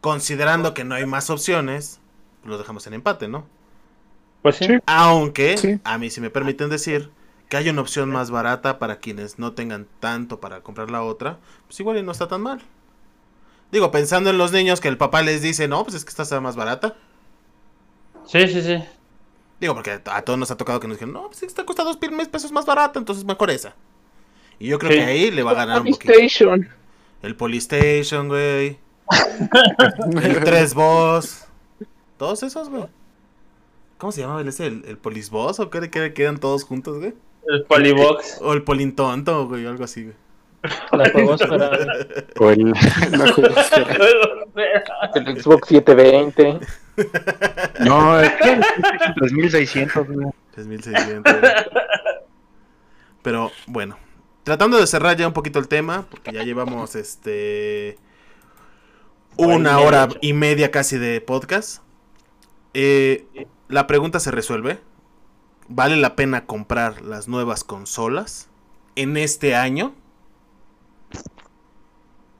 considerando 0.00 0.74
que 0.74 0.84
no 0.84 0.94
hay 0.94 1.06
más 1.06 1.30
opciones, 1.30 2.00
lo 2.44 2.58
dejamos 2.58 2.86
en 2.86 2.94
empate, 2.94 3.28
¿no? 3.28 3.46
Pues 4.42 4.56
sí. 4.56 4.66
Sí. 4.66 4.78
Aunque, 4.86 5.56
Sí. 5.56 5.80
a 5.84 5.98
mí 5.98 6.10
si 6.10 6.20
me 6.20 6.30
permiten 6.30 6.68
decir 6.70 7.10
que 7.48 7.56
hay 7.58 7.68
una 7.68 7.82
opción 7.82 8.10
más 8.10 8.30
barata 8.30 8.78
para 8.78 8.96
quienes 8.96 9.38
no 9.38 9.52
tengan 9.52 9.86
tanto 10.00 10.40
para 10.40 10.62
comprar 10.62 10.90
la 10.90 11.02
otra, 11.02 11.38
pues 11.66 11.78
igual 11.80 11.98
y 11.98 12.02
no 12.02 12.12
está 12.12 12.28
tan 12.28 12.40
mal. 12.42 12.62
Digo, 13.72 13.90
pensando 13.90 14.30
en 14.30 14.38
los 14.38 14.52
niños 14.52 14.80
que 14.80 14.88
el 14.88 14.98
papá 14.98 15.22
les 15.22 15.42
dice, 15.42 15.66
no, 15.66 15.82
pues 15.82 15.96
es 15.96 16.04
que 16.04 16.10
esta 16.10 16.22
está 16.22 16.40
más 16.40 16.54
barata. 16.56 16.94
Sí, 18.26 18.46
sí, 18.46 18.62
sí. 18.62 18.76
Digo, 19.60 19.74
porque 19.74 19.92
a 20.04 20.22
todos 20.22 20.38
nos 20.38 20.50
ha 20.50 20.56
tocado 20.56 20.78
que 20.78 20.86
nos 20.88 20.98
dijeron, 20.98 21.14
no, 21.14 21.26
pues 21.28 21.42
esta 21.42 21.64
cuesta 21.64 21.82
dos 21.82 21.98
mil 22.00 22.28
pesos 22.28 22.52
más 22.52 22.66
barata, 22.66 22.98
entonces 22.98 23.24
mejor 23.24 23.50
esa. 23.50 23.74
Y 24.58 24.68
yo 24.68 24.78
creo 24.78 24.92
Sí. 24.92 24.98
que 24.98 25.04
ahí 25.04 25.30
le 25.30 25.42
va 25.42 25.52
a 25.52 25.54
ganar 25.54 25.80
un 25.80 25.86
poquito. 25.88 26.12
PlayStation. 26.12 26.68
El 27.22 27.34
Polystation, 27.36 28.28
güey. 28.28 28.78
El 30.22 30.44
3 30.44 30.74
Boss. 30.74 31.44
Todos 32.18 32.42
esos, 32.42 32.68
güey. 32.68 32.84
¿Cómo 33.98 34.12
se 34.12 34.20
llamaba 34.20 34.40
el 34.40 34.48
ese? 34.48 34.66
¿El, 34.66 34.84
el 34.86 34.98
Polisboss? 34.98 35.60
¿O 35.60 35.70
qué, 35.70 35.88
qué 35.90 36.12
quedan 36.12 36.38
todos 36.38 36.64
juntos, 36.64 36.98
güey? 36.98 37.14
El 37.48 37.62
Polybox. 37.64 38.38
O 38.40 38.52
el 38.52 38.62
Polintonto, 38.64 39.46
güey, 39.46 39.64
algo 39.66 39.84
así, 39.84 40.02
güey. 40.02 40.16
La 40.92 41.10
juegosfera. 41.10 41.70
O 42.38 42.50
el, 42.50 42.72
La 43.10 43.32
juegosfera. 43.32 43.96
El 45.14 45.42
Xbox 45.42 45.68
720. 45.68 46.60
no, 47.80 48.20
es 48.20 48.30
que 48.32 48.52
el 48.52 49.14
3600, 49.16 50.06
güey. 50.06 50.28
3600. 50.54 51.40
güey. 51.40 51.52
Pero 53.22 53.50
bueno, 53.66 53.98
tratando 54.42 54.78
de 54.78 54.86
cerrar 54.86 55.16
ya 55.16 55.26
un 55.26 55.32
poquito 55.32 55.58
el 55.58 55.68
tema, 55.68 56.06
porque 56.10 56.32
ya 56.32 56.42
llevamos 56.42 56.94
este 56.96 57.98
una 59.36 59.78
hora 59.78 60.08
y 60.20 60.32
media 60.32 60.70
casi 60.70 60.98
de 60.98 61.20
podcast. 61.20 61.82
Eh, 62.74 63.26
la 63.68 63.86
pregunta 63.86 64.20
se 64.20 64.30
resuelve. 64.30 64.78
¿Vale 65.68 65.96
la 65.96 66.16
pena 66.16 66.44
comprar 66.44 67.00
las 67.02 67.28
nuevas 67.28 67.64
consolas 67.64 68.48
en 68.96 69.16
este 69.16 69.54
año? 69.54 69.94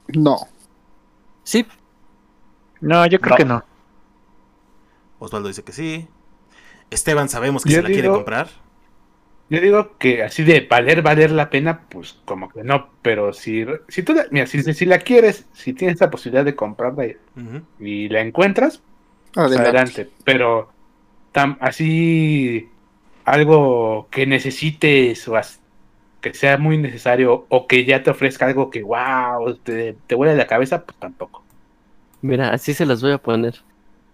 No. 0.09 0.39
Sí, 1.45 1.67
No, 2.81 3.07
yo 3.07 3.21
creo 3.21 3.31
No. 3.33 3.37
que 3.37 3.45
no. 3.45 3.65
Osvaldo 5.21 5.49
dice 5.49 5.63
que 5.63 5.73
sí. 5.73 6.09
Esteban 6.91 7.29
sabemos 7.29 7.63
que 7.63 7.71
Yo 7.71 7.77
se 7.77 7.83
la 7.83 7.89
quiere 7.89 8.09
comprar. 8.09 8.49
Yo 9.51 9.61
digo 9.61 9.97
que 9.99 10.23
así 10.23 10.43
de 10.45 10.67
valer, 10.69 11.03
valer 11.03 11.31
la 11.31 11.49
pena, 11.51 11.83
pues 11.89 12.19
como 12.25 12.49
que 12.49 12.65
no, 12.65 12.91
pero 13.03 13.33
si, 13.33 13.65
si 13.89 14.03
tú, 14.03 14.15
la, 14.15 14.25
mira, 14.31 14.47
si, 14.47 14.63
si 14.63 14.85
la 14.87 14.99
quieres, 14.99 15.47
si 15.53 15.75
tienes 15.75 16.01
la 16.01 16.11
posibilidad 16.11 16.45
de 16.45 16.57
comprarla 16.57 17.07
y, 17.79 18.09
la 18.09 18.21
encuentras, 18.21 18.81
pues 19.33 19.47
Adelante. 19.47 19.69
adelante, 19.69 20.11
pero 20.25 20.71
tam- 21.35 21.59
así 21.61 22.69
algo 23.25 24.09
que 24.11 24.27
necesites 24.27 25.29
o 25.29 25.37
as- 25.37 25.61
que 26.23 26.33
sea 26.35 26.57
muy 26.57 26.79
necesario 26.79 27.47
o 27.49 27.67
que 27.67 27.85
ya 27.85 28.03
te 28.03 28.11
ofrezca 28.11 28.47
algo 28.47 28.71
que 28.71 28.83
wow, 28.83 29.55
te, 29.57 29.97
te 30.07 30.15
vuela 30.15 30.35
la 30.35 30.47
cabeza, 30.47 30.85
pues 30.85 30.97
tampoco. 30.99 31.45
mira, 32.23 32.53
así 32.53 32.75
se 32.75 32.87
las 32.87 33.03
voy 33.03 33.13
a 33.13 33.19
poner. 33.19 33.63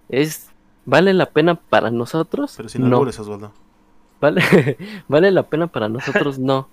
Es, 0.08 0.50
¿vale 0.86 1.12
la 1.14 1.26
pena 1.26 1.54
para 1.54 1.90
nosotros? 1.90 2.54
Pero 2.56 2.68
sin 2.68 2.88
no. 2.88 3.00
Osvaldo. 3.00 3.52
¿Vale, 4.20 4.42
¿Vale 5.08 5.30
la 5.30 5.44
pena 5.44 5.68
para 5.68 5.88
nosotros? 5.88 6.38
No. 6.48 6.68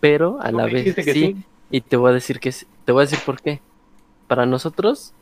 Pero 0.00 0.38
a 0.42 0.50
la 0.50 0.64
¿Cómo 0.64 0.74
vez 0.74 0.94
sí. 1.04 1.36
Y 1.70 1.80
te 1.80 1.96
voy 1.96 2.10
a 2.10 2.14
decir 2.14 2.40
que 2.40 2.52
sí. 2.52 2.66
Te 2.84 2.92
voy 2.92 3.02
a 3.02 3.06
decir 3.06 3.20
por 3.24 3.40
qué. 3.40 3.62
Para 4.26 4.44
nosotros, 4.44 5.14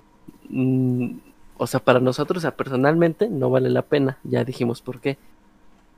mm, 0.48 1.18
o 1.56 1.66
sea, 1.68 1.78
para 1.78 2.00
nosotros, 2.00 2.38
o 2.38 2.40
sea, 2.40 2.56
personalmente, 2.56 3.28
no 3.28 3.50
vale 3.50 3.70
la 3.70 3.82
pena. 3.82 4.18
Ya 4.24 4.44
dijimos 4.44 4.82
por 4.82 5.00
qué. 5.00 5.18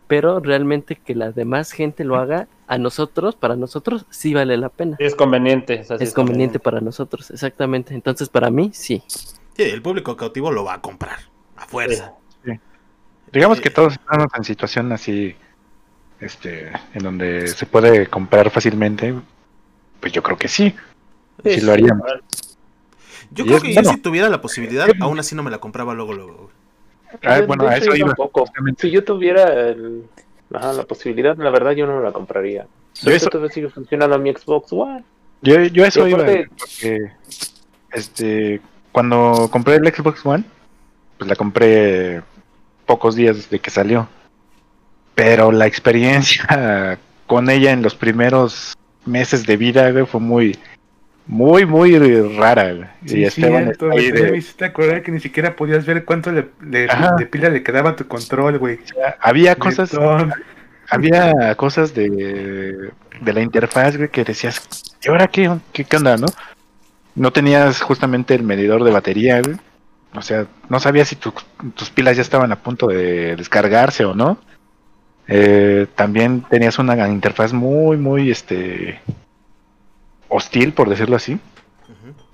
Pero 0.06 0.40
realmente 0.40 0.96
que 0.96 1.14
la 1.14 1.32
demás 1.32 1.72
gente 1.72 2.04
lo 2.04 2.16
haga, 2.16 2.46
a 2.66 2.78
nosotros, 2.78 3.34
para 3.36 3.56
nosotros, 3.56 4.06
sí 4.10 4.32
vale 4.34 4.56
la 4.56 4.68
pena. 4.68 4.96
Sí, 4.98 5.04
es 5.04 5.14
conveniente. 5.14 5.80
o 5.80 5.84
sea, 5.84 5.98
sí 5.98 6.04
Es 6.04 6.12
conveniente 6.14 6.58
para 6.58 6.80
nosotros, 6.80 7.30
exactamente. 7.30 7.94
Entonces, 7.94 8.28
para 8.28 8.50
mí, 8.50 8.70
sí. 8.72 9.02
Sí, 9.08 9.62
el 9.62 9.82
público 9.82 10.16
cautivo 10.16 10.50
lo 10.50 10.64
va 10.64 10.74
a 10.74 10.80
comprar. 10.80 11.18
A 11.56 11.66
fuerza. 11.66 12.12
Digamos 13.32 13.58
Eh, 13.58 13.62
que 13.62 13.70
todos 13.70 13.94
estamos 13.94 14.28
en 14.36 14.44
situación 14.44 14.92
así, 14.92 15.34
este, 16.20 16.68
en 16.94 17.02
donde 17.02 17.48
se 17.48 17.66
puede 17.66 18.06
comprar 18.06 18.50
fácilmente. 18.50 19.14
Pues 20.00 20.12
yo 20.12 20.22
creo 20.22 20.36
que 20.38 20.48
sí. 20.48 20.74
Sí, 21.44 21.60
lo 21.62 21.72
haríamos. 21.72 22.04
Yo 23.30 23.44
Y 23.44 23.46
creo 23.48 23.56
es- 23.56 23.62
que 23.64 23.72
bueno. 23.74 23.88
yo 23.90 23.94
si 23.96 24.00
tuviera 24.00 24.28
la 24.28 24.40
posibilidad, 24.40 24.86
aún 25.00 25.18
así 25.18 25.34
no 25.34 25.42
me 25.42 25.50
la 25.50 25.58
compraba 25.58 25.94
luego, 25.94 26.12
luego. 26.12 26.50
Ah, 27.22 27.40
bueno, 27.46 27.66
a 27.68 27.76
eso 27.76 27.94
iba. 27.94 28.08
tampoco. 28.08 28.44
Si 28.78 28.90
yo 28.90 29.04
tuviera 29.04 29.70
el- 29.70 30.04
ajá, 30.52 30.72
la 30.72 30.84
posibilidad, 30.84 31.36
la 31.36 31.50
verdad 31.50 31.72
yo 31.72 31.86
no 31.86 32.00
la 32.00 32.12
compraría. 32.12 32.66
Yo 33.02 33.10
eso- 33.12 33.28
todavía 33.28 33.52
sigue 33.52 33.68
funcionando 33.70 34.18
mi 34.18 34.32
Xbox 34.32 34.72
One. 34.72 35.04
Yo, 35.42 35.60
yo 35.64 35.84
eso 35.84 36.06
Y 36.06 36.10
iba, 36.12 36.20
aparte- 36.22 36.48
porque 36.58 37.10
este, 37.92 38.60
cuando 38.92 39.48
compré 39.50 39.76
el 39.76 39.86
Xbox 39.92 40.24
One, 40.24 40.44
pues 41.18 41.28
la 41.28 41.36
compré 41.36 42.22
pocos 42.86 43.14
días 43.16 43.50
de 43.50 43.58
que 43.58 43.70
salió. 43.70 44.08
Pero 45.14 45.52
la 45.52 45.66
experiencia 45.66 46.98
con 47.26 47.50
ella 47.50 47.72
en 47.72 47.82
los 47.82 47.94
primeros 47.94 48.74
meses 49.06 49.46
de 49.46 49.56
vida 49.56 49.90
güey, 49.90 50.06
fue 50.06 50.20
muy, 50.20 50.58
muy, 51.26 51.64
muy 51.66 51.98
rara. 52.36 52.96
Sí, 53.06 53.18
y 53.20 53.24
Esteban 53.24 53.64
cierto, 53.64 53.90
ahí 53.90 54.10
de- 54.10 54.32
me 54.32 54.38
hiciste 54.38 54.64
acordar 54.66 55.02
que 55.02 55.10
ni 55.12 55.20
siquiera 55.20 55.56
podías 55.56 55.86
ver 55.86 56.04
cuánto 56.04 56.30
le, 56.32 56.48
de 56.60 57.26
pila 57.30 57.48
le 57.48 57.62
quedaba 57.62 57.90
a 57.90 57.96
tu 57.96 58.06
control, 58.06 58.58
güey. 58.58 58.78
había 59.20 59.56
cosas, 59.56 59.90
había 60.88 61.54
cosas 61.56 61.94
de, 61.94 62.90
de 63.20 63.32
la 63.32 63.40
interfaz 63.40 63.96
güey, 63.96 64.08
que 64.10 64.24
decías, 64.24 64.62
¿y 65.02 65.08
ahora 65.08 65.26
qué, 65.28 65.50
qué, 65.72 65.84
qué 65.84 65.96
onda, 65.96 66.16
no? 66.16 66.26
No 67.14 67.32
tenías 67.32 67.80
justamente 67.80 68.34
el 68.34 68.42
medidor 68.42 68.82
de 68.84 68.90
batería, 68.90 69.40
güey. 69.40 69.56
O 70.16 70.22
sea, 70.22 70.46
no 70.68 70.78
sabías 70.78 71.08
si 71.08 71.16
tu- 71.16 71.32
tus 71.74 71.90
pilas 71.90 72.16
ya 72.16 72.22
estaban 72.22 72.52
a 72.52 72.56
punto 72.56 72.86
de 72.86 73.34
descargarse 73.36 74.04
o 74.04 74.14
no. 74.14 74.38
Eh, 75.26 75.86
también 75.94 76.42
tenías 76.50 76.78
una 76.78 77.08
interfaz 77.08 77.52
muy, 77.52 77.96
muy, 77.96 78.30
este, 78.30 79.00
hostil, 80.28 80.72
por 80.72 80.88
decirlo 80.88 81.16
así, 81.16 81.38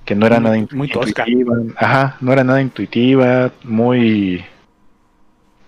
que 0.04 0.14
no 0.14 0.26
era 0.26 0.36
Muy- 0.40 0.44
nada 0.44 0.58
in- 0.58 0.68
muy 0.72 0.88
tosca. 0.88 1.24
intuitiva. 1.28 1.56
Ajá, 1.76 2.16
no 2.20 2.32
era 2.32 2.44
nada 2.44 2.60
intuitiva, 2.60 3.52
muy... 3.64 4.44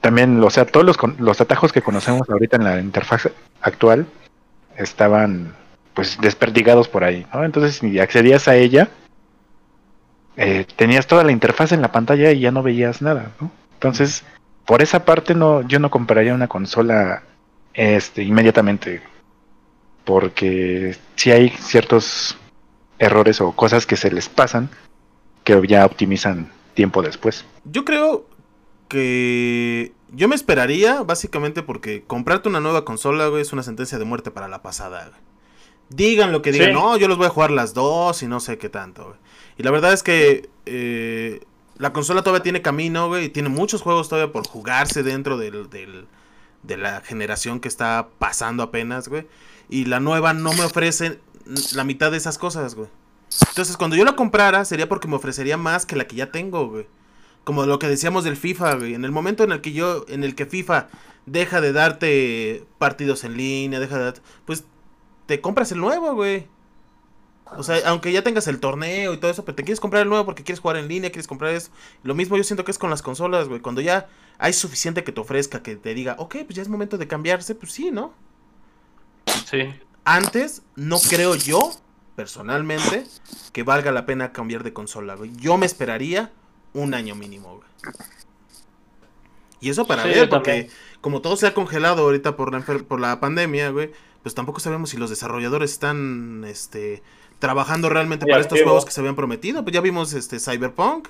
También, 0.00 0.42
o 0.42 0.50
sea, 0.50 0.64
todos 0.64 0.84
los, 0.84 0.96
con- 0.96 1.16
los 1.18 1.40
atajos 1.40 1.72
que 1.72 1.82
conocemos 1.82 2.28
ahorita 2.28 2.56
en 2.56 2.64
la 2.64 2.80
interfaz 2.80 3.28
actual 3.60 4.06
estaban, 4.76 5.54
pues, 5.94 6.18
desperdigados 6.20 6.88
por 6.88 7.04
ahí, 7.04 7.24
¿no? 7.32 7.44
Entonces, 7.44 7.76
si 7.76 8.00
accedías 8.00 8.48
a 8.48 8.56
ella, 8.56 8.88
eh, 10.36 10.66
tenías 10.76 11.06
toda 11.06 11.22
la 11.24 11.32
interfaz 11.32 11.72
en 11.72 11.82
la 11.82 11.92
pantalla 11.92 12.32
y 12.32 12.40
ya 12.40 12.50
no 12.50 12.62
veías 12.62 13.02
nada, 13.02 13.30
¿no? 13.40 13.50
Entonces, 13.74 14.24
por 14.64 14.82
esa 14.82 15.04
parte 15.04 15.34
no, 15.34 15.62
yo 15.68 15.78
no 15.78 15.90
compraría 15.90 16.34
una 16.34 16.48
consola 16.48 17.22
este 17.74 18.22
inmediatamente. 18.22 19.02
Porque 20.04 20.96
si 21.16 21.30
hay 21.30 21.50
ciertos 21.50 22.36
errores 22.98 23.40
o 23.40 23.52
cosas 23.52 23.86
que 23.86 23.96
se 23.96 24.10
les 24.10 24.28
pasan 24.28 24.70
que 25.44 25.60
ya 25.66 25.84
optimizan 25.84 26.50
tiempo 26.74 27.02
después. 27.02 27.44
Yo 27.64 27.84
creo 27.84 28.26
que 28.88 29.92
yo 30.12 30.28
me 30.28 30.34
esperaría, 30.34 31.02
básicamente 31.02 31.62
porque 31.62 32.02
comprarte 32.06 32.48
una 32.48 32.60
nueva 32.60 32.84
consola, 32.84 33.26
güey, 33.28 33.42
es 33.42 33.52
una 33.52 33.62
sentencia 33.62 33.98
de 33.98 34.04
muerte 34.04 34.30
para 34.30 34.48
la 34.48 34.62
pasada, 34.62 35.08
güey. 35.08 35.20
Digan 35.88 36.32
lo 36.32 36.42
que 36.42 36.52
digan, 36.52 36.68
Sí. 36.68 36.74
no, 36.74 36.96
yo 36.96 37.08
los 37.08 37.18
voy 37.18 37.26
a 37.26 37.30
jugar 37.30 37.50
las 37.50 37.74
dos 37.74 38.22
y 38.22 38.26
no 38.26 38.40
sé 38.40 38.58
qué 38.58 38.68
tanto, 38.68 39.04
güey. 39.04 39.16
Y 39.58 39.62
la 39.62 39.70
verdad 39.70 39.92
es 39.92 40.02
que 40.02 40.48
eh, 40.66 41.40
la 41.76 41.92
consola 41.92 42.22
todavía 42.22 42.42
tiene 42.42 42.62
camino, 42.62 43.08
güey, 43.08 43.24
y 43.26 43.28
tiene 43.28 43.48
muchos 43.48 43.82
juegos 43.82 44.08
todavía 44.08 44.32
por 44.32 44.46
jugarse 44.46 45.02
dentro 45.02 45.36
del, 45.38 45.68
del- 45.70 46.06
de 46.62 46.76
la 46.76 47.00
generación 47.00 47.58
que 47.58 47.68
está 47.68 48.08
pasando 48.18 48.62
apenas, 48.62 49.08
güey. 49.08 49.26
Y 49.72 49.86
la 49.86 50.00
nueva 50.00 50.34
no 50.34 50.52
me 50.52 50.64
ofrece 50.64 51.18
la 51.72 51.82
mitad 51.82 52.10
de 52.10 52.18
esas 52.18 52.36
cosas, 52.36 52.74
güey. 52.74 52.90
Entonces, 53.48 53.78
cuando 53.78 53.96
yo 53.96 54.04
la 54.04 54.16
comprara, 54.16 54.66
sería 54.66 54.86
porque 54.86 55.08
me 55.08 55.16
ofrecería 55.16 55.56
más 55.56 55.86
que 55.86 55.96
la 55.96 56.06
que 56.06 56.14
ya 56.14 56.30
tengo, 56.30 56.68
güey. 56.68 56.86
Como 57.44 57.64
lo 57.64 57.78
que 57.78 57.88
decíamos 57.88 58.22
del 58.22 58.36
FIFA, 58.36 58.74
güey. 58.74 58.92
En 58.92 59.06
el 59.06 59.12
momento 59.12 59.44
en 59.44 59.50
el 59.50 59.62
que 59.62 59.72
yo, 59.72 60.04
en 60.08 60.24
el 60.24 60.34
que 60.34 60.44
FIFA 60.44 60.88
deja 61.24 61.62
de 61.62 61.72
darte 61.72 62.66
partidos 62.76 63.24
en 63.24 63.38
línea, 63.38 63.80
deja 63.80 63.96
de 63.96 64.20
pues 64.44 64.64
te 65.24 65.40
compras 65.40 65.72
el 65.72 65.78
nuevo, 65.78 66.14
güey. 66.14 66.46
O 67.56 67.62
sea, 67.62 67.78
aunque 67.86 68.12
ya 68.12 68.22
tengas 68.22 68.48
el 68.48 68.60
torneo 68.60 69.14
y 69.14 69.16
todo 69.16 69.30
eso, 69.30 69.46
pero 69.46 69.56
te 69.56 69.64
quieres 69.64 69.80
comprar 69.80 70.02
el 70.02 70.10
nuevo 70.10 70.26
porque 70.26 70.44
quieres 70.44 70.60
jugar 70.60 70.76
en 70.76 70.88
línea, 70.88 71.10
quieres 71.10 71.26
comprar 71.26 71.54
eso. 71.54 71.70
Lo 72.02 72.14
mismo 72.14 72.36
yo 72.36 72.44
siento 72.44 72.66
que 72.66 72.72
es 72.72 72.78
con 72.78 72.90
las 72.90 73.00
consolas, 73.00 73.48
güey. 73.48 73.60
Cuando 73.62 73.80
ya 73.80 74.06
hay 74.36 74.52
suficiente 74.52 75.02
que 75.02 75.12
te 75.12 75.20
ofrezca, 75.22 75.62
que 75.62 75.76
te 75.76 75.94
diga, 75.94 76.16
ok, 76.18 76.36
pues 76.44 76.56
ya 76.56 76.60
es 76.60 76.68
momento 76.68 76.98
de 76.98 77.08
cambiarse, 77.08 77.54
pues 77.54 77.72
sí, 77.72 77.90
¿no? 77.90 78.12
Sí. 79.50 79.74
Antes, 80.04 80.62
no 80.76 80.98
creo 80.98 81.34
yo, 81.34 81.72
personalmente, 82.16 83.04
que 83.52 83.62
valga 83.62 83.92
la 83.92 84.06
pena 84.06 84.32
cambiar 84.32 84.62
de 84.64 84.72
consola, 84.72 85.14
güey. 85.14 85.30
Yo 85.36 85.56
me 85.58 85.66
esperaría 85.66 86.32
un 86.72 86.94
año 86.94 87.14
mínimo, 87.14 87.56
güey. 87.56 87.94
Y 89.60 89.70
eso 89.70 89.86
para 89.86 90.02
Sí, 90.02 90.08
ver, 90.08 90.28
porque 90.28 90.70
como 91.00 91.20
todo 91.20 91.36
se 91.36 91.46
ha 91.46 91.54
congelado 91.54 92.02
ahorita 92.02 92.36
por 92.36 92.52
la, 92.52 92.58
enfer- 92.58 92.84
por 92.84 93.00
la 93.00 93.20
pandemia, 93.20 93.70
güey, 93.70 93.92
pues 94.22 94.34
tampoco 94.34 94.58
sabemos 94.60 94.90
si 94.90 94.96
los 94.96 95.08
desarrolladores 95.10 95.70
están, 95.70 96.44
este, 96.46 97.02
trabajando 97.38 97.88
realmente 97.88 98.26
para 98.26 98.40
estos 98.40 98.60
juegos 98.62 98.84
que 98.84 98.90
se 98.90 99.00
habían 99.00 99.14
prometido. 99.16 99.62
Pues 99.62 99.72
ya 99.74 99.80
vimos, 99.80 100.12
este, 100.14 100.40
Cyberpunk, 100.40 101.08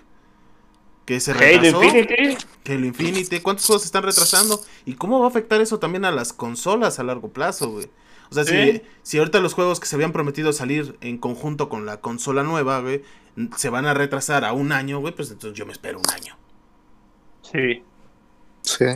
que 1.07 1.19
se 1.20 1.32
Halo 1.32 1.40
retrasó. 1.40 1.82
Infinity. 1.82 2.36
Halo 2.70 2.86
Infinity, 2.86 3.40
¿cuántos 3.40 3.66
juegos 3.66 3.82
se 3.82 3.86
están 3.86 4.03
retrasando? 4.03 4.61
¿Y 4.85 4.94
cómo 4.94 5.19
va 5.20 5.27
a 5.27 5.28
afectar 5.31 5.61
eso 5.62 5.78
también 5.78 6.05
a 6.05 6.11
las 6.11 6.32
consolas 6.35 6.99
a 6.99 7.05
largo 7.05 7.28
plazo, 7.31 7.70
güey? 7.70 7.90
O 8.32 8.34
sea, 8.34 8.44
si, 8.44 8.50
Sí. 8.72 8.82
si 9.02 9.18
ahorita 9.18 9.40
los 9.40 9.52
juegos 9.54 9.78
que 9.78 9.86
se 9.86 9.94
habían 9.96 10.12
prometido 10.12 10.52
salir 10.54 10.96
en 11.02 11.18
conjunto 11.18 11.68
con 11.68 11.84
la 11.86 12.00
consola 12.00 12.42
nueva, 12.42 12.80
güey, 12.80 13.02
se 13.56 13.68
van 13.68 13.84
a 13.86 13.92
retrasar 13.94 14.44
a 14.46 14.52
un 14.54 14.72
año, 14.72 15.00
güey, 15.00 15.14
pues 15.14 15.30
entonces 15.30 15.59
yo 15.59 15.66
me 15.66 15.72
espero 15.72 15.98
un 15.98 16.10
año. 16.14 16.36
Sí. 17.42 17.82
Sí. 18.62 18.86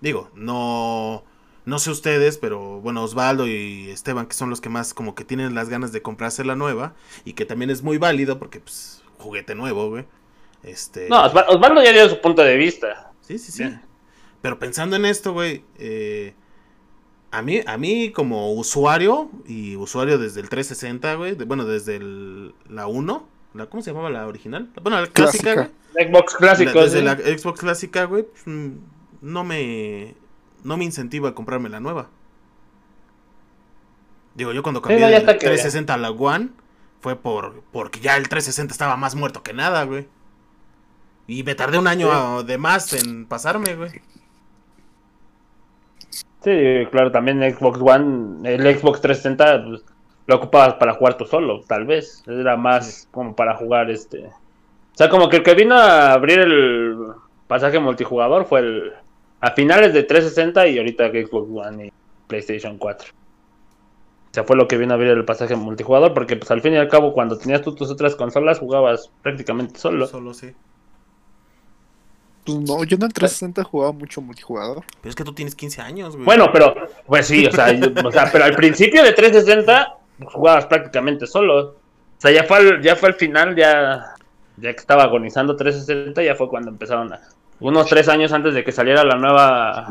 Digo, 0.00 0.30
no, 0.34 1.22
no 1.66 1.78
sé 1.78 1.90
ustedes, 1.90 2.38
pero 2.38 2.80
bueno, 2.80 3.02
Osvaldo 3.02 3.46
y 3.46 3.90
Esteban, 3.90 4.26
que 4.26 4.34
son 4.34 4.48
los 4.48 4.60
que 4.62 4.70
más 4.70 4.94
como 4.94 5.14
que 5.14 5.24
tienen 5.26 5.54
las 5.54 5.68
ganas 5.68 5.92
de 5.92 6.00
comprarse 6.00 6.44
la 6.44 6.56
nueva, 6.56 6.94
y 7.24 7.34
que 7.34 7.44
también 7.44 7.70
es 7.70 7.82
muy 7.82 7.98
válido 7.98 8.38
porque, 8.38 8.60
pues, 8.60 9.02
juguete 9.18 9.54
nuevo, 9.54 9.90
güey. 9.90 10.06
Este... 10.62 11.08
No, 11.10 11.22
Osva- 11.24 11.44
Osvaldo 11.48 11.82
ya 11.82 11.92
dio 11.92 12.08
su 12.08 12.20
punto 12.20 12.42
de 12.42 12.56
vista. 12.56 13.12
Sí, 13.20 13.38
sí, 13.38 13.52
sí. 13.52 13.64
Bien. 13.64 13.82
Pero 14.40 14.58
pensando 14.58 14.96
en 14.96 15.04
esto, 15.04 15.34
güey, 15.34 15.64
eh, 15.78 16.34
a 17.32 17.42
mí, 17.42 17.60
a 17.66 17.76
mí 17.76 18.10
como 18.12 18.52
usuario, 18.54 19.30
y 19.46 19.76
usuario 19.76 20.18
desde 20.18 20.40
el 20.40 20.48
360, 20.48 21.14
güey, 21.14 21.34
de- 21.36 21.44
bueno, 21.44 21.64
desde 21.64 21.96
el- 21.96 22.54
la 22.68 22.86
1, 22.86 23.26
la, 23.54 23.66
¿cómo 23.66 23.82
se 23.82 23.90
llamaba 23.90 24.10
la 24.10 24.26
original? 24.26 24.70
Bueno, 24.82 25.00
la 25.00 25.06
clásica, 25.06 25.54
Clásica. 25.54 25.70
güey. 25.94 26.08
Xbox 26.08 26.34
clásico. 26.36 26.72
La- 26.74 26.82
desde 26.84 26.98
sí. 26.98 27.04
la 27.04 27.16
Xbox 27.38 27.60
clásica, 27.60 28.04
güey, 28.04 28.22
pues, 28.24 28.42
mm, 28.46 28.68
no 29.22 29.44
me, 29.44 30.14
no 30.64 30.76
me 30.76 30.84
incentiva 30.84 31.30
a 31.30 31.34
comprarme 31.34 31.68
la 31.68 31.80
nueva. 31.80 32.08
Digo, 34.34 34.52
yo 34.52 34.62
cuando 34.62 34.80
cambié 34.80 35.00
no, 35.00 35.06
ya 35.06 35.18
del 35.18 35.20
está 35.20 35.32
que- 35.34 35.46
360 35.46 35.94
a 35.94 35.96
la 35.96 36.10
One, 36.10 36.50
fue 37.00 37.16
por, 37.16 37.62
porque 37.72 38.00
ya 38.00 38.16
el 38.16 38.28
360 38.28 38.72
estaba 38.72 38.96
más 38.96 39.14
muerto 39.14 39.42
que 39.42 39.52
nada, 39.52 39.84
güey. 39.84 40.06
Y 41.26 41.42
me 41.44 41.54
tardé 41.54 41.78
un 41.78 41.86
año 41.86 42.40
Sí. 42.40 42.46
de 42.46 42.58
más 42.58 42.92
en 42.92 43.26
pasarme, 43.26 43.74
güey. 43.74 43.90
Sí, 46.42 46.86
claro, 46.90 47.10
también 47.10 47.42
Xbox 47.54 47.78
One, 47.80 48.48
el 48.48 48.62
Xbox 48.62 49.00
360 49.02 49.64
pues, 49.64 49.84
lo 50.26 50.36
ocupabas 50.36 50.74
para 50.74 50.94
jugar 50.94 51.16
tú 51.16 51.26
solo, 51.26 51.60
tal 51.66 51.84
vez. 51.86 52.22
Era 52.26 52.56
más 52.56 53.08
como 53.10 53.36
para 53.36 53.56
jugar 53.56 53.90
este. 53.90 54.26
O 54.26 54.94
sea, 54.94 55.08
como 55.08 55.28
que 55.28 55.38
el 55.38 55.42
que 55.42 55.54
vino 55.54 55.74
a 55.74 56.12
abrir 56.12 56.38
el 56.38 56.96
pasaje 57.46 57.78
multijugador 57.78 58.46
fue 58.46 58.60
el 58.60 58.92
a 59.40 59.52
finales 59.52 59.94
de 59.94 60.02
360 60.02 60.66
y 60.68 60.78
ahorita 60.78 61.10
que 61.10 61.26
Xbox 61.26 61.48
One 61.50 61.86
y 61.86 61.92
PlayStation 62.26 62.78
4. 62.78 63.08
O 63.08 64.34
sea, 64.34 64.44
fue 64.44 64.56
lo 64.56 64.68
que 64.68 64.76
vino 64.76 64.92
a 64.92 64.96
abrir 64.96 65.10
el 65.10 65.24
pasaje 65.24 65.56
multijugador, 65.56 66.14
porque 66.14 66.36
pues 66.36 66.50
al 66.50 66.60
fin 66.60 66.74
y 66.74 66.76
al 66.76 66.88
cabo 66.88 67.12
cuando 67.12 67.36
tenías 67.36 67.62
tú 67.62 67.74
tus 67.74 67.90
otras 67.90 68.14
consolas 68.14 68.60
jugabas 68.60 69.10
prácticamente 69.22 69.78
solo. 69.80 70.06
Solo 70.06 70.34
sí. 70.34 70.52
Pues 72.56 72.68
no, 72.68 72.84
yo 72.84 72.96
en 72.96 73.02
el 73.02 73.12
360 73.12 73.64
jugaba 73.64 73.92
mucho 73.92 74.20
multijugador. 74.20 74.82
Pero 75.00 75.10
es 75.10 75.14
que 75.16 75.24
tú 75.24 75.32
tienes 75.32 75.54
15 75.54 75.80
años, 75.82 76.14
güey. 76.14 76.24
Bueno, 76.24 76.50
pero, 76.52 76.74
pues 77.06 77.26
sí, 77.26 77.46
o 77.46 77.52
sea, 77.52 77.72
yo- 77.72 77.88
o 78.04 78.10
sea, 78.12 78.28
pero 78.32 78.44
al 78.44 78.54
principio 78.54 79.02
de 79.02 79.12
360 79.12 79.94
jugabas 80.32 80.66
prácticamente 80.66 81.26
solo. 81.26 81.58
O 81.68 81.74
sea, 82.18 82.30
ya 82.30 82.44
fue 82.44 82.58
al, 82.58 82.82
ya 82.82 82.96
fue 82.96 83.08
al 83.10 83.14
final, 83.14 83.56
ya, 83.56 84.14
ya 84.56 84.72
que 84.72 84.78
estaba 84.80 85.04
agonizando 85.04 85.56
360, 85.56 86.22
ya 86.22 86.34
fue 86.34 86.48
cuando 86.48 86.70
empezaron 86.70 87.12
a. 87.12 87.20
Unos 87.60 87.86
tres 87.88 88.08
años 88.08 88.32
antes 88.32 88.54
de 88.54 88.64
que 88.64 88.72
saliera 88.72 89.04
la 89.04 89.16
nueva. 89.16 89.90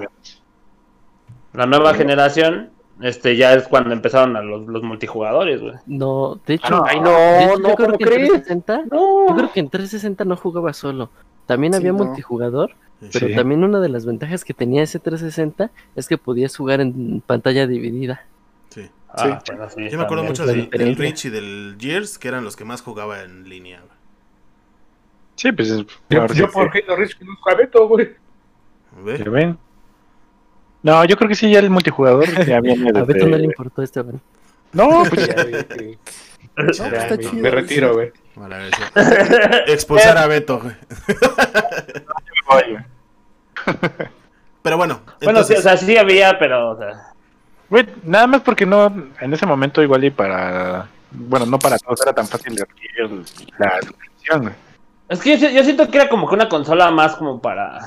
La 1.53 1.65
nueva 1.65 1.94
generación, 1.95 2.69
este 3.02 3.36
ya 3.36 3.53
es 3.53 3.68
cuando 3.68 3.91
empezaron 3.94 4.36
a 4.36 4.41
los, 4.41 4.68
los 4.68 4.84
multijugadores, 4.84 5.61
güey. 5.61 5.73
No, 5.88 6.40
de 6.45 6.56
hecho, 6.56 6.65
Ah, 6.68 6.69
no, 6.69 6.84
ay, 6.86 6.99
no, 6.99 7.10
hecho, 7.40 7.60
no, 7.60 7.69
yo 7.69 7.76
creo 7.76 7.88
¿cómo 7.88 7.98
que 7.98 8.03
en 8.03 8.10
crees? 8.10 8.30
360, 8.30 8.81
No. 8.91 9.30
yo 9.30 9.36
creo 9.36 9.52
que 9.52 9.60
en 9.60 9.69
360 9.69 10.26
no 10.26 10.36
jugaba 10.38 10.73
solo. 10.73 11.10
También 11.49 11.73
Sí, 11.73 11.77
había 11.80 11.91
no. 11.93 12.03
multijugador, 12.05 12.76
pero 13.11 13.27
Sí. 13.27 13.34
también 13.35 13.63
una 13.63 13.80
de 13.80 13.89
las 13.89 14.05
ventajas 14.05 14.45
que 14.45 14.53
tenía 14.53 14.84
ese 14.84 14.99
360 14.99 15.71
es 15.95 16.07
que 16.07 16.17
podías 16.19 16.55
jugar 16.55 16.80
en 16.80 17.21
pantalla 17.26 17.65
dividida. 17.65 18.23
Sí. 18.69 18.88
Ah, 19.09 19.41
bueno, 19.47 19.67
sí, 19.71 19.89
Yo 19.89 19.97
me 19.97 20.03
acuerdo 20.03 20.23
mucho 20.26 20.45
del, 20.45 20.69
del. 20.69 20.95
Rich 20.95 21.26
y 21.26 21.30
del 21.31 21.76
Gears, 21.80 22.19
que 22.19 22.27
eran 22.27 22.43
los 22.43 22.55
que 22.55 22.65
más 22.65 22.81
jugaba 22.84 23.23
en 23.23 23.49
línea, 23.49 23.80
güey. 23.80 23.91
Sí, 25.38 25.51
pues 25.51 25.71
es- 25.71 25.85
Yo, 26.09 26.27
yo 26.27 26.45
que- 26.45 26.51
por 26.53 26.69
Halo 26.71 26.95
Reach 26.95 27.17
conozco 27.17 27.49
a 27.49 27.55
Beto, 27.55 27.88
güey. 27.88 28.09
¿Ve? 29.03 29.17
¿Ya 29.17 29.30
ven? 29.30 29.57
No, 30.84 31.03
yo 31.05 31.17
creo 31.17 31.27
que 31.30 31.35
sí, 31.35 31.49
ya 31.49 31.59
el 31.59 31.69
multijugador 31.71 32.27
ya 32.45 32.61
viene 32.61 32.91
A 32.97 33.03
Beto 33.05 33.26
no 33.27 33.38
le 33.38 33.45
importó 33.45 33.81
este 33.81 34.01
Esteban. 34.01 34.21
No, 34.71 35.03
pues 35.09 35.27
Ya, 35.35 35.43
güey, 35.76 35.97
está 36.93 37.17
chido, 37.17 37.34
me 37.34 37.49
retiro, 37.49 37.93
güey. 37.95 38.11
Expulsar 39.68 40.18
a 40.18 40.28
Beto, 40.28 40.60
güey. 40.60 40.76
Pero 44.61 44.78
bueno, 44.78 44.99
Bueno, 45.24 45.44
sí, 45.44 45.53
o 45.53 45.61
sea, 45.61 45.78
sí 45.78 45.98
había, 45.98 46.38
pero, 46.38 46.72
o 46.72 46.78
sea, 46.78 47.14
Güey, 47.70 47.86
nada 48.03 48.28
más 48.28 48.41
porque 48.41 48.66
no, 48.66 48.91
en 49.22 49.34
ese 49.34 49.45
momento 49.45 49.82
igual 49.84 50.03
y 50.03 50.10
para, 50.10 50.88
bueno, 51.11 51.45
no 51.45 51.60
para 51.60 51.78
todos 51.78 52.02
era 52.02 52.14
tan 52.14 52.28
fácil 52.28 52.56
de 52.56 52.64
adquirir 52.64 53.24
la 53.60 53.80
suscripción, 53.82 54.41
güey. 54.41 54.53
es 55.10 55.20
que 55.22 55.38
yo, 55.38 55.48
si- 55.48 55.53
yo 55.56 55.64
siento 55.64 55.90
que 55.90 55.98
era 55.98 56.10
como 56.10 56.28
que 56.28 56.36
una 56.36 56.49
consola 56.49 56.90
más 56.91 57.16
como 57.16 57.40
para. 57.40 57.80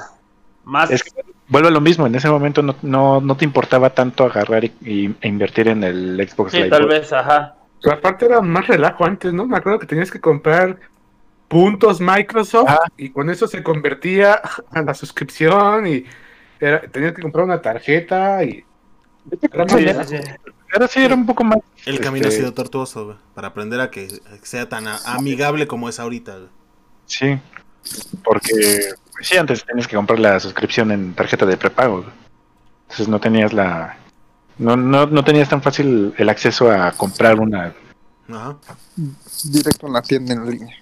Más. 0.65 0.91
Es 0.91 1.03
que 1.03 1.11
vuelve 1.49 1.69
a 1.69 1.73
lo 1.73 1.81
mismo, 1.81 2.07
en 2.07 2.15
ese 2.15 2.31
momento 2.31 2.63
no, 2.63 2.77
no, 2.83 3.21
no 3.21 3.37
te 3.37 3.45
importaba 3.45 3.91
tanto 3.91 4.25
agarrar 4.25 4.65
y, 4.65 4.73
y- 4.83 5.15
e 5.21 5.29
invertir 5.29 5.69
en 5.69 5.83
el 5.85 6.27
Xbox 6.31 6.53
sí, 6.53 6.59
Live. 6.59 6.71
tal 6.71 6.87
vez, 6.87 7.13
ajá. 7.13 7.57
Pero 7.83 7.97
aparte 7.97 8.27
era 8.27 8.41
más 8.41 8.67
relajo 8.67 9.05
antes, 9.05 9.33
¿no? 9.33 9.47
Me 9.47 9.57
acuerdo 9.57 9.79
que 9.79 9.87
tenías 9.87 10.11
que 10.11 10.21
comprar 10.21 10.79
puntos 11.49 12.01
Microsoft 12.01 12.69
Ah. 12.69 12.79
y 12.97 13.11
con 13.11 13.29
eso 13.29 13.47
se 13.47 13.63
convertía 13.63 14.41
a 14.71 14.83
la 14.83 14.95
suscripción 14.95 15.87
y 15.87 16.05
era, 16.61 16.81
tenías 16.83 17.13
que 17.13 17.23
comprar 17.23 17.45
una 17.45 17.61
tarjeta 17.61 18.43
y... 18.45 18.65
Era 19.53 19.69
Sí. 19.69 20.17
Ahora 20.73 20.89
sí 20.89 21.05
era 21.05 21.15
un 21.15 21.27
poco 21.27 21.45
más. 21.45 21.59
El 21.85 22.01
camino 22.01 22.25
ha 22.27 22.29
este, 22.29 22.41
sido 22.41 22.55
tortuoso, 22.55 23.05
güey. 23.05 23.17
Para 23.35 23.49
aprender 23.49 23.81
a 23.81 23.91
que 23.91 24.09
sea 24.43 24.69
tan 24.69 24.85
amigable 25.05 25.67
como 25.67 25.89
es 25.91 26.01
ahorita, 26.01 26.37
güey. 26.39 26.49
Sí. 27.05 27.39
Porque 28.25 28.95
sí, 29.21 29.37
antes 29.37 29.65
tenías 29.67 29.87
que 29.87 29.97
comprar 29.97 30.19
la 30.19 30.41
suscripción 30.41 30.91
en 30.91 31.13
tarjeta 31.15 31.45
de 31.45 31.57
prepago. 31.59 31.99
güey. 31.99 32.11
Entonces 32.85 33.09
no 33.09 33.21
tenías 33.21 33.53
la. 33.53 33.99
No, 34.59 34.77
no, 34.77 35.07
no 35.07 35.25
tenías 35.25 35.49
tan 35.49 35.63
fácil 35.63 36.15
el 36.17 36.29
acceso 36.29 36.71
a 36.71 36.93
comprar 36.93 37.41
una. 37.41 37.73
Ajá. 38.29 38.57
Directo 39.45 39.87
en 39.87 39.93
la 39.93 40.03
tienda 40.03 40.35
en 40.35 40.51
línea. 40.51 40.77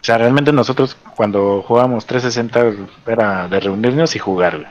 O 0.00 0.02
sea, 0.04 0.16
realmente 0.18 0.52
nosotros 0.52 0.96
cuando 1.16 1.62
jugábamos 1.62 2.06
360 2.06 2.86
era 3.06 3.48
de 3.48 3.60
reunirnos 3.60 4.16
y 4.16 4.18
jugar. 4.18 4.70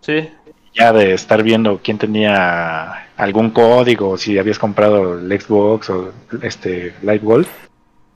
Sí, 0.00 0.30
Ya 0.74 0.92
de 0.92 1.12
estar 1.12 1.42
viendo 1.42 1.80
quién 1.82 1.98
tenía 1.98 3.08
algún 3.16 3.50
código, 3.50 4.16
si 4.16 4.38
habías 4.38 4.58
comprado 4.58 5.18
el 5.18 5.40
Xbox 5.40 5.90
o 5.90 6.12
este 6.40 6.94
Live 7.02 7.18
Gold, 7.18 7.46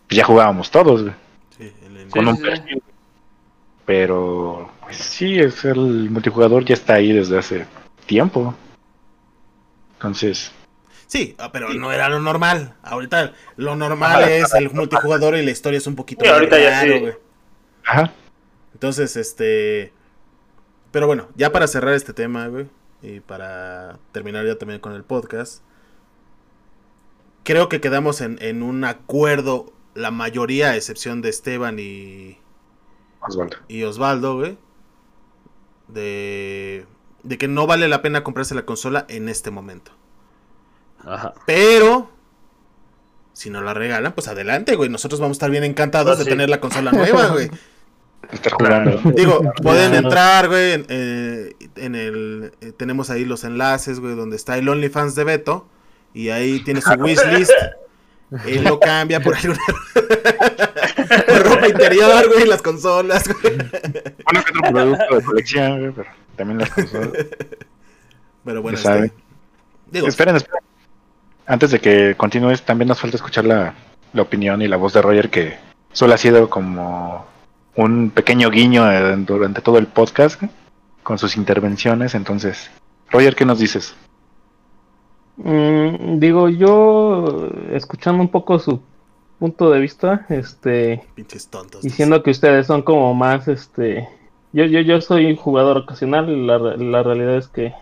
pues 0.09 0.17
ya 0.17 0.25
jugábamos 0.25 0.71
todos. 0.71 1.03
güey. 1.03 1.15
Sí, 1.59 1.73
el- 1.85 2.09
con 2.09 2.29
un 2.29 2.37
sí. 2.37 2.43
perfil. 2.43 2.83
Pero 3.85 4.71
pues 4.81 4.97
sí, 4.97 5.39
es 5.39 5.65
el 5.65 6.09
multijugador 6.11 6.65
ya 6.65 6.75
está 6.75 6.95
ahí 6.95 7.13
desde 7.13 7.39
hace 7.39 7.67
tiempo. 8.07 8.55
Entonces, 10.03 10.53
Sí, 11.07 11.35
ah, 11.39 11.53
pero 11.53 11.75
no 11.75 11.93
era 11.93 12.09
lo 12.09 12.21
normal. 12.21 12.75
Ahorita 12.83 13.35
lo 13.57 13.77
normal 13.77 14.25
es 14.31 14.55
el 14.55 14.71
multijugador 14.73 15.37
y 15.37 15.45
la 15.45 15.51
historia 15.51 15.77
es 15.79 15.87
un 15.87 15.95
poquito 15.95 16.25
Sí, 16.25 16.31
más 16.31 16.39
ahorita 16.39 16.59
ya 16.59 16.71
raro, 16.71 16.99
sí. 17.07 17.13
ajá, 17.85 18.13
Entonces, 18.75 19.17
este. 19.17 19.93
Pero 20.91 21.07
bueno, 21.07 21.29
ya 21.35 21.53
para 21.53 21.67
cerrar 21.67 21.95
este 21.95 22.15
tema, 22.15 22.47
güey. 22.49 22.67
Y 23.03 23.21
para 23.21 23.99
terminar 24.13 24.47
ya 24.47 24.57
también 24.59 24.81
con 24.81 24.95
el 24.95 25.05
podcast. 25.05 25.63
Creo 27.45 27.69
que 27.69 27.81
quedamos 27.81 28.21
en, 28.21 28.39
en 28.41 28.63
un 28.63 28.85
acuerdo, 28.85 29.73
la 29.95 30.11
mayoría, 30.11 30.71
a 30.71 30.77
excepción 30.77 31.23
de 31.23 31.29
Esteban 31.31 31.79
y, 31.79 32.39
Osvaldo. 33.21 33.57
y 33.69 33.83
Osvaldo, 33.83 34.37
güey. 34.37 34.59
De, 35.89 36.87
de 37.23 37.39
que 37.39 37.49
no 37.49 37.67
vale 37.67 37.89
la 37.89 38.03
pena 38.03 38.23
comprarse 38.25 38.55
la 38.55 38.65
consola 38.67 39.05
en 39.09 39.29
este 39.29 39.51
momento. 39.51 39.93
Ajá. 41.05 41.35
Pero, 41.47 42.11
si 43.33 43.51
nos 43.51 43.63
la 43.65 43.75
regalan, 43.75 44.13
pues 44.13 44.29
adelante, 44.29 44.77
güey. 44.77 44.89
Nosotros 44.89 45.21
vamos 45.21 45.37
a 45.37 45.39
estar 45.39 45.51
bien 45.51 45.65
encantados 45.65 46.09
Pues 46.17 46.19
de 46.19 46.25
sí. 46.25 46.31
tener 46.31 46.49
la 46.51 46.61
consola 46.61 46.93
nueva, 46.93 47.29
güey. 47.29 47.51
Jugando. 48.59 49.01
Digo, 49.17 49.41
pueden 49.63 49.91
Claro. 49.91 50.07
entrar, 50.07 50.49
güey, 50.49 50.73
en, 50.73 50.87
eh, 50.89 51.55
en 51.77 51.95
el... 51.97 52.53
eh, 52.61 52.73
tenemos 52.73 53.11
ahí 53.11 53.25
los 53.25 53.43
enlaces, 53.45 53.99
güey, 54.01 54.15
donde 54.15 54.37
está 54.37 54.57
el 54.59 54.69
OnlyFans 54.69 55.15
de 55.17 55.25
Beto. 55.25 55.67
Y 56.15 56.29
ahí 56.29 56.61
tiene 56.61 56.81
su 56.81 56.91
wishlist. 56.99 57.51
Él 58.47 58.65
lo 58.65 58.79
cambia 58.81 59.21
por 59.21 59.35
alguna... 59.37 59.59
por 61.27 61.43
ropa 61.47 61.69
interior, 61.69 62.29
güey, 62.33 62.47
las 62.47 62.63
consolas, 62.63 63.25
güey. 63.29 63.55
Uno 63.55 64.45
que 64.45 64.59
otro 64.59 64.73
producto 64.73 65.17
de 65.17 65.23
colección, 65.25 65.79
güey, 65.81 65.93
pero 65.93 66.09
también 66.37 66.59
las 66.59 66.71
consolas. 66.71 67.13
Pero 68.45 68.63
bueno, 68.63 68.77
Ya 68.79 68.85
sabe. 68.85 69.07
este, 69.07 69.17
digo, 69.91 70.07
Esperen, 70.09 70.37
esperen. 70.37 70.61
Antes 71.47 71.71
de 71.71 71.81
que 71.81 72.15
continúes, 72.17 72.63
también 72.63 72.89
nos 72.89 73.01
falta 73.01 73.17
escuchar 73.17 73.45
la, 73.45 73.75
la 74.13 74.23
opinión 74.23 74.63
y 74.63 74.69
la 74.69 74.77
voz 74.77 74.93
de 74.95 75.03
Roger, 75.03 75.31
que 75.31 75.57
solo 75.93 76.15
ha 76.15 76.19
sido 76.19 76.49
como 76.51 77.25
un 77.77 78.11
pequeño 78.11 78.51
guiño 78.51 78.91
eh, 78.91 79.17
durante 79.19 79.61
todo 79.61 79.79
el 79.79 79.87
podcast 79.87 80.43
con 81.03 81.19
sus 81.19 81.37
intervenciones. 81.37 82.15
Entonces, 82.15 82.71
Roger, 83.11 83.35
¿qué 83.35 83.45
nos 83.45 83.59
dices? 83.59 83.95
Mm, 85.37 86.19
digo, 86.19 86.49
yo 86.49 87.49
escuchando 87.73 88.23
un 88.23 88.29
poco 88.29 88.59
su 88.59 88.81
punto 89.39 89.71
de 89.71 89.81
vista, 89.81 90.27
este, 90.29 91.03
pinches 91.15 91.49
tontos. 91.49 91.83
diciendo 91.83 92.23
que 92.23 92.31
ustedes 92.31 92.67
son 92.67 92.83
como 92.83 93.13
más, 93.15 93.49
este, 93.49 94.09
yo, 94.53 94.65
yo, 94.65 94.81
yo 94.81 95.01
soy 95.01 95.37
jugador 95.37 95.79
ocasional 95.79 96.47
la, 96.47 96.59
la 96.59 97.03
realidad 97.03 97.37
es 97.37 97.49
que, 97.49 97.73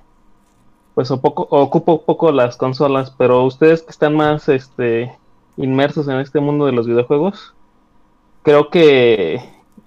pues, 0.94 1.10
o 1.10 1.20
poco, 1.20 1.47
ocupo 1.51 2.02
poco 2.02 2.32
las 2.32 2.56
consolas, 2.56 3.10
pero 3.16 3.44
ustedes 3.44 3.82
que 3.82 3.90
están 3.90 4.14
más, 4.16 4.48
este, 4.48 5.12
inmersos 5.56 6.09
en 6.09 6.18
este 6.20 6.40
mundo 6.40 6.66
de 6.66 6.72
los 6.72 6.86
videojuegos, 6.86 7.55
creo 8.42 8.70
que 8.70 9.40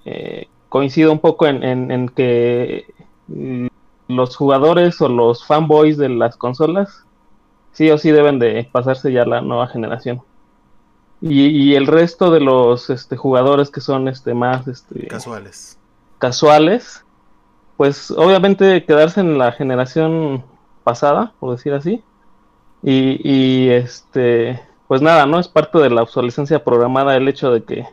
eh, 0.05 0.47
coincido 0.69 1.11
un 1.11 1.19
poco 1.19 1.47
en, 1.47 1.63
en- 1.63 2.09
que 2.09 2.85
los 4.07 4.35
jugadores 4.35 4.99
o 5.01 5.07
los 5.09 5.45
fanboys 5.45 5.97
de 5.97 6.09
las 6.09 6.35
consolas 6.35 7.05
sí 7.71 7.89
o 7.89 7.97
sí 7.97 8.11
deben 8.11 8.37
de 8.37 8.67
pasarse 8.71 9.11
ya 9.11 9.23
a 9.23 9.27
la 9.27 9.41
nueva 9.41 9.67
generación. 9.67 10.21
Y, 11.21 11.45
y 11.47 11.75
el 11.75 11.87
resto 11.87 12.31
de 12.31 12.41
los 12.41 12.89
este, 12.89 13.15
jugadores 13.15 13.71
que 13.71 13.79
son 13.81 14.07
este, 14.09 14.33
más 14.33 14.67
este, 14.67 15.07
Casuales. 15.07 15.77
Casuales, 16.23 17.03
pues 17.75 18.09
obviamente 18.11 18.85
quedarse 18.85 19.19
en 19.19 19.37
la 19.37 19.51
generación 19.51 20.45
pasada, 20.85 21.33
por 21.37 21.51
decir 21.51 21.73
así. 21.73 22.01
Y, 22.81 23.19
y, 23.29 23.69
este, 23.71 24.57
pues 24.87 25.01
nada, 25.01 25.25
¿no? 25.25 25.37
Es 25.37 25.49
parte 25.49 25.79
de 25.79 25.89
la 25.89 26.01
obsolescencia 26.01 26.63
programada 26.63 27.17
el 27.17 27.27
hecho 27.27 27.51
de 27.51 27.65
que 27.65 27.85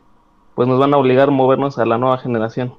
pues 0.55 0.69
nos 0.69 0.79
van 0.79 0.95
a 0.95 0.97
obligar 0.97 1.27
a 1.27 1.33
movernos 1.33 1.81
a 1.81 1.87
la 1.87 1.99
nueva 1.99 2.19
generación. 2.19 2.75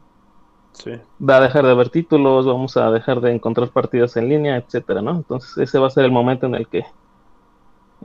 Sí. 0.72 0.92
Va 1.22 1.36
a 1.36 1.42
dejar 1.42 1.66
de 1.66 1.72
haber 1.72 1.90
títulos, 1.90 2.46
vamos 2.46 2.78
a 2.78 2.90
dejar 2.90 3.20
de 3.20 3.34
encontrar 3.34 3.72
partidas 3.72 4.16
en 4.16 4.30
línea, 4.30 4.56
etcétera, 4.56 5.02
¿no? 5.02 5.12
Entonces 5.12 5.58
ese 5.58 5.80
va 5.80 5.88
a 5.88 5.90
ser 5.90 6.06
el 6.06 6.12
momento 6.12 6.46
en 6.46 6.56
el 6.56 6.66
que 6.70 6.86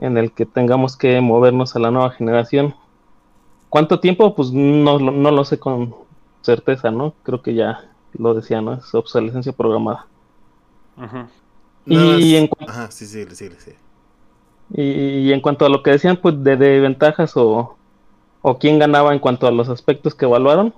en 0.01 0.17
el 0.17 0.33
que 0.33 0.45
tengamos 0.45 0.97
que 0.97 1.21
movernos 1.21 1.77
a 1.77 1.79
la 1.79 1.91
nueva 1.91 2.09
generación. 2.09 2.75
¿Cuánto 3.69 4.01
tiempo? 4.01 4.35
Pues 4.35 4.51
no, 4.51 4.99
no 4.99 5.31
lo 5.31 5.45
sé 5.45 5.59
con 5.59 6.06
certeza, 6.47 6.89
¿no? 6.91 7.13
Creo 7.23 7.41
que 7.41 7.53
ya 7.53 7.91
lo 8.13 8.33
decía, 8.33 8.61
¿no? 8.61 8.73
Es 8.73 8.93
obsolescencia 8.95 9.53
programada. 9.53 10.07
Y 11.85 12.35
en 12.35 12.47
cu- 12.47 12.65
Ajá, 12.67 12.89
sí, 12.91 13.05
sí, 13.05 13.25
sí, 13.31 13.49
sí. 13.59 13.71
Y, 14.73 14.81
y 15.29 15.33
en 15.33 15.41
cuanto 15.41 15.65
a 15.65 15.69
lo 15.69 15.83
que 15.83 15.91
decían, 15.91 16.17
pues 16.17 16.43
de, 16.43 16.57
de 16.57 16.79
ventajas 16.79 17.37
o, 17.37 17.77
o 18.41 18.57
quién 18.59 18.79
ganaba 18.79 19.13
en 19.13 19.19
cuanto 19.19 19.47
a 19.47 19.51
los 19.51 19.69
aspectos 19.69 20.15
que 20.15 20.25
evaluaron, 20.25 20.73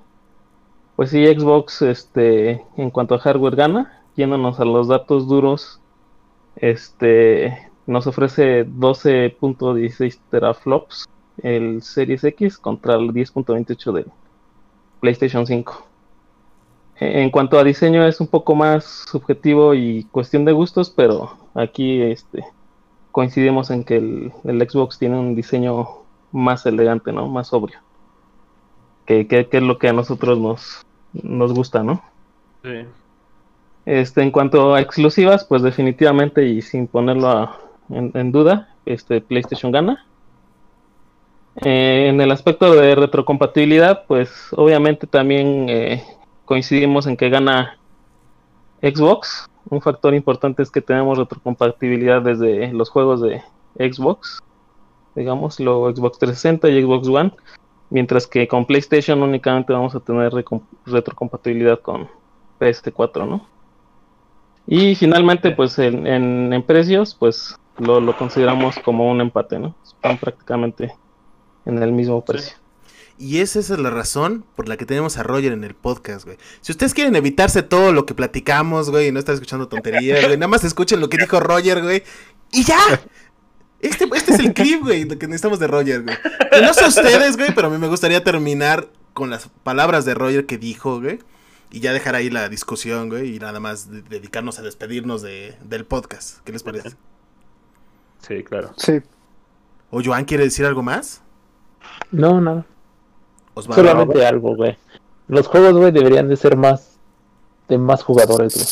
pues 0.96 1.12
sí, 1.12 1.26
Xbox, 1.26 1.82
este, 1.82 2.66
en 2.78 2.90
cuanto 2.92 3.16
a 3.16 3.20
hardware 3.20 3.56
gana, 3.56 4.04
yéndonos 4.16 4.60
a 4.60 4.66
los 4.66 4.88
datos 4.90 5.28
duros, 5.28 5.80
este, 6.58 7.58
nos 7.88 8.06
ofrece 8.06 8.66
12.16 8.68 10.20
teraflops 10.30 11.06
el 11.42 11.82
Series 11.82 12.24
X 12.26 12.58
contra 12.58 12.96
el 12.96 13.12
10.28 13.14 13.94
del 13.94 14.12
PlayStation 15.00 15.46
5. 15.46 15.86
E- 17.00 17.22
En 17.22 17.30
cuanto 17.30 17.58
a 17.60 17.64
diseño 17.64 18.06
es 18.06 18.20
un 18.20 18.28
poco 18.28 18.56
más 18.56 19.06
subjetivo 19.10 19.74
y 19.74 20.04
cuestión 20.12 20.46
de 20.46 20.52
gustos, 20.54 20.90
pero 20.90 21.38
aquí 21.54 22.02
este 22.02 22.44
coincidimos 23.12 23.70
en 23.72 23.84
que 23.84 23.98
el, 23.98 24.32
el 24.44 24.70
Xbox 24.70 25.00
tiene 25.00 25.18
un 25.20 25.34
diseño 25.36 25.88
más 26.32 26.66
elegante, 26.66 27.12
¿no? 27.12 27.28
Más 27.28 27.48
sobrio. 27.48 27.80
Que, 29.06 29.28
que- 29.28 29.48
que 29.48 29.58
es 29.58 29.64
lo 29.64 29.78
que 29.80 29.90
a 29.90 29.94
nosotros 29.94 30.38
nos, 30.40 30.86
nos 31.14 31.54
gusta, 31.54 31.84
¿no? 31.84 32.02
Sí. 32.64 32.86
Este, 33.86 34.22
en 34.22 34.30
cuanto 34.32 34.76
a 34.76 34.82
exclusivas, 34.82 35.44
pues 35.46 35.64
definitivamente 35.64 36.46
y 36.46 36.62
sin 36.62 36.88
ponerlo 36.88 37.30
a- 37.30 37.60
en, 37.90 38.12
en 38.14 38.32
duda, 38.32 38.76
este 38.86 39.20
PlayStation 39.22 39.72
gana. 39.72 40.06
Eh, 41.62 42.08
en 42.08 42.22
el 42.22 42.32
aspecto 42.32 42.74
de 42.74 42.96
retrocompatibilidad, 42.96 44.06
pues 44.08 44.32
obviamente 44.52 45.08
también 45.08 45.68
eh, 45.68 46.04
coincidimos 46.46 47.06
en 47.06 47.18
que 47.18 47.30
gana 47.30 47.78
Xbox. 48.82 49.50
Un 49.70 49.82
factor 49.82 50.14
importante 50.14 50.64
es 50.64 50.72
que 50.72 50.82
tenemos 50.82 51.18
retrocompatibilidad 51.18 52.22
desde 52.22 52.72
los 52.72 52.90
juegos 52.90 53.22
de 53.22 53.44
Xbox, 53.78 54.42
digamos, 55.16 55.60
lo 55.60 55.94
Xbox 55.94 56.20
360 56.20 56.70
y 56.70 56.82
Xbox 56.82 57.08
One, 57.10 57.32
mientras 57.90 58.26
que 58.26 58.48
con 58.48 58.66
PlayStation 58.66 59.22
únicamente 59.22 59.74
vamos 59.74 59.94
a 59.96 60.00
tener 60.00 60.32
retrocompatibilidad 60.86 61.82
con 61.82 62.08
PS4, 62.60 63.28
¿no? 63.28 63.46
Y 64.66 64.96
finalmente, 64.96 65.52
pues 65.52 65.78
en, 65.80 66.64
precios, 66.66 67.16
pues 67.16 67.56
lo, 67.80 68.00
lo 68.00 68.16
consideramos 68.18 68.78
como 68.80 69.10
un 69.10 69.20
empate, 69.20 69.60
¿no? 69.60 69.76
Están 69.84 70.18
prácticamente 70.18 70.94
en 71.66 71.82
el 71.82 71.92
mismo 71.92 72.24
precio. 72.26 72.54
Y 73.18 73.40
esa 73.40 73.60
es 73.60 73.70
la 73.70 73.90
razón 73.90 74.46
por 74.56 74.70
la 74.70 74.78
que 74.78 74.86
tenemos 74.86 75.18
a 75.18 75.24
Roger 75.24 75.52
en 75.52 75.66
el 75.66 75.76
podcast, 75.76 76.24
güey. 76.26 76.38
Si 76.62 76.72
ustedes 76.72 76.94
quieren 76.94 77.16
evitarse 77.18 77.64
todo 77.64 77.92
lo 77.92 78.06
que 78.06 78.14
platicamos, 78.14 78.90
güey, 78.92 79.08
y 79.08 79.12
no 79.12 79.20
estar 79.20 79.34
escuchando 79.36 79.68
tonterías, 79.68 80.24
güey, 80.24 80.38
nada 80.38 80.48
más 80.48 80.64
escuchen 80.64 81.02
lo 81.02 81.10
que 81.10 81.18
dijo 81.18 81.40
Roger, 81.42 81.82
güey. 81.84 82.04
Y 82.54 82.64
ya. 82.64 82.78
Este, 83.82 84.06
este 84.16 84.34
es 84.34 84.40
el 84.40 84.54
clip, 84.54 84.82
güey, 84.84 85.04
lo 85.04 85.18
que 85.20 85.28
necesitamos 85.28 85.60
de 85.60 85.68
Roger, 85.68 86.04
güey. 86.04 86.16
Y 86.58 86.62
no 86.62 86.74
sé 86.74 86.86
ustedes, 86.86 87.36
güey, 87.38 87.54
pero 87.54 87.68
a 87.68 87.70
mí 87.70 87.78
me 87.78 87.88
gustaría 87.90 88.24
terminar 88.24 88.90
con 89.14 89.30
las 89.30 89.50
palabras 89.64 90.06
de 90.06 90.14
Roger 90.14 90.46
que 90.46 90.58
dijo, 90.58 91.02
güey. 91.02 91.20
Y 91.72 91.82
ya 91.82 91.92
dejar 91.94 92.16
ahí 92.16 92.30
la 92.30 92.48
discusión, 92.50 93.10
güey, 93.10 93.36
y 93.36 93.40
nada 93.40 93.60
más 93.60 93.92
de- 93.92 94.02
dedicarnos 94.02 94.60
a 94.60 94.62
despedirnos 94.64 95.22
de, 95.22 95.56
del 95.64 95.86
podcast. 95.86 96.40
¿Qué 96.46 96.52
les 96.54 96.64
parece? 96.64 96.92
Sí, 98.26 98.44
claro. 98.44 98.74
Sí, 98.78 99.02
¿O 99.92 100.02
Joan 100.04 100.26
quiere 100.26 100.44
decir 100.46 100.66
algo 100.66 100.84
más? 100.84 101.22
No, 102.12 102.40
nada. 102.42 102.66
Osvaldo. 103.54 103.84
Solamente 103.84 104.26
algo, 104.26 104.56
güey. 104.56 104.78
Los 105.28 105.48
juegos, 105.48 105.74
güey, 105.74 105.92
deberían 105.92 106.28
de 106.28 106.36
ser 106.36 106.56
más 106.56 106.98
de 107.68 107.78
más 107.78 108.02
jugadores, 108.04 108.56
güey. 108.56 108.68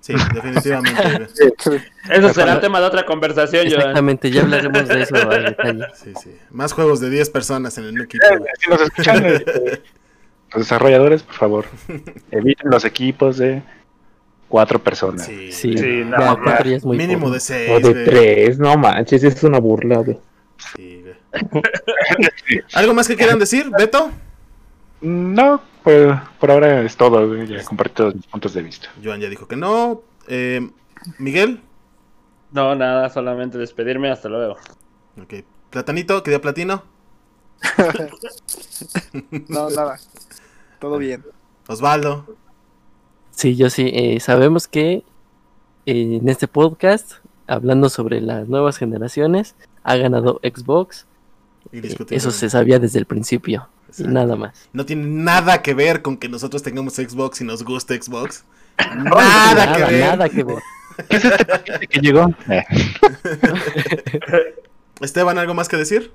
Sí, 0.00 0.14
definitivamente. 0.34 1.02
güey. 1.66 1.80
Eso 2.10 2.28
será 2.32 2.60
tema 2.60 2.80
de 2.80 2.86
otra 2.86 3.04
conversación, 3.04 3.66
Joan. 3.68 3.78
Exactamente, 3.80 4.30
ya 4.30 4.42
hablaremos 4.42 4.88
de 4.88 5.02
eso 5.02 5.16
a 5.16 5.24
detalle. 5.38 5.86
Sí, 5.94 6.12
sí. 6.22 6.36
Más 6.50 6.72
juegos 6.72 7.00
de 7.00 7.10
10 7.10 7.30
personas 7.30 7.76
en 7.78 7.84
el 7.84 8.00
equipo. 8.00 8.24
güey. 8.38 8.50
Si 8.58 8.70
nos 8.70 8.80
escuchan, 8.80 9.24
este, 9.26 9.82
los 10.52 10.58
desarrolladores, 10.62 11.22
por 11.22 11.34
favor, 11.34 11.64
eviten 12.30 12.70
los 12.70 12.84
equipos 12.84 13.36
de 13.38 13.62
cuatro 14.48 14.78
personas. 14.82 15.26
Sí, 15.26 15.52
Sí, 15.52 15.76
Sí, 15.76 16.02
no, 16.06 16.16
cuatro 16.42 16.70
ya 16.70 16.76
es 16.76 16.84
muy 16.84 16.96
Mínimo 16.96 17.26
poco. 17.26 17.32
de 17.32 17.36
O 17.36 17.40
6. 17.40 17.82
de 17.82 18.04
tres, 18.04 18.58
no 18.58 18.76
manches, 18.78 19.22
es 19.24 19.42
una 19.44 19.58
burla, 19.60 19.98
güey. 19.98 20.18
Sí, 20.74 20.97
güey. 20.97 20.97
¿Algo 22.74 22.94
más 22.94 23.08
que 23.08 23.16
quieran 23.16 23.38
decir, 23.38 23.70
Beto? 23.76 24.10
No, 25.00 25.60
pues 25.84 26.12
por 26.40 26.50
ahora 26.50 26.82
es 26.82 26.96
todo, 26.96 27.36
ya 27.44 27.62
compartí 27.64 27.94
todos 27.94 28.14
mis 28.14 28.26
puntos 28.26 28.54
de 28.54 28.62
vista. 28.62 28.88
Joan 29.02 29.20
ya 29.20 29.28
dijo 29.28 29.46
que 29.46 29.56
no. 29.56 30.02
Eh, 30.26 30.68
Miguel. 31.18 31.60
No, 32.50 32.74
nada, 32.74 33.08
solamente 33.10 33.58
despedirme. 33.58 34.10
Hasta 34.10 34.28
luego. 34.28 34.56
Ok. 35.22 35.34
Platanito, 35.70 36.22
quería 36.22 36.40
platino. 36.40 36.82
No, 39.48 39.68
nada. 39.70 39.98
Todo 40.80 40.98
bien. 40.98 41.24
Osvaldo. 41.66 42.36
Sí, 43.30 43.56
yo 43.56 43.68
sí. 43.70 43.90
eh, 43.92 44.20
sabemos 44.20 44.68
que 44.68 45.04
eh, 45.86 46.18
en 46.20 46.28
este 46.28 46.48
podcast, 46.48 47.14
hablando 47.46 47.88
sobre 47.88 48.20
las 48.20 48.48
nuevas 48.48 48.78
generaciones, 48.78 49.54
ha 49.82 49.96
ganado 49.96 50.40
Xbox. 50.42 51.06
Eh. 51.72 51.94
Eso 52.10 52.30
se 52.30 52.50
sabía 52.50 52.78
desde 52.78 52.98
el 52.98 53.06
principio. 53.06 53.68
Y 53.98 54.02
nada 54.04 54.36
más. 54.36 54.68
No 54.72 54.84
tiene 54.86 55.06
nada 55.06 55.62
que 55.62 55.74
ver 55.74 56.02
con 56.02 56.16
que 56.18 56.28
nosotros 56.28 56.62
tengamos 56.62 56.94
Xbox 56.94 57.40
y 57.40 57.44
nos 57.44 57.64
guste 57.64 58.00
Xbox. 58.00 58.44
Nada, 58.96 59.76
que 59.76 59.82
ver. 59.92 60.00
nada 60.04 60.28
que 60.28 60.44
ver. 60.44 60.58
¿Qué 61.08 61.16
es 61.16 61.24
este 61.24 61.44
paquete 61.46 61.86
que 61.88 62.00
llegó? 62.00 62.28
Eh, 62.48 62.64
Esteban, 65.00 65.38
¿algo 65.38 65.54
más 65.54 65.68
que 65.68 65.76
decir? 65.76 66.12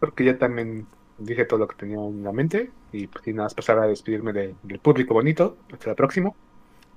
Creo 0.00 0.14
que 0.14 0.24
ya 0.24 0.38
también 0.38 0.86
dije 1.18 1.44
todo 1.44 1.60
lo 1.60 1.68
que 1.68 1.76
tenía 1.76 1.96
en 1.98 2.22
la 2.24 2.32
mente. 2.32 2.70
Y 2.92 3.06
pues 3.08 3.24
sin 3.24 3.36
nada 3.36 3.46
más 3.46 3.54
pasar 3.54 3.78
a 3.78 3.86
despedirme 3.86 4.32
de- 4.32 4.54
del 4.62 4.78
público 4.78 5.14
bonito. 5.14 5.56
Hasta 5.72 5.90
la 5.90 5.96
próxima. 5.96 6.32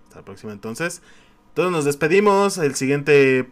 Hasta 0.08 0.20
la 0.20 0.26
próxima 0.26 0.54
entonces. 0.54 1.02
Todos 1.54 1.72
nos 1.72 1.86
despedimos. 1.86 2.58
El 2.58 2.76
siguiente 2.76 3.50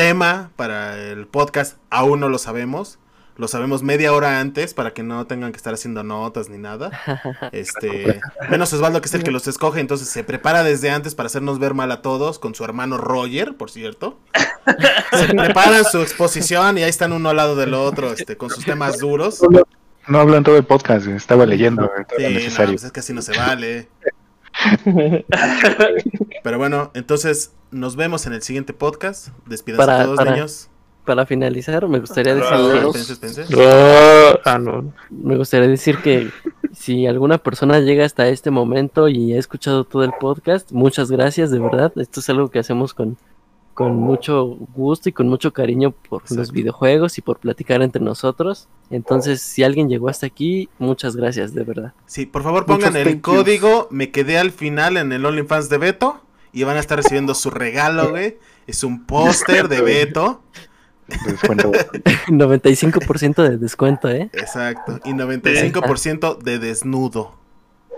tema 0.00 0.50
para 0.56 0.96
el 0.98 1.26
podcast 1.26 1.76
aún 1.90 2.20
no 2.20 2.30
lo 2.30 2.38
sabemos. 2.38 2.98
Lo 3.36 3.48
sabemos 3.48 3.82
media 3.82 4.14
hora 4.14 4.40
antes 4.40 4.72
para 4.72 4.94
que 4.94 5.02
no 5.02 5.26
tengan 5.26 5.52
que 5.52 5.58
estar 5.58 5.74
haciendo 5.74 6.02
notas 6.02 6.48
ni 6.48 6.56
nada. 6.56 6.90
Este, 7.52 8.18
menos 8.48 8.72
Osvaldo 8.72 9.02
que 9.02 9.08
es 9.08 9.14
el 9.14 9.22
que 9.22 9.30
los 9.30 9.46
escoge, 9.46 9.78
entonces 9.78 10.08
se 10.08 10.24
prepara 10.24 10.62
desde 10.62 10.88
antes 10.90 11.14
para 11.14 11.26
hacernos 11.26 11.58
ver 11.58 11.74
mal 11.74 11.92
a 11.92 12.00
todos 12.00 12.38
con 12.38 12.54
su 12.54 12.64
hermano 12.64 12.96
Roger, 12.96 13.58
por 13.58 13.70
cierto. 13.70 14.18
Se 15.12 15.26
preparan 15.34 15.84
su 15.84 16.00
exposición 16.00 16.78
y 16.78 16.82
ahí 16.82 16.88
están 16.90 17.12
uno 17.12 17.28
al 17.28 17.36
lado 17.36 17.54
del 17.54 17.74
otro, 17.74 18.14
este, 18.14 18.38
con 18.38 18.48
sus 18.48 18.64
temas 18.64 19.00
duros. 19.00 19.42
No 20.08 20.18
hablo 20.18 20.38
en 20.38 20.44
todo 20.44 20.56
el 20.56 20.64
podcast, 20.64 21.06
estaba 21.08 21.44
leyendo 21.44 21.90
Sí, 22.16 22.22
lo 22.22 22.28
no, 22.30 22.34
necesario. 22.36 22.72
pues 22.72 22.84
es 22.84 22.92
que 22.92 23.00
así 23.00 23.12
no 23.12 23.20
se 23.20 23.36
vale. 23.36 23.88
Pero 26.42 26.58
bueno, 26.58 26.90
entonces 26.94 27.52
nos 27.70 27.96
vemos 27.96 28.26
en 28.26 28.32
el 28.34 28.42
siguiente 28.42 28.72
podcast. 28.72 29.28
Despídanse 29.46 29.86
Para- 29.86 30.04
todos, 30.04 30.16
para- 30.16 30.32
niños. 30.32 30.68
Para 31.04 31.24
finalizar, 31.26 31.88
me 31.88 31.98
gustaría 31.98 32.34
decir. 32.34 32.52
Oh, 33.56 34.38
ah, 34.44 34.58
no. 34.58 34.92
me 35.10 35.36
gustaría 35.36 35.66
decir 35.66 35.96
que 35.98 36.28
si 36.72 37.06
alguna 37.06 37.38
persona 37.38 37.80
llega 37.80 38.04
hasta 38.04 38.28
este 38.28 38.50
momento 38.50 39.08
y 39.08 39.32
ha 39.32 39.38
escuchado 39.38 39.84
todo 39.84 40.04
el 40.04 40.12
podcast, 40.20 40.70
muchas 40.72 41.10
gracias, 41.10 41.50
de 41.50 41.58
verdad. 41.58 41.90
Esto 41.96 42.20
es 42.20 42.28
algo 42.28 42.50
que 42.50 42.58
hacemos 42.58 42.92
con, 42.94 43.16
con 43.80 43.96
mucho 43.96 44.44
gusto 44.74 45.08
y 45.08 45.12
con 45.12 45.26
mucho 45.26 45.54
cariño 45.54 45.92
por 45.92 46.30
los 46.32 46.52
videojuegos 46.52 47.16
y 47.16 47.22
por 47.22 47.38
platicar 47.38 47.80
entre 47.80 48.02
nosotros. 48.02 48.68
Entonces, 48.90 49.40
si 49.40 49.62
alguien 49.62 49.88
llegó 49.88 50.10
hasta 50.10 50.26
aquí, 50.26 50.68
muchas 50.78 51.16
gracias, 51.16 51.54
de 51.54 51.64
verdad. 51.64 51.94
Sí, 52.04 52.26
por 52.26 52.42
favor 52.42 52.68
Muchos 52.68 52.84
pongan 52.84 53.00
el 53.00 53.14
yous. 53.14 53.22
código. 53.22 53.88
Me 53.90 54.10
quedé 54.10 54.36
al 54.36 54.50
final 54.50 54.98
en 54.98 55.12
el 55.12 55.24
OnlyFans 55.24 55.70
de 55.70 55.78
Beto. 55.78 56.20
Y 56.52 56.64
van 56.64 56.76
a 56.76 56.80
estar 56.80 56.98
recibiendo 56.98 57.34
su 57.34 57.48
regalo, 57.48 58.10
güey. 58.10 58.36
Es 58.66 58.84
un 58.84 59.06
póster 59.06 59.68
de 59.68 59.80
Beto. 59.80 60.42
Descuento. 61.24 61.72
95% 62.28 63.48
de 63.48 63.56
descuento, 63.56 64.10
¿eh? 64.10 64.28
Exacto. 64.34 65.00
Y 65.06 65.12
95% 65.12 66.36
de 66.36 66.58
desnudo. 66.58 67.39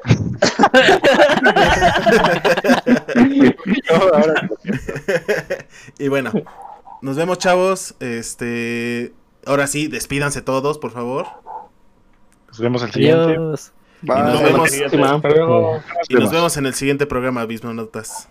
y 5.98 6.08
bueno, 6.08 6.30
nos 7.00 7.16
vemos, 7.16 7.38
chavos. 7.38 7.94
Este. 8.00 9.14
Ahora 9.46 9.66
sí, 9.66 9.88
despídanse 9.88 10.42
todos, 10.42 10.76
por 10.78 10.92
favor. 10.92 11.26
Nos 12.48 12.60
vemos 12.60 12.82
el 12.82 12.92
siguiente. 12.92 13.32
Adiós. 13.32 13.72
Y 14.02 14.08
nos 16.14 16.28
y 16.30 16.34
vemos 16.34 16.56
en 16.56 16.66
el 16.66 16.74
siguiente 16.74 17.06
programa, 17.06 17.42
Abismo 17.42 17.72
Notas. 17.72 18.28